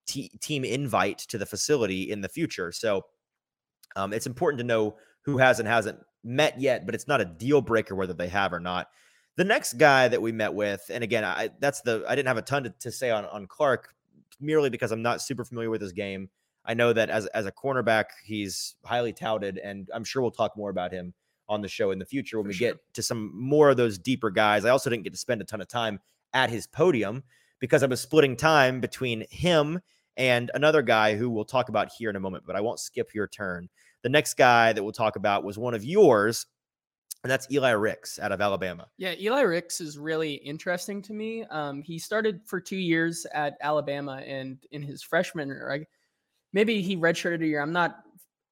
te- 0.06 0.30
team 0.40 0.64
invite 0.64 1.18
to 1.18 1.38
the 1.38 1.46
facility 1.46 2.10
in 2.10 2.20
the 2.20 2.28
future. 2.28 2.72
So 2.72 3.02
um, 3.96 4.12
it's 4.12 4.26
important 4.26 4.58
to 4.58 4.64
know 4.64 4.96
who 5.22 5.38
has 5.38 5.58
and 5.58 5.68
hasn't 5.68 5.98
met 6.24 6.60
yet, 6.60 6.86
but 6.86 6.94
it's 6.94 7.08
not 7.08 7.20
a 7.20 7.24
deal 7.24 7.60
breaker 7.60 7.94
whether 7.94 8.14
they 8.14 8.28
have 8.28 8.52
or 8.52 8.60
not. 8.60 8.88
The 9.36 9.44
next 9.44 9.74
guy 9.74 10.08
that 10.08 10.20
we 10.20 10.32
met 10.32 10.54
with, 10.54 10.82
and 10.90 11.04
again, 11.04 11.24
I 11.24 11.50
that's 11.60 11.82
the 11.82 12.04
I 12.08 12.16
didn't 12.16 12.28
have 12.28 12.38
a 12.38 12.42
ton 12.42 12.64
to, 12.64 12.70
to 12.80 12.90
say 12.90 13.10
on 13.10 13.24
on 13.26 13.46
Clark, 13.46 13.94
merely 14.40 14.70
because 14.70 14.90
I'm 14.90 15.02
not 15.02 15.22
super 15.22 15.44
familiar 15.44 15.70
with 15.70 15.80
his 15.80 15.92
game. 15.92 16.28
I 16.64 16.74
know 16.74 16.92
that 16.92 17.08
as 17.08 17.26
as 17.26 17.46
a 17.46 17.52
cornerback, 17.52 18.06
he's 18.24 18.74
highly 18.84 19.12
touted, 19.12 19.58
and 19.58 19.88
I'm 19.94 20.02
sure 20.02 20.22
we'll 20.22 20.32
talk 20.32 20.56
more 20.56 20.70
about 20.70 20.92
him 20.92 21.14
on 21.48 21.62
the 21.62 21.68
show 21.68 21.90
in 21.90 21.98
the 21.98 22.04
future 22.04 22.38
when 22.38 22.44
For 22.44 22.48
we 22.48 22.54
sure. 22.54 22.68
get 22.72 22.94
to 22.94 23.02
some 23.02 23.30
more 23.34 23.70
of 23.70 23.76
those 23.76 23.98
deeper 23.98 24.30
guys. 24.30 24.64
I 24.64 24.70
also 24.70 24.90
didn't 24.90 25.04
get 25.04 25.12
to 25.12 25.18
spend 25.18 25.40
a 25.40 25.44
ton 25.44 25.60
of 25.60 25.68
time 25.68 25.98
at 26.34 26.50
his 26.50 26.66
podium 26.66 27.22
because 27.58 27.82
I 27.82 27.86
was 27.86 28.00
splitting 28.00 28.36
time 28.36 28.80
between 28.80 29.24
him 29.30 29.80
and 30.16 30.50
another 30.54 30.82
guy 30.82 31.16
who 31.16 31.30
we'll 31.30 31.44
talk 31.44 31.68
about 31.68 31.90
here 31.96 32.10
in 32.10 32.16
a 32.16 32.20
moment, 32.20 32.44
but 32.46 32.56
I 32.56 32.60
won't 32.60 32.80
skip 32.80 33.14
your 33.14 33.28
turn. 33.28 33.68
The 34.02 34.08
next 34.08 34.34
guy 34.34 34.72
that 34.72 34.82
we'll 34.82 34.92
talk 34.92 35.16
about 35.16 35.44
was 35.44 35.58
one 35.58 35.74
of 35.74 35.84
yours, 35.84 36.46
and 37.22 37.30
that's 37.30 37.50
Eli 37.50 37.70
Ricks 37.70 38.18
out 38.18 38.30
of 38.30 38.40
Alabama. 38.40 38.88
Yeah, 38.96 39.14
Eli 39.18 39.40
Ricks 39.40 39.80
is 39.80 39.98
really 39.98 40.34
interesting 40.34 41.02
to 41.02 41.12
me. 41.12 41.44
Um, 41.50 41.82
he 41.82 41.98
started 41.98 42.40
for 42.46 42.60
two 42.60 42.76
years 42.76 43.26
at 43.32 43.56
Alabama, 43.60 44.22
and 44.26 44.58
in 44.70 44.82
his 44.82 45.02
freshman, 45.02 45.50
or 45.50 45.72
I, 45.72 45.86
maybe 46.52 46.82
he 46.82 46.96
redshirted 46.96 47.42
a 47.42 47.46
year. 47.46 47.60
I'm 47.60 47.72
not 47.72 48.04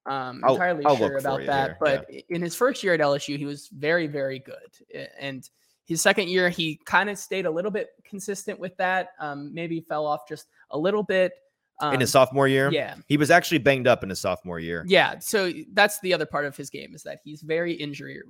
um, 0.06 0.40
I'll- 0.44 0.54
entirely 0.54 0.84
I'll 0.84 0.96
sure 0.96 1.16
about 1.18 1.44
that, 1.46 1.78
but 1.80 2.08
in 2.28 2.40
his 2.42 2.54
first 2.54 2.82
year 2.84 2.94
at 2.94 3.00
LSU, 3.00 3.36
he 3.36 3.44
was 3.44 3.68
very, 3.68 4.06
very 4.06 4.38
good. 4.38 5.06
And 5.18 5.48
his 5.84 6.02
second 6.02 6.28
year, 6.28 6.48
he 6.48 6.80
kind 6.84 7.08
of 7.10 7.18
stayed 7.18 7.46
a 7.46 7.50
little 7.50 7.70
bit 7.70 7.90
consistent 8.04 8.58
with 8.58 8.76
that. 8.76 9.10
Um, 9.20 9.52
maybe 9.54 9.80
fell 9.80 10.06
off 10.06 10.28
just 10.28 10.46
a 10.70 10.78
little 10.78 11.02
bit 11.02 11.32
um, 11.80 11.94
in 11.94 12.00
his 12.00 12.10
sophomore 12.10 12.48
year. 12.48 12.70
Yeah, 12.72 12.94
He 13.06 13.16
was 13.16 13.30
actually 13.30 13.58
banged 13.58 13.86
up 13.86 14.02
in 14.02 14.08
his 14.08 14.18
sophomore 14.20 14.58
year. 14.58 14.84
yeah. 14.88 15.18
So 15.20 15.52
that's 15.74 16.00
the 16.00 16.14
other 16.14 16.26
part 16.26 16.44
of 16.44 16.56
his 16.56 16.70
game 16.70 16.94
is 16.94 17.02
that 17.04 17.20
he's 17.24 17.42
very 17.42 17.72
injury 17.72 18.20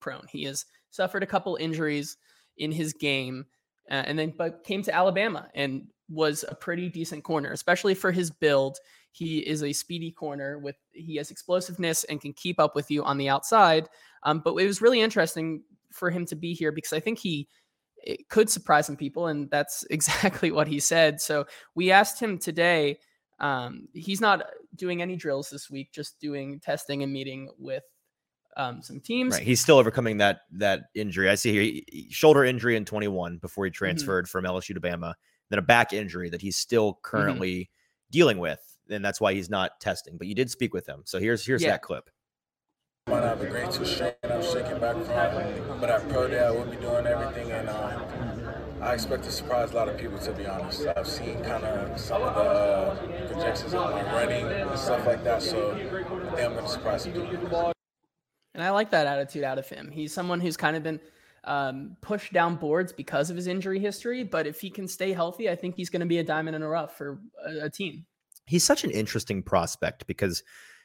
prone. 0.00 0.26
He 0.28 0.44
has 0.44 0.64
suffered 0.90 1.22
a 1.22 1.26
couple 1.26 1.56
injuries 1.56 2.16
in 2.58 2.70
his 2.72 2.92
game, 2.92 3.46
uh, 3.90 4.04
and 4.06 4.18
then 4.18 4.32
but 4.36 4.64
came 4.64 4.82
to 4.82 4.94
Alabama 4.94 5.48
and 5.54 5.86
was 6.08 6.44
a 6.48 6.54
pretty 6.54 6.88
decent 6.88 7.24
corner, 7.24 7.52
especially 7.52 7.94
for 7.94 8.10
his 8.12 8.30
build. 8.30 8.78
He 9.14 9.38
is 9.38 9.62
a 9.62 9.72
speedy 9.72 10.10
corner 10.10 10.58
with 10.58 10.74
he 10.92 11.16
has 11.16 11.30
explosiveness 11.30 12.02
and 12.04 12.20
can 12.20 12.32
keep 12.32 12.58
up 12.58 12.74
with 12.74 12.90
you 12.90 13.04
on 13.04 13.16
the 13.16 13.28
outside. 13.28 13.88
Um, 14.24 14.40
but 14.44 14.54
it 14.56 14.66
was 14.66 14.82
really 14.82 15.00
interesting 15.00 15.62
for 15.92 16.10
him 16.10 16.26
to 16.26 16.34
be 16.34 16.52
here 16.52 16.72
because 16.72 16.92
I 16.92 16.98
think 17.00 17.18
he 17.20 17.48
it 17.98 18.28
could 18.28 18.50
surprise 18.50 18.86
some 18.86 18.96
people, 18.96 19.28
and 19.28 19.48
that's 19.50 19.84
exactly 19.90 20.50
what 20.50 20.66
he 20.68 20.80
said. 20.80 21.20
So 21.20 21.46
we 21.74 21.90
asked 21.90 22.20
him 22.20 22.38
today. 22.38 22.98
Um, 23.40 23.88
he's 23.94 24.20
not 24.20 24.46
doing 24.76 25.00
any 25.02 25.16
drills 25.16 25.48
this 25.50 25.70
week, 25.70 25.92
just 25.92 26.20
doing 26.20 26.60
testing 26.60 27.02
and 27.02 27.12
meeting 27.12 27.50
with 27.58 27.82
um, 28.56 28.82
some 28.82 29.00
teams. 29.00 29.34
Right. 29.34 29.42
He's 29.42 29.60
still 29.60 29.78
overcoming 29.78 30.18
that 30.18 30.40
that 30.52 30.82
injury. 30.94 31.28
I 31.30 31.34
see 31.36 31.52
here 31.52 31.62
he- 31.62 31.84
he- 31.90 32.10
shoulder 32.10 32.44
injury 32.44 32.76
in 32.76 32.84
21 32.84 33.38
before 33.38 33.64
he 33.64 33.70
Mm-hmm. 33.70 33.76
transferred 33.76 34.28
from 34.28 34.44
LSU 34.44 34.74
to 34.74 34.80
Bama, 34.80 35.14
then 35.50 35.58
a 35.58 35.62
back 35.62 35.92
injury 35.92 36.30
that 36.30 36.40
he's 36.42 36.56
still 36.56 36.98
currently 37.02 37.70
dealing 38.10 38.38
with, 38.38 38.73
and 38.90 39.04
that's 39.04 39.20
why 39.20 39.34
he's 39.34 39.50
not 39.50 39.80
testing. 39.80 40.16
But 40.18 40.26
you 40.26 40.34
did 40.34 40.50
speak 40.50 40.74
with 40.74 40.86
him, 40.86 41.02
so 41.04 41.18
here's 41.18 41.44
here's 41.46 41.62
Yeah. 41.62 41.70
that 41.70 41.82
clip. 41.82 42.10
Might 43.06 43.20
not 43.20 43.38
have 43.38 43.42
a 43.42 43.46
grade 43.46 43.70
two 43.70 43.84
strain 43.84 44.12
I'm 44.24 44.42
shaking 44.42 44.78
back 44.80 44.94
from, 44.94 45.80
but 45.80 45.90
at 45.90 46.08
Pro 46.08 46.26
Day 46.26 46.42
I 46.42 46.50
will 46.50 46.64
be 46.64 46.76
doing 46.76 47.06
everything, 47.06 47.52
and 47.52 47.68
um, 47.68 48.02
I 48.80 48.94
expect 48.94 49.24
to 49.24 49.30
surprise 49.30 49.72
a 49.72 49.76
lot 49.76 49.88
of 49.88 49.98
people. 49.98 50.18
To 50.18 50.32
be 50.32 50.46
honest, 50.46 50.86
I've 50.96 51.06
seen 51.06 51.42
kind 51.42 51.64
of 51.64 52.00
some 52.00 52.22
of 52.22 52.34
the 52.34 52.40
uh, 52.40 53.26
projections 53.32 53.74
on 53.74 53.92
my 53.92 54.02
running 54.12 54.46
and 54.46 54.78
stuff 54.78 55.06
like 55.06 55.22
that, 55.24 55.42
so 55.42 55.72
I 55.72 55.78
think 55.78 56.46
I'm 56.46 56.52
going 56.52 56.64
to 56.64 56.70
surprise 56.70 57.02
some 57.02 57.12
people. 57.12 57.72
And 58.54 58.62
I 58.62 58.70
like 58.70 58.90
that 58.90 59.06
attitude 59.06 59.44
out 59.44 59.58
of 59.58 59.68
him. 59.68 59.90
He's 59.90 60.14
someone 60.14 60.40
who's 60.40 60.56
kind 60.56 60.76
of 60.76 60.82
been 60.82 61.00
um, 61.42 61.96
pushed 62.00 62.32
down 62.32 62.56
boards 62.56 62.92
because 62.92 63.28
of 63.28 63.36
his 63.36 63.48
injury 63.48 63.80
history. 63.80 64.22
But 64.22 64.46
if 64.46 64.60
he 64.60 64.70
can 64.70 64.88
stay 64.88 65.12
healthy, 65.12 65.50
I 65.50 65.56
think 65.56 65.74
he's 65.76 65.90
going 65.90 66.00
to 66.00 66.06
be 66.06 66.18
a 66.18 66.24
diamond 66.24 66.54
in 66.54 66.62
the 66.62 66.68
rough 66.68 66.96
for 66.96 67.18
a, 67.46 67.64
a 67.66 67.70
team. 67.70 68.06
He's 68.46 68.64
such 68.64 68.84
an 68.84 68.90
interesting 68.90 69.42
prospect 69.42 70.06
because 70.06 70.42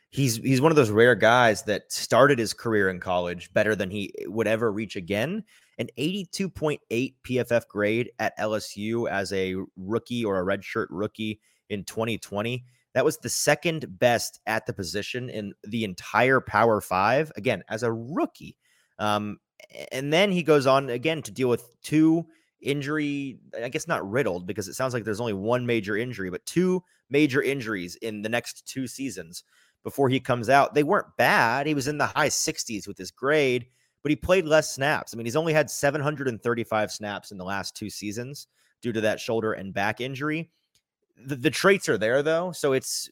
he's 0.10 0.38
he's 0.38 0.62
one 0.62 0.72
of 0.72 0.76
those 0.76 0.90
rare 0.90 1.16
guys 1.16 1.64
that 1.64 1.92
started 1.92 2.40
his 2.40 2.54
career 2.54 2.90
in 2.90 3.00
college 3.00 3.54
better 3.54 3.76
than 3.76 3.90
he 3.90 4.14
would 4.26 4.48
ever 4.48 4.72
reach 4.72 4.96
again. 4.96 5.44
An 5.78 5.88
82.8 5.98 6.80
PFF 7.24 7.68
grade 7.68 8.12
at 8.20 8.38
LSU 8.38 9.10
as 9.10 9.32
a 9.32 9.56
rookie 9.78 10.26
or 10.26 10.40
a 10.40 10.58
redshirt 10.58 10.88
rookie 10.90 11.40
in 11.70 11.86
2020. 11.86 12.66
That 12.94 13.06
was 13.06 13.18
the 13.18 13.30
second 13.30 13.86
best 14.00 14.42
at 14.46 14.66
the 14.66 14.74
position 14.74 15.30
in 15.30 15.54
the 15.64 15.86
entire 15.86 16.42
Power 16.42 16.82
Five. 16.82 17.32
Again, 17.38 17.64
as 17.70 17.84
a 17.84 17.94
rookie. 17.94 18.58
Um, 18.98 19.38
and 19.92 20.12
then 20.12 20.32
he 20.32 20.44
goes 20.44 20.68
on 20.68 20.90
again 20.90 21.22
to 21.22 21.32
deal 21.32 21.50
with 21.50 21.70
two 21.82 22.26
injury, 22.62 23.40
I 23.62 23.70
guess 23.70 23.88
not 23.88 24.10
riddled 24.10 24.48
because 24.48 24.68
it 24.68 24.74
sounds 24.74 24.94
like 24.94 25.04
there's 25.04 25.22
only 25.22 25.34
one 25.34 25.66
major 25.66 25.96
injury, 25.96 26.30
but 26.30 26.46
two 26.46 26.84
major 27.10 27.42
injuries 27.42 27.96
in 27.98 28.22
the 28.22 28.30
next 28.30 28.68
two 28.68 28.88
seasons 28.88 29.44
before 29.84 30.10
he 30.10 30.20
comes 30.20 30.50
out. 30.50 30.74
They 30.74 30.84
weren't 30.84 31.16
bad. 31.18 31.68
He 31.68 31.74
was 31.74 31.88
in 31.88 31.98
the 31.98 32.08
high 32.08 32.30
60s 32.30 32.88
with 32.88 32.98
his 32.98 33.12
grade, 33.12 33.68
but 34.04 34.10
he 34.10 34.16
played 34.16 34.46
less 34.46 34.74
snaps. 34.74 35.14
I 35.14 35.18
mean, 35.18 35.26
he's 35.26 35.36
only 35.36 35.54
had 35.54 35.70
735 35.70 36.92
snaps 36.92 37.32
in 37.32 37.38
the 37.38 37.46
last 37.46 37.76
two 37.76 37.90
seasons 37.90 38.48
due 38.82 38.94
to 38.94 39.02
that 39.02 39.20
shoulder 39.20 39.54
and 39.54 39.74
back 39.74 40.02
injury. 40.02 40.52
The, 41.18 41.36
the 41.36 41.50
traits 41.50 41.90
are 41.90 41.98
there 41.98 42.24
though, 42.24 42.52
so 42.52 42.74
it's 42.74 43.10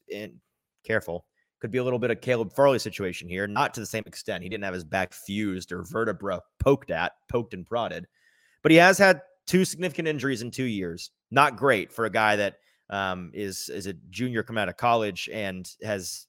careful. 0.84 1.26
Could 1.60 1.72
be 1.72 1.80
a 1.80 1.84
little 1.84 2.00
bit 2.00 2.12
of 2.12 2.22
Caleb 2.22 2.54
Farley 2.54 2.78
situation 2.78 3.28
here, 3.28 3.48
not 3.48 3.74
to 3.74 3.80
the 3.80 3.86
same 3.86 4.04
extent. 4.06 4.44
He 4.44 4.50
didn't 4.50 4.64
have 4.64 4.76
his 4.76 4.84
back 4.84 5.12
fused 5.12 5.72
or 5.72 5.84
vertebra 5.84 6.42
poked 6.60 6.92
at, 6.92 7.14
poked 7.30 7.56
and 7.56 7.66
prodded, 7.66 8.06
but 8.62 8.72
he 8.72 8.78
has 8.78 8.98
had 8.98 9.22
two 9.48 9.66
significant 9.66 10.08
injuries 10.08 10.44
in 10.44 10.52
two 10.52 10.66
years. 10.66 11.10
Not 11.32 11.58
great 11.58 11.92
for 11.92 12.06
a 12.06 12.12
guy 12.12 12.36
that 12.36 12.58
um, 12.90 13.32
is 13.34 13.70
is 13.70 13.88
a 13.88 13.94
junior 14.10 14.44
coming 14.44 14.62
out 14.62 14.70
of 14.70 14.78
college 14.78 15.30
and 15.32 15.70
has 15.84 16.28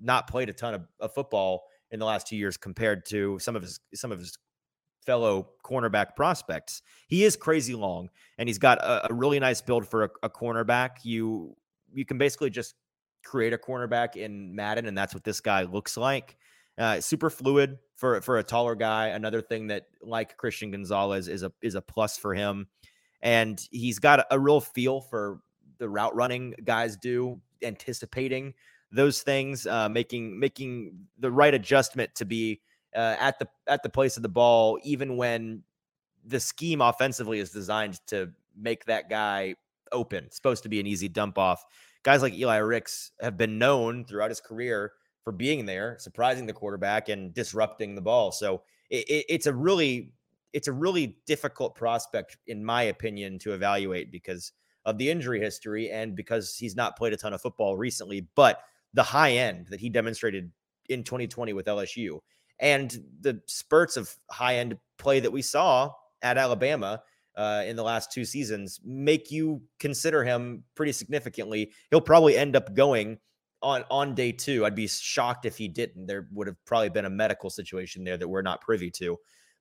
not 0.00 0.26
played 0.26 0.48
a 0.48 0.52
ton 0.52 0.74
of, 0.74 0.82
of 0.98 1.12
football 1.12 1.64
in 1.90 1.98
the 1.98 2.06
last 2.06 2.26
two 2.26 2.36
years 2.36 2.56
compared 2.56 3.04
to 3.06 3.38
some 3.38 3.56
of 3.56 3.62
his 3.62 3.80
some 3.94 4.12
of 4.12 4.18
his 4.18 4.38
fellow 5.04 5.50
cornerback 5.64 6.14
prospects. 6.14 6.82
He 7.08 7.24
is 7.24 7.36
crazy 7.36 7.74
long, 7.74 8.10
and 8.38 8.48
he's 8.48 8.58
got 8.58 8.78
a, 8.78 9.10
a 9.10 9.14
really 9.14 9.40
nice 9.40 9.60
build 9.60 9.88
for 9.88 10.04
a, 10.04 10.10
a 10.24 10.30
cornerback. 10.30 10.98
You 11.02 11.56
you 11.92 12.04
can 12.04 12.18
basically 12.18 12.50
just 12.50 12.74
create 13.24 13.52
a 13.52 13.58
cornerback 13.58 14.16
in 14.16 14.54
Madden, 14.54 14.86
and 14.86 14.96
that's 14.96 15.14
what 15.14 15.24
this 15.24 15.40
guy 15.40 15.62
looks 15.62 15.96
like. 15.96 16.36
Uh, 16.78 17.00
super 17.00 17.28
fluid 17.28 17.78
for 17.96 18.20
for 18.22 18.38
a 18.38 18.42
taller 18.42 18.74
guy. 18.74 19.08
Another 19.08 19.42
thing 19.42 19.66
that, 19.68 19.86
like 20.02 20.36
Christian 20.36 20.70
Gonzalez, 20.70 21.28
is 21.28 21.42
a 21.42 21.52
is 21.62 21.74
a 21.74 21.82
plus 21.82 22.16
for 22.16 22.34
him, 22.34 22.68
and 23.20 23.60
he's 23.70 23.98
got 23.98 24.20
a, 24.20 24.34
a 24.34 24.38
real 24.38 24.60
feel 24.60 25.00
for 25.00 25.40
the 25.80 25.88
route 25.88 26.14
running 26.14 26.54
guys 26.62 26.96
do, 26.96 27.40
anticipating 27.62 28.54
those 28.92 29.22
things, 29.22 29.66
uh, 29.66 29.88
making 29.88 30.38
making 30.38 30.92
the 31.18 31.30
right 31.30 31.54
adjustment 31.54 32.14
to 32.14 32.24
be 32.24 32.60
uh, 32.94 33.16
at 33.18 33.38
the 33.40 33.48
at 33.66 33.82
the 33.82 33.88
place 33.88 34.16
of 34.16 34.22
the 34.22 34.28
ball, 34.28 34.78
even 34.84 35.16
when 35.16 35.64
the 36.24 36.38
scheme 36.38 36.80
offensively 36.80 37.40
is 37.40 37.50
designed 37.50 37.98
to 38.06 38.30
make 38.56 38.84
that 38.84 39.10
guy 39.10 39.54
open. 39.90 40.24
It's 40.24 40.36
supposed 40.36 40.62
to 40.62 40.68
be 40.68 40.78
an 40.78 40.86
easy 40.86 41.08
dump 41.08 41.38
off. 41.38 41.64
Guys 42.02 42.22
like 42.22 42.34
Eli 42.34 42.56
Ricks 42.58 43.12
have 43.20 43.36
been 43.36 43.58
known 43.58 44.04
throughout 44.04 44.30
his 44.30 44.40
career 44.40 44.92
for 45.24 45.32
being 45.32 45.66
there, 45.66 45.96
surprising 45.98 46.46
the 46.46 46.52
quarterback 46.52 47.08
and 47.08 47.34
disrupting 47.34 47.94
the 47.94 48.00
ball. 48.00 48.32
So 48.32 48.62
it, 48.90 49.08
it, 49.08 49.24
it's 49.28 49.46
a 49.46 49.54
really 49.54 50.12
it's 50.52 50.68
a 50.68 50.72
really 50.72 51.16
difficult 51.26 51.74
prospect, 51.76 52.36
in 52.48 52.64
my 52.64 52.84
opinion, 52.84 53.38
to 53.40 53.52
evaluate 53.52 54.10
because 54.10 54.52
of 54.84 54.98
the 54.98 55.10
injury 55.10 55.40
history 55.40 55.90
and 55.90 56.16
because 56.16 56.56
he's 56.56 56.76
not 56.76 56.96
played 56.96 57.12
a 57.12 57.16
ton 57.16 57.32
of 57.32 57.40
football 57.40 57.76
recently. 57.76 58.26
But 58.34 58.60
the 58.94 59.02
high 59.02 59.32
end 59.32 59.66
that 59.70 59.80
he 59.80 59.88
demonstrated 59.88 60.50
in 60.88 61.04
2020 61.04 61.52
with 61.52 61.66
LSU 61.66 62.18
and 62.58 63.02
the 63.20 63.40
spurts 63.46 63.96
of 63.96 64.14
high 64.30 64.56
end 64.56 64.76
play 64.98 65.20
that 65.20 65.32
we 65.32 65.42
saw 65.42 65.90
at 66.22 66.36
Alabama 66.38 67.02
uh, 67.36 67.62
in 67.66 67.76
the 67.76 67.82
last 67.82 68.12
two 68.12 68.24
seasons 68.24 68.80
make 68.84 69.30
you 69.30 69.62
consider 69.78 70.24
him 70.24 70.64
pretty 70.74 70.92
significantly. 70.92 71.72
He'll 71.90 72.00
probably 72.00 72.36
end 72.36 72.56
up 72.56 72.74
going 72.74 73.18
on 73.62 73.84
on 73.90 74.14
day 74.14 74.32
two. 74.32 74.64
I'd 74.66 74.74
be 74.74 74.88
shocked 74.88 75.46
if 75.46 75.56
he 75.56 75.68
didn't. 75.68 76.06
There 76.06 76.28
would 76.32 76.46
have 76.46 76.56
probably 76.66 76.90
been 76.90 77.04
a 77.04 77.10
medical 77.10 77.50
situation 77.50 78.04
there 78.04 78.16
that 78.16 78.28
we're 78.28 78.42
not 78.42 78.60
privy 78.60 78.90
to. 78.92 79.16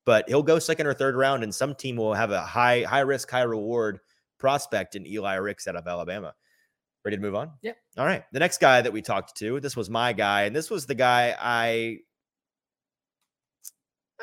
But 0.06 0.28
he'll 0.28 0.44
go 0.44 0.60
second 0.60 0.88
or 0.88 0.94
third 0.94 1.16
round, 1.16 1.44
and 1.44 1.54
some 1.54 1.76
team 1.76 1.96
will 1.98 2.14
have 2.14 2.32
a 2.32 2.42
high 2.42 2.84
high 2.84 3.02
risk, 3.02 3.30
high 3.30 3.42
reward 3.42 4.00
prospect 4.40 4.96
in 4.96 5.06
Eli 5.06 5.36
Ricks 5.36 5.68
out 5.68 5.76
of 5.76 5.86
Alabama. 5.88 6.34
Ready 7.06 7.18
to 7.18 7.22
move 7.22 7.36
on? 7.36 7.52
Yep. 7.62 7.78
All 7.98 8.06
right. 8.06 8.24
The 8.34 8.40
next 8.40 8.60
guy 8.60 8.82
that 8.82 8.92
we 8.92 9.02
talked 9.02 9.38
to, 9.38 9.60
this 9.60 9.76
was 9.78 9.90
my 9.90 10.12
guy, 10.14 10.44
and 10.44 10.56
this 10.56 10.70
was 10.70 10.86
the 10.86 10.96
guy 10.96 11.36
I 11.40 12.00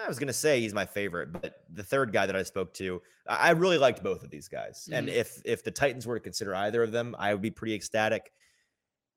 I 0.02 0.08
was 0.08 0.18
gonna 0.18 0.32
say 0.34 0.60
he's 0.60 0.74
my 0.74 0.84
favorite, 0.84 1.32
but 1.32 1.54
the 1.72 1.82
third 1.82 2.12
guy 2.12 2.26
that 2.26 2.36
I 2.36 2.42
spoke 2.42 2.74
to, 2.74 3.00
I 3.26 3.50
really 3.52 3.78
liked 3.78 4.02
both 4.02 4.22
of 4.22 4.30
these 4.30 4.46
guys. 4.46 4.88
And 4.92 5.08
Mhm. 5.08 5.12
if 5.14 5.40
if 5.46 5.64
the 5.64 5.70
Titans 5.70 6.06
were 6.06 6.18
to 6.18 6.22
consider 6.22 6.54
either 6.54 6.82
of 6.82 6.92
them, 6.92 7.16
I 7.18 7.32
would 7.32 7.40
be 7.40 7.50
pretty 7.50 7.74
ecstatic. 7.74 8.30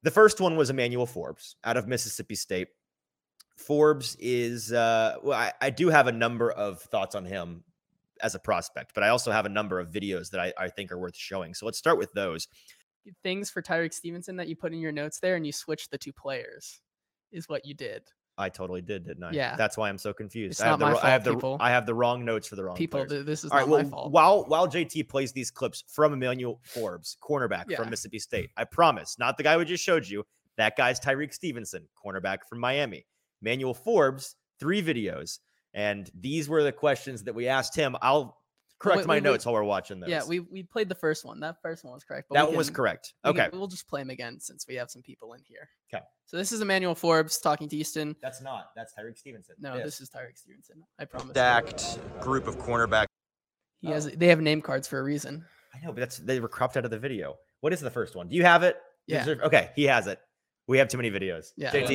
The 0.03 0.11
first 0.11 0.39
one 0.39 0.55
was 0.55 0.69
Emmanuel 0.69 1.05
Forbes 1.05 1.57
out 1.65 1.75
of 1.75 1.87
Mississippi 1.87 2.35
State. 2.35 2.69
Forbes 3.57 4.15
is 4.21 4.71
uh 4.71 5.17
well, 5.21 5.37
I, 5.37 5.51
I 5.59 5.69
do 5.69 5.89
have 5.89 6.07
a 6.07 6.13
number 6.13 6.49
of 6.49 6.81
thoughts 6.81 7.13
on 7.13 7.25
him 7.25 7.65
as 8.21 8.35
a 8.35 8.39
prospect, 8.39 8.91
but 8.93 9.03
I 9.03 9.09
also 9.09 9.31
have 9.31 9.45
a 9.45 9.49
number 9.49 9.79
of 9.79 9.89
videos 9.89 10.29
that 10.31 10.39
I, 10.39 10.53
I 10.57 10.69
think 10.69 10.91
are 10.91 10.97
worth 10.99 11.15
showing. 11.15 11.53
So 11.53 11.65
let's 11.65 11.77
start 11.77 11.97
with 11.97 12.11
those. 12.13 12.47
Things 13.23 13.49
for 13.49 13.61
Tyrique 13.61 13.93
Stevenson 13.93 14.35
that 14.35 14.47
you 14.47 14.55
put 14.55 14.73
in 14.73 14.79
your 14.79 14.91
notes 14.91 15.19
there, 15.19 15.35
and 15.35 15.45
you 15.45 15.51
switched 15.51 15.89
the 15.89 15.97
two 15.97 16.13
players, 16.13 16.79
is 17.31 17.47
what 17.49 17.65
you 17.65 17.73
did. 17.73 18.03
I 18.37 18.49
totally 18.49 18.81
did, 18.81 19.05
didn't 19.05 19.23
I? 19.23 19.31
Yeah. 19.31 19.55
That's 19.57 19.77
why 19.77 19.89
I'm 19.89 19.97
so 19.97 20.13
confused. 20.13 20.51
It's 20.51 20.61
I 20.61 20.67
have 20.67 20.79
not 20.79 20.79
the 20.79 20.85
my 20.85 20.91
wro- 20.93 20.99
I 21.03 21.09
have 21.09 21.23
fault, 21.23 21.33
the 21.33 21.37
people. 21.37 21.57
I 21.59 21.69
have 21.71 21.85
the 21.85 21.93
wrong 21.93 22.23
notes 22.23 22.47
for 22.47 22.55
the 22.55 22.63
wrong 22.63 22.75
People, 22.75 23.05
players. 23.05 23.25
this 23.25 23.43
is 23.43 23.51
All 23.51 23.57
right. 23.57 23.67
not 23.67 23.69
Well, 23.71 23.83
my 23.83 23.89
fault. 23.89 24.11
while 24.11 24.43
while 24.45 24.67
JT 24.67 25.09
plays 25.09 25.31
these 25.33 25.51
clips 25.51 25.83
from 25.87 26.13
Emmanuel 26.13 26.59
Forbes, 26.63 27.17
cornerback 27.21 27.65
Yeah. 27.67 27.77
from 27.77 27.89
Mississippi 27.89 28.19
State, 28.19 28.49
I 28.55 28.63
promise, 28.65 29.17
not 29.19 29.35
the 29.37 29.43
guy 29.43 29.57
we 29.57 29.65
just 29.65 29.83
showed 29.83 30.07
you. 30.07 30.23
That 30.57 30.77
guy's 30.77 30.99
Tyrique 31.01 31.33
Stevenson, 31.33 31.87
cornerback 32.05 32.39
from 32.47 32.59
Miami. 32.59 33.05
Emmanuel 33.41 33.73
Forbes, 33.73 34.35
three 34.59 34.81
videos, 34.81 35.39
and 35.73 36.09
these 36.19 36.49
were 36.49 36.63
the 36.63 36.71
questions 36.71 37.23
that 37.23 37.35
we 37.35 37.47
asked 37.47 37.75
him. 37.75 37.95
I'll 38.01 38.37
correct 38.79 38.99
wait, 38.99 39.07
my 39.07 39.13
wait, 39.15 39.23
wait. 39.23 39.29
notes 39.31 39.45
while 39.45 39.53
we're 39.55 39.63
watching 39.63 39.99
those. 39.99 40.09
Yeah, 40.09 40.23
we 40.25 40.39
we 40.39 40.63
played 40.63 40.89
the 40.89 40.95
first 40.95 41.25
one. 41.25 41.39
That 41.41 41.57
first 41.61 41.83
one 41.83 41.93
was 41.93 42.03
correct. 42.03 42.27
but 42.29 42.35
that 42.35 42.45
we 42.45 42.49
one 42.49 42.57
was 42.57 42.67
can- 42.67 42.75
correct. 42.75 43.13
we 43.25 43.33
can- 43.33 43.41
Okay, 43.47 43.57
we'll 43.57 43.67
just 43.67 43.87
play 43.87 44.01
him 44.01 44.09
again 44.09 44.39
since 44.39 44.65
we 44.67 44.75
have 44.75 44.89
some 44.89 45.01
people 45.01 45.33
in 45.33 45.41
here. 45.45 45.69
'Kay. 45.91 45.99
So 46.25 46.37
this 46.37 46.51
is 46.51 46.61
Emmanuel 46.61 46.95
Forbes 46.95 47.39
talking 47.39 47.67
to 47.69 47.75
Easton. 47.75 48.15
that's 48.21 48.41
not. 48.41 48.71
That's 48.75 48.93
Tyrique 48.93 49.17
Stevenson. 49.17 49.55
No, 49.59 49.75
Yes. 49.75 49.85
this 49.85 50.01
is 50.01 50.09
Tyrique 50.09 50.37
Stevenson. 50.37 50.83
I 50.99 51.05
promise. 51.05 51.31
stacked 51.31 51.99
group 52.21 52.47
of 52.47 52.57
cornerbacks. 52.57 53.07
He 53.81 53.89
has. 53.89 54.05
They 54.11 54.27
have 54.27 54.41
name 54.41 54.61
cards 54.61 54.87
for 54.87 54.99
a 54.99 55.03
reason. 55.03 55.45
I 55.73 55.79
know, 55.85 55.91
but 55.91 55.99
that's 56.01 56.17
they 56.17 56.39
were 56.39 56.49
cropped 56.49 56.77
out 56.77 56.85
of 56.85 56.91
the 56.91 56.99
video. 56.99 57.37
What 57.61 57.73
is 57.73 57.79
the 57.81 57.91
first 57.91 58.15
one? 58.15 58.27
Do 58.29 58.35
you 58.35 58.43
have 58.43 58.63
it? 58.63 58.77
Yeah. 59.07 59.23
There- 59.25 59.41
okay, 59.43 59.71
he 59.75 59.85
has 59.85 60.07
it. 60.07 60.19
We 60.69 60.77
have 60.77 60.87
too 60.87 60.97
many 60.97 61.09
videos. 61.09 61.51
Yeah. 61.57 61.71
JT, 61.71 61.89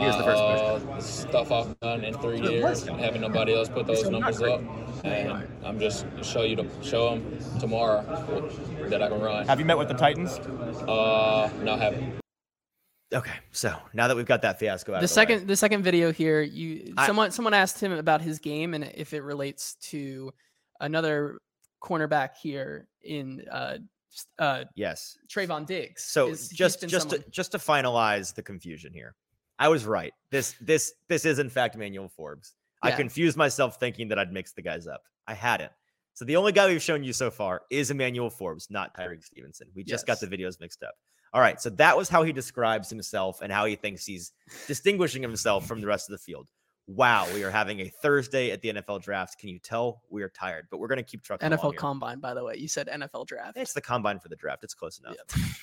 here's 0.00 0.16
the 0.16 0.24
first 0.24 0.42
question. 0.42 0.88
Uh, 0.88 1.00
stuff 1.00 1.52
I've 1.52 1.78
done 1.78 2.02
in 2.02 2.12
three 2.14 2.40
years, 2.40 2.82
and 2.88 2.98
having 2.98 3.20
nobody 3.20 3.54
else 3.54 3.68
put 3.68 3.86
those 3.86 4.02
numbers 4.10 4.42
up, 4.42 4.60
and 5.04 5.46
I'm 5.64 5.78
just 5.78 6.06
show 6.22 6.42
you 6.42 6.56
to 6.56 6.66
show 6.82 7.10
them 7.10 7.38
tomorrow 7.60 8.02
that 8.88 9.00
I 9.00 9.08
can 9.10 9.20
run. 9.20 9.46
Have 9.46 9.60
you 9.60 9.64
met 9.64 9.78
with 9.78 9.86
the 9.86 9.94
Titans? 9.94 10.40
Uh, 10.40 11.48
no, 11.62 11.74
I 11.74 11.76
haven't. 11.78 12.14
Okay, 13.14 13.30
so 13.52 13.72
now 13.94 14.08
that 14.08 14.16
we've 14.16 14.26
got 14.26 14.42
that 14.42 14.58
fiasco 14.58 14.90
out 14.90 14.94
The 14.94 14.96
of 14.96 15.02
the 15.02 15.08
second, 15.08 15.38
way, 15.42 15.44
the 15.44 15.56
second 15.56 15.84
video 15.84 16.10
here, 16.10 16.42
you 16.42 16.94
I- 16.96 17.06
someone 17.06 17.30
someone 17.30 17.54
asked 17.54 17.80
him 17.80 17.92
about 17.92 18.22
his 18.22 18.40
game 18.40 18.74
and 18.74 18.82
if 18.96 19.12
it 19.14 19.20
relates 19.22 19.76
to 19.92 20.32
another 20.80 21.38
cornerback 21.80 22.30
here 22.42 22.88
in 23.04 23.44
uh, 23.52 23.76
s- 23.76 23.80
uh, 24.38 24.64
yes. 24.74 25.18
Trevon 25.28 25.66
Diggs. 25.66 26.04
So 26.04 26.28
Is- 26.28 26.48
just 26.48 26.86
just 26.88 27.10
to, 27.10 27.24
just 27.30 27.52
to 27.52 27.58
finalize 27.58 28.34
the 28.34 28.42
confusion 28.42 28.92
here, 28.92 29.14
I 29.58 29.68
was 29.68 29.84
right. 29.84 30.12
This 30.30 30.54
this 30.60 30.92
this 31.08 31.24
is 31.24 31.38
in 31.38 31.50
fact 31.50 31.74
Emmanuel 31.74 32.08
Forbes. 32.08 32.54
I 32.82 32.92
confused 32.92 33.36
myself 33.36 33.80
thinking 33.80 34.08
that 34.08 34.18
I'd 34.18 34.32
mix 34.32 34.52
the 34.52 34.62
guys 34.62 34.86
up. 34.86 35.02
I 35.26 35.34
hadn't. 35.34 35.72
So 36.14 36.24
the 36.24 36.36
only 36.36 36.52
guy 36.52 36.68
we've 36.68 36.82
shown 36.82 37.02
you 37.02 37.12
so 37.12 37.30
far 37.30 37.62
is 37.68 37.90
Emmanuel 37.90 38.30
Forbes, 38.30 38.68
not 38.70 38.96
Tyrique 38.96 39.24
Stevenson. 39.24 39.68
We 39.74 39.82
just 39.82 40.06
got 40.06 40.20
the 40.20 40.26
videos 40.26 40.60
mixed 40.60 40.82
up. 40.82 40.94
All 41.34 41.40
right, 41.40 41.60
so 41.60 41.68
that 41.70 41.96
was 41.96 42.08
how 42.08 42.22
he 42.22 42.32
describes 42.32 42.88
himself 42.88 43.42
and 43.42 43.52
how 43.52 43.66
he 43.66 43.76
thinks 43.76 44.06
he's 44.06 44.32
distinguishing 44.66 45.20
himself 45.20 45.66
from 45.66 45.80
the 45.80 45.86
rest 45.86 46.08
of 46.08 46.12
the 46.12 46.18
field. 46.18 46.48
Wow, 46.88 47.26
we 47.34 47.42
are 47.42 47.50
having 47.50 47.80
a 47.80 47.88
Thursday 47.88 48.52
at 48.52 48.62
the 48.62 48.72
NFL 48.74 49.02
draft. 49.02 49.38
Can 49.38 49.48
you 49.48 49.58
tell 49.58 50.02
we 50.08 50.22
are 50.22 50.28
tired? 50.28 50.66
But 50.70 50.78
we're 50.78 50.86
going 50.86 50.98
to 50.98 51.02
keep 51.04 51.22
trucking. 51.24 51.52
along 51.52 51.58
NFL. 51.72 51.76
Combine, 51.76 52.20
by 52.20 52.32
the 52.32 52.44
way. 52.44 52.54
You 52.56 52.68
said 52.68 52.86
NFL 52.88 53.26
draft. 53.26 53.56
It's 53.56 53.72
the 53.72 53.80
combine 53.80 54.20
for 54.20 54.28
the 54.28 54.36
draft. 54.36 54.62
It's 54.62 54.74
close 54.74 55.00
enough. 55.00 55.16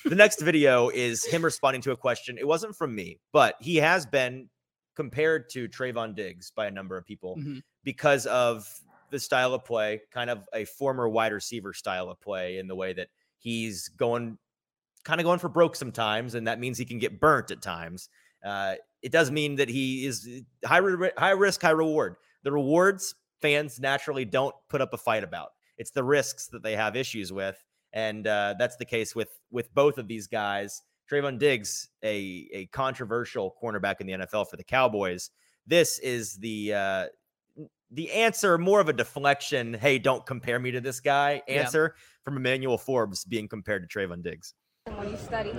the 0.04 0.14
next 0.14 0.42
video 0.42 0.90
is 0.90 1.24
him 1.24 1.42
responding 1.42 1.80
to 1.82 1.92
a 1.92 1.96
question. 1.96 2.36
It 2.38 2.46
wasn't 2.46 2.76
from 2.76 2.94
me, 2.94 3.20
but 3.32 3.54
he 3.60 3.76
has 3.76 4.04
been 4.04 4.50
compared 4.96 5.48
to 5.50 5.66
Trevon 5.68 6.14
Diggs 6.14 6.52
by 6.54 6.66
a 6.66 6.70
number 6.70 6.96
of 6.98 7.06
people 7.06 7.36
Mhm. 7.36 7.62
because 7.84 8.26
of 8.26 8.68
the 9.10 9.18
style 9.18 9.54
of 9.54 9.64
play, 9.64 10.02
kind 10.12 10.28
of 10.28 10.46
a 10.52 10.64
former 10.66 11.08
wide 11.08 11.32
receiver 11.32 11.72
style 11.72 12.10
of 12.10 12.20
play 12.20 12.58
in 12.58 12.68
the 12.68 12.76
way 12.76 12.92
that 12.92 13.08
he's 13.38 13.88
going 13.88 14.38
kind 15.04 15.20
of 15.20 15.24
going 15.24 15.38
for 15.38 15.48
broke 15.50 15.76
sometimes, 15.76 16.34
and 16.34 16.46
that 16.48 16.58
means 16.58 16.78
he 16.78 16.84
can 16.86 16.98
get 16.98 17.20
burnt 17.20 17.50
at 17.50 17.60
times. 17.60 18.08
Uh, 18.42 18.74
it 19.04 19.12
does 19.12 19.30
mean 19.30 19.56
that 19.56 19.68
he 19.68 20.06
is 20.06 20.26
high 20.64 20.78
re- 20.78 21.10
high 21.16 21.30
risk, 21.30 21.60
high 21.60 21.70
reward. 21.70 22.16
The 22.42 22.50
rewards 22.50 23.14
fans 23.42 23.78
naturally 23.78 24.24
don't 24.24 24.54
put 24.70 24.80
up 24.80 24.94
a 24.94 24.96
fight 24.96 25.22
about. 25.22 25.50
It's 25.76 25.90
the 25.90 26.02
risks 26.02 26.48
that 26.48 26.62
they 26.62 26.74
have 26.74 26.96
issues 26.96 27.30
with, 27.30 27.62
and 27.92 28.26
uh, 28.26 28.54
that's 28.58 28.76
the 28.76 28.86
case 28.86 29.14
with 29.14 29.28
with 29.50 29.72
both 29.74 29.98
of 29.98 30.08
these 30.08 30.26
guys. 30.26 30.80
Trevon 31.10 31.38
Diggs, 31.38 31.90
a 32.02 32.48
a 32.52 32.66
controversial 32.72 33.54
cornerback 33.62 34.00
in 34.00 34.06
the 34.06 34.14
NFL 34.14 34.48
for 34.48 34.56
the 34.56 34.64
Cowboys. 34.64 35.30
This 35.66 35.98
is 35.98 36.38
the 36.38 36.72
uh, 36.72 37.06
the 37.90 38.10
answer, 38.10 38.56
more 38.56 38.80
of 38.80 38.88
a 38.88 38.94
deflection. 38.94 39.74
Hey, 39.74 39.98
don't 39.98 40.24
compare 40.24 40.58
me 40.58 40.70
to 40.70 40.80
this 40.80 41.00
guy. 41.00 41.42
Yeah. 41.46 41.60
Answer 41.60 41.94
from 42.22 42.38
Emmanuel 42.38 42.78
Forbes 42.78 43.26
being 43.26 43.48
compared 43.48 43.88
to 43.88 43.98
Trevon 43.98 44.22
Diggs. 44.22 44.54
When 44.92 45.08
you 45.10 45.16
study? 45.16 45.50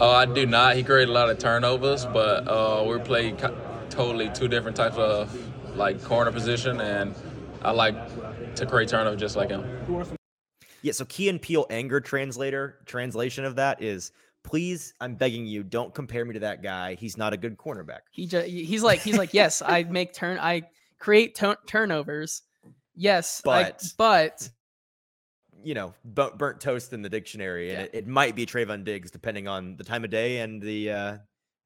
Oh, 0.00 0.10
I 0.10 0.24
do 0.24 0.46
not. 0.46 0.74
He 0.74 0.82
created 0.82 1.10
a 1.10 1.12
lot 1.12 1.28
of 1.28 1.36
turnovers, 1.36 2.06
but 2.06 2.48
uh, 2.48 2.82
we 2.88 2.98
played 3.00 3.36
co- 3.36 3.54
totally 3.90 4.30
two 4.30 4.48
different 4.48 4.74
types 4.74 4.96
of 4.96 5.76
like 5.76 6.02
corner 6.02 6.32
position, 6.32 6.80
and 6.80 7.14
I 7.60 7.72
like 7.72 8.54
to 8.56 8.64
create 8.64 8.88
turnovers 8.88 9.20
just 9.20 9.36
like 9.36 9.50
him. 9.50 9.66
Yeah, 10.80 10.92
so 10.92 11.04
Key 11.04 11.28
and 11.28 11.42
Peele 11.42 11.66
anger 11.68 12.00
translator 12.00 12.78
translation 12.86 13.44
of 13.44 13.56
that 13.56 13.82
is 13.82 14.12
please, 14.44 14.94
I'm 14.98 15.14
begging 15.14 15.44
you, 15.44 15.62
don't 15.62 15.92
compare 15.94 16.24
me 16.24 16.32
to 16.32 16.40
that 16.40 16.62
guy. 16.62 16.94
He's 16.94 17.18
not 17.18 17.34
a 17.34 17.36
good 17.36 17.58
cornerback. 17.58 18.00
He 18.10 18.26
just 18.26 18.46
he's 18.46 18.82
like 18.82 19.00
he's 19.00 19.18
like 19.18 19.34
yes, 19.34 19.60
I 19.60 19.82
make 19.84 20.14
turn 20.14 20.38
I 20.40 20.62
create 20.98 21.34
tu- 21.34 21.56
turnovers. 21.66 22.42
Yes, 22.96 23.42
I- 23.46 23.62
But- 23.62 23.84
but 23.98 24.48
You 25.62 25.74
know, 25.74 25.94
burnt 26.04 26.60
toast 26.60 26.92
in 26.92 27.02
the 27.02 27.08
dictionary, 27.08 27.70
and 27.70 27.78
Yeah. 27.78 27.84
it, 27.84 27.90
it 27.94 28.06
might 28.06 28.34
be 28.34 28.46
Trevon 28.46 28.84
Diggs 28.84 29.10
depending 29.10 29.48
on 29.48 29.76
the 29.76 29.84
time 29.84 30.04
of 30.04 30.10
day 30.10 30.38
and 30.38 30.60
the 30.62 30.90
uh, 30.90 31.16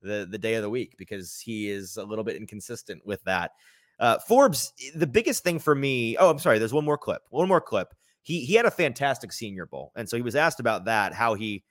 the 0.02 0.26
the 0.30 0.38
day 0.38 0.54
of 0.54 0.62
the 0.62 0.70
week 0.70 0.96
because 0.98 1.38
he 1.38 1.68
is 1.70 1.96
a 1.96 2.04
little 2.04 2.24
bit 2.24 2.36
inconsistent 2.36 3.04
with 3.06 3.22
that. 3.24 3.52
Uh, 4.00 4.18
Forbes, 4.26 4.72
the 4.96 5.06
biggest 5.06 5.44
thing 5.44 5.58
for 5.58 5.74
me. 5.74 6.16
Oh, 6.16 6.28
I'm 6.28 6.38
sorry. 6.40 6.58
There's 6.58 6.72
one 6.72 6.84
more 6.84 6.98
clip. 6.98 7.22
One 7.30 7.46
more 7.48 7.60
clip. 7.60 7.94
He 8.22 8.44
he 8.44 8.54
had 8.54 8.66
a 8.66 8.70
fantastic 8.70 9.32
Senior 9.32 9.66
Bowl, 9.66 9.92
and 9.94 10.08
so 10.08 10.16
he 10.16 10.22
was 10.22 10.34
asked 10.34 10.58
about 10.60 10.86
that, 10.86 11.12
how 11.14 11.34
he 11.34 11.62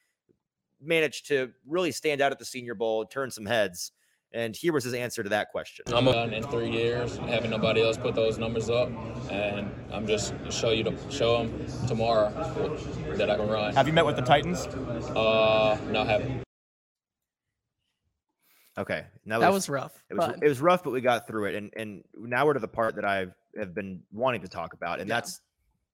managed 0.81 1.27
to 1.27 1.51
really 1.67 1.91
stand 1.91 2.21
out 2.21 2.31
at 2.31 2.39
the 2.39 2.45
Senior 2.45 2.75
Bowl, 2.75 3.05
turn 3.05 3.31
some 3.31 3.45
heads, 3.45 3.91
and 4.33 4.55
here 4.55 4.73
was 4.73 4.83
his 4.83 4.93
answer 4.93 5.21
to 5.23 5.29
that 5.29 5.51
question. 5.51 5.85
I'm 5.93 6.05
done 6.05 6.33
in 6.33 6.43
three 6.43 6.69
years, 6.69 7.17
having 7.17 7.51
nobody 7.51 7.83
else 7.83 7.97
put 7.97 8.15
those 8.15 8.37
numbers 8.37 8.69
up, 8.69 8.89
and 9.29 9.69
I'm 9.91 10.07
just 10.07 10.33
show 10.49 10.71
you 10.71 10.83
to 10.85 10.95
show 11.11 11.37
them 11.43 11.65
tomorrow 11.87 12.29
that 13.15 13.29
I 13.29 13.35
can 13.37 13.47
run. 13.47 13.73
Have 13.75 13.87
you 13.87 13.93
met 13.93 14.05
with 14.05 14.15
the 14.15 14.21
Titans? 14.23 14.65
Uh, 14.67 15.77
no, 15.91 16.01
I 16.01 16.05
haven't. 16.05 16.43
Okay, 18.75 19.05
now 19.23 19.37
that 19.39 19.47
we've- 19.49 19.53
was 19.55 19.69
rough. 19.69 20.03
It 20.09 20.15
was 20.15 20.27
but 20.27 20.43
it 20.43 20.47
was 20.47 20.59
rough, 20.59 20.83
but 20.83 20.89
we 20.91 21.01
got 21.01 21.27
through 21.27 21.45
it, 21.45 21.55
and 21.55 21.71
and 21.75 22.03
now 22.15 22.45
we're 22.45 22.53
to 22.53 22.59
the 22.59 22.67
part 22.67 22.95
that 22.95 23.05
I 23.05 23.27
have 23.57 23.75
been 23.75 24.01
wanting 24.11 24.41
to 24.41 24.47
talk 24.47 24.73
about, 24.73 24.99
and 24.99 25.07
Yeah. 25.07 25.15
that's 25.17 25.41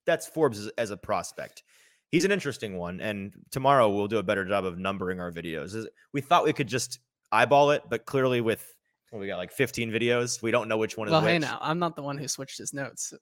that's 0.06 0.28
Forbes 0.28 0.60
as, 0.60 0.68
as 0.78 0.92
a 0.92 0.98
prospect. 0.98 1.64
He's 2.10 2.24
an 2.26 2.32
interesting 2.32 2.78
one, 2.78 3.02
and 3.02 3.34
tomorrow 3.52 3.90
we'll 3.90 4.08
do 4.08 4.18
a 4.18 4.24
better 4.24 4.46
job 4.46 4.66
of 4.66 4.80
numbering 4.80 5.20
our 5.20 5.32
videos. 5.32 5.86
We 6.14 6.22
thought 6.22 6.46
we 6.46 6.54
could 6.54 6.68
just 6.68 7.00
eyeball 7.32 7.72
it, 7.72 7.84
but 7.90 8.06
clearly 8.06 8.42
with 8.42 8.76
well, 9.12 9.20
we 9.20 9.28
got 9.28 9.38
like 9.38 9.52
15 9.52 9.92
videos, 9.92 10.42
we 10.42 10.52
don't 10.52 10.68
know 10.68 10.78
which 10.78 10.98
one 10.98 11.08
is 11.08 11.12
well, 11.12 11.22
which. 11.22 11.32
hey 11.32 11.40
now, 11.40 11.58
I'm 11.62 11.80
not 11.80 11.96
the 11.96 12.04
one 12.04 12.18
who 12.18 12.28
switched 12.28 12.58
his 12.58 12.74
notes 12.74 13.14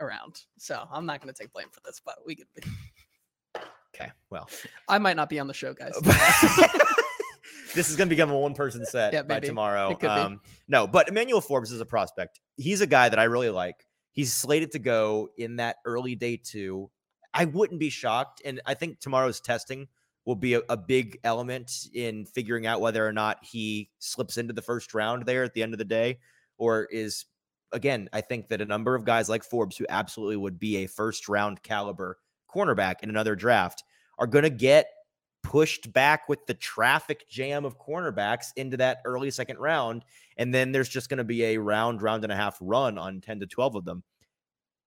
around, 0.00 0.42
so 0.58 0.86
I'm 0.90 1.06
not 1.06 1.22
going 1.22 1.32
to 1.32 1.40
take 1.40 1.52
blame 1.52 1.68
for 1.70 1.80
this. 1.84 2.00
But 2.04 2.16
we 2.26 2.34
could, 2.34 2.48
be. 2.54 2.62
Okay, 3.94 4.10
well, 4.30 4.48
I 4.88 4.98
might 4.98 5.16
not 5.16 5.28
be 5.28 5.38
on 5.38 5.46
the 5.46 5.54
show, 5.54 5.72
guys. 5.72 5.94
this 7.74 7.90
is 7.90 7.96
going 7.96 8.08
to 8.08 8.14
become 8.14 8.30
a 8.30 8.38
one 8.38 8.54
person 8.54 8.84
set 8.84 9.12
Yeah, 9.12 9.22
by 9.22 9.40
tomorrow. 9.40 9.90
It 9.90 10.00
could 10.00 10.08
be. 10.08 10.08
Um, 10.08 10.40
no, 10.68 10.86
but 10.86 11.08
Emmanuel 11.08 11.40
Forbes 11.40 11.70
is 11.70 11.80
a 11.80 11.86
prospect. 11.86 12.40
He's 12.56 12.80
a 12.80 12.86
guy 12.86 13.08
that 13.08 13.18
I 13.18 13.24
really 13.24 13.50
like. 13.50 13.86
He's 14.12 14.32
slated 14.32 14.72
to 14.72 14.78
go 14.78 15.28
in 15.36 15.56
that 15.56 15.76
early 15.84 16.14
day 16.14 16.40
two. 16.42 16.90
I 17.32 17.44
wouldn't 17.44 17.78
be 17.78 17.90
shocked. 17.90 18.40
And 18.44 18.60
I 18.64 18.74
think 18.74 18.98
tomorrow's 18.98 19.40
testing 19.40 19.88
will 20.26 20.36
be 20.36 20.54
a, 20.54 20.60
a 20.68 20.76
big 20.76 21.18
element 21.24 21.88
in 21.94 22.26
figuring 22.26 22.66
out 22.66 22.80
whether 22.80 23.06
or 23.06 23.12
not 23.12 23.38
he 23.42 23.88
slips 23.98 24.36
into 24.36 24.52
the 24.52 24.60
first 24.60 24.92
round 24.92 25.24
there 25.24 25.44
at 25.44 25.54
the 25.54 25.62
end 25.62 25.72
of 25.72 25.78
the 25.78 25.84
day 25.84 26.18
or 26.58 26.84
is 26.90 27.24
again, 27.72 28.08
I 28.12 28.20
think 28.20 28.48
that 28.48 28.60
a 28.60 28.66
number 28.66 28.94
of 28.94 29.04
guys 29.04 29.28
like 29.28 29.44
Forbes, 29.44 29.76
who 29.76 29.86
absolutely 29.88 30.36
would 30.36 30.58
be 30.58 30.78
a 30.78 30.86
first 30.86 31.28
round 31.28 31.62
caliber 31.62 32.18
cornerback 32.54 32.96
in 33.02 33.10
another 33.10 33.36
draft, 33.36 33.84
are 34.18 34.26
going 34.26 34.44
to 34.44 34.50
get 34.50 34.88
pushed 35.42 35.92
back 35.92 36.28
with 36.28 36.44
the 36.46 36.54
traffic 36.54 37.28
jam 37.28 37.64
of 37.64 37.78
cornerbacks 37.78 38.46
into 38.56 38.76
that 38.76 38.98
early 39.04 39.30
second 39.30 39.58
round. 39.58 40.04
And 40.36 40.52
then 40.52 40.72
there's 40.72 40.88
just 40.88 41.08
going 41.08 41.18
to 41.18 41.24
be 41.24 41.44
a 41.44 41.58
round, 41.58 42.02
round 42.02 42.24
and 42.24 42.32
a 42.32 42.36
half 42.36 42.58
run 42.60 42.98
on 42.98 43.20
10 43.20 43.40
to 43.40 43.46
12 43.46 43.76
of 43.76 43.84
them. 43.84 44.02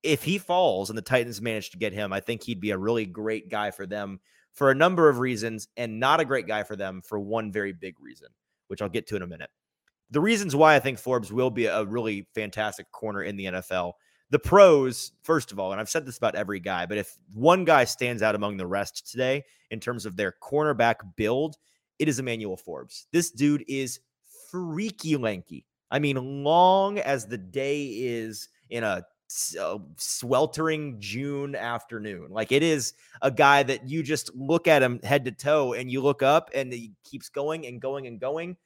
If 0.04 0.24
he 0.24 0.38
falls 0.38 0.90
and 0.90 0.98
the 0.98 1.04
Titans 1.04 1.42
manage 1.42 1.72
to 1.72 1.78
get 1.78 1.94
him, 1.94 2.12
I 2.12 2.20
think 2.20 2.44
he'd 2.44 2.62
be 2.62 2.72
a 2.72 2.78
really 2.78 3.06
great 3.06 3.50
guy 3.50 3.72
for 3.72 3.86
them 3.86 4.20
for 4.54 4.72
a 4.72 4.76
number 4.76 5.10
of 5.10 5.20
reasons 5.20 5.68
and 5.78 6.00
not 6.00 6.20
a 6.20 6.26
great 6.26 6.47
guy 6.47 6.64
for 6.64 6.76
them 6.76 7.02
for 7.04 7.20
one 7.20 7.52
very 7.52 7.74
big 7.74 8.00
reason, 8.00 8.28
which 8.68 8.82
I'll 8.82 8.89
get 8.89 9.08
to 9.08 9.16
in 9.16 9.22
a 9.22 9.28
minute 9.28 9.50
the 10.12 10.22
reasons 10.22 10.56
why 10.56 10.76
I 10.76 10.80
think 10.80 10.97
Forbes 10.97 11.32
will 11.32 11.50
be 11.50 11.66
a 11.66 11.86
really 11.86 12.28
fantastic 12.34 12.91
corner 12.91 13.24
in 13.24 13.38
the 13.38 13.45
NFL. 13.45 13.93
The 14.32 14.39
pros, 14.39 15.12
first 15.24 15.52
of 15.52 15.60
all, 15.60 15.72
and 15.72 15.82
I've 15.82 15.89
said 15.89 16.06
this 16.06 16.18
about 16.18 16.36
every 16.36 16.60
guy, 16.60 16.86
but 16.86 16.97
if 16.97 17.18
one 17.34 17.66
guy 17.66 17.84
stands 17.86 18.22
out 18.22 18.36
among 18.36 18.58
the 18.58 18.68
rest 18.68 19.10
today 19.10 19.43
in 19.72 19.80
terms 19.80 20.06
of 20.06 20.16
their 20.16 20.34
cornerback 20.41 20.95
build, 21.16 21.58
it 21.97 22.08
is 22.08 22.20
Emmanuel 22.20 22.58
Forbes. 22.58 23.08
This 23.12 23.32
dude 23.32 23.64
is 23.68 24.00
freaky 24.52 25.16
lanky, 25.16 25.66
I 25.91 26.00
mean, 26.00 26.43
long 26.43 27.00
as 27.00 27.26
the 27.26 27.38
day 27.38 27.86
is 27.86 28.50
in 28.70 28.84
a 28.84 29.04
Uh, 29.59 29.77
sweltering 29.97 30.99
June 30.99 31.55
afternoon. 31.55 32.32
Like 32.32 32.51
it 32.51 32.63
is 32.63 32.93
a 33.21 33.30
guy 33.30 33.61
that 33.61 33.88
you 33.88 34.01
just 34.01 34.34
look 34.36 34.67
at 34.67 34.82
him 34.82 34.99
head 35.03 35.25
to 35.25 35.32
toe 35.32 35.73
and 35.73 35.91
you 35.91 36.01
look 36.01 36.23
up 36.23 36.49
and 36.55 36.73
he 36.73 36.93
keeps 37.03 37.30
going 37.30 37.67
and 37.67 37.80
going 37.80 38.07
and 38.07 38.19
going. 38.19 38.57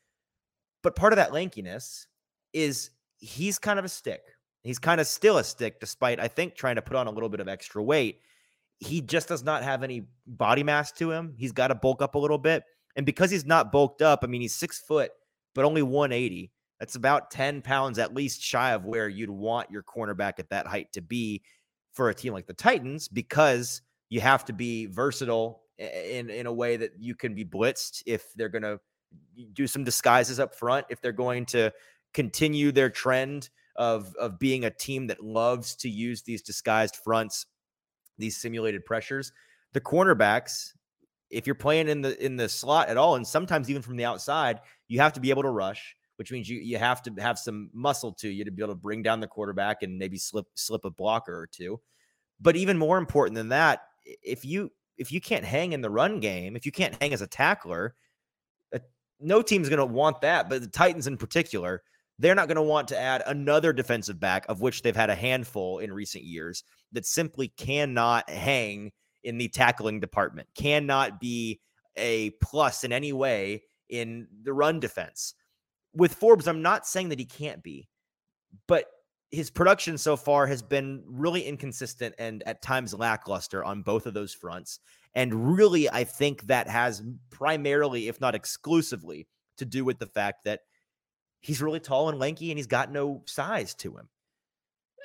But 0.82 0.95
part 0.95 1.11
of 1.11 1.18
that 1.18 1.32
lankiness 1.32 2.05
is 2.53 2.91
he's 3.18 3.59
kind 3.59 3.78
of 3.78 3.84
a 3.84 3.89
stick. 3.89 4.22
He's 4.64 4.80
kind 4.80 5.01
of 5.01 5.07
still 5.07 5.38
a 5.38 5.43
stick, 5.43 5.82
despite 5.82 6.22
I 6.22 6.30
think 6.30 6.55
trying 6.55 6.76
to 6.76 6.82
put 6.82 6.95
on 6.95 7.07
a 7.07 7.11
little 7.11 7.30
bit 7.30 7.41
of 7.41 7.49
extra 7.49 7.84
weight. 7.84 8.22
He 8.80 9.01
just 9.01 9.28
does 9.28 9.43
not 9.43 9.64
have 9.64 9.84
any 9.84 10.07
body 10.26 10.64
mass 10.64 10.93
to 10.93 11.11
him. 11.11 11.34
He's 11.38 11.51
got 11.51 11.68
to 11.68 11.76
bulk 11.76 12.01
up 12.01 12.16
a 12.16 12.20
little 12.20 12.38
bit. 12.38 12.64
And 12.95 13.05
because 13.05 13.32
he's 13.32 13.45
not 13.45 13.72
bulked 13.72 14.01
up, 14.01 14.22
I 14.24 14.28
mean, 14.28 14.41
he's 14.41 14.55
six 14.55 14.80
foot, 14.80 15.11
but 15.55 15.66
only 15.66 15.82
180. 15.82 16.51
That's 16.80 16.96
about 16.96 17.32
10 17.32 17.62
pounds 17.62 18.00
at 18.00 18.14
least 18.14 18.42
shy 18.42 18.74
of 18.74 18.86
where 18.86 19.08
you'd 19.08 19.30
want 19.30 19.72
your 19.72 19.84
cornerback 19.84 20.34
at 20.40 20.50
that 20.50 20.68
height 20.68 20.92
to 20.94 21.02
be 21.02 21.44
for 21.92 22.10
a 22.10 22.14
team 22.14 22.34
like 22.34 22.48
the 22.48 22.54
Titans 22.54 23.08
because 23.08 23.82
you 24.10 24.20
have 24.22 24.46
to 24.46 24.54
be 24.54 24.88
versatile 24.88 25.62
in 25.78 26.30
in 26.30 26.46
a 26.46 26.54
way 26.54 26.78
that 26.78 26.92
you 27.00 27.16
can 27.16 27.34
be 27.34 27.46
blitzed 27.46 28.04
if 28.06 28.34
they're 28.36 28.50
going 28.50 28.64
to 28.64 28.80
do 29.54 29.68
some 29.68 29.84
disguises 29.84 30.40
up 30.40 30.56
front 30.56 30.86
if 30.90 31.02
they're 31.02 31.12
going 31.12 31.46
to 31.46 31.72
continue 32.14 32.72
their 32.72 32.90
trend 32.90 33.50
of 33.76 34.16
of 34.16 34.38
being 34.38 34.66
a 34.66 34.70
team 34.70 35.08
that 35.08 35.24
loves 35.24 35.76
to 35.76 35.90
use 35.90 36.22
these 36.22 36.42
disguised 36.42 36.96
fronts 36.96 37.48
these 38.18 38.38
simulated 38.38 38.86
pressures. 38.86 39.32
The 39.74 39.82
cornerbacks 39.82 40.74
if 41.30 41.48
you're 41.48 41.56
playing 41.56 41.88
in 41.88 42.02
the 42.02 42.24
in 42.24 42.36
the 42.36 42.48
slot 42.48 42.90
at 42.90 42.98
all 42.98 43.16
and 43.16 43.26
sometimes 43.26 43.70
even 43.70 43.82
from 43.82 43.98
the 43.98 44.06
outside 44.06 44.60
you 44.88 45.00
have 45.00 45.14
to 45.14 45.20
be 45.20 45.32
able 45.32 45.42
to 45.42 45.50
rush 45.50 45.96
which 46.24 46.32
means 46.32 46.50
you 46.50 46.60
you 46.60 46.78
have 46.78 47.02
to 47.02 47.12
have 47.20 47.38
some 47.38 47.70
muscle 47.74 48.14
to 48.14 48.30
you 48.30 48.46
to 48.46 48.52
be 48.52 48.64
able 48.64 48.74
to 48.74 48.80
bring 48.80 49.04
down 49.04 49.20
the 49.20 49.28
quarterback 49.28 49.84
and 49.84 49.98
maybe 49.98 50.18
slip 50.18 50.46
slip 50.56 50.86
a 50.86 50.90
blocker 50.90 51.38
or 51.38 51.48
two 51.48 51.80
but 52.40 52.56
even 52.56 52.78
more 52.78 52.98
important 52.98 53.36
than 53.36 53.50
that 53.50 53.82
if 54.06 54.46
you 54.46 54.72
if 54.98 55.12
you 55.12 55.20
can't 55.20 55.44
hang 55.44 55.74
in 55.74 55.82
the 55.82 55.90
run 55.90 56.20
game 56.20 56.56
if 56.56 56.66
you 56.66 56.72
can't 56.72 56.96
hang 57.02 57.14
as 57.14 57.22
a 57.22 57.28
tackler 57.28 57.94
uh, 58.74 58.80
no 59.20 59.42
team's 59.42 59.68
going 59.68 59.80
to 59.80 59.86
want 59.86 60.22
that 60.22 60.50
but 60.50 60.62
the 60.62 60.68
titans 60.68 61.08
in 61.08 61.18
particular 61.18 61.84
they're 62.20 62.36
not 62.36 62.48
going 62.48 62.56
to 62.56 62.62
want 62.62 62.88
to 62.90 63.00
add 63.00 63.24
another 63.26 63.74
defensive 63.74 64.20
back, 64.20 64.46
of 64.48 64.62
which 64.62 64.82
they've 64.82 64.96
had 64.96 65.10
a 65.10 65.16
handful 65.16 65.80
in 65.80 65.92
recent 65.92 66.24
years, 66.24 66.64
that 66.92 67.06
simply 67.06 67.48
cannot 67.58 68.30
hang 68.30 68.92
in 69.24 69.38
the 69.38 69.48
tackling 69.48 70.00
department, 70.00 70.48
cannot 70.56 71.20
be 71.20 71.60
a 71.96 72.32
plus 72.42 72.84
in 72.84 72.92
any 72.92 73.14
way 73.14 73.64
in 73.90 74.28
the 74.44 74.54
run 74.54 74.80
defense. 74.80 75.34
With 75.96 76.14
Forbes, 76.14 76.48
I'm 76.48 76.62
not 76.62 76.88
saying 76.88 77.10
that 77.10 77.20
he 77.20 77.26
can't 77.26 77.62
be, 77.62 77.88
but 78.68 78.86
his 79.32 79.50
production 79.50 79.98
so 79.98 80.16
far 80.16 80.46
has 80.46 80.62
been 80.62 81.04
really 81.08 81.41
inconsistent 81.41 82.14
and 82.20 82.44
at 82.46 82.62
times 82.62 82.94
lackluster 82.94 83.64
on 83.64 83.82
both 83.82 84.06
of 84.06 84.14
those 84.14 84.34
fronts. 84.34 84.80
And 85.16 85.56
really, 85.56 85.89
I 85.89 86.04
think 86.04 86.44
that 86.44 86.68
has 86.68 87.02
primarily, 87.32 88.08
if 88.08 88.22
not 88.22 88.36
exclusively, 88.36 89.28
to 89.58 89.66
do 89.66 89.86
with 89.86 90.00
the 90.00 90.06
fact 90.06 90.44
that 90.46 90.62
he's 91.41 91.62
really 91.62 91.80
tall 91.80 92.10
and 92.10 92.20
lanky 92.20 92.52
and 92.52 92.60
he's 92.60 92.68
got 92.68 92.91
no 92.91 93.24
size 93.26 93.74
to 93.76 93.98
him. 93.98 94.10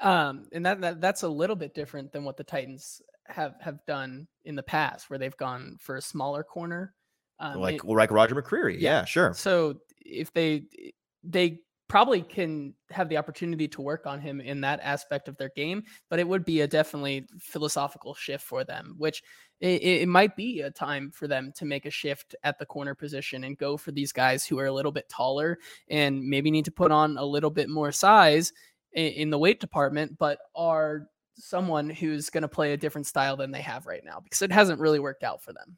Um, 0.01 0.45
and 0.53 0.64
that, 0.64 0.80
that 0.82 1.01
that's 1.01 1.22
a 1.22 1.28
little 1.28 1.57
bit 1.57 1.74
different 1.74 2.12
than 2.12 2.24
what 2.24 2.36
the 2.36 2.45
Titans 2.45 3.03
have 3.26 3.55
have 3.61 3.84
done 3.86 4.28
in 4.45 4.55
the 4.55 4.62
past, 4.62 5.11
where 5.11 5.18
they've 5.18 5.36
gone 5.36 5.76
for 5.80 5.97
a 5.97 6.03
smaller 6.03 6.43
corner, 6.43 6.95
um, 7.41 7.61
like 7.61 7.76
it, 7.76 7.84
like 7.84 8.11
Roger 8.11 8.34
McCreary. 8.34 8.74
Yeah, 8.74 9.01
yeah, 9.01 9.05
sure. 9.05 9.34
So 9.34 9.80
if 10.09 10.32
they 10.32 10.64
eh, 10.82 10.90
they 11.22 11.61
probably 11.88 12.20
can 12.20 12.74
have 12.90 13.09
the 13.09 13.16
opportunity 13.16 13.66
to 13.66 13.80
work 13.80 14.06
on 14.06 14.20
him 14.20 14.40
in 14.40 14.61
that 14.61 14.78
aspect 14.82 15.26
of 15.26 15.36
their 15.38 15.50
game, 15.56 15.82
but 16.11 16.18
it 16.18 16.28
would 16.28 16.44
be 16.44 16.61
a 16.61 16.66
definitely 16.66 17.26
philosophical 17.40 18.14
shift 18.14 18.44
for 18.44 18.62
them, 18.62 18.94
which 18.98 19.22
it, 19.61 19.82
it, 19.82 20.09
might 20.09 20.36
be 20.36 20.61
a 20.61 20.70
time 20.70 21.11
for 21.11 21.26
them 21.26 21.50
to 21.56 21.64
make 21.64 21.86
a 21.86 21.90
shift 21.90 22.36
at 22.44 22.59
the 22.59 22.66
corner 22.66 22.94
position 22.94 23.44
and 23.44 23.56
go 23.56 23.76
for 23.76 23.90
these 23.90 24.12
guys 24.12 24.44
who 24.44 24.59
are 24.59 24.66
a 24.66 24.72
little 24.72 24.92
bit 24.92 25.09
taller 25.09 25.59
and 25.88 26.22
maybe 26.22 26.50
need 26.50 26.66
to 26.66 26.70
put 26.70 26.92
on 26.92 27.16
a 27.16 27.24
little 27.24 27.50
bit 27.50 27.70
more 27.70 27.90
size 27.90 28.52
in, 28.92 29.06
in 29.06 29.30
the 29.30 29.38
weight 29.38 29.59
department, 29.59 30.16
but 30.18 30.38
are 30.54 31.06
someone 31.36 31.88
who's 31.88 32.30
going 32.30 32.42
to 32.42 32.48
play 32.48 32.72
a 32.72 32.76
different 32.76 33.06
style 33.06 33.36
than 33.36 33.50
they 33.50 33.62
have 33.62 33.86
right 33.86 34.02
now 34.04 34.20
because 34.20 34.42
it 34.42 34.52
hasn't 34.52 34.80
really 34.80 34.98
worked 34.98 35.22
out 35.22 35.42
for 35.42 35.52
them. 35.52 35.76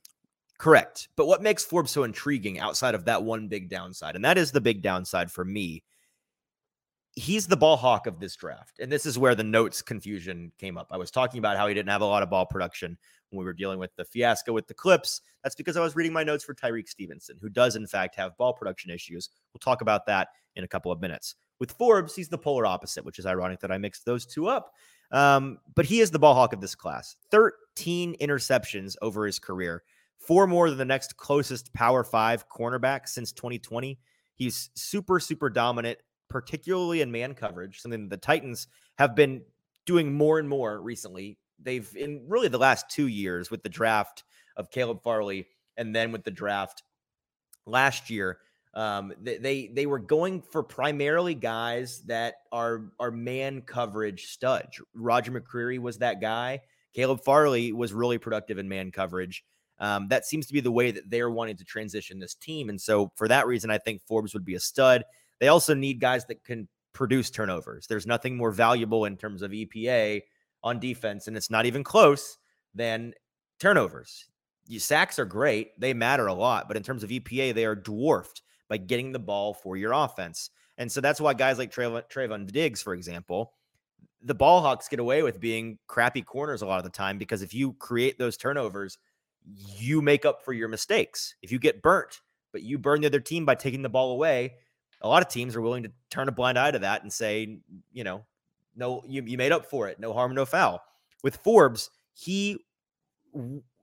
Correct. 0.61 1.09
But 1.17 1.27
what 1.27 1.43
makes 1.43 1.65
Forbes 1.65 1.91
so 1.91 2.05
intriguing 2.05 2.59
outside 2.59 2.95
of 2.95 3.07
that 3.07 3.23
one 3.23 3.49
big 3.49 3.71
downside, 3.71 4.15
and 4.15 4.23
that 4.27 4.37
is 4.37 4.53
the 4.53 4.61
big 4.61 4.83
downside 4.83 5.33
for 5.33 5.43
me, 5.43 5.83
he's 7.17 7.47
the 7.47 7.57
ball 7.57 7.79
hawk 7.79 8.07
of 8.07 8.21
this 8.21 8.37
draft. 8.37 8.79
And 8.79 8.93
this 8.93 9.07
is 9.07 9.19
where 9.19 9.35
the 9.35 9.43
notes 9.43 9.81
confusion 9.81 10.53
came 10.59 10.77
up. 10.77 10.89
I 10.91 10.99
was 10.99 11.11
talking 11.11 11.39
about 11.39 11.57
how 11.57 11.67
he 11.67 11.73
didn't 11.73 11.89
have 11.89 12.03
a 12.03 12.07
lot 12.07 12.23
of 12.23 12.29
ball 12.29 12.45
production 12.45 12.99
when 13.31 13.39
we 13.39 13.45
were 13.47 13.55
dealing 13.55 13.79
with 13.79 13.97
the 13.97 14.05
fiasco 14.05 14.53
with 14.53 14.67
the 14.67 14.75
clips. 14.75 15.23
That's 15.43 15.55
because 15.55 15.79
I 15.79 15.81
was 15.81 15.97
reading 15.97 16.13
my 16.13 16.25
notes 16.25 16.45
for 16.45 16.55
Tyrique 16.55 16.91
Stevenson, 16.91 17.39
who 17.41 17.49
does, 17.49 17.75
in 17.75 17.87
fact, 17.87 18.15
have 18.17 18.37
ball 18.37 18.53
production 18.53 18.91
issues. 18.91 19.31
We'll 19.55 19.61
talk 19.61 19.81
about 19.81 20.05
that 20.07 20.29
in 20.57 20.65
a 20.65 20.69
couple 20.69 20.93
of 20.93 21.01
minutes. 21.01 21.37
With 21.59 21.73
Forbes, 21.73 22.15
he's 22.15 22.29
the 22.29 22.37
polar 22.37 22.67
opposite, 22.67 23.07
which 23.07 23.19
is 23.19 23.25
ironic 23.25 23.61
that 23.61 23.73
I 23.73 23.79
mixed 23.79 24.05
those 24.05 24.27
two 24.27 24.49
up. 24.49 24.75
Um, 25.11 25.59
but 25.75 25.87
he 25.87 26.01
is 26.01 26.11
the 26.11 26.19
ball 26.19 26.35
hawk 26.35 26.53
of 26.53 26.61
this 26.61 26.75
class 26.75 27.17
13 27.31 28.17
interceptions 28.21 28.97
over 29.01 29.25
his 29.25 29.39
career, 29.39 29.85
four 30.21 30.47
more 30.47 30.69
than 30.69 30.79
the 30.79 30.85
next 30.85 31.17
closest 31.17 31.73
power 31.75 32.05
five 32.05 32.49
cornerback 32.49 33.09
since 33.09 33.33
2020. 33.33 33.99
He's 34.35 34.71
super, 34.75 35.19
super 35.19 35.51
dominant 35.51 35.99
particularly 36.31 37.03
in 37.03 37.11
man 37.11 37.35
coverage, 37.35 37.81
something 37.81 38.09
the 38.09 38.17
Titans 38.17 38.69
have 38.97 39.15
been 39.15 39.43
doing 39.85 40.15
more 40.15 40.39
and 40.39 40.49
more 40.49 40.81
recently. 40.81 41.37
They've 41.61 41.91
in 41.95 42.25
really 42.29 42.49
the 42.49 42.59
last 42.59 42.89
two 42.89 43.09
years 43.09 43.51
with 43.51 43.63
the 43.63 43.69
draft 43.69 44.25
of 44.57 44.71
Caleb 44.71 45.03
Farley 45.03 45.49
and 45.77 45.95
then 45.95 46.13
with 46.13 46.25
the 46.25 46.31
draft 46.31 46.83
last 47.67 48.09
year. 48.09 48.39
Um, 48.73 49.13
they, 49.21 49.37
they 49.39 49.67
they 49.75 49.87
were 49.87 49.99
going 49.99 50.43
for 50.43 50.63
primarily 50.63 51.35
guys 51.35 52.03
that 52.03 52.37
are 52.53 52.93
are 53.01 53.11
man 53.11 53.63
coverage 53.63 54.27
studs. 54.27 54.81
Roger 54.95 55.33
McCreary 55.33 55.81
was 55.81 55.99
that 55.99 56.21
guy. 56.21 56.61
Caleb 56.95 57.23
Farley 57.25 57.73
was 57.73 57.93
really 57.93 58.19
productive 58.19 58.59
in 58.59 58.69
man 58.69 58.93
coverage. 58.93 59.45
Um, 59.81 60.09
that 60.09 60.27
seems 60.27 60.47
to 60.47 60.53
be 60.53 60.61
the 60.61 60.71
way 60.71 60.91
that 60.91 61.09
they're 61.09 61.31
wanting 61.31 61.57
to 61.57 61.65
transition 61.65 62.19
this 62.19 62.35
team. 62.35 62.69
And 62.69 62.81
so, 62.81 63.11
for 63.17 63.27
that 63.29 63.47
reason, 63.47 63.71
I 63.71 63.79
think 63.79 64.03
Forbes 64.03 64.35
would 64.35 64.45
be 64.45 64.55
a 64.55 64.61
stud. 64.61 65.05
They 65.41 65.49
also 65.49 65.75
need 65.75 66.01
guys 66.01 66.27
that 66.27 66.45
can 66.45 66.69
produce 66.93 67.31
turnovers. 67.31 67.87
There's 67.87 68.07
nothing 68.07 68.37
more 68.37 68.51
valuable 68.51 69.07
in 69.07 69.17
terms 69.17 69.43
of 69.43 69.53
EPA 69.53 70.23
on 70.63 70.79
defense, 70.79 71.29
and 71.29 71.37
it's 71.37 71.51
not 71.51 71.67
even 71.67 71.83
close 71.83 72.39
than 72.75 73.15
turnovers. 73.59 74.27
You, 74.67 74.79
sacks 74.79 75.19
are 75.19 75.25
great, 75.25 75.79
they 75.81 75.95
matter 75.95 76.27
a 76.27 76.35
lot, 76.35 76.69
but 76.69 76.77
in 76.77 76.83
terms 76.83 77.03
of 77.03 77.11
EPA, 77.11 77.55
they 77.55 77.65
are 77.65 77.75
dwarfed 77.75 78.43
by 78.69 78.77
getting 78.77 79.13
the 79.13 79.19
ball 79.19 79.55
for 79.55 79.77
your 79.77 79.93
offense. 79.93 80.51
And 80.79 80.91
so 80.91 81.01
that's 81.01 81.21
why 81.21 81.35
guys 81.35 81.59
like 81.59 81.73
Trevon, 81.73 82.03
Trevon 82.11 82.51
Diggs, 82.51 82.83
for 82.83 82.95
example, 82.95 83.53
the 84.23 84.35
ball 84.35 84.61
hawks 84.61 84.89
get 84.89 85.01
away 85.01 85.23
with 85.23 85.41
being 85.41 85.79
crappy 85.87 86.23
corners 86.23 86.63
a 86.63 86.67
lot 86.67 86.79
of 86.79 86.85
the 86.85 86.91
time 86.91 87.19
because 87.19 87.43
if 87.43 87.55
you 87.55 87.73
create 87.75 88.19
those 88.19 88.37
turnovers, 88.37 88.99
you 89.47 90.03
make 90.03 90.25
up 90.25 90.45
for 90.45 90.53
your 90.53 90.69
mistakes. 90.69 91.35
If 91.43 91.53
you 91.53 91.59
get 91.59 91.83
burnt, 91.83 92.21
but 92.53 92.63
you 92.63 92.79
burn 92.79 93.01
the 93.01 93.07
other 93.07 93.21
team 93.21 93.45
by 93.45 93.55
taking 93.55 93.83
the 93.83 93.89
ball 93.89 94.13
away, 94.13 94.55
a 95.01 95.09
lot 95.09 95.23
of 95.23 95.29
teams 95.29 95.57
are 95.57 95.61
willing 95.61 95.83
to 95.85 95.93
turn 96.11 96.29
a 96.29 96.33
blind 96.33 96.59
eye 96.59 96.71
to 96.71 96.79
that 96.81 97.03
and 97.03 97.13
say, 97.13 97.59
you 97.93 98.05
know, 98.05 98.25
no, 98.77 99.03
you, 99.07 99.23
you 99.25 99.37
made 99.37 99.53
up 99.53 99.67
for 99.67 99.89
it. 99.89 99.99
No 99.99 100.13
harm, 100.13 100.35
no 100.35 100.45
foul. 100.45 100.83
With 101.23 101.37
Forbes, 101.37 101.91
he 102.15 102.59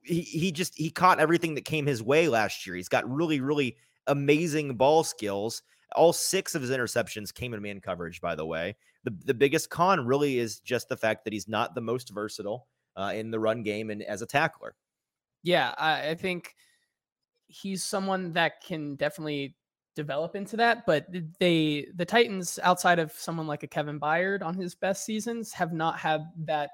he 0.02 0.20
he 0.22 0.52
just 0.52 0.76
he 0.76 0.90
caught 0.90 1.20
everything 1.20 1.54
that 1.54 1.64
came 1.64 1.86
his 1.86 2.02
way 2.02 2.28
last 2.28 2.66
year. 2.66 2.76
He's 2.76 2.88
got 2.88 3.10
really, 3.10 3.40
really 3.40 3.76
amazing 4.06 4.76
ball 4.76 5.04
skills. 5.04 5.62
All 5.94 6.12
six 6.12 6.54
of 6.54 6.62
his 6.62 6.70
interceptions 6.70 7.32
came 7.32 7.54
in 7.54 7.62
man 7.62 7.80
coverage, 7.80 8.20
by 8.20 8.34
the 8.34 8.46
way. 8.46 8.76
The 9.04 9.14
the 9.24 9.34
biggest 9.34 9.70
con 9.70 10.06
really 10.06 10.38
is 10.38 10.60
just 10.60 10.88
the 10.88 10.96
fact 10.96 11.24
that 11.24 11.32
he's 11.32 11.48
not 11.48 11.74
the 11.74 11.80
most 11.80 12.10
versatile 12.10 12.66
uh, 12.96 13.12
in 13.14 13.30
the 13.30 13.40
run 13.40 13.62
game 13.62 13.90
and 13.90 14.02
as 14.02 14.22
a 14.22 14.26
tackler. 14.26 14.74
Yeah, 15.42 15.74
I, 15.78 16.10
I 16.10 16.14
think 16.14 16.54
he's 17.46 17.84
someone 17.84 18.32
that 18.34 18.62
can 18.62 18.96
definitely 18.96 19.56
develop 19.94 20.36
into 20.36 20.56
that. 20.56 20.86
But 20.86 21.06
they, 21.38 21.88
the 21.94 22.04
Titans, 22.04 22.58
outside 22.62 22.98
of 22.98 23.12
someone 23.12 23.46
like 23.46 23.62
a 23.62 23.66
Kevin 23.66 23.98
Byard 23.98 24.42
on 24.42 24.54
his 24.54 24.74
best 24.74 25.04
seasons, 25.04 25.52
have 25.52 25.72
not 25.72 25.98
had 25.98 26.22
that 26.44 26.70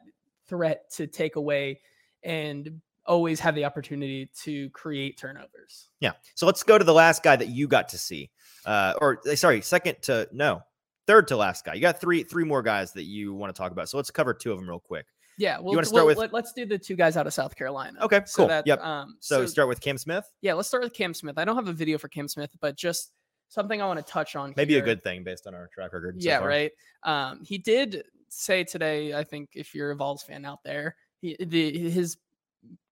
threat 0.46 0.90
to 0.92 1.06
take 1.06 1.36
away 1.36 1.80
and 2.22 2.80
always 3.06 3.40
have 3.40 3.54
the 3.54 3.64
opportunity 3.64 4.30
to 4.42 4.70
create 4.70 5.18
turnovers. 5.18 5.90
Yeah. 6.00 6.12
So 6.34 6.46
let's 6.46 6.62
go 6.62 6.78
to 6.78 6.84
the 6.84 6.94
last 6.94 7.22
guy 7.22 7.36
that 7.36 7.48
you 7.48 7.68
got 7.68 7.88
to 7.90 7.98
see. 7.98 8.30
Uh, 8.64 8.94
or 9.00 9.20
eh, 9.28 9.34
sorry, 9.34 9.60
second 9.60 9.96
to 10.02 10.28
no, 10.32 10.62
third 11.06 11.28
to 11.28 11.36
last 11.36 11.64
guy. 11.64 11.74
You 11.74 11.80
got 11.80 12.00
three 12.00 12.22
three 12.24 12.44
more 12.44 12.62
guys 12.62 12.92
that 12.92 13.04
you 13.04 13.34
want 13.34 13.54
to 13.54 13.58
talk 13.58 13.72
about. 13.72 13.88
So 13.88 13.96
let's 13.96 14.10
cover 14.10 14.32
two 14.32 14.52
of 14.52 14.58
them 14.58 14.68
real 14.68 14.80
quick. 14.80 15.06
Yeah, 15.39 15.59
we'll, 15.59 15.72
you 15.72 15.76
want 15.76 15.85
to 15.85 15.89
start 15.89 16.07
we'll, 16.07 16.16
with? 16.16 16.32
Let, 16.32 16.45
us 16.45 16.53
do 16.55 16.66
the 16.66 16.78
two 16.78 16.97
guys 16.97 17.16
out 17.16 17.26
of 17.26 17.35
South 17.35 17.57
Carolina. 17.57 17.99
Okay, 18.03 18.20
so 18.26 18.43
cool. 18.43 18.49
That, 18.49 18.66
yep. 18.66 18.80
Um, 18.80 19.16
so, 19.20 19.41
so, 19.41 19.47
start 19.47 19.68
with 19.68 19.80
Cam 19.80 19.99
Smith. 19.99 20.24
Yeah, 20.43 20.55
let's 20.55 20.68
start 20.68 20.82
with 20.82 20.95
Cam 20.95 21.14
Smith. 21.14 21.39
I 21.39 21.45
don't 21.45 21.57
have 21.57 21.68
a 21.68 21.72
video 21.72 21.99
for 21.99 22.09
Cam 22.09 22.28
Smith, 22.28 22.51
but 22.61 22.76
just 22.76 23.12
something 23.49 23.80
I 23.80 23.87
want 23.87 24.05
to 24.05 24.12
touch 24.12 24.37
on. 24.37 24.55
Maybe 24.57 24.74
here. 24.74 24.82
a 24.82 24.87
good 24.87 25.03
thing 25.03 25.24
based 25.24 25.47
on 25.47 25.55
our 25.55 25.68
track 25.72 25.93
record. 25.93 26.22
so 26.22 26.26
yeah, 26.26 26.39
far. 26.39 26.49
right. 26.49 26.72
Um, 27.03 27.43
he 27.45 27.59
did 27.59 28.05
say 28.28 28.64
today. 28.64 29.14
I 29.14 29.24
think 29.24 29.51
if 29.55 29.74
you're 29.74 29.91
a 29.91 29.97
Vols 29.97 30.22
fan 30.22 30.45
out 30.45 30.62
there, 30.64 30.97
he, 31.20 31.37
the 31.41 31.91
his 31.91 32.16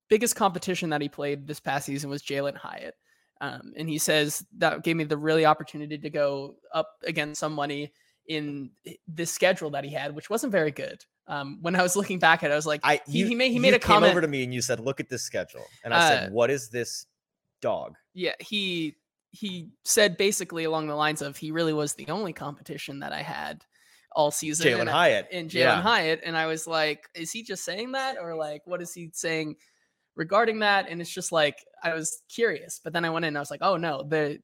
biggest 0.08 0.36
competition 0.36 0.90
that 0.90 1.00
he 1.00 1.08
played 1.08 1.46
this 1.46 1.60
past 1.60 1.86
season 1.86 2.10
was 2.10 2.22
Jalin 2.22 2.56
Hyatt. 2.56 2.94
Um, 3.40 3.72
and 3.76 3.88
he 3.88 3.98
says 3.98 4.44
that 4.58 4.84
gave 4.84 4.96
me 4.96 5.04
the 5.04 5.16
really 5.16 5.44
opportunity 5.44 5.98
to 5.98 6.10
go 6.10 6.56
up 6.72 6.88
against 7.04 7.40
somebody 7.40 7.92
in 8.28 8.70
this 9.08 9.32
schedule 9.32 9.70
that 9.70 9.84
he 9.84 9.90
had, 9.90 10.14
which 10.14 10.30
wasn't 10.30 10.52
very 10.52 10.70
good. 10.70 11.04
Um, 11.28 11.58
when 11.62 11.76
I 11.76 11.82
was 11.82 11.94
looking 11.96 12.18
back 12.18 12.42
at 12.42 12.50
it, 12.50 12.52
I 12.52 12.56
was 12.56 12.66
like, 12.66 12.80
I 12.82 13.00
he, 13.06 13.20
you, 13.20 13.26
he 13.26 13.34
made 13.34 13.52
he 13.52 13.58
made 13.58 13.74
a 13.74 13.78
comment. 13.78 14.10
over 14.10 14.20
to 14.20 14.26
me 14.28 14.42
and 14.44 14.52
you 14.52 14.60
said, 14.60 14.80
"Look 14.80 14.98
at 15.00 15.08
this 15.08 15.22
schedule," 15.22 15.64
and 15.84 15.94
I 15.94 15.98
Uh, 15.98 16.08
said, 16.08 16.32
"What 16.32 16.50
is 16.50 16.68
this 16.68 17.06
dog?" 17.60 17.94
yeah, 18.14 18.34
he 18.40 18.96
he 19.30 19.70
said 19.84 20.16
basically 20.16 20.64
along 20.64 20.88
the 20.88 20.94
lines 20.94 21.22
of 21.22 21.36
he 21.36 21.52
really 21.52 21.72
was 21.72 21.94
the 21.94 22.08
only 22.08 22.32
competition 22.32 22.98
that 23.00 23.12
I 23.12 23.22
had 23.22 23.64
all 24.14 24.30
season. 24.30 24.66
Jalin 24.66 24.90
Hyatt. 24.90 25.26
and 25.32 25.48
Jalin 25.48 25.54
Yeah. 25.54 25.80
Hyatt. 25.80 26.20
And 26.22 26.36
I 26.36 26.44
was 26.46 26.66
like, 26.66 27.08
is 27.14 27.30
he 27.32 27.42
just 27.42 27.64
saying 27.64 27.92
that? 27.92 28.18
Or 28.20 28.34
like, 28.34 28.60
what 28.66 28.82
is 28.82 28.92
he 28.92 29.08
saying 29.14 29.56
regarding 30.16 30.58
that? 30.58 30.86
And 30.90 31.00
it's 31.00 31.08
just 31.14 31.32
like, 31.32 31.56
I 31.82 31.94
was 31.94 32.22
curious. 32.28 32.78
But 32.84 32.92
then 32.92 33.06
I 33.06 33.10
went 33.10 33.24
in 33.24 33.28
and 33.28 33.38
I 33.38 33.40
was 33.40 33.50
like, 33.50 33.62
oh 33.62 33.78
no, 33.78 34.02
the 34.02 34.38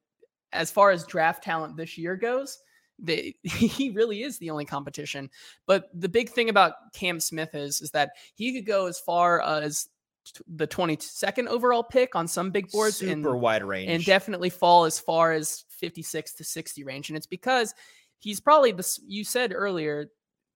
as 0.53 0.71
far 0.71 0.89
as 0.89 1.05
draft 1.05 1.43
talent 1.43 1.77
this 1.77 1.95
year 1.99 2.15
goes, 2.15 2.57
the, 3.01 3.35
he 3.43 3.89
really 3.89 4.23
is 4.23 4.37
the 4.37 4.49
only 4.49 4.65
competition. 4.65 5.29
But 5.65 5.89
the 5.93 6.09
big 6.09 6.29
thing 6.29 6.49
about 6.49 6.73
Cam 6.93 7.19
Smith 7.19 7.55
is, 7.55 7.81
is 7.81 7.91
that 7.91 8.11
he 8.35 8.53
could 8.53 8.65
go 8.65 8.87
as 8.87 8.99
far 8.99 9.41
as 9.41 9.87
the 10.47 10.67
22nd 10.67 11.47
overall 11.47 11.83
pick 11.83 12.15
on 12.15 12.27
some 12.27 12.51
big 12.51 12.69
boards 12.71 12.97
Super 12.97 13.11
and 13.11 13.41
wide 13.41 13.63
range. 13.63 13.89
and 13.89 14.05
definitely 14.05 14.49
fall 14.49 14.85
as 14.85 14.99
far 14.99 15.31
as 15.31 15.65
56 15.69 16.33
to 16.33 16.43
60 16.43 16.83
range. 16.83 17.09
And 17.09 17.17
it's 17.17 17.27
because 17.27 17.73
he's 18.19 18.39
probably 18.39 18.71
the 18.71 18.97
you 19.07 19.23
said 19.23 19.53
earlier, 19.53 20.11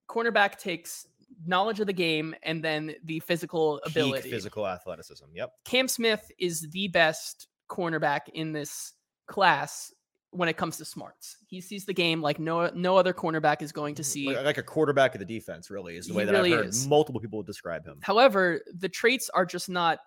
cornerback 0.10 0.58
takes 0.58 1.08
knowledge 1.46 1.80
of 1.80 1.88
the 1.88 1.94
game 1.94 2.36
and 2.44 2.64
then 2.64 2.94
the 3.04 3.20
physical 3.22 3.80
Peak 3.86 3.96
ability. 3.96 4.30
physical 4.30 4.68
athleticism. 4.68 5.26
Yep. 5.34 5.52
Cam 5.66 5.88
Smith 5.88 6.32
is 6.38 6.70
the 6.70 6.88
best 6.90 7.48
cornerback 7.70 8.30
in 8.34 8.52
this 8.52 8.94
class 9.28 9.92
when 10.34 10.50
it 10.50 10.58
comes 10.58 10.78
to 10.78 10.86
smarts. 10.86 11.38
He 11.48 11.62
sees 11.62 11.86
the 11.86 11.94
game 11.94 12.22
like 12.22 12.40
no 12.40 12.70
no 12.74 12.98
other 12.98 13.14
cornerback 13.14 13.62
is 13.62 13.72
going 13.72 13.96
to 13.96 14.02
mm-hmm. 14.02 14.10
see. 14.10 14.28
Like, 14.28 14.44
like 14.44 14.58
a 14.58 14.64
quarterback 14.64 15.16
of 15.16 15.20
the 15.20 15.26
defense, 15.26 15.70
really, 15.70 15.96
is 15.96 16.08
the 16.08 16.14
He 16.14 16.18
way 16.18 16.26
that 16.26 16.32
really 16.32 16.54
I've 16.54 16.60
heard 16.60 16.68
is. 16.68 16.88
multiple 16.88 17.22
people 17.22 17.42
describe 17.44 17.86
him. 17.86 18.00
However, 18.02 18.62
the 18.80 18.90
traits 18.90 19.30
are 19.30 19.46
just 19.46 19.70
not. 19.70 20.00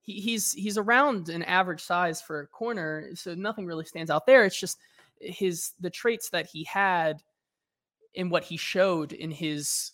He, 0.00 0.20
he's 0.20 0.52
he's 0.52 0.78
around 0.78 1.28
an 1.28 1.42
average 1.44 1.82
size 1.82 2.20
for 2.20 2.40
a 2.40 2.46
corner, 2.46 3.10
so 3.14 3.34
nothing 3.34 3.66
really 3.66 3.84
stands 3.84 4.10
out 4.10 4.26
there. 4.26 4.44
It's 4.44 4.58
just 4.58 4.78
his 5.20 5.72
the 5.80 5.90
traits 5.90 6.30
that 6.30 6.46
he 6.46 6.64
had 6.64 7.22
and 8.16 8.30
what 8.30 8.44
he 8.44 8.56
showed 8.56 9.12
in 9.12 9.30
his 9.30 9.92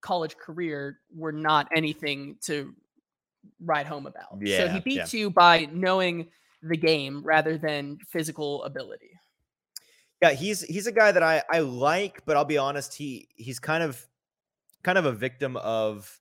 college 0.00 0.36
career 0.36 0.98
were 1.14 1.32
not 1.32 1.68
anything 1.74 2.36
to 2.42 2.74
ride 3.60 3.86
home 3.86 4.06
about. 4.06 4.38
Yeah, 4.40 4.58
so 4.58 4.64
Yeah, 4.64 4.68
he 4.70 4.74
yeah. 4.74 4.80
beats 5.02 5.14
you 5.14 5.30
by 5.30 5.68
knowing 5.72 6.28
the 6.62 6.76
game 6.76 7.22
rather 7.24 7.58
than 7.58 7.98
physical 8.08 8.62
ability. 8.64 9.10
Yeah, 10.22 10.32
he's 10.32 10.62
he's 10.62 10.86
a 10.86 10.92
guy 10.92 11.10
that 11.12 11.22
I 11.22 11.42
I 11.50 11.60
like, 11.60 12.24
but 12.24 12.36
I'll 12.36 12.44
be 12.44 12.58
honest, 12.58 12.94
he 12.94 13.28
he's 13.36 13.58
kind 13.58 13.82
of 13.82 14.06
kind 14.84 14.98
of 14.98 15.06
a 15.06 15.12
victim 15.12 15.56
of 15.58 16.20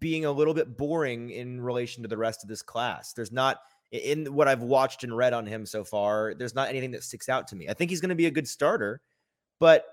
being 0.00 0.24
a 0.24 0.32
little 0.32 0.54
bit 0.54 0.76
boring 0.76 1.30
in 1.30 1.60
relation 1.60 2.02
to 2.02 2.08
the 2.08 2.16
rest 2.18 2.42
of 2.44 2.48
this 2.48 2.62
class. 2.62 3.12
There's 3.12 3.32
not 3.32 3.58
in 3.92 4.34
what 4.34 4.48
I've 4.48 4.62
watched 4.62 5.04
and 5.04 5.16
read 5.16 5.32
on 5.32 5.46
him 5.46 5.66
so 5.66 5.84
far, 5.84 6.34
there's 6.34 6.54
not 6.54 6.68
anything 6.68 6.92
that 6.92 7.04
sticks 7.04 7.28
out 7.28 7.48
to 7.48 7.56
me. 7.56 7.68
I 7.68 7.74
think 7.74 7.90
he's 7.90 8.00
going 8.00 8.10
to 8.10 8.14
be 8.16 8.26
a 8.26 8.30
good 8.30 8.48
starter, 8.48 9.00
but 9.60 9.86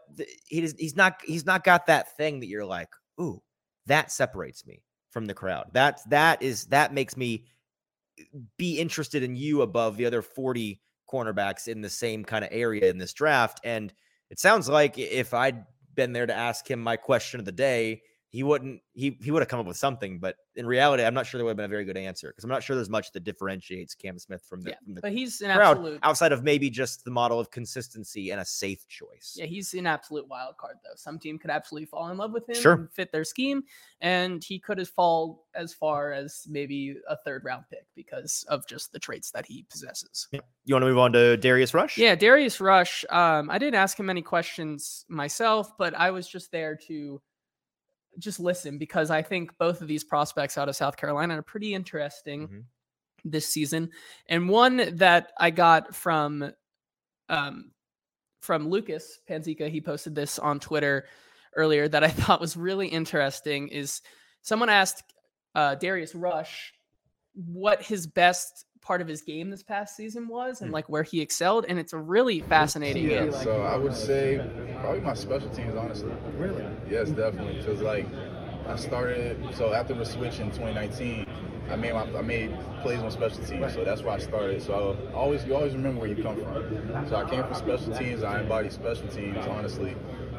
he 0.47 0.61
he's 0.77 0.95
not 0.95 1.21
he's 1.25 1.45
not 1.45 1.63
got 1.63 1.87
that 1.87 2.17
thing 2.17 2.41
that 2.41 2.47
you're 2.47 2.65
like, 2.65 2.89
"Ooh, 3.21 3.41
that 3.87 4.11
separates 4.11 4.65
me 4.67 4.83
from 5.11 5.27
the 5.27 5.33
crowd." 5.35 5.67
That's 5.73 6.03
that 6.05 6.41
is 6.43 6.65
that 6.67 6.93
makes 6.93 7.17
me 7.17 7.45
eh, 8.19 8.23
be 8.57 8.79
interested 8.79 9.23
in 9.23 9.35
you 9.35 9.61
above 9.61 9.97
the 9.97 10.05
other 10.05 10.21
40 10.21 10.81
cornerbacks 11.11 11.67
in 11.67 11.81
the 11.81 11.89
same 11.89 12.23
kind 12.23 12.43
of 12.43 12.51
area 12.51 12.89
in 12.89 12.97
this 12.97 13.13
draft. 13.13 13.59
And 13.63 13.93
it 14.29 14.39
sounds 14.39 14.69
like 14.69 14.97
if 14.97 15.33
I'd 15.33 15.65
been 15.95 16.13
there 16.13 16.27
to 16.27 16.33
ask 16.33 16.69
him 16.69 16.81
my 16.81 16.97
question 16.97 17.39
of 17.39 17.45
the 17.45 17.51
day, 17.51 18.01
he 18.29 18.43
wouldn't 18.43 18.81
he 18.93 19.17
he 19.21 19.31
would 19.31 19.41
have 19.41 19.47
come 19.47 19.59
up 19.59 19.65
with 19.65 19.77
something. 19.77 20.19
But 20.19 20.35
in 20.55 20.65
reality, 20.65 21.03
I'm 21.03 21.13
not 21.13 21.25
sure 21.25 21.37
there 21.37 21.45
would 21.45 21.51
have 21.51 21.57
been 21.57 21.65
a 21.65 21.69
very 21.69 21.85
good 21.85 21.97
answer 21.97 22.27
because 22.29 22.43
I'm 22.43 22.49
not 22.49 22.61
sure 22.61 22.75
there's 22.75 22.89
much 22.89 23.11
that 23.13 23.23
differentiates 23.23 23.95
Cam 23.95 24.19
Smith 24.19 24.43
from 24.47 24.61
the, 24.61 24.71
Yeah, 24.71 24.75
from 24.83 24.95
the 24.95 25.01
But 25.01 25.13
he's 25.13 25.39
an 25.41 25.55
crowd 25.55 25.77
absolute 25.77 25.99
outside 26.03 26.31
of 26.33 26.43
maybe 26.43 26.69
just 26.69 27.05
the 27.05 27.11
model 27.11 27.39
of 27.39 27.51
consistency 27.51 28.31
and 28.31 28.41
a 28.41 28.45
safe 28.45 28.85
choice. 28.87 29.35
Yeah, 29.39 29.45
he's 29.45 29.73
an 29.73 29.87
absolute 29.87 30.27
wild 30.27 30.57
card 30.57 30.75
though. 30.83 30.95
Some 30.95 31.19
team 31.19 31.39
could 31.39 31.51
absolutely 31.51 31.85
fall 31.85 32.09
in 32.09 32.17
love 32.17 32.31
with 32.33 32.47
him 32.49 32.55
Sure. 32.55 32.73
and 32.73 32.91
fit 32.91 33.11
their 33.11 33.23
scheme, 33.23 33.63
and 34.01 34.43
he 34.43 34.59
could 34.59 34.77
have 34.77 34.89
fall 34.89 35.45
as 35.55 35.73
far 35.73 36.11
as 36.11 36.45
maybe 36.49 36.97
a 37.07 37.15
third 37.17 37.43
round 37.45 37.63
pick 37.69 37.85
because 37.95 38.45
of 38.49 38.67
just 38.67 38.91
the 38.91 38.99
traits 38.99 39.31
that 39.31 39.45
he 39.45 39.65
possesses. 39.71 40.27
You 40.31 40.75
want 40.75 40.83
to 40.83 40.87
move 40.89 40.97
on 40.97 41.13
to 41.13 41.37
Darius 41.37 41.73
Rush? 41.73 41.97
Yeah, 41.97 42.15
Darius 42.15 42.59
Rush. 42.59 43.05
Um, 43.09 43.49
I 43.49 43.57
didn't 43.57 43.75
ask 43.75 43.97
him 43.97 44.09
any 44.09 44.21
questions 44.21 45.05
myself, 45.07 45.77
but 45.77 45.93
I 45.95 46.11
was 46.11 46.27
just 46.27 46.51
there 46.51 46.75
to 46.87 47.21
just 48.19 48.39
listen 48.39 48.77
because 48.77 49.11
I 49.11 49.21
think 49.21 49.57
both 49.57 49.81
of 49.81 49.87
these 49.87 50.03
prospects 50.03 50.57
out 50.57 50.69
of 50.69 50.75
South 50.75 50.97
Carolina 50.97 51.37
are 51.39 51.43
pretty 51.43 51.73
interesting 51.73 52.47
Mhm. 52.47 52.63
this 53.23 53.47
season. 53.47 53.89
And 54.27 54.49
one 54.49 54.95
that 54.97 55.31
I 55.37 55.49
got 55.51 55.95
from 55.95 56.51
um, 57.29 57.71
from 58.41 58.69
Lucas 58.69 59.19
Panzica, 59.29 59.69
he 59.69 59.81
posted 59.81 60.15
this 60.15 60.39
on 60.39 60.59
Twitter 60.59 61.07
earlier 61.55 61.87
that 61.89 62.03
I 62.03 62.07
thought 62.09 62.39
was 62.39 62.55
really 62.55 62.87
interesting. 62.87 63.67
Is 63.67 64.01
someone 64.41 64.69
asked 64.69 65.03
uh, 65.55 65.75
Darius 65.75 66.15
Rush 66.15 66.71
what 67.33 67.81
his 67.81 68.07
best 68.07 68.65
part 68.87 69.01
of 69.01 69.07
his 69.07 69.21
game 69.21 69.49
this 69.49 69.61
past 69.61 69.97
season 69.97 70.29
was 70.29 70.61
and 70.61 70.69
Hmm. 70.69 70.75
like 70.75 70.87
where 70.87 71.03
he 71.03 71.19
excelled, 71.19 71.65
and 71.67 71.77
it's 71.77 71.91
a 71.91 71.97
really 71.97 72.39
fascinating. 72.39 73.03
Yeah, 73.03 73.25
game. 73.25 73.33
so 73.33 73.61
I 73.61 73.75
would 73.75 73.93
say 73.93 74.41
probably 74.79 75.01
my 75.01 75.13
special 75.13 75.49
teams, 75.49 75.75
honestly. 75.75 76.11
Really? 76.37 76.63
Yes, 76.89 77.09
definitely. 77.09 77.55
Because 77.57 77.81
like 77.81 78.07
I 78.65 78.77
started, 78.77 79.37
so 79.55 79.73
after 79.73 79.93
the 79.93 80.05
switch 80.05 80.39
in 80.39 80.51
2019, 80.51 81.27
I 81.69 81.75
made 81.75 81.93
my, 81.93 82.03
I 82.17 82.21
made 82.21 82.55
plays 82.81 82.99
on 82.99 83.11
special 83.11 83.43
teams, 83.43 83.73
so 83.73 83.83
that's 83.83 84.03
where 84.03 84.13
I 84.13 84.19
started. 84.19 84.61
So 84.61 84.71
I 85.11 85.13
always 85.13 85.43
you 85.45 85.53
always 85.53 85.73
remember 85.73 85.99
where 85.99 86.09
you 86.09 86.23
come 86.23 86.37
from. 86.41 87.07
So 87.09 87.17
I 87.17 87.29
came 87.29 87.43
from 87.43 87.55
special 87.55 87.93
teams. 87.93 88.23
I 88.23 88.39
embody 88.39 88.69
special 88.69 89.07
teams, 89.09 89.45
honestly, 89.47 89.95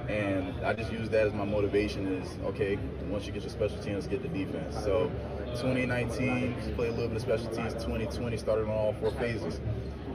and 0.09 0.55
I 0.65 0.73
just 0.73 0.91
use 0.91 1.11
that 1.11 1.27
as 1.27 1.35
my 1.35 1.45
motivation. 1.45 2.07
Is 2.23 2.29
okay. 2.47 2.79
Once 3.11 3.27
you 3.27 3.33
get 3.33 3.43
your 3.43 3.51
special 3.51 3.79
teams, 3.79 4.07
get 4.07 4.23
the 4.23 4.29
defense. 4.29 4.75
So 4.83 5.11
2019 5.57 6.55
played 6.75 6.89
a 6.89 6.93
little 6.93 7.09
bit 7.09 7.17
of 7.17 7.23
special 7.23 7.49
teams. 7.49 7.75
2020 7.75 8.37
started 8.37 8.65
on 8.65 8.71
all 8.71 8.95
four 8.95 9.11
phases. 9.13 9.61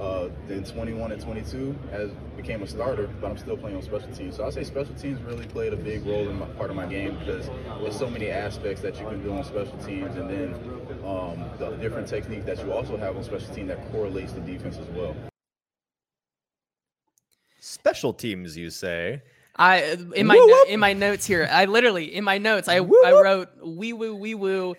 Uh, 0.02 0.30
then 0.48 0.64
21 0.64 1.12
and 1.12 1.22
22 1.22 1.76
as 1.92 2.12
became 2.36 2.64
a 2.64 2.68
starter, 2.68 3.08
but 3.22 3.30
I'm 3.30 3.38
still 3.38 3.56
playing 3.56 3.78
on 3.78 3.84
special 3.84 4.12
teams. 4.12 4.36
So 4.36 4.46
I 4.46 4.50
say 4.50 4.64
special 4.64 4.96
teams 4.96 5.22
really 5.22 5.46
played 5.46 5.72
a 5.72 5.78
big 5.78 6.06
role 6.06 6.28
in 6.28 6.40
my, 6.40 6.46
part 6.48 6.70
of 6.70 6.76
my 6.76 6.86
game 6.86 7.18
because 7.20 7.50
there's 7.82 7.98
so 7.98 8.10
many 8.10 8.30
aspects 8.30 8.82
that 8.82 9.00
you 9.00 9.06
can 9.06 9.24
do 9.24 9.32
on 9.32 9.44
special 9.44 9.78
teams, 9.78 10.16
and 10.18 10.30
then 10.30 10.54
um, 11.06 11.50
the 11.60 11.78
different 11.80 12.08
techniques 12.08 12.46
that 12.46 12.58
you 12.66 12.74
also 12.74 12.98
have 12.98 13.16
on 13.16 13.24
special 13.24 13.54
teams 13.54 13.68
that 13.68 13.92
correlates 13.92 14.34
to 14.34 14.40
defense 14.42 14.78
as 14.78 14.88
well. 14.90 15.16
Special 17.60 18.14
teams, 18.14 18.58
you 18.58 18.70
say? 18.70 19.22
I 19.56 19.98
in 20.16 20.26
my 20.28 20.36
no- 20.36 20.64
in 20.74 20.80
my 20.80 20.94
notes 20.94 21.26
here, 21.26 21.48
I 21.52 21.66
literally 21.66 22.14
in 22.16 22.24
my 22.24 22.38
notes 22.38 22.68
I 22.68 22.80
Woo 22.80 23.00
I 23.06 23.12
wrote 23.12 23.50
wee 23.64 23.94
woo 23.94 24.16
wee 24.16 24.34
woo, 24.36 24.76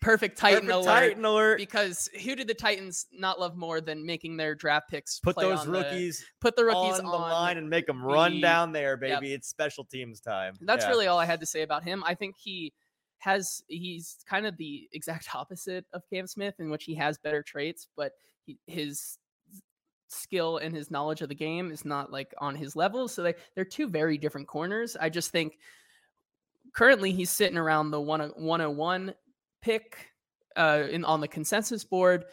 perfect 0.00 0.38
Titan 0.38 0.60
Perfect 0.66 0.72
alert. 0.74 0.84
Titan 0.86 1.24
alert. 1.26 1.58
Because 1.58 2.08
who 2.24 2.34
did 2.34 2.46
the 2.48 2.54
Titans 2.54 3.06
not 3.12 3.38
love 3.38 3.56
more 3.56 3.80
than 3.82 4.06
making 4.06 4.38
their 4.38 4.54
draft 4.54 4.88
picks 4.90 5.20
Put 5.20 5.36
play 5.36 5.44
those 5.50 5.60
on 5.60 5.66
the- 5.72 5.72
rookies 5.80 6.24
put 6.40 6.56
the 6.56 6.64
rookies 6.64 6.98
on 6.98 7.04
on, 7.04 7.12
the 7.12 7.18
line 7.18 7.58
and 7.58 7.68
make 7.68 7.86
them 7.86 8.02
run 8.02 8.32
the- 8.36 8.40
down 8.40 8.72
there, 8.72 8.92
Yep. 8.92 9.20
baby. 9.20 9.34
It's 9.34 9.48
special 9.48 9.84
teams 9.84 10.20
time. 10.20 10.56
That's 10.62 10.84
Yeah. 10.84 10.90
really 10.90 11.06
all 11.06 11.18
I 11.18 11.26
had 11.26 11.40
to 11.40 11.46
say 11.46 11.60
about 11.62 11.84
him. 11.84 12.02
I 12.06 12.14
think 12.14 12.36
he 12.38 12.72
has 13.18 13.62
he's 13.68 14.16
kind 14.26 14.46
of 14.46 14.56
the 14.56 14.88
exact 14.92 15.28
opposite 15.34 15.84
of 15.92 16.02
Cam 16.08 16.26
Smith 16.26 16.54
in 16.58 16.70
which 16.70 16.84
he 16.84 16.94
has 16.94 17.18
better 17.18 17.42
traits, 17.42 17.86
but 17.96 18.12
he, 18.46 18.56
his 18.66 19.18
skill 20.10 20.58
and 20.58 20.74
his 20.74 20.90
knowledge 20.90 21.22
of 21.22 21.28
the 21.28 21.34
game 21.34 21.70
is 21.70 21.84
not 21.84 22.12
like 22.12 22.34
on 22.38 22.54
his 22.54 22.76
level. 22.76 23.08
So 23.08 23.22
they, 23.22 23.34
they're 23.54 23.64
two 23.64 23.88
very 23.88 24.18
different 24.18 24.48
corners. 24.48 24.96
I 25.00 25.08
just 25.08 25.30
think 25.30 25.58
currently 26.72 27.12
he's 27.12 27.30
sitting 27.30 27.58
around 27.58 27.90
the 27.90 28.00
one 28.00 28.20
101 28.20 29.14
pick 29.62 30.12
uh, 30.56 30.84
in 30.90 31.04
on 31.04 31.20
the 31.20 31.28
consensus 31.28 31.84
board. 31.84 32.24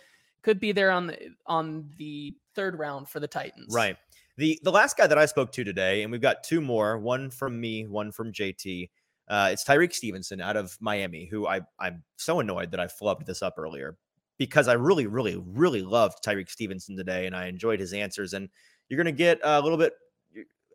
Could 0.42 0.60
be 0.60 0.72
there 0.72 0.92
on 0.92 1.08
the 1.08 1.18
on 1.46 1.90
the 1.98 2.36
third 2.56 2.80
round 2.80 3.10
for 3.10 3.20
the 3.20 3.28
Titans. 3.28 3.74
Right. 3.74 3.98
The 4.38 4.60
the 4.64 4.72
last 4.72 4.98
guy 4.98 5.08
that 5.08 5.18
I 5.18 5.26
spoke 5.26 5.52
to 5.54 5.64
today, 5.64 6.04
and 6.04 6.12
we've 6.12 6.22
got 6.22 6.44
two 6.44 6.62
more, 6.62 6.98
one 6.98 7.30
from 7.30 7.60
me, 7.60 7.86
one 7.88 8.12
from 8.12 8.32
JT. 8.32 8.90
Uh, 9.28 9.50
it's 9.52 9.64
Tyrique 9.64 9.94
Stevenson 9.94 10.40
out 10.40 10.56
of 10.56 10.78
Miami, 10.80 11.26
who 11.26 11.48
I 11.48 11.62
I'm 11.80 12.04
so 12.18 12.40
annoyed 12.40 12.72
that 12.72 12.80
I 12.80 12.86
flubbed 12.86 13.26
this 13.26 13.42
up 13.42 13.56
earlier. 13.58 13.98
Because 14.38 14.68
I 14.68 14.74
really, 14.74 15.08
really, 15.08 15.42
really 15.48 15.82
loved 15.82 16.24
Tyrique 16.24 16.50
Stevenson 16.50 16.96
today, 16.96 17.26
and 17.26 17.36
I 17.36 17.48
enjoyed 17.48 17.80
his 17.80 17.94
answers. 17.94 18.34
And 18.34 18.50
you're 18.90 18.98
going 18.98 19.06
to 19.06 19.12
get 19.12 19.40
a 19.44 19.62
little 19.62 19.78
bit 19.78 19.94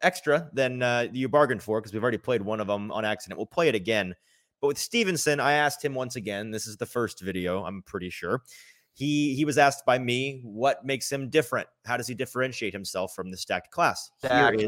extra 0.02 0.50
than 0.52 0.82
uh, 0.82 1.06
you 1.12 1.28
bargained 1.28 1.62
for 1.62 1.80
because 1.80 1.92
we've 1.92 2.02
already 2.02 2.18
played 2.18 2.42
one 2.42 2.60
of 2.60 2.66
them 2.66 2.90
on 2.92 3.04
accident. 3.04 3.38
We'll 3.38 3.46
play 3.46 3.68
it 3.68 3.74
again. 3.74 4.14
But 4.60 4.68
with 4.68 4.78
Stevenson, 4.78 5.40
I 5.40 5.52
asked 5.52 5.84
him 5.84 5.94
once 5.94 6.16
again. 6.16 6.50
This 6.50 6.66
is 6.66 6.76
the 6.76 6.86
first 6.86 7.20
video, 7.20 7.64
I'm 7.64 7.82
pretty 7.82 8.10
sure. 8.10 8.42
He 8.94 9.34
he 9.34 9.46
was 9.46 9.56
asked 9.56 9.86
by 9.86 9.98
me 9.98 10.42
what 10.44 10.84
makes 10.84 11.10
him 11.10 11.30
different. 11.30 11.66
How 11.86 11.96
does 11.96 12.06
he 12.06 12.14
differentiate 12.14 12.74
himself 12.74 13.14
from 13.14 13.30
the 13.30 13.38
stacked 13.38 13.70
class? 13.70 14.10
Stacked 14.18 14.58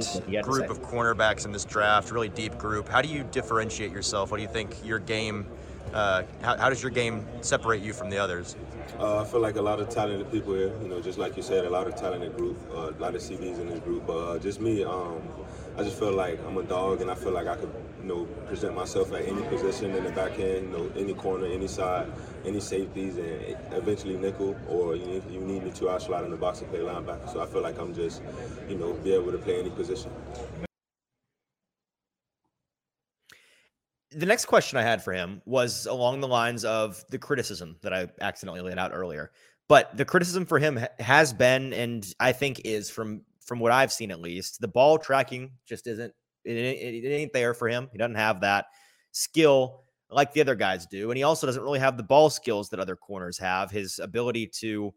group 0.47 0.70
of 0.70 0.80
cornerbacks 0.80 1.45
in 1.45 1.53
this 1.53 1.66
draft, 1.66 2.11
really 2.11 2.30
deep 2.30 2.57
group. 2.57 2.88
How 2.88 3.03
do 3.03 3.09
you 3.09 3.24
differentiate 3.24 3.92
yourself? 3.92 4.30
What 4.30 4.38
do 4.38 4.42
you 4.42 4.49
think 4.49 4.74
your 4.82 4.99
game? 4.99 5.47
Uh, 5.93 6.22
how, 6.43 6.57
how 6.57 6.68
does 6.68 6.82
your 6.82 6.91
game 6.91 7.26
separate 7.41 7.82
you 7.82 7.93
from 7.93 8.11
the 8.11 8.18
others? 8.18 8.57
Uh, 8.99 9.22
I 9.22 9.24
feel 9.24 9.41
like 9.41 9.57
a 9.57 9.62
lot 9.62 9.80
of 9.80 9.89
talented 9.89 10.30
people 10.30 10.55
here. 10.55 10.72
You 10.82 10.89
know, 10.89 11.01
just 11.01 11.18
like 11.18 11.37
you 11.37 11.43
said, 11.43 11.64
a 11.64 11.70
lot 11.70 11.87
of 11.87 11.95
talented 11.97 12.37
group, 12.37 12.57
uh, 12.72 12.91
a 12.91 13.01
lot 13.01 13.14
of 13.14 13.20
CBs 13.20 13.61
in 13.61 13.68
this 13.68 13.80
group. 13.80 14.07
But 14.07 14.18
uh, 14.18 14.39
just 14.39 14.61
me, 14.61 14.85
um, 14.85 15.22
I 15.76 15.82
just 15.82 15.99
feel 15.99 16.12
like 16.12 16.39
I'm 16.47 16.57
a 16.57 16.62
dog, 16.62 17.01
and 17.01 17.11
I 17.11 17.14
feel 17.14 17.32
like 17.32 17.47
I 17.47 17.57
could, 17.57 17.72
you 18.01 18.09
know, 18.09 18.24
present 18.47 18.74
myself 18.74 19.12
at 19.12 19.22
any 19.22 19.43
position 19.43 19.95
in 19.95 20.05
the 20.05 20.11
back 20.11 20.39
end, 20.39 20.70
you 20.70 20.78
know, 20.78 20.91
any 20.97 21.14
corner, 21.14 21.47
any 21.47 21.66
side, 21.66 22.11
any 22.45 22.61
safeties, 22.61 23.16
and 23.16 23.57
eventually 23.72 24.16
nickel. 24.16 24.57
Or 24.68 24.97
you, 24.97 25.22
you 25.30 25.41
need 25.41 25.64
me 25.64 25.70
to, 25.72 25.91
I 25.91 25.99
slide 25.99 26.24
in 26.24 26.30
the 26.30 26.37
box 26.37 26.61
and 26.61 26.70
play 26.70 26.80
linebacker. 26.80 27.32
So 27.32 27.41
I 27.41 27.47
feel 27.47 27.62
like 27.62 27.78
I'm 27.78 27.95
just, 27.95 28.22
you 28.68 28.76
know, 28.76 28.93
be 28.93 29.12
able 29.12 29.32
to 29.32 29.39
play 29.39 29.61
any 29.61 29.70
position. 29.70 30.11
The 34.17 34.27
next 34.27 34.47
question 34.47 34.79
I 34.79 34.83
had 34.83 35.03
for 35.03 35.12
him 35.12 35.43
was 35.45 35.87
along 35.87 36.21
the 36.21 36.29
lines 36.29 36.65
of 36.65 37.05
the 37.11 37.19
criticism 37.19 37.77
that 37.83 37.93
I 37.93 38.09
accidentally 38.21 38.61
laid 38.61 38.79
out 38.79 38.93
earlier. 38.95 39.33
But 39.69 39.97
the 39.97 40.05
criticism 40.05 40.45
for 40.47 40.59
him 40.59 40.79
has 40.99 41.33
been, 41.33 41.73
and 41.73 42.07
I 42.21 42.33
think 42.33 42.62
is 42.65 42.91
from 42.91 43.23
from 43.45 43.61
what 43.61 43.73
I've 43.73 43.93
seen 43.93 44.11
at 44.11 44.21
least, 44.21 44.61
the 44.61 44.69
ball 44.69 44.99
tracking 44.99 45.53
just 45.67 45.87
isn't 45.87 46.12
it, 46.45 46.57
it, 46.57 47.05
it 47.05 47.09
ain't 47.09 47.33
there 47.33 47.55
for 47.55 47.69
him. 47.69 47.89
He 47.93 47.99
doesn't 47.99 48.15
have 48.15 48.41
that 48.41 48.67
skill 49.12 49.83
like 50.11 50.33
the 50.33 50.41
other 50.41 50.55
guys 50.55 50.87
do, 50.87 51.11
and 51.11 51.17
he 51.17 51.23
also 51.23 51.47
doesn't 51.47 51.62
really 51.62 51.79
have 51.79 51.97
the 51.97 52.03
ball 52.03 52.31
skills 52.31 52.69
that 52.71 52.81
other 52.81 52.97
corners 52.97 53.39
have. 53.39 53.71
His 53.71 53.99
ability 53.99 54.49
to, 54.61 54.95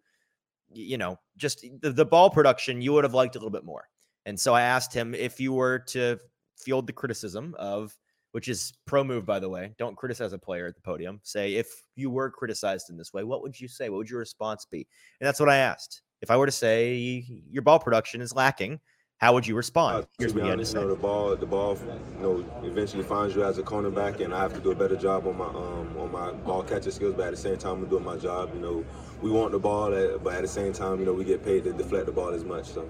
you 0.71 0.97
know, 0.97 1.17
just 1.37 1.65
the, 1.81 1.91
the 1.91 2.05
ball 2.05 2.29
production 2.29 2.81
you 2.81 2.93
would 2.93 3.03
have 3.03 3.13
liked 3.13 3.35
a 3.35 3.39
little 3.39 3.51
bit 3.51 3.65
more. 3.65 3.87
And 4.25 4.39
so 4.39 4.53
I 4.53 4.61
asked 4.61 4.93
him 4.93 5.15
if 5.15 5.39
you 5.39 5.53
were 5.53 5.79
to 5.87 6.19
field 6.57 6.87
the 6.87 6.93
criticism 6.93 7.55
of 7.57 7.97
which 8.37 8.49
is 8.49 8.71
pro 8.85 9.03
move, 9.03 9.25
by 9.25 9.39
the 9.39 9.49
way. 9.49 9.73
Don't 9.79 9.97
criticize 9.97 10.31
a 10.31 10.37
player 10.37 10.67
at 10.67 10.75
the 10.75 10.81
podium. 10.81 11.19
Say, 11.23 11.55
if 11.55 11.67
you 11.95 12.11
were 12.11 12.29
criticized 12.29 12.91
in 12.91 12.95
this 12.95 13.11
way, 13.11 13.23
what 13.23 13.41
would 13.41 13.59
you 13.59 13.67
say? 13.67 13.89
What 13.89 13.97
would 13.97 14.11
your 14.11 14.19
response 14.19 14.63
be? 14.69 14.85
And 15.19 15.27
that's 15.27 15.39
what 15.39 15.49
I 15.49 15.57
asked. 15.57 16.03
If 16.21 16.29
I 16.29 16.37
were 16.37 16.45
to 16.45 16.51
say 16.51 17.25
your 17.49 17.63
ball 17.63 17.79
production 17.79 18.21
is 18.21 18.35
lacking, 18.35 18.79
how 19.17 19.33
would 19.33 19.47
you 19.47 19.55
respond? 19.55 20.03
Uh, 20.03 20.07
Here's 20.19 20.35
what 20.35 20.45
you 20.45 20.51
honest, 20.51 20.75
you 20.75 20.81
know, 20.81 20.87
the 20.87 20.95
ball, 20.95 21.35
the 21.35 21.47
ball, 21.47 21.79
you 22.17 22.21
know, 22.21 22.45
eventually 22.61 23.01
finds 23.01 23.35
you 23.35 23.43
as 23.43 23.57
a 23.57 23.63
cornerback, 23.63 24.23
and 24.23 24.31
I 24.35 24.43
have 24.43 24.53
to 24.53 24.59
do 24.59 24.69
a 24.69 24.75
better 24.75 24.95
job 24.95 25.25
on 25.25 25.35
my 25.35 25.47
um, 25.47 25.97
on 25.97 26.11
my 26.11 26.31
ball 26.31 26.61
catching 26.61 26.91
skills. 26.91 27.15
But 27.17 27.29
at 27.29 27.31
the 27.31 27.37
same 27.37 27.57
time, 27.57 27.81
I'm 27.81 27.89
doing 27.89 28.03
my 28.03 28.17
job. 28.17 28.51
You 28.53 28.61
know, 28.61 28.85
we 29.23 29.31
want 29.31 29.51
the 29.51 29.57
ball, 29.57 29.89
but 30.23 30.35
at 30.35 30.43
the 30.43 30.47
same 30.47 30.73
time, 30.73 30.99
you 30.99 31.07
know, 31.07 31.13
we 31.13 31.25
get 31.25 31.43
paid 31.43 31.63
to 31.63 31.73
deflect 31.73 32.05
the 32.05 32.11
ball 32.11 32.29
as 32.29 32.43
much. 32.43 32.67
So. 32.67 32.87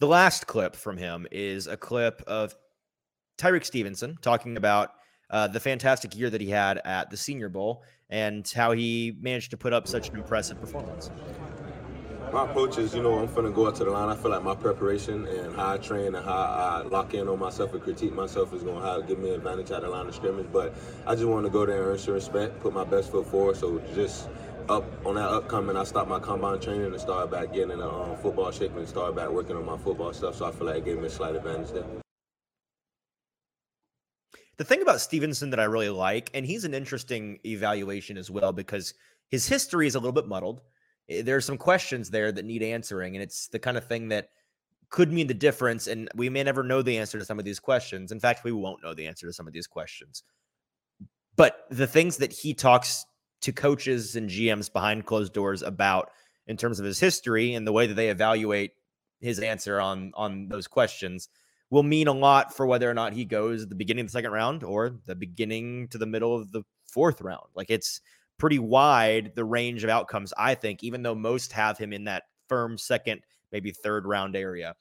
The 0.00 0.06
last 0.06 0.46
clip 0.46 0.76
from 0.76 0.96
him 0.96 1.26
is 1.32 1.66
a 1.66 1.76
clip 1.76 2.22
of 2.28 2.54
Tyrique 3.36 3.64
Stevenson 3.64 4.16
talking 4.22 4.56
about 4.56 4.92
uh, 5.28 5.48
the 5.48 5.58
fantastic 5.58 6.16
year 6.16 6.30
that 6.30 6.40
he 6.40 6.48
had 6.50 6.80
at 6.84 7.10
the 7.10 7.16
Senior 7.16 7.48
Bowl 7.48 7.82
and 8.08 8.48
how 8.54 8.70
he 8.70 9.16
managed 9.20 9.50
to 9.50 9.56
put 9.56 9.72
up 9.72 9.88
such 9.88 10.08
an 10.08 10.14
impressive 10.14 10.60
performance. 10.60 11.10
My 12.32 12.44
approach 12.44 12.78
is, 12.78 12.94
you 12.94 13.02
know, 13.02 13.18
I'm 13.18 13.34
to 13.34 13.50
go 13.50 13.66
out 13.66 13.74
to 13.76 13.84
the 13.84 13.90
line. 13.90 14.08
I 14.08 14.14
feel 14.14 14.30
like 14.30 14.44
my 14.44 14.54
preparation 14.54 15.26
and 15.26 15.56
how 15.56 15.74
I 15.74 15.78
train 15.78 16.14
and 16.14 16.24
how 16.24 16.32
I 16.32 16.82
lock 16.82 17.14
in 17.14 17.26
on 17.26 17.40
myself 17.40 17.72
and 17.72 17.82
critique 17.82 18.12
myself 18.12 18.52
is 18.52 18.62
to 18.62 19.04
give 19.08 19.18
me 19.18 19.30
an 19.30 19.36
advantage 19.36 19.72
at 19.72 19.80
the 19.80 19.88
line 19.88 20.06
of 20.06 20.14
scrimmage. 20.14 20.46
But 20.52 20.76
I 21.06 21.14
just 21.14 21.26
want 21.26 21.44
to 21.46 21.50
go 21.50 21.66
there 21.66 21.78
and 21.78 21.86
earn 21.86 21.98
some 21.98 22.14
respect, 22.14 22.60
put 22.60 22.72
my 22.72 22.84
best 22.84 23.10
foot 23.10 23.26
forward. 23.26 23.56
So 23.56 23.82
just 23.94 24.28
up 24.68 24.84
on 25.06 25.14
that 25.14 25.28
upcoming, 25.28 25.76
I 25.76 25.84
stopped 25.84 26.08
my 26.08 26.20
combine 26.20 26.60
training 26.60 26.86
and 26.86 27.00
started 27.00 27.30
back 27.30 27.52
getting 27.52 27.70
in 27.70 27.80
a 27.80 27.88
um, 27.88 28.16
football 28.18 28.50
shape 28.50 28.76
and 28.76 28.86
started 28.86 29.16
back 29.16 29.28
working 29.30 29.56
on 29.56 29.64
my 29.64 29.78
football 29.78 30.12
stuff. 30.12 30.36
So 30.36 30.46
I 30.46 30.52
feel 30.52 30.66
like 30.66 30.76
it 30.76 30.84
gave 30.84 30.98
me 30.98 31.06
a 31.06 31.10
slight 31.10 31.36
advantage 31.36 31.70
there. 31.70 31.84
The 34.58 34.64
thing 34.64 34.82
about 34.82 35.00
Stevenson 35.00 35.50
that 35.50 35.60
I 35.60 35.64
really 35.64 35.88
like, 35.88 36.30
and 36.34 36.44
he's 36.44 36.64
an 36.64 36.74
interesting 36.74 37.38
evaluation 37.46 38.18
as 38.18 38.30
well 38.30 38.52
because 38.52 38.92
his 39.28 39.46
history 39.46 39.86
is 39.86 39.94
a 39.94 39.98
little 40.00 40.12
bit 40.12 40.26
muddled. 40.26 40.62
There 41.08 41.36
are 41.36 41.40
some 41.40 41.56
questions 41.56 42.10
there 42.10 42.32
that 42.32 42.44
need 42.44 42.62
answering, 42.62 43.14
and 43.14 43.22
it's 43.22 43.48
the 43.48 43.58
kind 43.58 43.76
of 43.76 43.86
thing 43.86 44.08
that 44.08 44.30
could 44.90 45.12
mean 45.12 45.26
the 45.26 45.34
difference. 45.34 45.86
And 45.86 46.08
we 46.14 46.28
may 46.28 46.42
never 46.42 46.62
know 46.62 46.82
the 46.82 46.98
answer 46.98 47.18
to 47.18 47.24
some 47.24 47.38
of 47.38 47.44
these 47.44 47.60
questions. 47.60 48.10
In 48.10 48.20
fact, 48.20 48.44
we 48.44 48.52
won't 48.52 48.82
know 48.82 48.94
the 48.94 49.06
answer 49.06 49.26
to 49.26 49.32
some 49.32 49.46
of 49.46 49.52
these 49.52 49.66
questions. 49.66 50.24
But 51.36 51.66
the 51.70 51.86
things 51.86 52.16
that 52.16 52.32
he 52.32 52.52
talks 52.52 53.06
to 53.42 53.52
coaches 53.52 54.16
and 54.16 54.28
GMs 54.28 54.72
behind 54.72 55.06
closed 55.06 55.32
doors 55.32 55.62
about 55.62 56.10
in 56.46 56.56
terms 56.56 56.80
of 56.80 56.86
his 56.86 56.98
history 56.98 57.54
and 57.54 57.66
the 57.66 57.72
way 57.72 57.86
that 57.86 57.94
they 57.94 58.08
evaluate 58.08 58.72
his 59.20 59.38
answer 59.40 59.80
on 59.80 60.12
on 60.14 60.48
those 60.48 60.66
questions 60.66 61.28
will 61.70 61.82
mean 61.82 62.08
a 62.08 62.12
lot 62.12 62.54
for 62.54 62.66
whether 62.66 62.90
or 62.90 62.94
not 62.94 63.12
he 63.12 63.24
goes 63.24 63.62
at 63.62 63.68
the 63.68 63.74
beginning 63.74 64.02
of 64.02 64.08
the 64.08 64.12
second 64.12 64.30
round 64.30 64.64
or 64.64 64.94
the 65.06 65.14
beginning 65.14 65.88
to 65.88 65.98
the 65.98 66.06
middle 66.06 66.34
of 66.34 66.50
the 66.50 66.62
fourth 66.90 67.20
round. 67.20 67.46
Like 67.54 67.70
it's 67.70 68.00
pretty 68.38 68.58
wide 68.58 69.32
the 69.34 69.44
range 69.44 69.84
of 69.84 69.90
outcomes, 69.90 70.32
I 70.38 70.54
think, 70.54 70.82
even 70.82 71.02
though 71.02 71.14
most 71.14 71.52
have 71.52 71.76
him 71.76 71.92
in 71.92 72.04
that 72.04 72.24
firm 72.48 72.78
second, 72.78 73.20
maybe 73.52 73.70
third 73.70 74.06
round 74.06 74.36
area. 74.36 74.74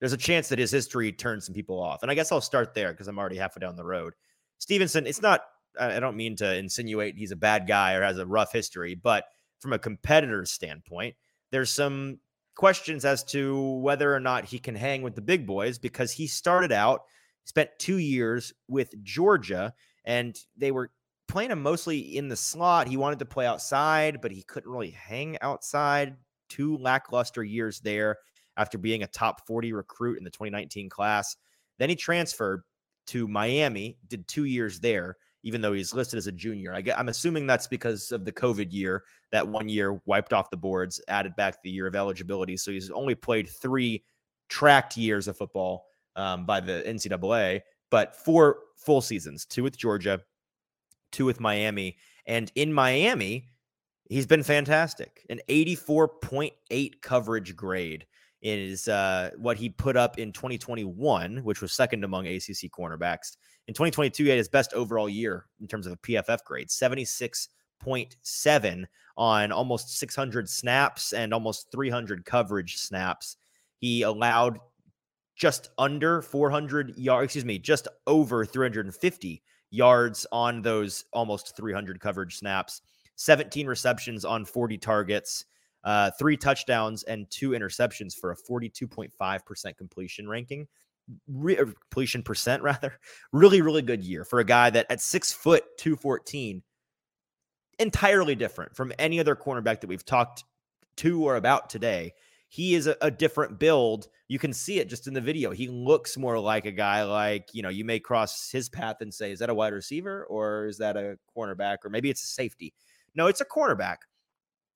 There's 0.00 0.14
a 0.14 0.18
chance 0.18 0.48
that 0.48 0.58
his 0.58 0.70
history 0.70 1.12
turns 1.12 1.46
some 1.46 1.54
people 1.54 1.80
off. 1.80 2.02
And 2.02 2.10
I 2.10 2.14
guess 2.14 2.32
I'll 2.32 2.40
start 2.40 2.74
there 2.74 2.92
because 2.92 3.08
I'm 3.08 3.18
already 3.18 3.36
halfway 3.36 3.60
down 3.60 3.76
the 3.76 3.84
road. 3.84 4.14
Stevenson, 4.58 5.06
it's 5.06 5.22
not 5.22 5.42
I 5.78 6.00
don't 6.00 6.16
mean 6.16 6.36
to 6.36 6.56
insinuate 6.56 7.16
he's 7.16 7.32
a 7.32 7.36
bad 7.36 7.66
guy 7.66 7.94
or 7.94 8.02
has 8.02 8.18
a 8.18 8.26
rough 8.26 8.52
history, 8.52 8.94
but 8.94 9.24
from 9.60 9.72
a 9.72 9.78
competitor's 9.78 10.50
standpoint, 10.50 11.14
there's 11.50 11.70
some 11.70 12.18
questions 12.54 13.04
as 13.04 13.24
to 13.24 13.78
whether 13.78 14.14
or 14.14 14.20
not 14.20 14.44
he 14.44 14.58
can 14.58 14.74
hang 14.74 15.02
with 15.02 15.14
the 15.14 15.22
big 15.22 15.46
boys 15.46 15.78
because 15.78 16.12
he 16.12 16.26
started 16.26 16.72
out, 16.72 17.02
spent 17.44 17.70
two 17.78 17.98
years 17.98 18.52
with 18.68 18.92
Georgia, 19.02 19.72
and 20.04 20.38
they 20.56 20.70
were 20.70 20.90
playing 21.28 21.50
him 21.50 21.62
mostly 21.62 22.16
in 22.16 22.28
the 22.28 22.36
slot. 22.36 22.88
He 22.88 22.96
wanted 22.96 23.20
to 23.20 23.24
play 23.24 23.46
outside, 23.46 24.20
but 24.20 24.32
he 24.32 24.42
couldn't 24.42 24.70
really 24.70 24.90
hang 24.90 25.38
outside. 25.40 26.16
Two 26.48 26.76
lackluster 26.76 27.42
years 27.42 27.80
there 27.80 28.18
after 28.56 28.76
being 28.76 29.02
a 29.02 29.06
top 29.06 29.46
40 29.46 29.72
recruit 29.72 30.18
in 30.18 30.24
the 30.24 30.30
2019 30.30 30.90
class. 30.90 31.36
Then 31.78 31.88
he 31.88 31.96
transferred 31.96 32.62
to 33.06 33.26
Miami, 33.26 33.96
did 34.06 34.28
two 34.28 34.44
years 34.44 34.80
there 34.80 35.16
even 35.42 35.60
though 35.60 35.72
he's 35.72 35.94
listed 35.94 36.18
as 36.18 36.26
a 36.26 36.32
junior. 36.32 36.74
I 36.74 36.82
am 36.96 37.08
assuming 37.08 37.46
that's 37.46 37.66
because 37.66 38.12
of 38.12 38.24
the 38.24 38.32
COVID 38.32 38.72
year. 38.72 39.04
That 39.32 39.46
one 39.46 39.68
year 39.68 40.00
wiped 40.06 40.32
off 40.32 40.50
the 40.50 40.56
boards, 40.56 41.00
added 41.08 41.34
back 41.36 41.62
the 41.62 41.70
year 41.70 41.86
of 41.86 41.94
eligibility. 41.94 42.56
So 42.56 42.70
he's 42.70 42.90
only 42.90 43.14
played 43.14 43.48
three 43.48 44.04
tracked 44.48 44.96
years 44.96 45.28
of 45.28 45.36
football 45.36 45.86
um, 46.16 46.44
by 46.46 46.60
the 46.60 46.84
NCAA, 46.86 47.62
but 47.90 48.14
four 48.14 48.58
full 48.76 49.00
seasons 49.00 49.44
two 49.46 49.62
with 49.62 49.76
Georgia, 49.76 50.20
two 51.10 51.24
with 51.24 51.40
Miami. 51.40 51.96
And 52.26 52.52
in 52.54 52.72
Miami, 52.72 53.48
he's 54.08 54.26
been 54.26 54.42
fantastic 54.42 55.24
an 55.30 55.40
84.8 55.48 57.00
coverage 57.00 57.56
grade 57.56 58.06
is 58.42 58.88
uh, 58.88 59.30
what 59.36 59.56
he 59.56 59.68
put 59.68 59.96
up 59.96 60.18
in 60.18 60.32
2021, 60.32 61.38
which 61.38 61.62
was 61.62 61.72
second 61.72 62.04
among 62.04 62.26
ACC 62.26 62.70
cornerbacks. 62.76 63.36
In 63.68 63.74
2022, 63.74 64.24
he 64.24 64.30
had 64.30 64.38
his 64.38 64.48
best 64.48 64.72
overall 64.72 65.08
year 65.08 65.46
in 65.60 65.68
terms 65.68 65.86
of 65.86 65.92
a 65.92 65.98
PFF 65.98 66.42
grade, 66.44 66.68
76.7 66.68 68.84
on 69.16 69.52
almost 69.52 69.98
600 69.98 70.48
snaps 70.48 71.12
and 71.12 71.32
almost 71.32 71.70
300 71.70 72.24
coverage 72.24 72.78
snaps. 72.78 73.36
He 73.78 74.02
allowed 74.02 74.58
just 75.36 75.70
under 75.78 76.22
400 76.22 76.96
yards, 76.96 77.24
excuse 77.24 77.44
me, 77.44 77.58
just 77.58 77.88
over 78.06 78.44
350 78.44 79.42
yards 79.70 80.26
on 80.32 80.62
those 80.62 81.04
almost 81.12 81.56
300 81.56 82.00
coverage 82.00 82.38
snaps, 82.38 82.82
17 83.16 83.66
receptions 83.66 84.24
on 84.24 84.44
40 84.44 84.78
targets 84.78 85.44
uh, 85.84 86.10
three 86.18 86.36
touchdowns 86.36 87.02
and 87.04 87.28
two 87.30 87.50
interceptions 87.50 88.14
for 88.14 88.32
a 88.32 88.36
42.5% 88.36 89.76
completion 89.76 90.28
ranking. 90.28 90.66
Re- 91.28 91.58
er, 91.58 91.66
completion 91.66 92.22
percent 92.22 92.62
rather 92.62 92.98
really 93.32 93.60
really 93.60 93.82
good 93.82 94.02
year 94.02 94.24
for 94.24 94.38
a 94.38 94.44
guy 94.44 94.70
that 94.70 94.86
at 94.88 95.00
six 95.00 95.32
foot 95.32 95.64
214 95.78 96.62
entirely 97.78 98.34
different 98.34 98.76
from 98.76 98.92
any 98.98 99.18
other 99.18 99.34
cornerback 99.34 99.80
that 99.80 99.88
we've 99.88 100.04
talked 100.04 100.44
to 100.96 101.24
or 101.24 101.36
about 101.36 101.68
today 101.70 102.12
he 102.52 102.74
is 102.74 102.86
a, 102.86 102.94
a, 103.00 103.10
different 103.10 103.58
build. 103.58 104.08
You 104.28 104.38
can 104.38 104.52
see 104.52 104.78
it 104.78 104.90
just 104.90 105.06
in 105.06 105.14
the 105.14 105.22
video. 105.22 105.52
He 105.52 105.68
looks 105.68 106.18
more 106.18 106.38
like 106.38 106.66
a 106.66 106.70
guy 106.70 107.02
like, 107.02 107.48
you 107.54 107.62
know, 107.62 107.70
you 107.70 107.82
may 107.82 107.98
cross 107.98 108.50
his 108.50 108.68
path 108.68 108.96
and 109.00 109.12
say, 109.12 109.32
is 109.32 109.38
that 109.38 109.48
a 109.48 109.54
wide 109.54 109.72
receiver 109.72 110.26
or 110.26 110.66
is 110.66 110.76
that 110.76 110.94
a 110.94 111.16
cornerback 111.34 111.78
or 111.82 111.88
maybe 111.88 112.10
it's 112.10 112.22
a 112.22 112.26
safety? 112.26 112.74
No, 113.14 113.26
it's 113.26 113.40
a 113.40 113.46
cornerback. 113.46 113.96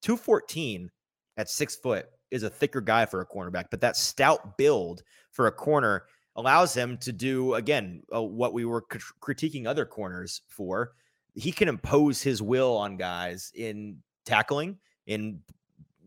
214 0.01 0.91
at 1.37 1.51
six 1.51 1.77
foot 1.77 2.07
is 2.31 2.45
a 2.45 2.49
thicker 2.49 2.81
guy 2.81 3.05
for 3.05 3.21
a 3.21 3.27
cornerback, 3.27 3.67
but 3.71 3.83
that 3.83 3.99
stout 3.99 4.57
build 4.57 5.03
for 5.33 5.47
a 5.47 5.53
corner 5.53 6.05
allows 6.37 6.75
him 6.75 6.99
to 6.99 7.13
do, 7.13 7.55
again, 7.55 8.03
uh, 8.15 8.23
what 8.23 8.53
we 8.53 8.65
were 8.65 8.83
critiquing 8.83 9.67
other 9.67 9.85
corners 9.85 10.43
for. 10.49 10.93
He 11.35 11.51
can 11.51 11.69
impose 11.69 12.23
his 12.23 12.41
will 12.41 12.77
on 12.77 12.97
guys 12.97 13.51
in 13.55 13.99
tackling, 14.25 14.79
in 15.07 15.41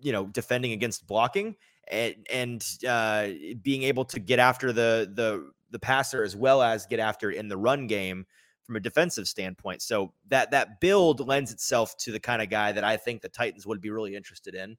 you 0.01 0.11
know 0.11 0.27
defending 0.27 0.71
against 0.71 1.05
blocking 1.07 1.55
and 1.89 2.15
and 2.31 2.65
uh, 2.87 3.27
being 3.61 3.83
able 3.83 4.05
to 4.05 4.19
get 4.19 4.39
after 4.39 4.71
the 4.71 5.11
the 5.13 5.51
the 5.71 5.79
passer 5.79 6.23
as 6.23 6.35
well 6.35 6.61
as 6.61 6.85
get 6.85 6.99
after 6.99 7.31
in 7.31 7.47
the 7.47 7.57
run 7.57 7.87
game 7.87 8.25
from 8.63 8.75
a 8.75 8.79
defensive 8.79 9.27
standpoint. 9.27 9.81
So 9.81 10.13
that 10.27 10.51
that 10.51 10.79
build 10.79 11.27
lends 11.27 11.51
itself 11.51 11.95
to 11.97 12.11
the 12.11 12.19
kind 12.19 12.41
of 12.41 12.49
guy 12.49 12.71
that 12.71 12.83
I 12.83 12.97
think 12.97 13.21
the 13.21 13.29
Titans 13.29 13.65
would 13.65 13.81
be 13.81 13.89
really 13.89 14.15
interested 14.15 14.55
in. 14.55 14.77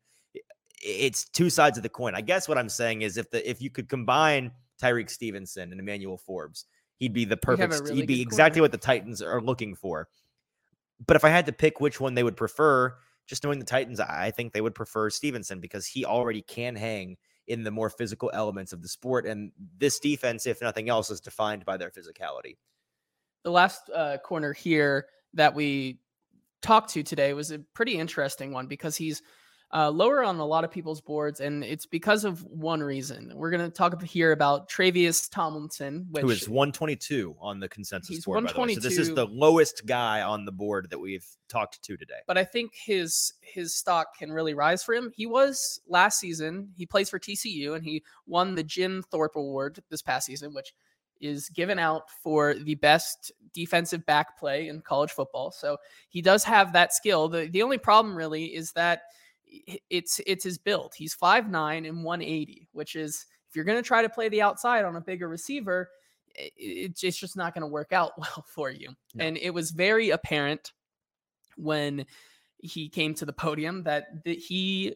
It's 0.82 1.24
two 1.24 1.50
sides 1.50 1.76
of 1.76 1.82
the 1.82 1.88
coin. 1.88 2.14
I 2.14 2.22
guess 2.22 2.48
what 2.48 2.56
I'm 2.56 2.68
saying 2.68 3.02
is 3.02 3.16
if 3.16 3.30
the 3.30 3.48
if 3.48 3.60
you 3.60 3.70
could 3.70 3.88
combine 3.88 4.52
Tyrique 4.80 5.10
Stevenson 5.10 5.70
and 5.70 5.80
Emmanuel 5.80 6.16
Forbes, 6.16 6.66
he'd 6.96 7.12
be 7.12 7.24
the 7.24 7.36
perfect. 7.36 7.72
Really 7.72 7.96
he'd 7.96 8.06
be 8.06 8.20
exactly 8.20 8.60
what 8.60 8.72
the 8.72 8.78
Titans 8.78 9.22
are 9.22 9.40
looking 9.40 9.74
for. 9.74 10.08
But 11.06 11.16
if 11.16 11.24
I 11.24 11.30
had 11.30 11.46
to 11.46 11.52
pick 11.52 11.80
which 11.80 12.00
one 12.00 12.14
they 12.14 12.22
would 12.22 12.36
prefer, 12.36 12.94
just 13.26 13.44
knowing 13.44 13.58
the 13.58 13.64
Titans, 13.64 14.00
I 14.00 14.30
think 14.30 14.52
they 14.52 14.60
would 14.60 14.74
prefer 14.74 15.08
Stevenson 15.10 15.60
because 15.60 15.86
he 15.86 16.04
already 16.04 16.42
can 16.42 16.76
hang 16.76 17.16
in 17.46 17.64
the 17.64 17.70
more 17.70 17.90
physical 17.90 18.30
elements 18.34 18.72
of 18.72 18.82
the 18.82 18.88
sport. 18.88 19.26
And 19.26 19.52
this 19.78 19.98
defense, 19.98 20.46
if 20.46 20.60
nothing 20.60 20.88
else, 20.88 21.10
is 21.10 21.20
defined 21.20 21.64
by 21.64 21.76
their 21.76 21.90
physicality. 21.90 22.56
The 23.44 23.50
last 23.50 23.90
uh, 23.94 24.18
corner 24.18 24.52
here 24.52 25.06
that 25.34 25.54
we 25.54 26.00
talked 26.60 26.90
to 26.90 27.02
today 27.02 27.32
was 27.32 27.50
a 27.50 27.60
pretty 27.74 27.96
interesting 27.98 28.52
one 28.52 28.66
because 28.66 28.96
he's 28.96 29.22
uh, 29.72 29.88
lower 29.88 30.24
on 30.24 30.38
a 30.38 30.44
lot 30.44 30.64
of 30.64 30.70
people's 30.70 31.00
boards, 31.00 31.40
and 31.40 31.62
it's 31.62 31.86
because 31.86 32.24
of 32.24 32.42
one 32.44 32.82
reason. 32.82 33.32
We're 33.34 33.50
going 33.50 33.62
to 33.62 33.70
talk 33.70 34.02
here 34.02 34.32
about 34.32 34.68
Tre'Vius 34.68 35.30
Tomlinson, 35.30 36.06
which 36.10 36.22
who 36.22 36.30
is 36.30 36.48
122 36.48 37.36
on 37.40 37.60
the 37.60 37.68
consensus 37.68 38.24
board. 38.24 38.44
By 38.44 38.52
the 38.52 38.60
way. 38.60 38.74
So 38.74 38.80
this 38.80 38.98
is 38.98 39.14
the 39.14 39.26
lowest 39.26 39.86
guy 39.86 40.22
on 40.22 40.44
the 40.44 40.50
board 40.50 40.88
that 40.90 40.98
we've 40.98 41.26
talked 41.48 41.82
to 41.84 41.96
today. 41.96 42.18
But 42.26 42.36
I 42.36 42.44
think 42.44 42.72
his 42.74 43.34
his 43.42 43.74
stock 43.74 44.16
can 44.18 44.32
really 44.32 44.54
rise 44.54 44.82
for 44.82 44.92
him. 44.92 45.12
He 45.14 45.26
was 45.26 45.80
last 45.86 46.18
season. 46.18 46.70
He 46.76 46.84
plays 46.84 47.08
for 47.08 47.20
TCU, 47.20 47.76
and 47.76 47.84
he 47.84 48.02
won 48.26 48.56
the 48.56 48.64
Jim 48.64 49.04
Thorpe 49.10 49.36
Award 49.36 49.78
this 49.88 50.02
past 50.02 50.26
season, 50.26 50.52
which 50.52 50.74
is 51.20 51.48
given 51.50 51.78
out 51.78 52.10
for 52.22 52.54
the 52.54 52.74
best 52.76 53.30
defensive 53.52 54.04
back 54.06 54.38
play 54.38 54.68
in 54.68 54.80
college 54.80 55.10
football. 55.10 55.52
So 55.52 55.76
he 56.08 56.22
does 56.22 56.42
have 56.42 56.72
that 56.72 56.92
skill. 56.92 57.28
The 57.28 57.46
the 57.46 57.62
only 57.62 57.78
problem 57.78 58.16
really 58.16 58.46
is 58.46 58.72
that 58.72 59.02
it's 59.88 60.20
it's 60.26 60.44
his 60.44 60.58
build. 60.58 60.94
He's 60.94 61.16
5'9 61.16 61.88
and 61.88 62.04
180, 62.04 62.68
which 62.72 62.96
is 62.96 63.26
if 63.48 63.56
you're 63.56 63.64
going 63.64 63.78
to 63.78 63.86
try 63.86 64.02
to 64.02 64.08
play 64.08 64.28
the 64.28 64.42
outside 64.42 64.84
on 64.84 64.96
a 64.96 65.00
bigger 65.00 65.28
receiver, 65.28 65.90
it, 66.34 66.52
it's 67.02 67.18
just 67.18 67.36
not 67.36 67.54
going 67.54 67.62
to 67.62 67.66
work 67.66 67.92
out 67.92 68.12
well 68.18 68.44
for 68.46 68.70
you. 68.70 68.90
No. 69.14 69.24
And 69.24 69.36
it 69.36 69.52
was 69.52 69.70
very 69.70 70.10
apparent 70.10 70.72
when 71.56 72.06
he 72.62 72.88
came 72.88 73.14
to 73.14 73.24
the 73.24 73.32
podium 73.32 73.82
that, 73.84 74.24
that 74.24 74.38
he 74.38 74.94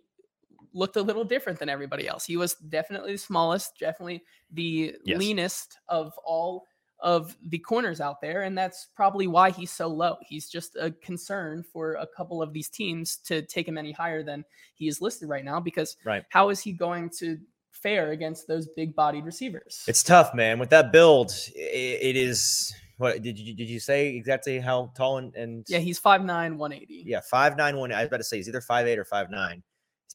looked 0.72 0.96
a 0.96 1.02
little 1.02 1.24
different 1.24 1.58
than 1.58 1.68
everybody 1.68 2.06
else. 2.06 2.24
He 2.24 2.36
was 2.36 2.54
definitely 2.54 3.12
the 3.12 3.18
smallest, 3.18 3.78
definitely 3.78 4.22
the 4.52 4.94
yes. 5.04 5.18
leanest 5.18 5.78
of 5.88 6.12
all 6.24 6.66
of 7.00 7.36
the 7.48 7.58
corners 7.58 8.00
out 8.00 8.20
there. 8.20 8.42
And 8.42 8.56
that's 8.56 8.88
probably 8.94 9.26
why 9.26 9.50
he's 9.50 9.70
so 9.70 9.88
low. 9.88 10.16
He's 10.22 10.48
just 10.48 10.76
a 10.76 10.90
concern 10.90 11.64
for 11.72 11.94
a 11.94 12.06
couple 12.06 12.42
of 12.42 12.52
these 12.52 12.68
teams 12.68 13.16
to 13.24 13.42
take 13.42 13.68
him 13.68 13.78
any 13.78 13.92
higher 13.92 14.22
than 14.22 14.44
he 14.74 14.88
is 14.88 15.00
listed 15.00 15.28
right 15.28 15.44
now 15.44 15.60
because 15.60 15.96
right. 16.04 16.24
how 16.30 16.48
is 16.48 16.60
he 16.60 16.72
going 16.72 17.10
to 17.18 17.38
fare 17.70 18.12
against 18.12 18.48
those 18.48 18.68
big 18.68 18.94
bodied 18.94 19.24
receivers? 19.24 19.84
It's 19.86 20.02
tough, 20.02 20.34
man. 20.34 20.58
With 20.58 20.70
that 20.70 20.92
build, 20.92 21.32
it, 21.54 21.98
it 22.02 22.16
is. 22.16 22.74
What 22.96 23.22
did 23.22 23.38
you 23.38 23.54
did 23.54 23.68
you 23.68 23.80
say 23.80 24.14
exactly 24.14 24.60
how 24.60 24.92
tall 24.96 25.18
and, 25.18 25.34
and 25.34 25.64
yeah 25.68 25.80
he's 25.80 25.98
5'9 25.98 26.26
180 26.56 27.02
yeah 27.04 27.20
5'9 27.20 27.76
1 27.76 27.92
I 27.92 28.02
was 28.02 28.06
about 28.06 28.18
to 28.18 28.22
say 28.22 28.36
he's 28.36 28.48
either 28.48 28.60
5'8 28.60 28.96
or 28.98 29.04
5'9 29.04 29.54
he's 29.54 29.62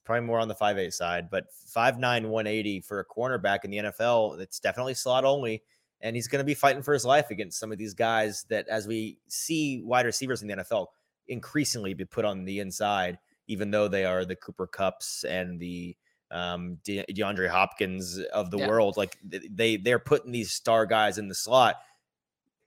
probably 0.05 0.25
more 0.25 0.39
on 0.39 0.47
the 0.47 0.55
5'8 0.55 0.93
side 0.93 1.30
but 1.30 1.47
5'9 1.75 1.99
180 1.99 2.80
for 2.80 3.01
a 3.01 3.05
cornerback 3.05 3.65
in 3.65 3.71
the 3.71 3.77
NFL 3.80 4.39
it's 4.39 4.61
definitely 4.61 4.93
slot 4.93 5.25
only 5.25 5.61
and 6.02 6.16
he's 6.16 6.28
going 6.28 6.39
to 6.39 6.45
be 6.45 6.54
fighting 6.54 6.82
for 6.82 6.93
his 6.93 7.06
life 7.06 7.30
against 7.30 7.60
some 7.60 7.72
of 7.72 7.78
these 7.78 7.93
guys 7.93 8.45
that, 8.50 8.68
as 8.68 8.88
we 8.88 9.18
see 9.28 9.82
wide 9.84 10.06
receivers 10.06 10.41
in 10.41 10.47
the 10.47 10.56
NFL, 10.56 10.88
increasingly 11.28 11.93
be 11.93 12.06
put 12.06 12.26
on 12.26 12.45
the 12.45 12.60
inside, 12.60 13.18
even 13.47 13.72
though 13.72 13.88
they 13.88 14.06
are 14.06 14.26
the 14.26 14.36
Cooper 14.36 14.68
Kupps 14.68 15.24
and 15.26 15.60
the 15.60 15.95
um, 16.32 16.78
De- 16.84 17.06
DeAndre 17.10 17.50
Hopkins 17.50 18.20
of 18.34 18.52
the 18.52 18.60
yeah. 18.60 18.68
world. 18.68 18.97
Like 18.97 19.18
they 19.24 19.78
they're 19.78 20.00
putting 20.00 20.32
these 20.32 20.52
star 20.52 20.86
guys 20.86 21.18
in 21.18 21.28
the 21.28 21.36
slot 21.36 21.78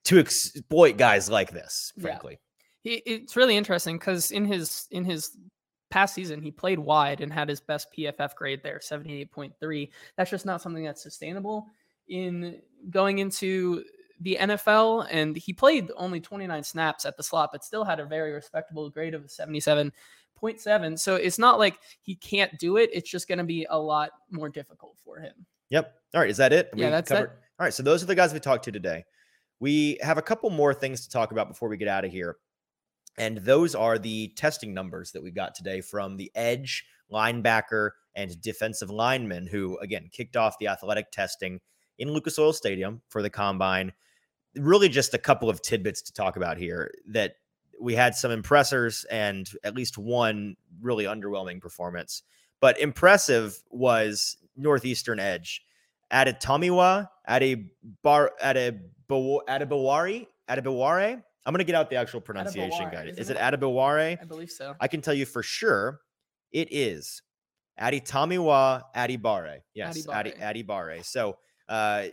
to 0.05 0.19
exploit 0.19 0.97
guys 0.97 1.31
like 1.31 1.53
this. 1.53 1.93
Frankly, 2.01 2.39
yeah. 2.83 2.99
it's 3.07 3.37
really 3.37 3.57
interesting 3.57 3.99
because 3.99 4.31
in 4.31 4.45
his 4.45 4.89
in 4.91 5.05
his 5.05 5.37
past 5.91 6.15
season 6.15 6.41
he 6.41 6.51
played 6.51 6.79
wide 6.79 7.21
and 7.21 7.33
had 7.33 7.49
his 7.49 7.61
best 7.61 7.89
PFF 7.97 8.35
grade 8.35 8.63
there, 8.63 8.81
seventy 8.81 9.21
eight 9.21 9.31
point 9.31 9.55
three. 9.61 9.91
That's 10.17 10.31
just 10.31 10.47
not 10.47 10.61
something 10.61 10.85
that's 10.85 11.03
sustainable 11.03 11.69
in 12.09 12.61
going 12.91 13.19
into 13.19 13.85
the 14.21 14.39
NFL, 14.41 15.09
and 15.11 15.37
he 15.37 15.53
played 15.53 15.91
only 15.97 16.21
29 16.21 16.63
snaps 16.63 17.05
at 17.05 17.17
the 17.17 17.23
slot, 17.23 17.51
but 17.53 17.65
still 17.65 17.85
had 17.85 18.01
a 18.01 18.05
very 18.05 18.33
respectable 18.33 18.89
grade 18.89 19.15
of 19.15 19.25
77.7. 19.25 20.99
So 20.99 21.17
it's 21.17 21.39
not 21.39 21.59
like 21.59 21.79
he 22.03 22.15
can't 22.15 22.57
do 22.59 22.77
it. 22.77 22.91
It's 22.93 23.11
just 23.11 23.29
going 23.29 23.39
to 23.39 23.45
be 23.45 23.67
a 23.69 23.79
lot 23.79 24.11
more 24.31 24.49
difficult 24.49 24.97
for 25.05 25.19
him. 25.19 25.33
Yep. 25.71 25.93
All 26.15 26.21
right. 26.21 26.31
Is 26.31 26.37
that 26.37 26.53
it? 26.53 26.71
Yeah, 26.75 26.87
we 26.87 26.91
that's 26.91 27.09
covered? 27.09 27.25
it. 27.25 27.39
All 27.59 27.65
right. 27.65 27.75
So 27.75 27.83
those 27.83 28.03
are 28.03 28.07
the 28.07 28.15
guys 28.15 28.33
we 28.33 28.41
talked 28.41 28.65
to 28.65 28.73
today. 28.73 29.05
We 29.59 29.99
have 30.03 30.19
a 30.19 30.23
couple 30.23 30.51
more 30.51 30.75
things 30.75 31.03
to 31.03 31.11
talk 31.11 31.33
about 31.33 31.49
before 31.49 31.69
we 31.69 31.77
get 31.77 31.89
out 31.89 32.05
of 32.05 32.13
here. 32.13 32.37
And 33.19 33.39
those 33.39 33.75
are 33.75 33.99
the 33.99 34.29
testing 34.37 34.73
numbers 34.73 35.13
that 35.13 35.23
we 35.23 35.31
got 35.31 35.55
today 35.55 35.81
from 35.81 36.17
the 36.17 36.31
edge, 36.35 36.85
linebacker, 37.13 37.91
and 38.15 38.41
defensive 38.41 38.91
lineman 38.91 39.47
who, 39.47 39.79
again, 39.79 40.09
kicked 40.13 40.37
off 40.37 40.59
the 40.59 40.69
athletic 40.69 41.11
testing 41.11 41.61
in 42.03 42.13
Lucas 42.13 42.39
Oil 42.39 42.53
Stadium 42.53 43.01
for 43.09 43.23
the 43.23 43.31
combine. 43.31 43.93
Really, 44.57 44.89
just 44.89 45.15
a 45.15 45.19
couple 45.19 45.49
of 45.49 45.63
tidbits 45.63 46.03
to 46.03 46.13
talk 46.13 46.37
about 46.37 46.59
here 46.59 46.91
that 47.13 47.37
we 47.81 47.95
had 47.95 48.15
some 48.15 48.31
impressors 48.31 49.05
and 49.05 49.49
at 49.65 49.75
least 49.75 49.97
one 49.97 50.57
really 50.81 51.05
underwhelming 51.05 51.61
performance. 51.61 52.23
But 52.61 52.79
impressive 52.81 53.57
was 53.71 54.37
Northeastern 54.57 55.21
Edge. 55.21 55.63
Adetomiwa, 56.13 57.09
at 57.27 57.43
a 57.43 57.65
Adebawore. 59.09 60.27
I'm 61.45 61.53
going 61.53 61.59
to 61.59 61.65
get 61.65 61.75
out 61.75 61.89
the 61.89 61.97
actual 61.97 62.21
pronunciation 62.21 62.91
guide. 62.91 63.15
Is 63.17 63.31
it 63.31 63.39
Adebawore? 63.39 64.21
I 64.21 64.25
believe 64.25 64.51
so. 64.51 64.75
I 64.81 64.89
can 64.89 65.01
tell 65.01 65.15
you 65.15 65.25
for 65.25 65.43
sure 65.43 66.01
it 66.51 66.69
is 66.71 67.23
Adetomiwa 67.81 68.83
Adibare. 68.95 69.61
Yes, 69.73 70.07
Adibare. 70.07 70.39
Adibare. 70.39 71.05
So 71.05 71.39
uh, 71.69 72.05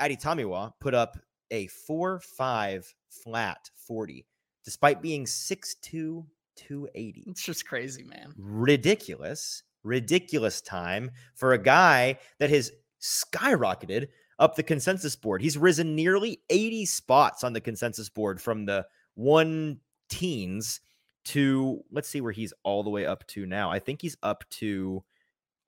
Adetomiwa 0.00 0.72
put 0.80 0.94
up 0.94 1.18
a 1.50 1.66
4 1.68 2.20
5 2.20 2.94
flat 3.08 3.70
40, 3.76 4.26
despite 4.64 5.02
being 5.02 5.24
6'2, 5.24 6.24
280. 6.56 7.24
It's 7.26 7.42
just 7.42 7.66
crazy, 7.66 8.02
man. 8.02 8.32
Ridiculous, 8.36 9.62
ridiculous 9.82 10.60
time 10.60 11.10
for 11.34 11.52
a 11.52 11.58
guy 11.58 12.18
that 12.38 12.50
has 12.50 12.72
skyrocketed 13.00 14.08
up 14.38 14.56
the 14.56 14.62
consensus 14.62 15.14
board. 15.14 15.42
He's 15.42 15.58
risen 15.58 15.94
nearly 15.94 16.40
80 16.50 16.86
spots 16.86 17.44
on 17.44 17.52
the 17.52 17.60
consensus 17.60 18.08
board 18.08 18.40
from 18.40 18.64
the 18.66 18.86
one 19.14 19.78
teens 20.08 20.80
to 21.24 21.82
let's 21.90 22.08
see 22.08 22.20
where 22.20 22.32
he's 22.32 22.52
all 22.64 22.82
the 22.82 22.90
way 22.90 23.06
up 23.06 23.26
to 23.28 23.46
now. 23.46 23.70
I 23.70 23.78
think 23.78 24.02
he's 24.02 24.16
up 24.22 24.44
to 24.50 25.02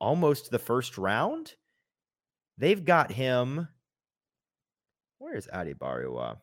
almost 0.01 0.51
the 0.51 0.59
first 0.59 0.99
round. 0.99 1.55
They've 2.59 2.85
got 2.85 3.13
him. 3.13 3.69
Where 5.19 5.37
is 5.37 5.49
Adi 5.53 5.75
Bariwa? 5.75 6.39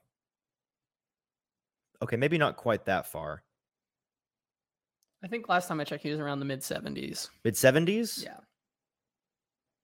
Okay, 2.02 2.18
maybe 2.18 2.38
not 2.38 2.58
quite 2.58 2.86
that 2.86 3.08
far. 3.08 3.44
I 5.24 5.28
think 5.28 5.48
last 5.48 5.68
time 5.68 5.80
I 5.80 5.86
checked, 5.86 6.04
he 6.04 6.10
was 6.10 6.20
around 6.20 6.40
the 6.40 6.46
mid 6.46 6.60
70s. 6.60 7.30
Mid 7.46 7.54
70s? 7.54 8.24
Yeah. 8.24 8.38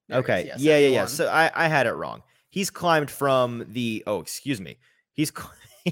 There 0.10 0.20
okay. 0.20 0.46
Yeah, 0.48 0.56
yeah, 0.58 0.78
yeah, 0.78 0.88
yeah. 0.90 1.06
So 1.06 1.30
I, 1.30 1.50
I 1.56 1.68
had 1.68 1.88
it 1.88 1.94
wrong. 1.94 2.24
He's 2.50 2.70
climbed 2.70 3.10
from 3.12 3.66
the 3.70 4.04
oh, 4.08 4.20
excuse 4.20 4.60
me. 4.60 4.78
He's 5.14 5.32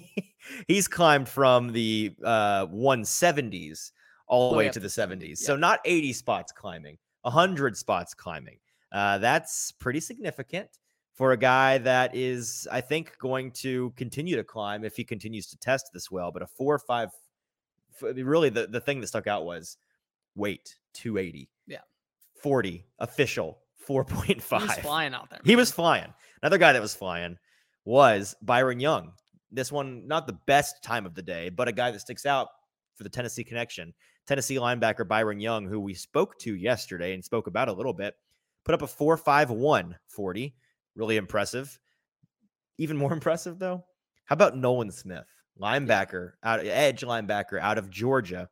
he's 0.67 0.87
climbed 0.87 1.29
from 1.29 1.71
the 1.71 2.13
uh 2.23 2.65
170s 2.65 3.91
all 4.27 4.51
the 4.51 4.57
way, 4.57 4.65
way 4.65 4.71
to 4.71 4.79
the 4.79 4.87
70s. 4.87 5.29
Yeah. 5.29 5.35
So 5.35 5.55
not 5.55 5.79
80 5.85 6.13
spots 6.13 6.51
climbing, 6.51 6.97
100 7.21 7.77
spots 7.77 8.13
climbing. 8.13 8.57
Uh, 8.91 9.17
that's 9.17 9.71
pretty 9.71 9.99
significant 9.99 10.69
for 11.13 11.31
a 11.31 11.37
guy 11.37 11.79
that 11.79 12.15
is, 12.15 12.67
I 12.71 12.81
think, 12.81 13.17
going 13.17 13.51
to 13.53 13.91
continue 13.97 14.35
to 14.35 14.43
climb 14.43 14.85
if 14.85 14.95
he 14.95 15.03
continues 15.03 15.47
to 15.47 15.57
test 15.57 15.89
this 15.93 16.11
well. 16.11 16.31
But 16.31 16.43
a 16.43 16.47
four 16.47 16.75
or 16.75 16.79
five, 16.79 17.09
really, 18.01 18.49
the, 18.49 18.67
the 18.67 18.79
thing 18.79 19.01
that 19.01 19.07
stuck 19.07 19.27
out 19.27 19.45
was 19.45 19.77
weight 20.35 20.75
280. 20.93 21.49
Yeah. 21.65 21.79
40 22.41 22.85
official 22.99 23.59
4.5. 23.87 24.59
He 24.59 24.67
was 24.67 24.77
flying 24.77 25.13
out 25.13 25.29
there. 25.29 25.39
He 25.43 25.55
was 25.55 25.71
flying. 25.71 26.13
Another 26.41 26.57
guy 26.57 26.73
that 26.73 26.81
was 26.81 26.93
flying 26.93 27.37
was 27.83 28.35
Byron 28.41 28.79
Young. 28.79 29.13
This 29.51 29.71
one, 29.71 30.07
not 30.07 30.27
the 30.27 30.37
best 30.45 30.83
time 30.83 31.05
of 31.05 31.15
the 31.15 31.21
day, 31.21 31.49
but 31.49 31.67
a 31.67 31.71
guy 31.71 31.89
that 31.89 31.99
sticks 31.99 32.25
out 32.25 32.49
for 32.95 33.03
the 33.03 33.09
Tennessee 33.09 33.43
connection. 33.43 33.93
Tennessee 34.27 34.57
linebacker 34.57 35.07
Byron 35.07 35.39
Young, 35.39 35.65
who 35.65 35.79
we 35.79 35.93
spoke 35.93 36.37
to 36.39 36.53
yesterday 36.53 37.13
and 37.13 37.23
spoke 37.23 37.47
about 37.47 37.69
a 37.69 37.73
little 37.73 37.93
bit, 37.93 38.15
put 38.67 38.75
up 38.75 38.81
a 38.81 38.85
4.51 38.85 39.95
40. 40.09 40.53
Really 40.95 41.15
impressive. 41.15 41.79
Even 42.77 42.97
more 42.97 43.13
impressive, 43.19 43.59
though, 43.59 43.85
how 44.25 44.33
about 44.33 44.57
Nolan 44.57 44.91
Smith, 44.91 45.23
linebacker, 45.59 46.33
out 46.43 46.59
edge 46.65 46.99
linebacker 47.01 47.59
out 47.61 47.77
of 47.77 47.89
Georgia, 47.89 48.49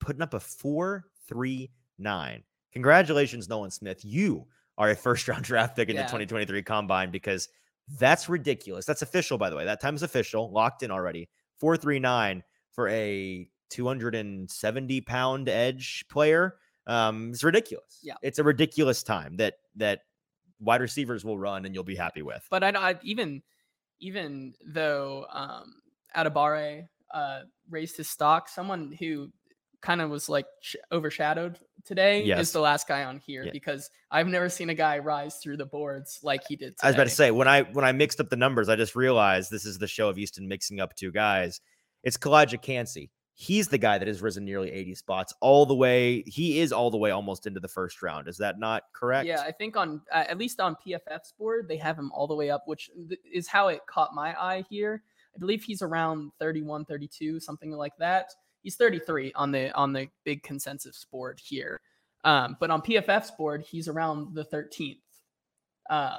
putting 0.00 0.20
up 0.20 0.34
a 0.34 0.38
4.39. 0.38 2.42
Congratulations, 2.74 3.48
Nolan 3.48 3.70
Smith. 3.70 4.04
You 4.04 4.46
are 4.76 4.90
a 4.90 4.94
first 4.94 5.26
round 5.26 5.44
draft 5.44 5.76
pick 5.76 5.88
in 5.88 5.96
Yeah. 5.96 6.02
the 6.02 6.08
2023 6.08 6.62
combine 6.62 7.10
because 7.10 7.48
that's 7.98 8.28
ridiculous. 8.28 8.84
That's 8.84 9.00
official, 9.00 9.38
by 9.38 9.48
the 9.48 9.56
way. 9.56 9.64
That 9.64 9.80
time 9.80 9.94
is 9.94 10.02
official, 10.02 10.52
locked 10.52 10.82
in 10.82 10.90
already. 10.90 11.30
439 11.58 12.42
for 12.72 12.88
a 12.90 13.48
270 13.70 15.00
pound 15.00 15.48
edge 15.48 16.04
player. 16.10 16.56
Um, 16.88 17.30
it's 17.32 17.44
ridiculous. 17.44 18.00
Yeah. 18.02 18.14
It's 18.22 18.38
a 18.38 18.44
ridiculous 18.44 19.02
time 19.02 19.36
that 19.36 19.54
that 19.76 20.00
wide 20.58 20.80
receivers 20.80 21.24
will 21.24 21.38
run 21.38 21.64
and 21.66 21.74
you'll 21.74 21.84
be 21.84 21.94
happy 21.96 22.22
with. 22.22 22.44
But 22.50 22.64
I, 22.64 22.70
I 22.90 22.94
even 23.02 23.42
even 24.00 24.54
though 24.66 25.26
um 25.30 25.74
Adabare 26.16 26.88
uh 27.12 27.40
raised 27.70 27.96
his 27.96 28.08
stock, 28.08 28.48
someone 28.48 28.92
who 28.98 29.30
kind 29.80 30.00
of 30.00 30.10
was 30.10 30.28
like 30.28 30.46
sh- 30.60 30.74
overshadowed 30.90 31.56
today 31.84 32.24
Yes. 32.24 32.40
is 32.40 32.52
the 32.52 32.60
last 32.60 32.88
guy 32.88 33.04
on 33.04 33.18
here 33.18 33.44
Yeah. 33.44 33.52
because 33.52 33.88
I've 34.10 34.26
never 34.26 34.48
seen 34.48 34.70
a 34.70 34.74
guy 34.74 34.98
rise 34.98 35.36
through 35.36 35.58
the 35.58 35.66
boards 35.66 36.18
like 36.24 36.40
he 36.48 36.56
did. 36.56 36.70
Today. 36.76 36.78
I 36.82 36.86
was 36.88 36.94
about 36.96 37.04
to 37.04 37.10
say 37.14 37.30
when 37.30 37.46
I 37.46 37.62
when 37.62 37.84
I 37.84 37.92
mixed 37.92 38.18
up 38.18 38.28
the 38.30 38.36
numbers, 38.36 38.68
I 38.68 38.74
just 38.76 38.96
realized 38.96 39.50
this 39.50 39.64
is 39.66 39.78
the 39.78 39.86
show 39.86 40.08
of 40.08 40.18
Easton 40.18 40.48
mixing 40.48 40.80
up 40.80 40.94
two 40.96 41.12
guys. 41.12 41.60
It's 42.02 42.16
Calijah 42.16 42.60
Kancey. 42.62 43.10
He's 43.40 43.68
the 43.68 43.78
guy 43.78 43.98
that 43.98 44.08
has 44.08 44.20
risen 44.20 44.44
nearly 44.44 44.72
80 44.72 44.96
spots 44.96 45.32
all 45.40 45.64
the 45.64 45.74
way. 45.74 46.24
He 46.26 46.58
is 46.58 46.72
all 46.72 46.90
the 46.90 46.96
way 46.96 47.12
almost 47.12 47.46
into 47.46 47.60
the 47.60 47.68
first 47.68 48.02
round. 48.02 48.26
Is 48.26 48.36
that 48.38 48.58
not 48.58 48.82
correct? 48.92 49.28
Yeah, 49.28 49.42
I 49.42 49.52
think 49.52 49.76
on 49.76 50.02
uh, 50.12 50.24
at 50.26 50.38
least 50.38 50.58
on 50.58 50.74
PFF's 50.84 51.34
board 51.38 51.68
they 51.68 51.76
have 51.76 51.96
him 51.96 52.10
all 52.10 52.26
the 52.26 52.34
way 52.34 52.50
up, 52.50 52.64
which 52.66 52.90
th- 53.08 53.20
is 53.32 53.46
how 53.46 53.68
it 53.68 53.82
caught 53.86 54.12
my 54.12 54.34
eye 54.34 54.64
here. 54.68 55.04
I 55.36 55.38
believe 55.38 55.62
he's 55.62 55.82
around 55.82 56.32
31, 56.40 56.84
32, 56.86 57.38
something 57.38 57.70
like 57.70 57.96
that. 58.00 58.32
He's 58.62 58.74
33 58.74 59.30
on 59.36 59.52
the 59.52 59.70
on 59.76 59.92
the 59.92 60.08
big 60.24 60.42
consensus 60.42 61.06
board 61.08 61.40
here. 61.40 61.78
Um, 62.24 62.56
but 62.58 62.72
on 62.72 62.82
PFF's 62.82 63.30
board, 63.30 63.62
he's 63.62 63.86
around 63.86 64.34
the 64.34 64.46
13th 64.46 64.98
uh, 65.88 66.18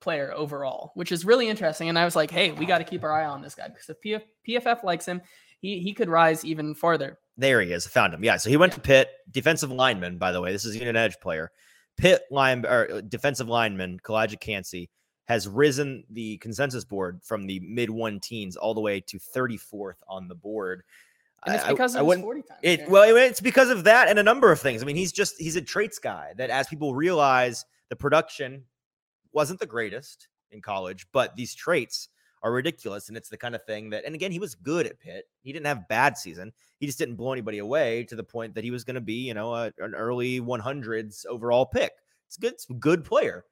player 0.00 0.34
overall, 0.34 0.92
which 0.96 1.12
is 1.12 1.24
really 1.24 1.48
interesting. 1.48 1.88
And 1.88 1.98
I 1.98 2.04
was 2.04 2.14
like, 2.14 2.30
hey, 2.30 2.52
we 2.52 2.66
got 2.66 2.78
to 2.78 2.84
keep 2.84 3.04
our 3.04 3.12
eye 3.12 3.24
on 3.24 3.40
this 3.40 3.54
guy 3.54 3.68
because 3.68 3.88
if 3.88 4.02
PF, 4.02 4.22
PFF 4.46 4.84
likes 4.84 5.06
him, 5.06 5.22
he 5.60 5.80
he 5.80 5.92
could 5.94 6.08
rise 6.08 6.44
even 6.44 6.74
farther. 6.74 7.18
There 7.36 7.60
he 7.60 7.72
is. 7.72 7.86
I 7.86 7.90
found 7.90 8.14
him. 8.14 8.24
Yeah. 8.24 8.36
So 8.36 8.50
he 8.50 8.56
went 8.56 8.72
Yeah. 8.72 8.76
to 8.76 8.80
Pitt, 8.82 9.10
defensive 9.30 9.70
lineman, 9.70 10.18
by 10.18 10.32
the 10.32 10.40
way. 10.40 10.50
This 10.52 10.64
is 10.64 10.74
an 10.80 10.96
edge 10.96 11.18
player. 11.20 11.50
Pitt 11.96 12.22
line 12.30 12.64
or 12.66 12.90
uh, 12.90 13.00
defensive 13.00 13.48
lineman, 13.48 14.00
Calijah 14.00 14.40
Kancey, 14.40 14.90
has 15.26 15.46
risen 15.48 16.04
the 16.10 16.38
consensus 16.38 16.84
board 16.84 17.20
from 17.22 17.46
the 17.46 17.60
mid 17.60 17.90
one 17.90 18.18
teens 18.20 18.56
all 18.56 18.74
the 18.74 18.80
way 18.80 19.00
to 19.00 19.18
34th 19.18 19.96
on 20.08 20.26
the 20.28 20.34
board. 20.34 20.82
And 21.46 21.54
it's 21.54 21.64
I- 21.64 21.68
I- 21.68 21.70
because 21.72 21.94
I 21.94 22.00
his 22.00 22.06
wouldn't- 22.06 22.24
40 22.24 22.42
times. 22.42 22.60
It 22.62 22.88
well, 22.88 23.16
it's 23.16 23.40
because 23.40 23.70
of 23.70 23.84
that 23.84 24.08
and 24.08 24.18
a 24.18 24.22
number 24.24 24.50
of 24.50 24.60
things. 24.60 24.82
I 24.82 24.86
mean, 24.86 24.96
he's 24.96 25.12
just 25.12 25.34
he's 25.38 25.54
a 25.56 25.62
traits 25.62 25.98
guy 25.98 26.32
that 26.38 26.50
as 26.50 26.66
people 26.66 26.94
realize 26.94 27.64
the 27.88 27.96
production 27.96 28.64
wasn't 29.32 29.60
the 29.60 29.66
greatest 29.66 30.28
in 30.50 30.60
college, 30.62 31.06
but 31.12 31.36
these 31.36 31.54
traits 31.54 32.08
are 32.42 32.52
ridiculous. 32.52 33.08
And 33.08 33.16
it's 33.16 33.28
the 33.28 33.36
kind 33.36 33.54
of 33.54 33.64
thing 33.64 33.90
that, 33.90 34.04
and 34.04 34.14
again, 34.14 34.32
he 34.32 34.38
was 34.38 34.54
good 34.54 34.86
at 34.86 35.00
Pitt. 35.00 35.24
He 35.42 35.52
didn't 35.52 35.66
have 35.66 35.88
bad 35.88 36.16
season. 36.16 36.52
He 36.78 36.86
just 36.86 36.98
didn't 36.98 37.16
blow 37.16 37.32
anybody 37.32 37.58
away 37.58 38.04
to 38.04 38.16
the 38.16 38.24
point 38.24 38.54
that 38.54 38.64
he 38.64 38.70
was 38.70 38.84
going 38.84 38.94
to 38.94 39.00
be, 39.00 39.26
you 39.26 39.34
know, 39.34 39.54
a, 39.54 39.72
an 39.78 39.94
early 39.94 40.40
100s 40.40 41.26
overall 41.26 41.66
pick. 41.66 41.92
It's 42.26 42.36
good, 42.36 42.52
it's 42.52 42.68
a 42.68 42.74
good 42.74 43.04
player, 43.04 43.44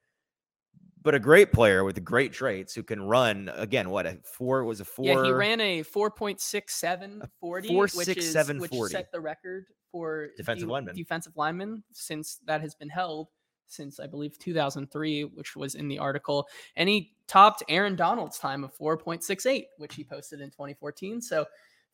but 1.01 1.15
a 1.15 1.19
great 1.19 1.51
player 1.51 1.83
with 1.83 2.03
great 2.03 2.31
traits 2.31 2.75
who 2.75 2.83
can 2.83 3.01
run 3.01 3.49
again. 3.55 3.89
What 3.89 4.05
a 4.05 4.19
four 4.23 4.63
was 4.65 4.79
a 4.81 4.85
four. 4.85 5.05
Yeah, 5.05 5.23
he 5.23 5.31
ran 5.31 5.59
a 5.59 5.83
4.67 5.83 7.23
A 7.23 7.29
40, 7.39 7.67
four 7.67 7.83
which, 7.83 7.91
six 7.91 8.25
is, 8.25 8.31
seven 8.31 8.59
which 8.59 8.71
set 8.91 9.11
the 9.11 9.19
record 9.19 9.65
for 9.91 10.29
Defensive 10.37 10.67
de- 10.67 10.73
lineman. 10.73 10.95
defensive 10.95 11.33
lineman 11.35 11.83
since 11.91 12.39
that 12.45 12.61
has 12.61 12.75
been 12.75 12.89
held 12.89 13.29
since 13.67 13.99
I 13.99 14.07
believe 14.07 14.37
2003, 14.39 15.23
which 15.23 15.55
was 15.55 15.75
in 15.75 15.87
the 15.87 15.99
article. 15.99 16.47
And 16.75 16.87
he 16.89 17.13
topped 17.27 17.63
Aaron 17.69 17.95
Donald's 17.95 18.39
time 18.39 18.63
of 18.63 18.75
4.68, 18.75 19.65
which 19.77 19.95
he 19.95 20.03
posted 20.03 20.41
in 20.41 20.49
2014. 20.49 21.21
So 21.21 21.45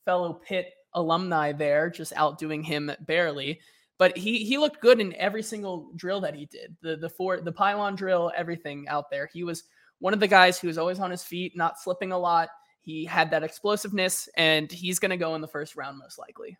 fellow 0.04 0.34
Pitt 0.34 0.72
alumni 0.94 1.52
there 1.52 1.90
just 1.90 2.12
outdoing 2.16 2.62
him 2.62 2.90
barely. 3.00 3.60
But 3.96 4.16
he 4.16 4.38
he 4.44 4.58
looked 4.58 4.80
good 4.80 5.00
in 5.00 5.14
every 5.14 5.42
single 5.42 5.90
drill 5.94 6.20
that 6.22 6.34
he 6.34 6.46
did. 6.46 6.76
The 6.80 6.96
the 6.96 7.08
four 7.08 7.40
the 7.40 7.52
pylon 7.52 7.94
drill, 7.94 8.32
everything 8.36 8.88
out 8.88 9.08
there. 9.08 9.30
He 9.32 9.44
was 9.44 9.64
one 10.00 10.12
of 10.12 10.20
the 10.20 10.28
guys 10.28 10.58
who 10.58 10.66
was 10.66 10.78
always 10.78 10.98
on 10.98 11.10
his 11.12 11.22
feet, 11.22 11.56
not 11.56 11.78
slipping 11.78 12.10
a 12.10 12.18
lot. 12.18 12.48
He 12.80 13.04
had 13.04 13.30
that 13.30 13.44
explosiveness, 13.44 14.28
and 14.36 14.70
he's 14.70 14.98
going 14.98 15.10
to 15.10 15.16
go 15.16 15.34
in 15.36 15.40
the 15.40 15.48
first 15.48 15.76
round 15.76 15.98
most 15.98 16.18
likely. 16.18 16.58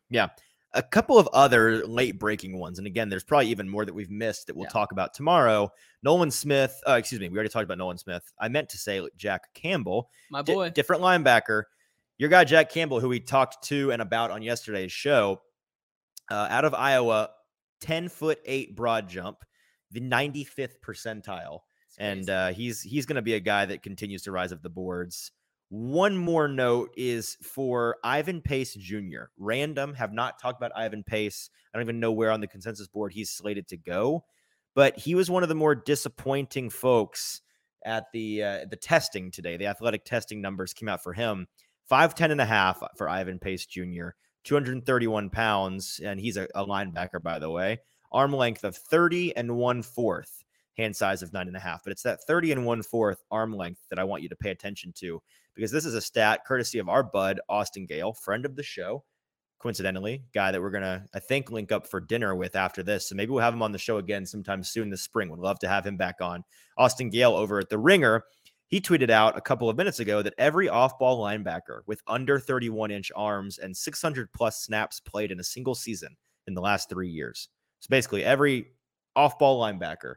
A 0.74 0.82
couple 0.82 1.18
of 1.18 1.28
other 1.32 1.86
late 1.86 2.18
breaking 2.18 2.58
ones. 2.58 2.78
And 2.78 2.86
again, 2.86 3.08
there's 3.08 3.24
probably 3.24 3.48
even 3.48 3.68
more 3.68 3.84
that 3.84 3.94
we've 3.94 4.10
missed 4.10 4.46
that 4.48 4.56
we'll 4.56 4.64
Yeah. 4.66 4.70
talk 4.70 4.92
about 4.92 5.14
tomorrow. 5.14 5.70
Nolan 6.02 6.30
Smith, 6.30 6.78
uh, 6.86 6.92
excuse 6.94 7.20
me, 7.20 7.28
we 7.28 7.34
already 7.36 7.48
talked 7.48 7.64
about 7.64 7.78
Nolan 7.78 7.98
Smith. 7.98 8.32
I 8.38 8.48
meant 8.48 8.68
to 8.70 8.78
say 8.78 9.06
Jack 9.16 9.52
Campbell, 9.54 10.10
My 10.30 10.42
di- 10.42 10.52
boy. 10.52 10.70
different 10.70 11.02
linebacker. 11.02 11.64
Your 12.18 12.28
guy, 12.28 12.44
Jack 12.44 12.70
Campbell, 12.70 13.00
who 13.00 13.08
we 13.08 13.20
talked 13.20 13.64
to 13.68 13.90
and 13.92 14.02
about 14.02 14.30
on 14.30 14.42
yesterday's 14.42 14.92
show, 14.92 15.42
uh, 16.30 16.46
out 16.50 16.64
of 16.64 16.74
Iowa, 16.74 17.30
10 17.80 18.08
foot 18.08 18.38
eight 18.44 18.74
broad 18.76 19.08
jump, 19.08 19.44
the 19.90 20.00
95th 20.00 20.80
percentile. 20.80 21.60
And 21.98 22.28
uh, 22.28 22.48
he's 22.48 22.80
he's 22.82 23.06
going 23.06 23.16
to 23.16 23.22
be 23.22 23.34
a 23.34 23.40
guy 23.40 23.66
that 23.66 23.82
continues 23.82 24.22
to 24.22 24.32
rise 24.32 24.52
up 24.52 24.62
the 24.62 24.70
boards. 24.70 25.30
One 25.76 26.16
more 26.16 26.46
note 26.46 26.94
is 26.96 27.36
for 27.42 27.96
Ivan 28.04 28.42
Pace 28.42 28.74
Jr. 28.74 29.24
Random 29.36 29.94
have 29.94 30.12
not 30.12 30.38
talked 30.38 30.56
about 30.56 30.70
Ivan 30.76 31.02
Pace. 31.02 31.50
I 31.52 31.76
don't 31.76 31.84
even 31.84 31.98
know 31.98 32.12
where 32.12 32.30
on 32.30 32.40
the 32.40 32.46
consensus 32.46 32.86
board 32.86 33.12
he's 33.12 33.32
slated 33.32 33.66
to 33.66 33.76
go, 33.76 34.24
but 34.76 34.96
he 34.96 35.16
was 35.16 35.32
one 35.32 35.42
of 35.42 35.48
the 35.48 35.56
more 35.56 35.74
disappointing 35.74 36.70
folks 36.70 37.40
at 37.84 38.04
the 38.12 38.44
uh, 38.44 38.58
the 38.70 38.76
testing 38.76 39.32
today. 39.32 39.56
The 39.56 39.66
athletic 39.66 40.04
testing 40.04 40.40
numbers 40.40 40.74
came 40.74 40.88
out 40.88 41.02
for 41.02 41.12
him. 41.12 41.48
5'10 41.90 42.30
and 42.30 42.40
a 42.40 42.46
half 42.46 42.80
for 42.96 43.08
Ivan 43.08 43.40
Pace 43.40 43.66
Jr., 43.66 44.10
231 44.44 45.30
pounds, 45.30 46.00
and 46.04 46.20
he's 46.20 46.36
a, 46.36 46.46
a 46.54 46.64
linebacker, 46.64 47.20
by 47.20 47.40
the 47.40 47.50
way. 47.50 47.80
Arm 48.12 48.32
length 48.32 48.62
of 48.62 48.76
30 48.76 49.36
and 49.36 49.56
one 49.56 49.82
fourth, 49.82 50.44
hand 50.76 50.94
size 50.94 51.22
of 51.22 51.32
nine 51.32 51.48
and 51.48 51.56
a 51.56 51.60
half. 51.60 51.82
But 51.84 51.92
it's 51.92 52.02
that 52.02 52.24
30 52.24 52.52
and 52.52 52.66
one 52.66 52.82
fourth 52.82 53.22
arm 53.30 53.54
length 53.54 53.80
that 53.90 53.98
I 53.98 54.04
want 54.04 54.22
you 54.22 54.28
to 54.28 54.36
pay 54.36 54.50
attention 54.50 54.92
to 54.96 55.22
because 55.54 55.70
this 55.70 55.84
is 55.84 55.94
a 55.94 56.00
stat 56.00 56.40
courtesy 56.46 56.78
of 56.78 56.88
our 56.88 57.02
bud, 57.02 57.40
Austin 57.48 57.86
Gayle, 57.86 58.12
friend 58.12 58.44
of 58.44 58.56
the 58.56 58.62
show. 58.62 59.04
Coincidentally, 59.60 60.22
guy 60.34 60.52
that 60.52 60.60
we're 60.60 60.70
gonna, 60.70 61.06
I 61.14 61.20
think, 61.20 61.50
link 61.50 61.72
up 61.72 61.86
for 61.86 61.98
dinner 61.98 62.34
with 62.34 62.54
after 62.54 62.82
this. 62.82 63.08
So 63.08 63.14
maybe 63.14 63.30
we'll 63.30 63.42
have 63.42 63.54
him 63.54 63.62
on 63.62 63.72
the 63.72 63.78
show 63.78 63.96
again 63.96 64.26
sometime 64.26 64.62
soon 64.62 64.90
this 64.90 65.02
spring. 65.02 65.30
We'd 65.30 65.40
love 65.40 65.58
to 65.60 65.68
have 65.68 65.86
him 65.86 65.96
back 65.96 66.16
on. 66.20 66.44
Austin 66.76 67.08
Gayle 67.08 67.34
over 67.34 67.60
at 67.60 67.70
the 67.70 67.78
Ringer. 67.78 68.24
He 68.66 68.80
tweeted 68.80 69.08
out 69.10 69.38
a 69.38 69.40
couple 69.40 69.70
of 69.70 69.76
minutes 69.76 70.00
ago 70.00 70.20
that 70.20 70.34
every 70.36 70.68
off-ball 70.68 71.22
linebacker 71.22 71.80
with 71.86 72.02
under 72.06 72.38
31 72.38 72.90
inch 72.90 73.12
arms 73.14 73.58
and 73.58 73.74
600 73.74 74.32
plus 74.32 74.62
snaps 74.62 75.00
played 75.00 75.30
in 75.30 75.40
a 75.40 75.44
single 75.44 75.74
season 75.74 76.14
in 76.46 76.54
the 76.54 76.60
last 76.60 76.90
three 76.90 77.08
years. 77.08 77.48
So 77.80 77.86
basically, 77.88 78.24
every 78.24 78.66
off-ball 79.16 79.62
linebacker 79.62 80.16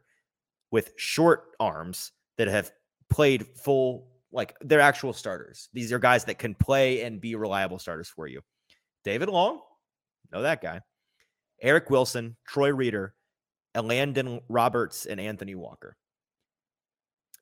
with 0.72 0.94
short 0.98 1.56
arms 1.60 2.12
that 2.38 2.48
have 2.48 2.72
played 3.10 3.48
full, 3.48 4.08
like 4.32 4.56
they're 4.62 4.80
actual 4.80 5.14
starters. 5.14 5.70
These 5.74 5.92
are 5.94 6.00
guys 6.00 6.26
that 6.26 6.40
can 6.40 6.54
play 6.56 7.04
and 7.04 7.22
be 7.22 7.36
reliable 7.36 7.80
starters 7.80 8.10
for 8.10 8.28
you. 8.28 8.42
David 9.04 9.30
Long, 9.30 9.62
know 10.32 10.42
that 10.42 10.62
guy. 10.62 10.82
Eric 11.62 11.90
Wilson, 11.90 12.36
Troy 12.46 12.74
Reeder, 12.74 13.14
Landon 13.76 14.42
Roberts, 14.50 15.06
and 15.06 15.20
Anthony 15.20 15.56
Walker. 15.56 15.96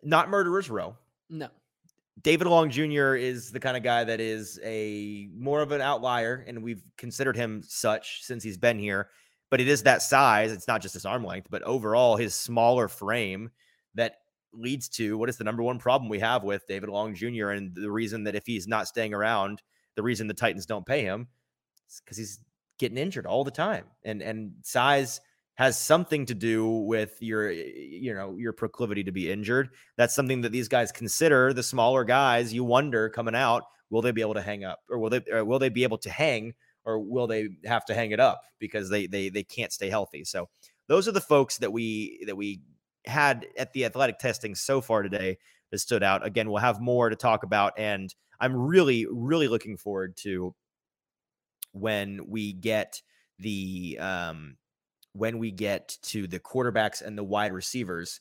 Not 0.03 0.29
Murderers 0.29 0.69
Row. 0.69 0.95
no. 1.29 1.49
David 2.21 2.47
Long 2.47 2.69
Jr. 2.69 3.15
is 3.15 3.51
the 3.51 3.59
kind 3.59 3.75
of 3.75 3.83
guy 3.83 4.05
that 4.05 4.21
is 4.21 4.57
a 4.63 5.27
more 5.35 5.61
of 5.61 5.73
an 5.73 5.81
outlier, 5.81 6.45
and 6.47 6.63
we've 6.63 6.81
considered 6.97 7.35
him 7.35 7.61
such 7.61 8.23
since 8.23 8.41
he's 8.41 8.57
been 8.57 8.79
here. 8.79 9.09
But 9.49 9.61
it 9.61 9.67
is 9.67 9.83
that 9.83 10.01
size. 10.01 10.51
It's 10.51 10.67
not 10.67 10.81
just 10.81 10.93
his 10.93 11.05
arm 11.05 11.23
length, 11.23 11.47
but 11.49 11.63
overall 11.63 12.15
his 12.15 12.33
smaller 12.33 12.87
frame 12.87 13.49
that 13.95 14.15
leads 14.53 14.89
to 14.89 15.17
what 15.17 15.29
is 15.29 15.37
the 15.37 15.43
number 15.43 15.63
one 15.63 15.79
problem 15.79 16.09
we 16.09 16.19
have 16.19 16.43
with 16.43 16.65
David 16.67 16.89
Long 16.89 17.13
Jr. 17.13 17.49
and 17.49 17.75
the 17.75 17.91
reason 17.91 18.23
that 18.23 18.35
if 18.35 18.45
he's 18.45 18.67
not 18.67 18.87
staying 18.87 19.13
around, 19.13 19.61
the 19.95 20.03
reason 20.03 20.27
the 20.27 20.33
Titans 20.33 20.65
don't 20.65 20.85
pay 20.85 21.03
him 21.03 21.27
is 21.89 22.01
because 22.03 22.17
he's 22.17 22.39
getting 22.77 22.97
injured 22.97 23.25
all 23.25 23.43
the 23.43 23.51
time. 23.51 23.85
And 24.03 24.21
and 24.21 24.53
size 24.63 25.21
has 25.55 25.79
something 25.79 26.25
to 26.25 26.33
do 26.33 26.67
with 26.67 27.17
your 27.21 27.51
you 27.51 28.13
know 28.13 28.35
your 28.37 28.53
proclivity 28.53 29.03
to 29.03 29.11
be 29.11 29.31
injured. 29.31 29.69
That's 29.97 30.13
something 30.13 30.41
that 30.41 30.51
these 30.51 30.67
guys 30.67 30.91
consider. 30.91 31.53
The 31.53 31.63
smaller 31.63 32.03
guys, 32.03 32.53
you 32.53 32.63
wonder 32.63 33.09
coming 33.09 33.35
out, 33.35 33.63
will 33.89 34.01
they 34.01 34.11
be 34.11 34.21
able 34.21 34.33
to 34.33 34.41
hang 34.41 34.63
up, 34.63 34.79
or 34.89 34.99
will 34.99 35.09
they 35.09 35.21
or 35.31 35.45
will 35.45 35.59
they 35.59 35.69
be 35.69 35.83
able 35.83 35.97
to 35.99 36.09
hang, 36.09 36.53
or 36.85 36.99
will 36.99 37.27
they 37.27 37.49
have 37.65 37.85
to 37.85 37.95
hang 37.95 38.11
it 38.11 38.19
up 38.19 38.41
because 38.59 38.89
they 38.89 39.07
they 39.07 39.29
they 39.29 39.43
can't 39.43 39.71
stay 39.73 39.89
healthy? 39.89 40.23
So 40.23 40.49
those 40.87 41.07
are 41.07 41.11
the 41.11 41.21
folks 41.21 41.57
that 41.57 41.71
we 41.71 42.23
that 42.27 42.37
we 42.37 42.61
had 43.05 43.47
at 43.57 43.73
the 43.73 43.85
athletic 43.85 44.19
testing 44.19 44.55
so 44.55 44.81
far 44.81 45.03
today 45.03 45.37
that 45.71 45.79
stood 45.79 46.03
out. 46.03 46.25
Again, 46.25 46.49
we'll 46.49 46.59
have 46.59 46.79
more 46.79 47.09
to 47.09 47.15
talk 47.15 47.43
about, 47.43 47.73
and 47.77 48.13
I'm 48.39 48.55
really 48.55 49.05
really 49.09 49.47
looking 49.47 49.77
forward 49.77 50.15
to 50.17 50.55
when 51.71 52.21
we 52.27 52.53
get 52.53 53.01
the 53.39 53.97
um 53.99 54.57
when 55.13 55.39
we 55.39 55.51
get 55.51 55.97
to 56.01 56.27
the 56.27 56.39
quarterbacks 56.39 57.01
and 57.01 57.17
the 57.17 57.23
wide 57.23 57.53
receivers. 57.53 58.19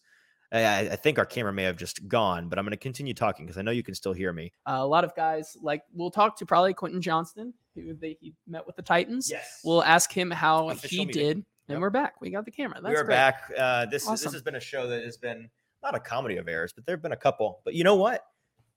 I, 0.55 0.81
I 0.93 0.97
think 0.97 1.19
our 1.19 1.27
camera 1.27 1.53
may 1.53 1.65
have 1.65 1.77
just 1.77 2.07
gone, 2.09 2.49
but 2.49 2.59
I'm 2.59 2.65
going 2.65 2.71
to 2.73 2.77
continue 2.77 3.15
talking 3.15 3.45
because 3.47 3.59
I 3.59 3.63
know 3.63 3.71
you 3.73 3.83
can 3.83 3.95
still 3.95 4.13
hear 4.13 4.33
me. 4.33 4.53
Uh, 4.67 4.77
a 4.79 4.87
lot 4.87 5.05
of 5.05 5.15
guys 5.15 5.57
like 5.63 5.83
we'll 5.93 6.11
talk 6.11 6.37
to 6.39 6.47
probably 6.47 6.75
Quentin 6.75 7.03
Johnston, 7.03 7.53
who 7.75 7.95
they, 7.95 8.17
he 8.21 8.35
met 8.47 8.67
with 8.67 8.77
the 8.77 8.83
Titans. 8.83 9.29
Yes. 9.31 9.61
We'll 9.65 9.83
ask 9.83 10.13
him 10.13 10.31
how 10.31 10.69
Official 10.71 10.99
he 10.99 11.07
meeting. 11.07 11.23
did, 11.23 11.37
and 11.39 11.45
Yep. 11.69 11.81
we're 11.81 11.91
back. 11.91 12.21
We 12.21 12.31
got 12.31 12.45
the 12.45 12.51
camera. 12.51 12.79
That's 12.81 12.91
we 12.93 12.97
are 12.97 13.05
great. 13.05 13.15
back. 13.15 13.43
Uh, 13.59 13.87
this 13.87 14.09
is, 14.09 14.23
this 14.23 14.33
has 14.33 14.43
been 14.43 14.55
a 14.57 14.61
show 14.61 14.87
that 14.89 15.03
has 15.05 15.17
been 15.17 15.49
not 15.83 15.95
a 15.95 16.01
comedy 16.01 16.37
of 16.37 16.49
errors, 16.49 16.73
but 16.73 16.87
there 16.87 16.95
have 16.95 17.03
been 17.03 17.13
a 17.13 17.17
couple. 17.17 17.61
But 17.65 17.75
you 17.75 17.85
know 17.85 17.97
what? 17.97 18.23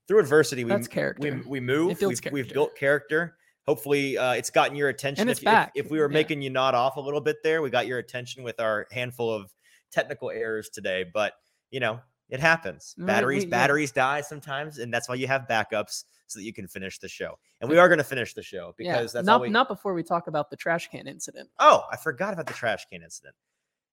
Through 0.08 0.20
adversity, 0.20 0.64
we 0.64 0.70
That's 0.70 0.88
character. 0.88 1.22
we 1.22 1.42
we 1.48 1.60
move. 1.60 2.00
We've, 2.02 2.20
we've 2.32 2.50
built 2.54 2.76
character. 2.78 3.36
Hopefully, 3.68 4.18
uh, 4.18 4.32
it's 4.32 4.50
gotten 4.50 4.78
your 4.78 4.88
attention. 4.88 5.22
And 5.24 5.30
it's 5.30 5.40
if, 5.40 5.44
if- 5.44 5.46
back. 5.46 5.72
If, 5.76 5.92
we 5.92 6.00
were 6.00 6.10
Yeah. 6.10 6.14
making 6.14 6.42
you 6.42 6.50
nod 6.50 6.74
off 6.76 6.96
a 6.96 7.02
little 7.02 7.20
bit 7.20 7.44
there, 7.44 7.62
we 7.62 7.70
got 7.70 7.86
your 7.88 8.00
attention 8.00 8.42
with 8.44 8.62
our 8.62 8.88
handful 8.92 9.30
of 9.34 9.52
technical 9.92 10.32
errors 10.32 10.70
today. 10.70 11.04
But 11.14 11.34
you 11.72 11.80
know, 11.80 12.00
it 12.30 12.40
happens. 12.40 12.94
Batteries 12.98 13.44
yeah. 13.44 13.50
batteries 13.50 13.92
die 13.92 14.22
sometimes, 14.22 14.80
and 14.80 14.94
that's 14.94 15.08
why 15.08 15.16
you 15.16 15.28
have 15.28 15.48
backups 15.50 16.04
so 16.28 16.40
that 16.40 16.46
you 16.46 16.54
can 16.54 16.68
finish 16.68 17.00
the 17.00 17.08
show. 17.08 17.40
And 17.62 17.70
we 17.70 17.78
are 17.78 17.88
going 17.88 18.00
to 18.00 18.04
finish 18.04 18.34
the 18.34 18.44
show 18.44 18.74
because 18.78 19.14
yeah. 19.14 19.20
that's 19.20 19.26
not 19.26 19.42
we. 19.42 19.50
not 19.50 19.68
before 19.68 19.94
we 19.94 20.04
talk 20.04 20.28
about 20.28 20.50
the 20.50 20.58
trash 20.58 20.90
can 20.90 21.08
incident. 21.08 21.50
Oh, 21.60 21.84
I 21.92 21.98
forgot 21.98 22.34
about 22.34 22.48
the 22.48 22.54
trash 22.54 22.86
can 22.92 23.02
incident. 23.02 23.36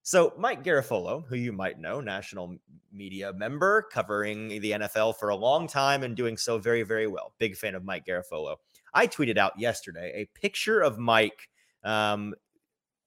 So 0.02 0.34
Mike 0.36 0.62
Garafolo, 0.62 1.24
who 1.26 1.36
you 1.36 1.50
might 1.52 1.78
know, 1.78 2.00
national 2.00 2.58
media 2.92 3.32
member 3.32 3.86
covering 3.90 4.48
the 4.48 4.72
NFL 4.72 5.16
for 5.16 5.30
a 5.30 5.34
long 5.34 5.66
time 5.66 6.02
and 6.02 6.14
doing 6.14 6.36
so 6.36 6.58
very, 6.58 6.82
very 6.82 7.06
well. 7.06 7.32
Big 7.38 7.56
fan 7.56 7.74
of 7.74 7.84
Mike 7.84 8.04
Garafolo. 8.04 8.56
I 8.92 9.06
tweeted 9.06 9.38
out 9.38 9.58
yesterday 9.58 10.12
a 10.14 10.38
picture 10.38 10.80
of 10.80 10.98
Mike, 10.98 11.48
um, 11.84 12.34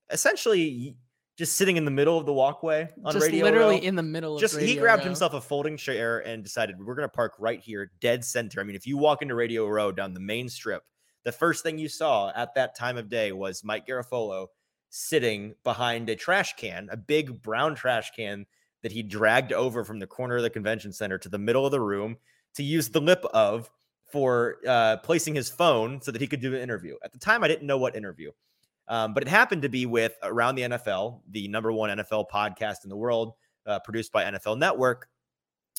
essentially 0.10 0.98
just 1.38 1.56
sitting 1.56 1.78
in 1.78 1.86
the 1.86 1.92
middle 1.92 2.18
of 2.18 2.26
the 2.26 2.34
walkway 2.34 2.90
on 3.06 3.14
Just 3.14 3.28
Radio 3.28 3.46
literally 3.46 3.76
Row. 3.76 3.82
in 3.82 3.96
the 3.96 4.04
middle 4.04 4.36
of 4.36 4.42
Just 4.42 4.60
he 4.60 4.76
grabbed 4.76 5.02
Row. 5.02 5.06
himself 5.06 5.34
a 5.34 5.42
folding 5.42 5.78
chair 5.78 6.20
and 6.20 6.44
decided 6.44 6.80
we're 6.80 6.96
going 6.96 7.08
to 7.08 7.14
park 7.14 7.34
right 7.40 7.62
here, 7.62 7.92
dead 8.02 8.26
center. 8.26 8.60
I 8.60 8.64
mean, 8.64 8.76
if 8.76 8.88
you 8.88 8.98
walk 8.98 9.22
into 9.22 9.36
Radio 9.36 9.68
Row 9.68 9.92
down 9.92 10.14
the 10.14 10.20
main 10.20 10.50
strip, 10.50 10.84
the 11.24 11.32
first 11.32 11.64
thing 11.64 11.78
you 11.78 11.90
saw 11.90 12.32
at 12.36 12.56
that 12.56 12.76
time 12.76 12.98
of 12.98 13.08
day 13.08 13.32
was 13.32 13.64
Mike 13.64 13.86
Garafolo 13.88 14.48
sitting 14.90 15.54
behind 15.64 16.10
a 16.10 16.16
trash 16.16 16.56
can, 16.56 16.90
a 16.92 16.98
big 16.98 17.42
brown 17.42 17.76
trash 17.76 18.12
can 18.16 18.46
that 18.82 18.92
he 18.92 19.04
dragged 19.04 19.54
over 19.54 19.84
from 19.84 20.00
the 20.00 20.08
corner 20.08 20.38
of 20.38 20.44
the 20.44 20.50
convention 20.50 20.92
center 20.92 21.18
to 21.20 21.30
the 21.30 21.38
middle 21.38 21.66
of 21.66 21.72
the 21.72 21.82
room 21.82 22.18
to 22.56 22.64
use 22.64 22.90
the 22.90 23.02
lip 23.02 23.24
of 23.34 23.70
for 24.12 24.58
uh, 24.68 24.98
placing 24.98 25.36
his 25.36 25.50
phone 25.50 26.02
so 26.02 26.12
that 26.12 26.22
he 26.22 26.28
could 26.28 26.42
do 26.42 26.56
an 26.56 26.62
interview. 26.62 26.96
At 27.04 27.12
the 27.12 27.20
time, 27.20 27.44
I 27.44 27.48
didn't 27.48 27.68
know 27.68 27.78
what 27.78 27.96
interview, 27.96 28.32
um, 28.88 29.14
but 29.14 29.24
it 29.24 29.30
happened 29.30 29.64
to 29.64 29.70
be 29.70 29.86
with 29.86 30.16
Around 30.24 30.56
the 30.56 30.64
NFL, 30.64 31.22
the 31.30 31.48
number 31.48 31.72
one 31.72 31.90
NFL 31.90 32.26
podcast 32.34 32.84
in 32.84 32.90
the 32.90 32.98
world, 32.98 33.34
uh, 33.66 33.80
produced 33.80 34.12
by 34.12 34.24
NFL 34.24 34.58
Network, 34.58 35.10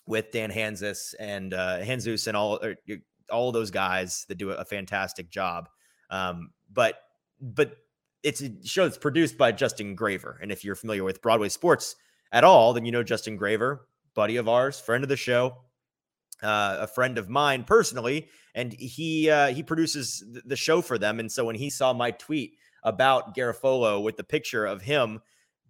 with 0.06 0.30
Dan 0.30 0.50
Hanzus 0.50 1.14
and 1.18 1.54
uh, 1.54 1.78
Hanzus 1.80 2.26
and 2.26 2.36
all 2.36 2.58
er, 2.62 2.76
y- 2.88 3.02
all 3.30 3.52
those 3.52 3.70
guys 3.70 4.24
that 4.28 4.36
do 4.36 4.50
a, 4.50 4.64
fantastic 4.64 5.30
job. 5.30 5.68
Um, 6.10 6.50
but 6.72 6.96
but 7.40 7.76
it's 8.22 8.42
a 8.42 8.50
show 8.64 8.84
that's 8.84 8.98
produced 8.98 9.38
by 9.38 9.52
Justin 9.52 9.94
Graver, 9.94 10.38
and 10.42 10.50
if 10.50 10.64
you're 10.64 10.74
familiar 10.74 11.04
with 11.04 11.22
Broadway 11.22 11.50
sports 11.50 11.94
at 12.32 12.44
all, 12.44 12.72
then 12.72 12.84
you 12.84 12.92
know 12.92 13.02
Justin 13.02 13.36
Graver, 13.36 13.86
buddy 14.14 14.36
of 14.36 14.48
ours, 14.48 14.80
friend 14.80 15.04
of 15.04 15.08
the 15.08 15.16
show, 15.16 15.58
uh, 16.42 16.78
a 16.80 16.86
friend 16.86 17.18
of 17.18 17.28
mine 17.28 17.64
personally, 17.64 18.28
and 18.54 18.72
he 18.72 19.30
uh, 19.30 19.48
he 19.48 19.62
produces 19.62 20.24
th- 20.32 20.44
the 20.46 20.56
show 20.56 20.80
for 20.80 20.98
them. 20.98 21.20
And 21.20 21.30
so 21.30 21.44
when 21.44 21.56
he 21.56 21.70
saw 21.70 21.92
my 21.92 22.10
tweet 22.12 22.54
about 22.82 23.34
Garafolo 23.36 24.02
with 24.02 24.16
the 24.16 24.24
picture 24.24 24.66
of 24.66 24.82
him 24.82 25.20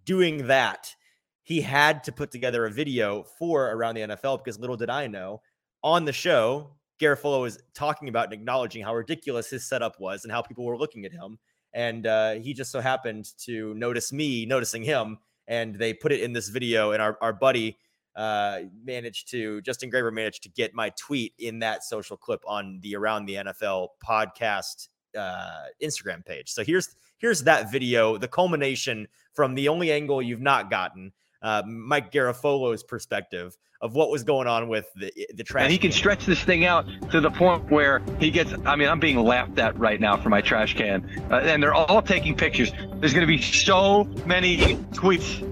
doing 0.05 0.47
that, 0.47 0.95
he 1.43 1.61
had 1.61 2.03
to 2.03 2.11
put 2.11 2.31
together 2.31 2.65
a 2.65 2.71
video 2.71 3.23
for 3.23 3.71
around 3.71 3.95
the 3.95 4.01
NFL 4.01 4.43
because 4.43 4.59
little 4.59 4.77
did 4.77 4.89
I 4.89 5.07
know 5.07 5.41
on 5.83 6.05
the 6.05 6.13
show, 6.13 6.71
Garafolo 6.99 7.41
was 7.41 7.59
talking 7.73 8.09
about 8.09 8.25
and 8.25 8.33
acknowledging 8.33 8.83
how 8.83 8.93
ridiculous 8.93 9.49
his 9.49 9.67
setup 9.67 9.99
was 9.99 10.23
and 10.23 10.31
how 10.31 10.41
people 10.41 10.65
were 10.65 10.77
looking 10.77 11.05
at 11.05 11.11
him. 11.11 11.39
And 11.73 12.05
uh, 12.05 12.33
he 12.33 12.53
just 12.53 12.71
so 12.71 12.81
happened 12.81 13.27
to 13.45 13.73
notice 13.75 14.11
me 14.11 14.45
noticing 14.45 14.83
him, 14.83 15.19
and 15.47 15.75
they 15.75 15.93
put 15.93 16.11
it 16.11 16.21
in 16.21 16.33
this 16.33 16.49
video. 16.49 16.91
And 16.91 17.01
our, 17.01 17.17
our 17.21 17.31
buddy 17.31 17.77
uh, 18.15 18.61
managed 18.83 19.29
to 19.31 19.61
Justin 19.61 19.89
Graver 19.89 20.11
managed 20.11 20.43
to 20.43 20.49
get 20.49 20.73
my 20.73 20.91
tweet 20.97 21.33
in 21.37 21.59
that 21.59 21.83
social 21.83 22.17
clip 22.17 22.41
on 22.45 22.79
the 22.81 22.95
Around 22.95 23.27
the 23.27 23.35
NFL 23.35 23.89
podcast 24.05 24.89
uh, 25.17 25.65
Instagram 25.81 26.25
page. 26.25 26.51
So 26.51 26.63
here's 26.63 26.95
here's 27.17 27.43
that 27.43 27.71
video, 27.71 28.17
the 28.17 28.27
culmination 28.27 29.07
from 29.33 29.55
the 29.55 29.67
only 29.67 29.91
angle 29.91 30.21
you've 30.21 30.41
not 30.41 30.69
gotten, 30.69 31.11
uh, 31.41 31.63
Mike 31.65 32.11
Garafolo's 32.11 32.83
perspective 32.83 33.57
of 33.81 33.95
what 33.95 34.09
was 34.09 34.23
going 34.23 34.47
on 34.47 34.67
with 34.67 34.87
the 34.95 35.11
the 35.35 35.43
trash. 35.43 35.63
And 35.63 35.71
he 35.71 35.77
can 35.77 35.91
can. 35.91 35.97
stretch 35.97 36.25
this 36.25 36.43
thing 36.43 36.65
out 36.65 36.85
to 37.11 37.21
the 37.21 37.31
point 37.31 37.69
where 37.71 38.01
he 38.19 38.29
gets. 38.29 38.53
I 38.65 38.75
mean, 38.75 38.89
I'm 38.89 38.99
being 38.99 39.17
laughed 39.17 39.57
at 39.59 39.77
right 39.77 39.99
now 39.99 40.17
for 40.17 40.29
my 40.29 40.41
trash 40.41 40.75
can, 40.75 41.09
uh, 41.31 41.35
and 41.35 41.61
they're 41.63 41.73
all 41.73 42.01
taking 42.01 42.35
pictures. 42.35 42.71
There's 42.95 43.13
going 43.13 43.25
to 43.25 43.27
be 43.27 43.41
so 43.41 44.03
many 44.25 44.75
tweets. 44.91 45.45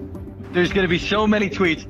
There's 0.54 0.74
going 0.74 0.86
to 0.86 0.90
be 0.90 1.00
so 1.00 1.26
many 1.26 1.50
tweets. 1.50 1.86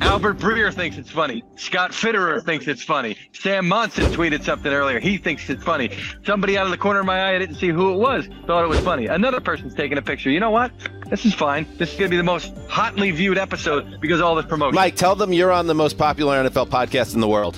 Albert 0.00 0.38
Breer 0.38 0.72
thinks 0.72 0.96
it's 0.96 1.10
funny. 1.10 1.42
Scott 1.56 1.92
Fitterer 1.92 2.44
thinks 2.44 2.66
it's 2.66 2.82
funny. 2.82 3.16
Sam 3.32 3.66
Monson 3.68 4.04
tweeted 4.12 4.42
something 4.42 4.72
earlier. 4.72 5.00
He 5.00 5.18
thinks 5.18 5.48
it's 5.48 5.62
funny. 5.62 5.90
Somebody 6.24 6.58
out 6.58 6.66
of 6.66 6.72
the 6.72 6.78
corner 6.78 7.00
of 7.00 7.06
my 7.06 7.20
eye, 7.20 7.34
I 7.36 7.38
didn't 7.38 7.56
see 7.56 7.68
who 7.68 7.92
it 7.92 7.96
was, 7.96 8.28
thought 8.46 8.64
it 8.64 8.68
was 8.68 8.80
funny. 8.80 9.06
Another 9.06 9.40
person's 9.40 9.74
taking 9.74 9.98
a 9.98 10.02
picture. 10.02 10.30
You 10.30 10.40
know 10.40 10.50
what? 10.50 10.72
This 11.10 11.24
is 11.24 11.34
fine. 11.34 11.66
This 11.78 11.92
is 11.92 11.98
going 11.98 12.10
to 12.10 12.14
be 12.14 12.16
the 12.16 12.22
most 12.22 12.56
hotly 12.68 13.10
viewed 13.10 13.38
episode 13.38 14.00
because 14.00 14.20
of 14.20 14.26
all 14.26 14.34
this 14.34 14.46
promotion. 14.46 14.74
Mike, 14.74 14.96
tell 14.96 15.14
them 15.14 15.32
you're 15.32 15.52
on 15.52 15.66
the 15.66 15.74
most 15.74 15.96
popular 15.98 16.42
NFL 16.42 16.68
podcast 16.68 17.14
in 17.14 17.20
the 17.20 17.28
world. 17.28 17.56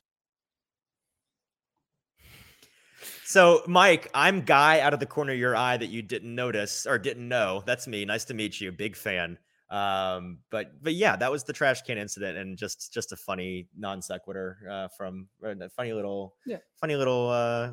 So, 3.25 3.63
Mike, 3.67 4.09
I'm 4.15 4.43
guy 4.43 4.81
out 4.81 4.95
of 4.95 5.01
the 5.01 5.07
corner 5.07 5.33
of 5.33 5.39
your 5.39 5.57
eye 5.57 5.77
that 5.77 5.89
you 5.89 6.01
didn't 6.01 6.35
notice 6.35 6.87
or 6.87 6.99
didn't 6.99 7.29
know. 7.29 7.63
That's 7.67 7.87
me. 7.87 8.05
Nice 8.05 8.25
to 8.27 8.35
meet 8.35 8.61
you. 8.61 8.73
Big 8.73 8.97
fan. 8.97 9.39
Um, 9.69 10.39
but 10.51 10.83
but 10.83 10.95
yeah, 10.95 11.17
that 11.17 11.31
was 11.31 11.45
the 11.45 11.53
trash 11.53 11.83
can 11.83 11.99
incident, 11.99 12.39
and 12.39 12.57
just 12.57 12.93
just 12.93 13.13
a 13.13 13.17
funny 13.17 13.69
non 13.77 14.01
sequitur 14.01 14.59
uh, 14.71 14.89
from 14.89 15.29
a 15.43 15.69
funny 15.71 15.93
little 15.93 16.35
Yeah. 16.47 16.59
funny 16.75 16.97
little 16.97 17.29
uh, 17.31 17.73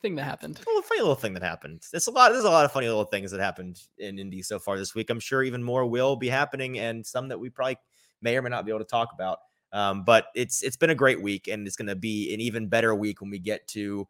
Thing 0.00 0.16
that 0.16 0.24
happened. 0.24 0.58
little 0.66 0.82
funny 0.82 1.00
little 1.00 1.14
thing 1.14 1.32
that 1.34 1.42
happened. 1.42 1.82
There's 1.90 2.06
a 2.06 2.10
lot. 2.10 2.32
There's 2.32 2.44
a 2.44 2.50
lot 2.50 2.64
of 2.66 2.72
funny 2.72 2.86
little 2.88 3.04
things 3.04 3.30
that 3.30 3.40
happened 3.40 3.80
in 3.98 4.18
Indy 4.18 4.42
so 4.42 4.58
far 4.58 4.76
this 4.78 4.94
week. 4.94 5.08
I'm 5.10 5.20
sure 5.20 5.42
even 5.42 5.62
more 5.62 5.86
will 5.86 6.16
be 6.16 6.28
happening, 6.28 6.78
and 6.78 7.04
some 7.06 7.28
that 7.28 7.38
we 7.40 7.48
probably 7.50 7.78
may 8.20 8.36
or 8.36 8.42
may 8.42 8.50
not 8.50 8.64
be 8.66 8.70
able 8.70 8.80
to 8.80 8.84
talk 8.86 9.10
about. 9.14 9.38
Um, 9.72 10.04
but 10.04 10.26
it's 10.34 10.62
it's 10.62 10.76
been 10.76 10.90
a 10.90 10.94
great 10.94 11.20
week, 11.22 11.48
and 11.48 11.66
it's 11.66 11.76
going 11.76 11.88
to 11.88 11.96
be 11.96 12.32
an 12.34 12.40
even 12.40 12.68
better 12.68 12.94
week 12.94 13.20
when 13.22 13.30
we 13.30 13.38
get 13.38 13.66
to 13.68 14.06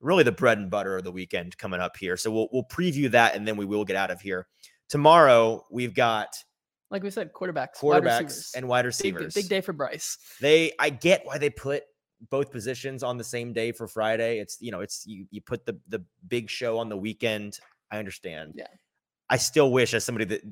really 0.00 0.22
the 0.24 0.32
bread 0.32 0.58
and 0.58 0.70
butter 0.70 0.96
of 0.96 1.04
the 1.04 1.12
weekend 1.12 1.56
coming 1.58 1.80
up 1.80 1.96
here. 1.96 2.16
So 2.16 2.30
we'll 2.30 2.48
we'll 2.52 2.64
preview 2.64 3.10
that, 3.10 3.34
and 3.34 3.46
then 3.46 3.56
we 3.56 3.66
will 3.66 3.84
get 3.84 3.96
out 3.96 4.10
of 4.12 4.20
here. 4.20 4.46
Tomorrow 4.88 5.66
we've 5.70 5.94
got 5.94 6.36
Like 6.92 7.02
we 7.02 7.10
said, 7.10 7.32
quarterbacks, 7.32 7.78
quarterbacks 7.80 8.20
receivers. 8.20 8.52
and 8.54 8.68
wide 8.68 8.82
big, 8.82 8.86
receivers. 8.86 9.34
big 9.34 9.48
day 9.48 9.62
for 9.62 9.72
Bryce. 9.72 10.18
They 10.40 10.72
I 10.78 10.90
get 10.90 11.24
why 11.24 11.38
they 11.38 11.50
put 11.50 11.84
both 12.30 12.52
positions 12.52 13.02
on 13.02 13.16
the 13.16 13.24
same 13.24 13.54
day 13.54 13.72
for 13.72 13.88
Friday. 13.88 14.38
It's 14.38 14.58
you 14.60 14.70
know, 14.70 14.80
it's 14.80 15.06
you 15.06 15.26
you 15.30 15.40
put 15.40 15.64
the 15.64 15.78
the 15.88 16.04
big 16.28 16.50
show 16.50 16.78
on 16.78 16.90
the 16.90 16.96
weekend. 16.96 17.58
I 17.90 17.98
understand. 17.98 18.52
Yeah. 18.56 18.66
I 19.30 19.38
still 19.38 19.72
wish 19.72 19.94
as 19.94 20.04
somebody 20.04 20.26
that 20.26 20.42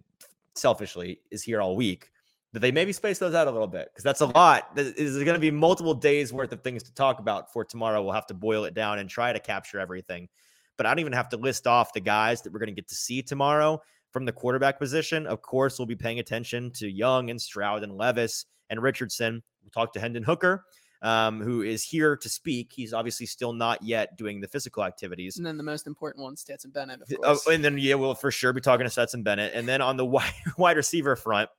selfishly 0.55 1.21
is 1.31 1.43
here 1.43 1.61
all 1.61 1.77
week 1.77 2.11
that 2.53 2.61
they 2.61 2.73
maybe 2.73 2.93
space 2.93 3.19
those 3.19 3.35
out 3.35 3.47
a 3.47 3.51
little 3.51 3.69
bit 3.69 3.89
because 3.93 4.03
that's 4.03 4.23
a 4.23 4.27
lot. 4.27 4.75
There's 4.75 5.15
going 5.15 5.35
to 5.35 5.39
be 5.39 5.51
multiple 5.51 5.95
days 5.95 6.33
worth 6.33 6.53
of 6.53 6.62
things 6.62 6.83
to 6.85 6.95
talk 6.95 7.21
about 7.21 7.53
for 7.53 7.65
tomorrow. 7.65 8.03
We'll 8.03 8.15
have 8.15 8.27
to 8.29 8.35
boil 8.35 8.65
it 8.65 8.75
down 8.75 8.99
and 8.99 9.09
try 9.09 9.33
to 9.33 9.39
capture 9.39 9.79
everything. 9.79 10.29
But 10.77 10.87
I 10.87 10.91
don't 10.91 11.01
even 11.01 11.12
have 11.12 11.29
to 11.29 11.37
list 11.37 11.67
off 11.67 11.93
the 11.93 12.01
guys 12.01 12.43
that 12.43 12.53
we're 12.53 12.59
going 12.59 12.71
to 12.71 12.75
get 12.75 12.89
to 12.89 12.95
see 12.95 13.23
tomorrow 13.23 13.81
from 14.12 14.24
the 14.24 14.32
quarterback 14.32 14.78
position. 14.78 15.27
Of 15.27 15.43
course, 15.43 15.78
we'll 15.78 15.87
be 15.87 15.97
paying 15.97 16.19
attention 16.19 16.70
to 16.73 16.89
Young 16.91 17.31
and 17.31 17.41
Stroud 17.41 17.82
and 17.82 17.93
Levis 17.97 18.47
and 18.69 18.82
Richardson. 18.82 19.43
We'll 19.62 19.70
talk 19.70 19.93
to 19.95 20.01
Hendon 20.01 20.23
Hooker, 20.23 20.65
um, 21.03 21.41
who 21.41 21.62
is 21.62 21.85
here 21.85 22.16
to 22.16 22.28
speak. 22.28 22.73
He's 22.74 22.93
obviously 22.93 23.27
still 23.27 23.53
not 23.53 23.82
yet 23.82 24.16
doing 24.16 24.41
the 24.41 24.49
physical 24.49 24.85
activities. 24.85 25.37
And 25.37 25.47
then 25.47 25.57
the 25.57 25.62
most 25.62 25.87
important 25.87 26.23
one, 26.24 26.37
Stetson 26.37 26.70
Bennett, 26.70 27.03
of 27.03 27.09
Oh, 27.12 27.23
course. 27.35 27.47
and 27.47 27.65
then 27.65 27.78
yeah, 27.78 27.95
we'll 27.95 28.15
for 28.15 28.31
sure 28.31 28.53
be 28.53 28.61
talking 28.61 28.85
to 28.85 28.91
Stetson 28.91 29.23
Bennett. 29.23 29.53
And 29.55 29.69
then 29.69 29.81
on 29.82 29.97
the 29.97 30.05
wide, 30.07 30.32
wide 30.59 30.77
receiver 30.77 31.15
front, 31.16 31.51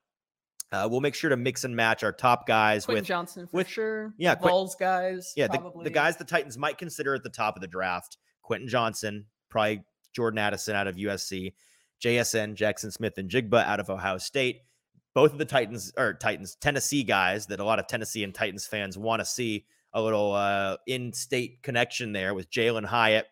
uh, 0.73 0.88
we'll 0.90 1.02
make 1.02 1.15
sure 1.15 1.30
to 1.30 1.36
mix 1.38 1.64
and 1.65 1.76
match 1.76 2.02
our 2.03 2.14
top 2.14 2.48
guys 2.48 2.86
Quentin 2.86 3.02
with 3.02 3.07
Johnston 3.07 3.45
for 3.48 3.57
with- 3.57 3.68
sure. 3.68 4.14
yeah, 4.18 4.36
Vols 4.36 4.76
guys. 4.76 5.34
yeah 5.36 5.48
the, 5.48 5.72
the 5.84 5.90
guys 5.90 6.15
the 6.18 6.23
Titans 6.23 6.57
might 6.57 6.78
consider 6.78 7.14
at 7.14 7.23
the 7.23 7.30
top 7.30 7.56
of 7.57 7.61
the 7.61 7.68
draft: 7.68 8.18
Quentin 8.41 8.69
Johnston, 8.69 9.26
probably 9.49 9.84
Jordan 10.14 10.38
Addison 10.40 10.76
out 10.76 10.88
of 10.88 10.95
USC, 10.95 11.53
JSN 12.02 12.56
Jaxon 12.56 12.91
Smith-Njigba 12.91 13.65
out 13.65 13.80
of 13.80 13.90
Ohio 13.90 14.18
State. 14.18 14.61
Both 15.14 15.34
of 15.34 15.38
the 15.38 15.45
Titans 15.45 15.91
or 15.98 16.14
Titans 16.14 16.56
Tennessee 16.56 17.03
guys 17.03 17.48
that 17.48 17.60
a 17.60 17.65
lot 17.65 17.80
of 17.80 17.88
Tennessee 17.88 18.23
and 18.23 18.34
Titans 18.34 18.65
fans 18.65 18.98
want 18.98 19.19
to 19.19 19.26
see 19.26 19.65
a 19.94 20.02
little 20.02 20.32
uh, 20.34 20.78
in-state 20.88 21.61
connection 21.64 22.14
there 22.14 22.34
with 22.34 22.49
Jalin 22.49 22.86
Hyatt. 22.86 23.28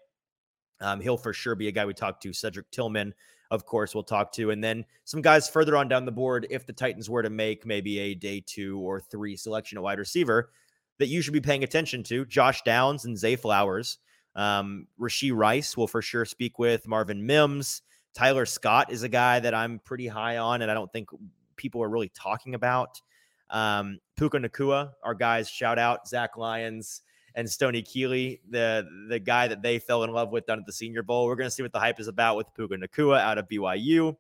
Um, 0.82 1.00
he'll 1.00 1.18
for 1.18 1.34
sure 1.34 1.56
be 1.56 1.68
a 1.68 1.72
guy 1.72 1.86
we 1.86 1.94
talk 1.94 2.20
to. 2.22 2.34
Cedric 2.34 2.70
Tillman, 2.72 3.14
of 3.52 3.66
course, 3.66 3.96
we'll 3.96 4.04
talk 4.04 4.32
to, 4.34 4.52
and 4.52 4.64
then 4.64 4.86
some 5.06 5.22
guys 5.22 5.50
further 5.50 5.76
on 5.76 5.88
down 5.88 6.06
the 6.06 6.12
board. 6.12 6.48
If 6.50 6.66
the 6.66 6.74
Titans 6.74 7.10
were 7.10 7.24
to 7.24 7.30
make 7.30 7.66
maybe 7.66 8.00
a 8.00 8.14
day 8.14 8.44
two 8.46 8.80
or 8.80 9.00
three 9.00 9.36
selection 9.36 9.78
at 9.78 9.84
wide 9.84 10.00
receiver, 10.00 10.52
that 11.00 11.08
you 11.08 11.22
should 11.22 11.34
be 11.34 11.42
paying 11.42 11.64
attention 11.64 12.04
to: 12.04 12.26
Josh 12.26 12.62
Downs 12.64 13.06
and 13.06 13.18
Zay 13.18 13.36
Flowers. 13.36 14.00
Um, 14.36 14.88
Rashee 15.00 15.36
Rice 15.36 15.76
will 15.76 15.88
for 15.88 16.02
sure 16.02 16.26
speak 16.26 16.60
with 16.60 16.88
Marvin 16.88 17.26
Mims. 17.26 17.82
Tyler 18.14 18.46
Scott 18.46 18.92
is 18.92 19.04
a 19.04 19.10
guy 19.10 19.40
that 19.40 19.54
I'm 19.54 19.80
pretty 19.80 20.08
high 20.08 20.38
on, 20.38 20.62
and 20.62 20.70
I 20.70 20.74
don't 20.74 20.92
think 20.92 21.10
people 21.56 21.84
are 21.84 21.90
really 21.90 22.10
talking 22.10 22.56
about. 22.56 23.02
Um, 23.50 24.00
Puka 24.18 24.38
Nacua, 24.38 24.92
our 25.04 25.14
guys, 25.14 25.50
shout 25.50 25.80
out 25.80 26.08
Zach 26.08 26.38
Lyons 26.38 27.02
and 27.36 27.50
Stony 27.50 27.82
Keeley, 27.82 28.42
the 28.50 28.88
the 29.08 29.20
guy 29.20 29.48
that 29.48 29.62
they 29.62 29.80
fell 29.80 30.04
in 30.04 30.12
love 30.12 30.32
with 30.32 30.46
down 30.46 30.60
at 30.60 30.66
the 30.66 30.74
Senior 30.74 31.04
Bowl. 31.04 31.26
We're 31.26 31.36
gonna 31.36 31.52
see 31.52 31.64
what 31.64 31.72
the 31.72 31.80
hype 31.80 32.00
is 32.00 32.08
about 32.08 32.38
with 32.38 32.48
Puka 32.56 32.76
Nacua 32.76 33.20
out 33.20 33.38
of 33.38 33.48
BYU. 33.48 34.16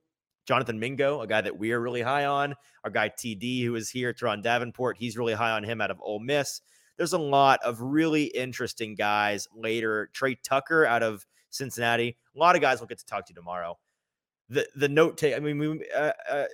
Jonathan 0.45 0.79
Mingo, 0.79 1.21
a 1.21 1.27
guy 1.27 1.41
that 1.41 1.59
we 1.59 1.71
are 1.73 1.79
really 1.79 2.01
high 2.01 2.25
on. 2.25 2.55
Our 2.83 2.89
guy 2.89 3.09
TD, 3.09 3.63
who 3.63 3.75
is 3.75 3.89
here, 3.89 4.13
Teron 4.13 4.41
Davenport, 4.41 4.97
he's 4.97 5.15
really 5.15 5.33
high 5.33 5.51
on 5.51 5.63
him 5.63 5.79
out 5.79 5.91
of 5.91 5.99
Ole 6.01 6.19
Miss. 6.19 6.61
There's 6.97 7.13
a 7.13 7.19
lot 7.19 7.59
of 7.63 7.79
really 7.81 8.25
interesting 8.25 8.95
guys 8.95 9.47
later. 9.53 10.09
Tre 10.11 10.35
Tucker 10.43 10.85
out 10.85 11.03
of 11.03 11.25
Cincinnati. 11.49 12.17
A 12.35 12.39
lot 12.39 12.55
of 12.55 12.61
guys 12.61 12.79
we'll 12.79 12.87
get 12.87 12.99
to 12.99 13.05
talk 13.05 13.25
to 13.27 13.31
you 13.31 13.35
tomorrow. 13.35 13.77
The 14.49 14.67
the 14.75 14.89
note 14.89 15.17
take. 15.17 15.35
I 15.35 15.39
mean, 15.39 15.57
we, 15.59 15.85
uh, 15.95 16.11
uh, 16.29 16.45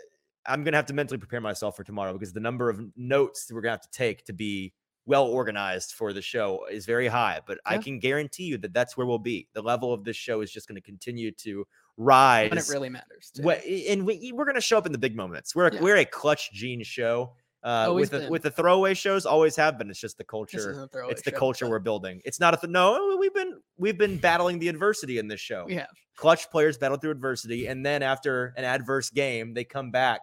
I'm 0.45 0.63
gonna 0.63 0.77
have 0.77 0.85
to 0.87 0.93
mentally 0.93 1.17
prepare 1.17 1.41
myself 1.41 1.75
for 1.75 1.83
tomorrow 1.83 2.13
because 2.13 2.33
the 2.33 2.39
number 2.39 2.69
of 2.69 2.81
notes 2.95 3.45
that 3.45 3.55
we're 3.55 3.61
gonna 3.61 3.71
have 3.71 3.81
to 3.81 3.91
take 3.91 4.25
to 4.25 4.33
be 4.33 4.73
well 5.07 5.25
organized 5.27 5.93
for 5.93 6.13
the 6.13 6.21
show 6.21 6.65
is 6.69 6.85
very 6.85 7.07
high. 7.07 7.39
But 7.45 7.59
I 7.65 7.77
can 7.77 7.99
guarantee 7.99 8.45
you 8.45 8.57
that 8.57 8.73
that's 8.73 8.97
where 8.97 9.05
we'll 9.05 9.19
be. 9.19 9.47
The 9.53 9.61
level 9.61 9.93
of 9.93 10.03
this 10.03 10.15
show 10.15 10.41
is 10.41 10.51
just 10.51 10.67
going 10.67 10.77
to 10.77 10.81
continue 10.81 11.31
to 11.31 11.63
rise. 11.95 12.49
when 12.49 12.57
it 12.57 12.67
really 12.69 12.89
matters. 12.89 13.31
too. 13.35 13.47
And 13.47 14.03
we, 14.03 14.31
we're 14.33 14.45
going 14.45 14.55
to 14.55 14.61
show 14.61 14.79
up 14.79 14.87
in 14.87 14.91
the 14.91 14.97
big 14.97 15.15
moments. 15.15 15.55
We're 15.55 15.67
a, 15.67 15.75
Yeah. 15.75 15.81
we're 15.81 15.97
a 15.97 16.05
clutch 16.05 16.51
gene 16.53 16.83
show. 16.83 17.35
Uh, 17.65 17.91
with 17.91 18.11
the, 18.11 18.19
been. 18.19 18.29
with 18.29 18.43
the 18.43 18.51
throwaway 18.51 18.93
shows, 18.93 19.25
always 19.25 19.55
have 19.55 19.79
been. 19.79 19.89
It's 19.89 19.99
just 19.99 20.19
the 20.19 20.23
culture. 20.23 20.57
isn't 20.57 20.83
a 20.83 20.87
throwaway 20.87 21.11
It's 21.11 21.23
the 21.23 21.31
show, 21.31 21.37
culture 21.37 21.65
but 21.65 21.71
we're 21.71 21.79
building. 21.79 22.21
It's 22.23 22.39
not 22.39 22.53
a 22.53 22.57
th- 22.57 22.69
no. 22.69 23.17
We've 23.19 23.33
been 23.33 23.59
we've 23.77 23.97
been 23.97 24.17
battling 24.17 24.59
the 24.59 24.67
adversity 24.67 25.17
in 25.17 25.27
this 25.27 25.41
show. 25.41 25.67
Have. 25.69 25.87
Clutch 26.15 26.51
players 26.51 26.77
battle 26.77 26.97
through 26.97 27.09
adversity, 27.09 27.65
and 27.65 27.83
then 27.83 28.03
after 28.03 28.53
an 28.55 28.65
adverse 28.65 29.09
game, 29.09 29.55
they 29.55 29.63
come 29.63 29.89
back 29.89 30.21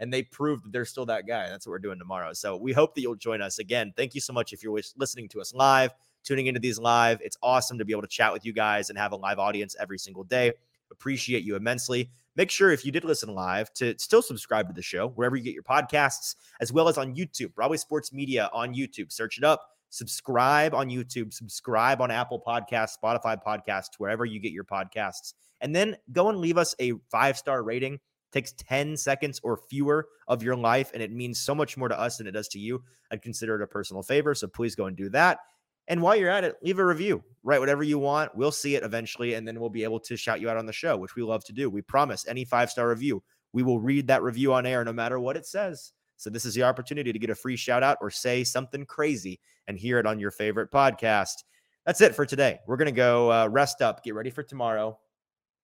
and 0.00 0.12
they 0.12 0.22
prove 0.22 0.62
that 0.64 0.72
they're 0.72 0.84
still 0.84 1.06
that 1.06 1.26
guy. 1.26 1.48
That's 1.48 1.66
what 1.66 1.70
we're 1.70 1.78
doing 1.78 1.98
tomorrow. 1.98 2.34
So 2.34 2.56
we 2.56 2.72
hope 2.72 2.94
that 2.94 3.00
you'll 3.00 3.14
join 3.14 3.40
us 3.40 3.58
again. 3.58 3.94
Thank 3.96 4.14
you 4.14 4.20
so 4.20 4.32
much 4.32 4.52
if 4.52 4.62
you're 4.62 4.78
listening 4.96 5.28
to 5.28 5.40
us 5.40 5.54
live, 5.54 5.92
tuning 6.24 6.46
into 6.46 6.60
these 6.60 6.78
live. 6.78 7.20
It's 7.22 7.36
awesome 7.42 7.78
to 7.78 7.84
be 7.84 7.92
able 7.92 8.02
to 8.02 8.08
chat 8.08 8.32
with 8.32 8.44
you 8.44 8.52
guys 8.52 8.90
and 8.90 8.98
have 8.98 9.12
a 9.12 9.16
live 9.16 9.38
audience 9.38 9.76
every 9.80 9.98
single 9.98 10.24
day. 10.24 10.52
Appreciate 10.90 11.44
you 11.44 11.56
immensely. 11.56 12.10
Make 12.36 12.50
sure 12.50 12.70
if 12.70 12.84
you 12.84 12.92
did 12.92 13.04
listen 13.04 13.34
live 13.34 13.72
to 13.74 13.94
still 13.98 14.22
subscribe 14.22 14.66
to 14.68 14.72
the 14.72 14.82
show 14.82 15.08
wherever 15.08 15.36
you 15.36 15.42
get 15.42 15.54
your 15.54 15.62
podcasts, 15.62 16.36
as 16.60 16.72
well 16.72 16.88
as 16.88 16.96
on 16.96 17.14
YouTube, 17.14 17.54
Broadway 17.54 17.76
Sports 17.76 18.12
Media 18.12 18.48
on 18.52 18.74
YouTube. 18.74 19.12
Search 19.12 19.38
it 19.38 19.44
up. 19.44 19.68
Subscribe 19.90 20.74
on 20.74 20.88
YouTube. 20.88 21.34
Subscribe 21.34 22.00
on 22.00 22.10
Apple 22.10 22.42
Podcasts, 22.46 22.96
Spotify 23.02 23.36
Podcasts, 23.42 23.98
wherever 23.98 24.24
you 24.24 24.40
get 24.40 24.52
your 24.52 24.64
podcasts, 24.64 25.34
and 25.60 25.76
then 25.76 25.96
go 26.12 26.30
and 26.30 26.38
leave 26.38 26.56
us 26.56 26.74
a 26.80 26.94
five 27.10 27.36
star 27.36 27.62
rating 27.62 28.00
takes 28.32 28.52
10 28.52 28.96
seconds 28.96 29.40
or 29.42 29.58
fewer 29.68 30.08
of 30.26 30.42
your 30.42 30.56
life 30.56 30.90
and 30.94 31.02
it 31.02 31.12
means 31.12 31.38
so 31.38 31.54
much 31.54 31.76
more 31.76 31.88
to 31.88 31.98
us 31.98 32.16
than 32.16 32.26
it 32.26 32.32
does 32.32 32.48
to 32.48 32.58
you 32.58 32.82
i'd 33.10 33.22
consider 33.22 33.54
it 33.56 33.62
a 33.62 33.66
personal 33.66 34.02
favor 34.02 34.34
so 34.34 34.48
please 34.48 34.74
go 34.74 34.86
and 34.86 34.96
do 34.96 35.08
that 35.10 35.40
and 35.88 36.00
while 36.00 36.16
you're 36.16 36.30
at 36.30 36.44
it 36.44 36.56
leave 36.62 36.78
a 36.78 36.84
review. 36.84 37.22
Write 37.44 37.58
whatever 37.58 37.82
you 37.82 37.98
want. 37.98 38.34
We'll 38.36 38.52
see 38.52 38.76
it 38.76 38.84
eventually 38.84 39.34
and 39.34 39.46
then 39.46 39.58
we'll 39.58 39.70
be 39.70 39.84
able 39.84 40.00
to 40.00 40.16
shout 40.16 40.40
you 40.40 40.48
out 40.48 40.56
on 40.56 40.66
the 40.66 40.72
show 40.72 40.96
which 40.96 41.16
we 41.16 41.22
love 41.22 41.44
to 41.44 41.52
do. 41.52 41.68
We 41.68 41.82
promise 41.82 42.26
any 42.28 42.44
five 42.44 42.70
star 42.70 42.88
review 42.88 43.22
we 43.52 43.62
will 43.62 43.80
read 43.80 44.06
that 44.06 44.22
review 44.22 44.52
on 44.52 44.64
air 44.64 44.84
no 44.84 44.92
matter 44.92 45.18
what 45.20 45.36
it 45.36 45.46
says. 45.46 45.92
So 46.16 46.30
this 46.30 46.44
is 46.44 46.54
the 46.54 46.62
opportunity 46.62 47.12
to 47.12 47.18
get 47.18 47.30
a 47.30 47.34
free 47.34 47.56
shout 47.56 47.82
out 47.82 47.98
or 48.00 48.10
say 48.10 48.44
something 48.44 48.86
crazy 48.86 49.40
and 49.66 49.76
hear 49.76 49.98
it 49.98 50.06
on 50.06 50.20
your 50.20 50.30
favorite 50.30 50.70
podcast. 50.70 51.44
That's 51.84 52.00
it 52.00 52.14
for 52.14 52.24
today. 52.24 52.60
We're 52.66 52.76
to 52.76 52.92
go 52.92 53.30
uh, 53.32 53.48
rest 53.48 53.82
up 53.82 54.04
get 54.04 54.14
ready 54.14 54.30
for 54.30 54.42
tomorrow 54.42 54.98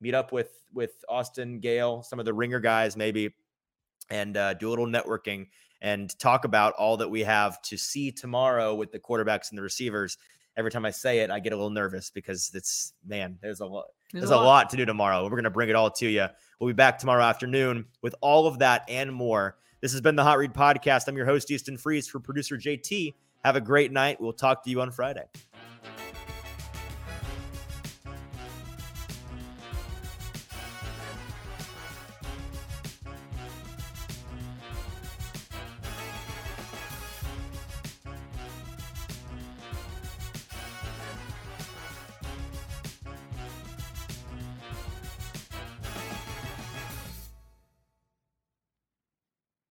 meet 0.00 0.14
up 0.14 0.32
with 0.32 0.52
with 0.72 1.04
Austin 1.08 1.60
Gayle, 1.60 2.02
some 2.02 2.18
of 2.18 2.24
the 2.24 2.34
ringer 2.34 2.60
guys 2.60 2.96
maybe, 2.96 3.34
and 4.10 4.36
uh, 4.36 4.54
do 4.54 4.68
a 4.68 4.70
little 4.70 4.86
networking 4.86 5.46
and 5.80 6.16
talk 6.18 6.44
about 6.44 6.74
all 6.74 6.96
that 6.96 7.08
we 7.08 7.22
have 7.22 7.60
to 7.62 7.76
see 7.76 8.10
tomorrow 8.10 8.74
with 8.74 8.92
the 8.92 8.98
quarterbacks 8.98 9.50
and 9.50 9.58
the 9.58 9.62
receivers. 9.62 10.18
Every 10.56 10.70
time 10.70 10.84
I 10.84 10.90
say 10.90 11.20
it, 11.20 11.30
I 11.30 11.38
get 11.38 11.52
a 11.52 11.56
little 11.56 11.70
nervous 11.70 12.10
because 12.10 12.50
it's 12.54 12.92
man, 13.06 13.38
there's 13.40 13.60
a 13.60 13.66
lot. 13.66 13.86
There's, 14.12 14.30
a 14.30 14.36
lot. 14.36 14.70
to 14.70 14.76
do 14.76 14.86
tomorrow. 14.86 15.24
We're 15.24 15.36
gonna 15.36 15.50
bring 15.50 15.68
it 15.68 15.76
all 15.76 15.90
to 15.90 16.06
you. 16.06 16.26
We'll 16.58 16.68
be 16.68 16.74
back 16.74 16.98
tomorrow 16.98 17.22
afternoon 17.22 17.86
with 18.02 18.14
all 18.20 18.46
of 18.46 18.58
that 18.60 18.84
and 18.88 19.12
more. 19.12 19.56
This 19.80 19.92
has 19.92 20.00
been 20.00 20.16
the 20.16 20.24
Hot 20.24 20.38
Read 20.38 20.54
Podcast. 20.54 21.06
I'm 21.06 21.16
your 21.16 21.26
host, 21.26 21.50
Easton 21.50 21.78
Freeze, 21.78 22.08
for 22.08 22.18
producer 22.18 22.56
JT. 22.56 23.14
Have 23.44 23.54
a 23.54 23.60
great 23.60 23.92
night. 23.92 24.20
We'll 24.20 24.32
talk 24.32 24.64
to 24.64 24.70
you 24.70 24.80
on 24.80 24.90
Friday. 24.90 25.24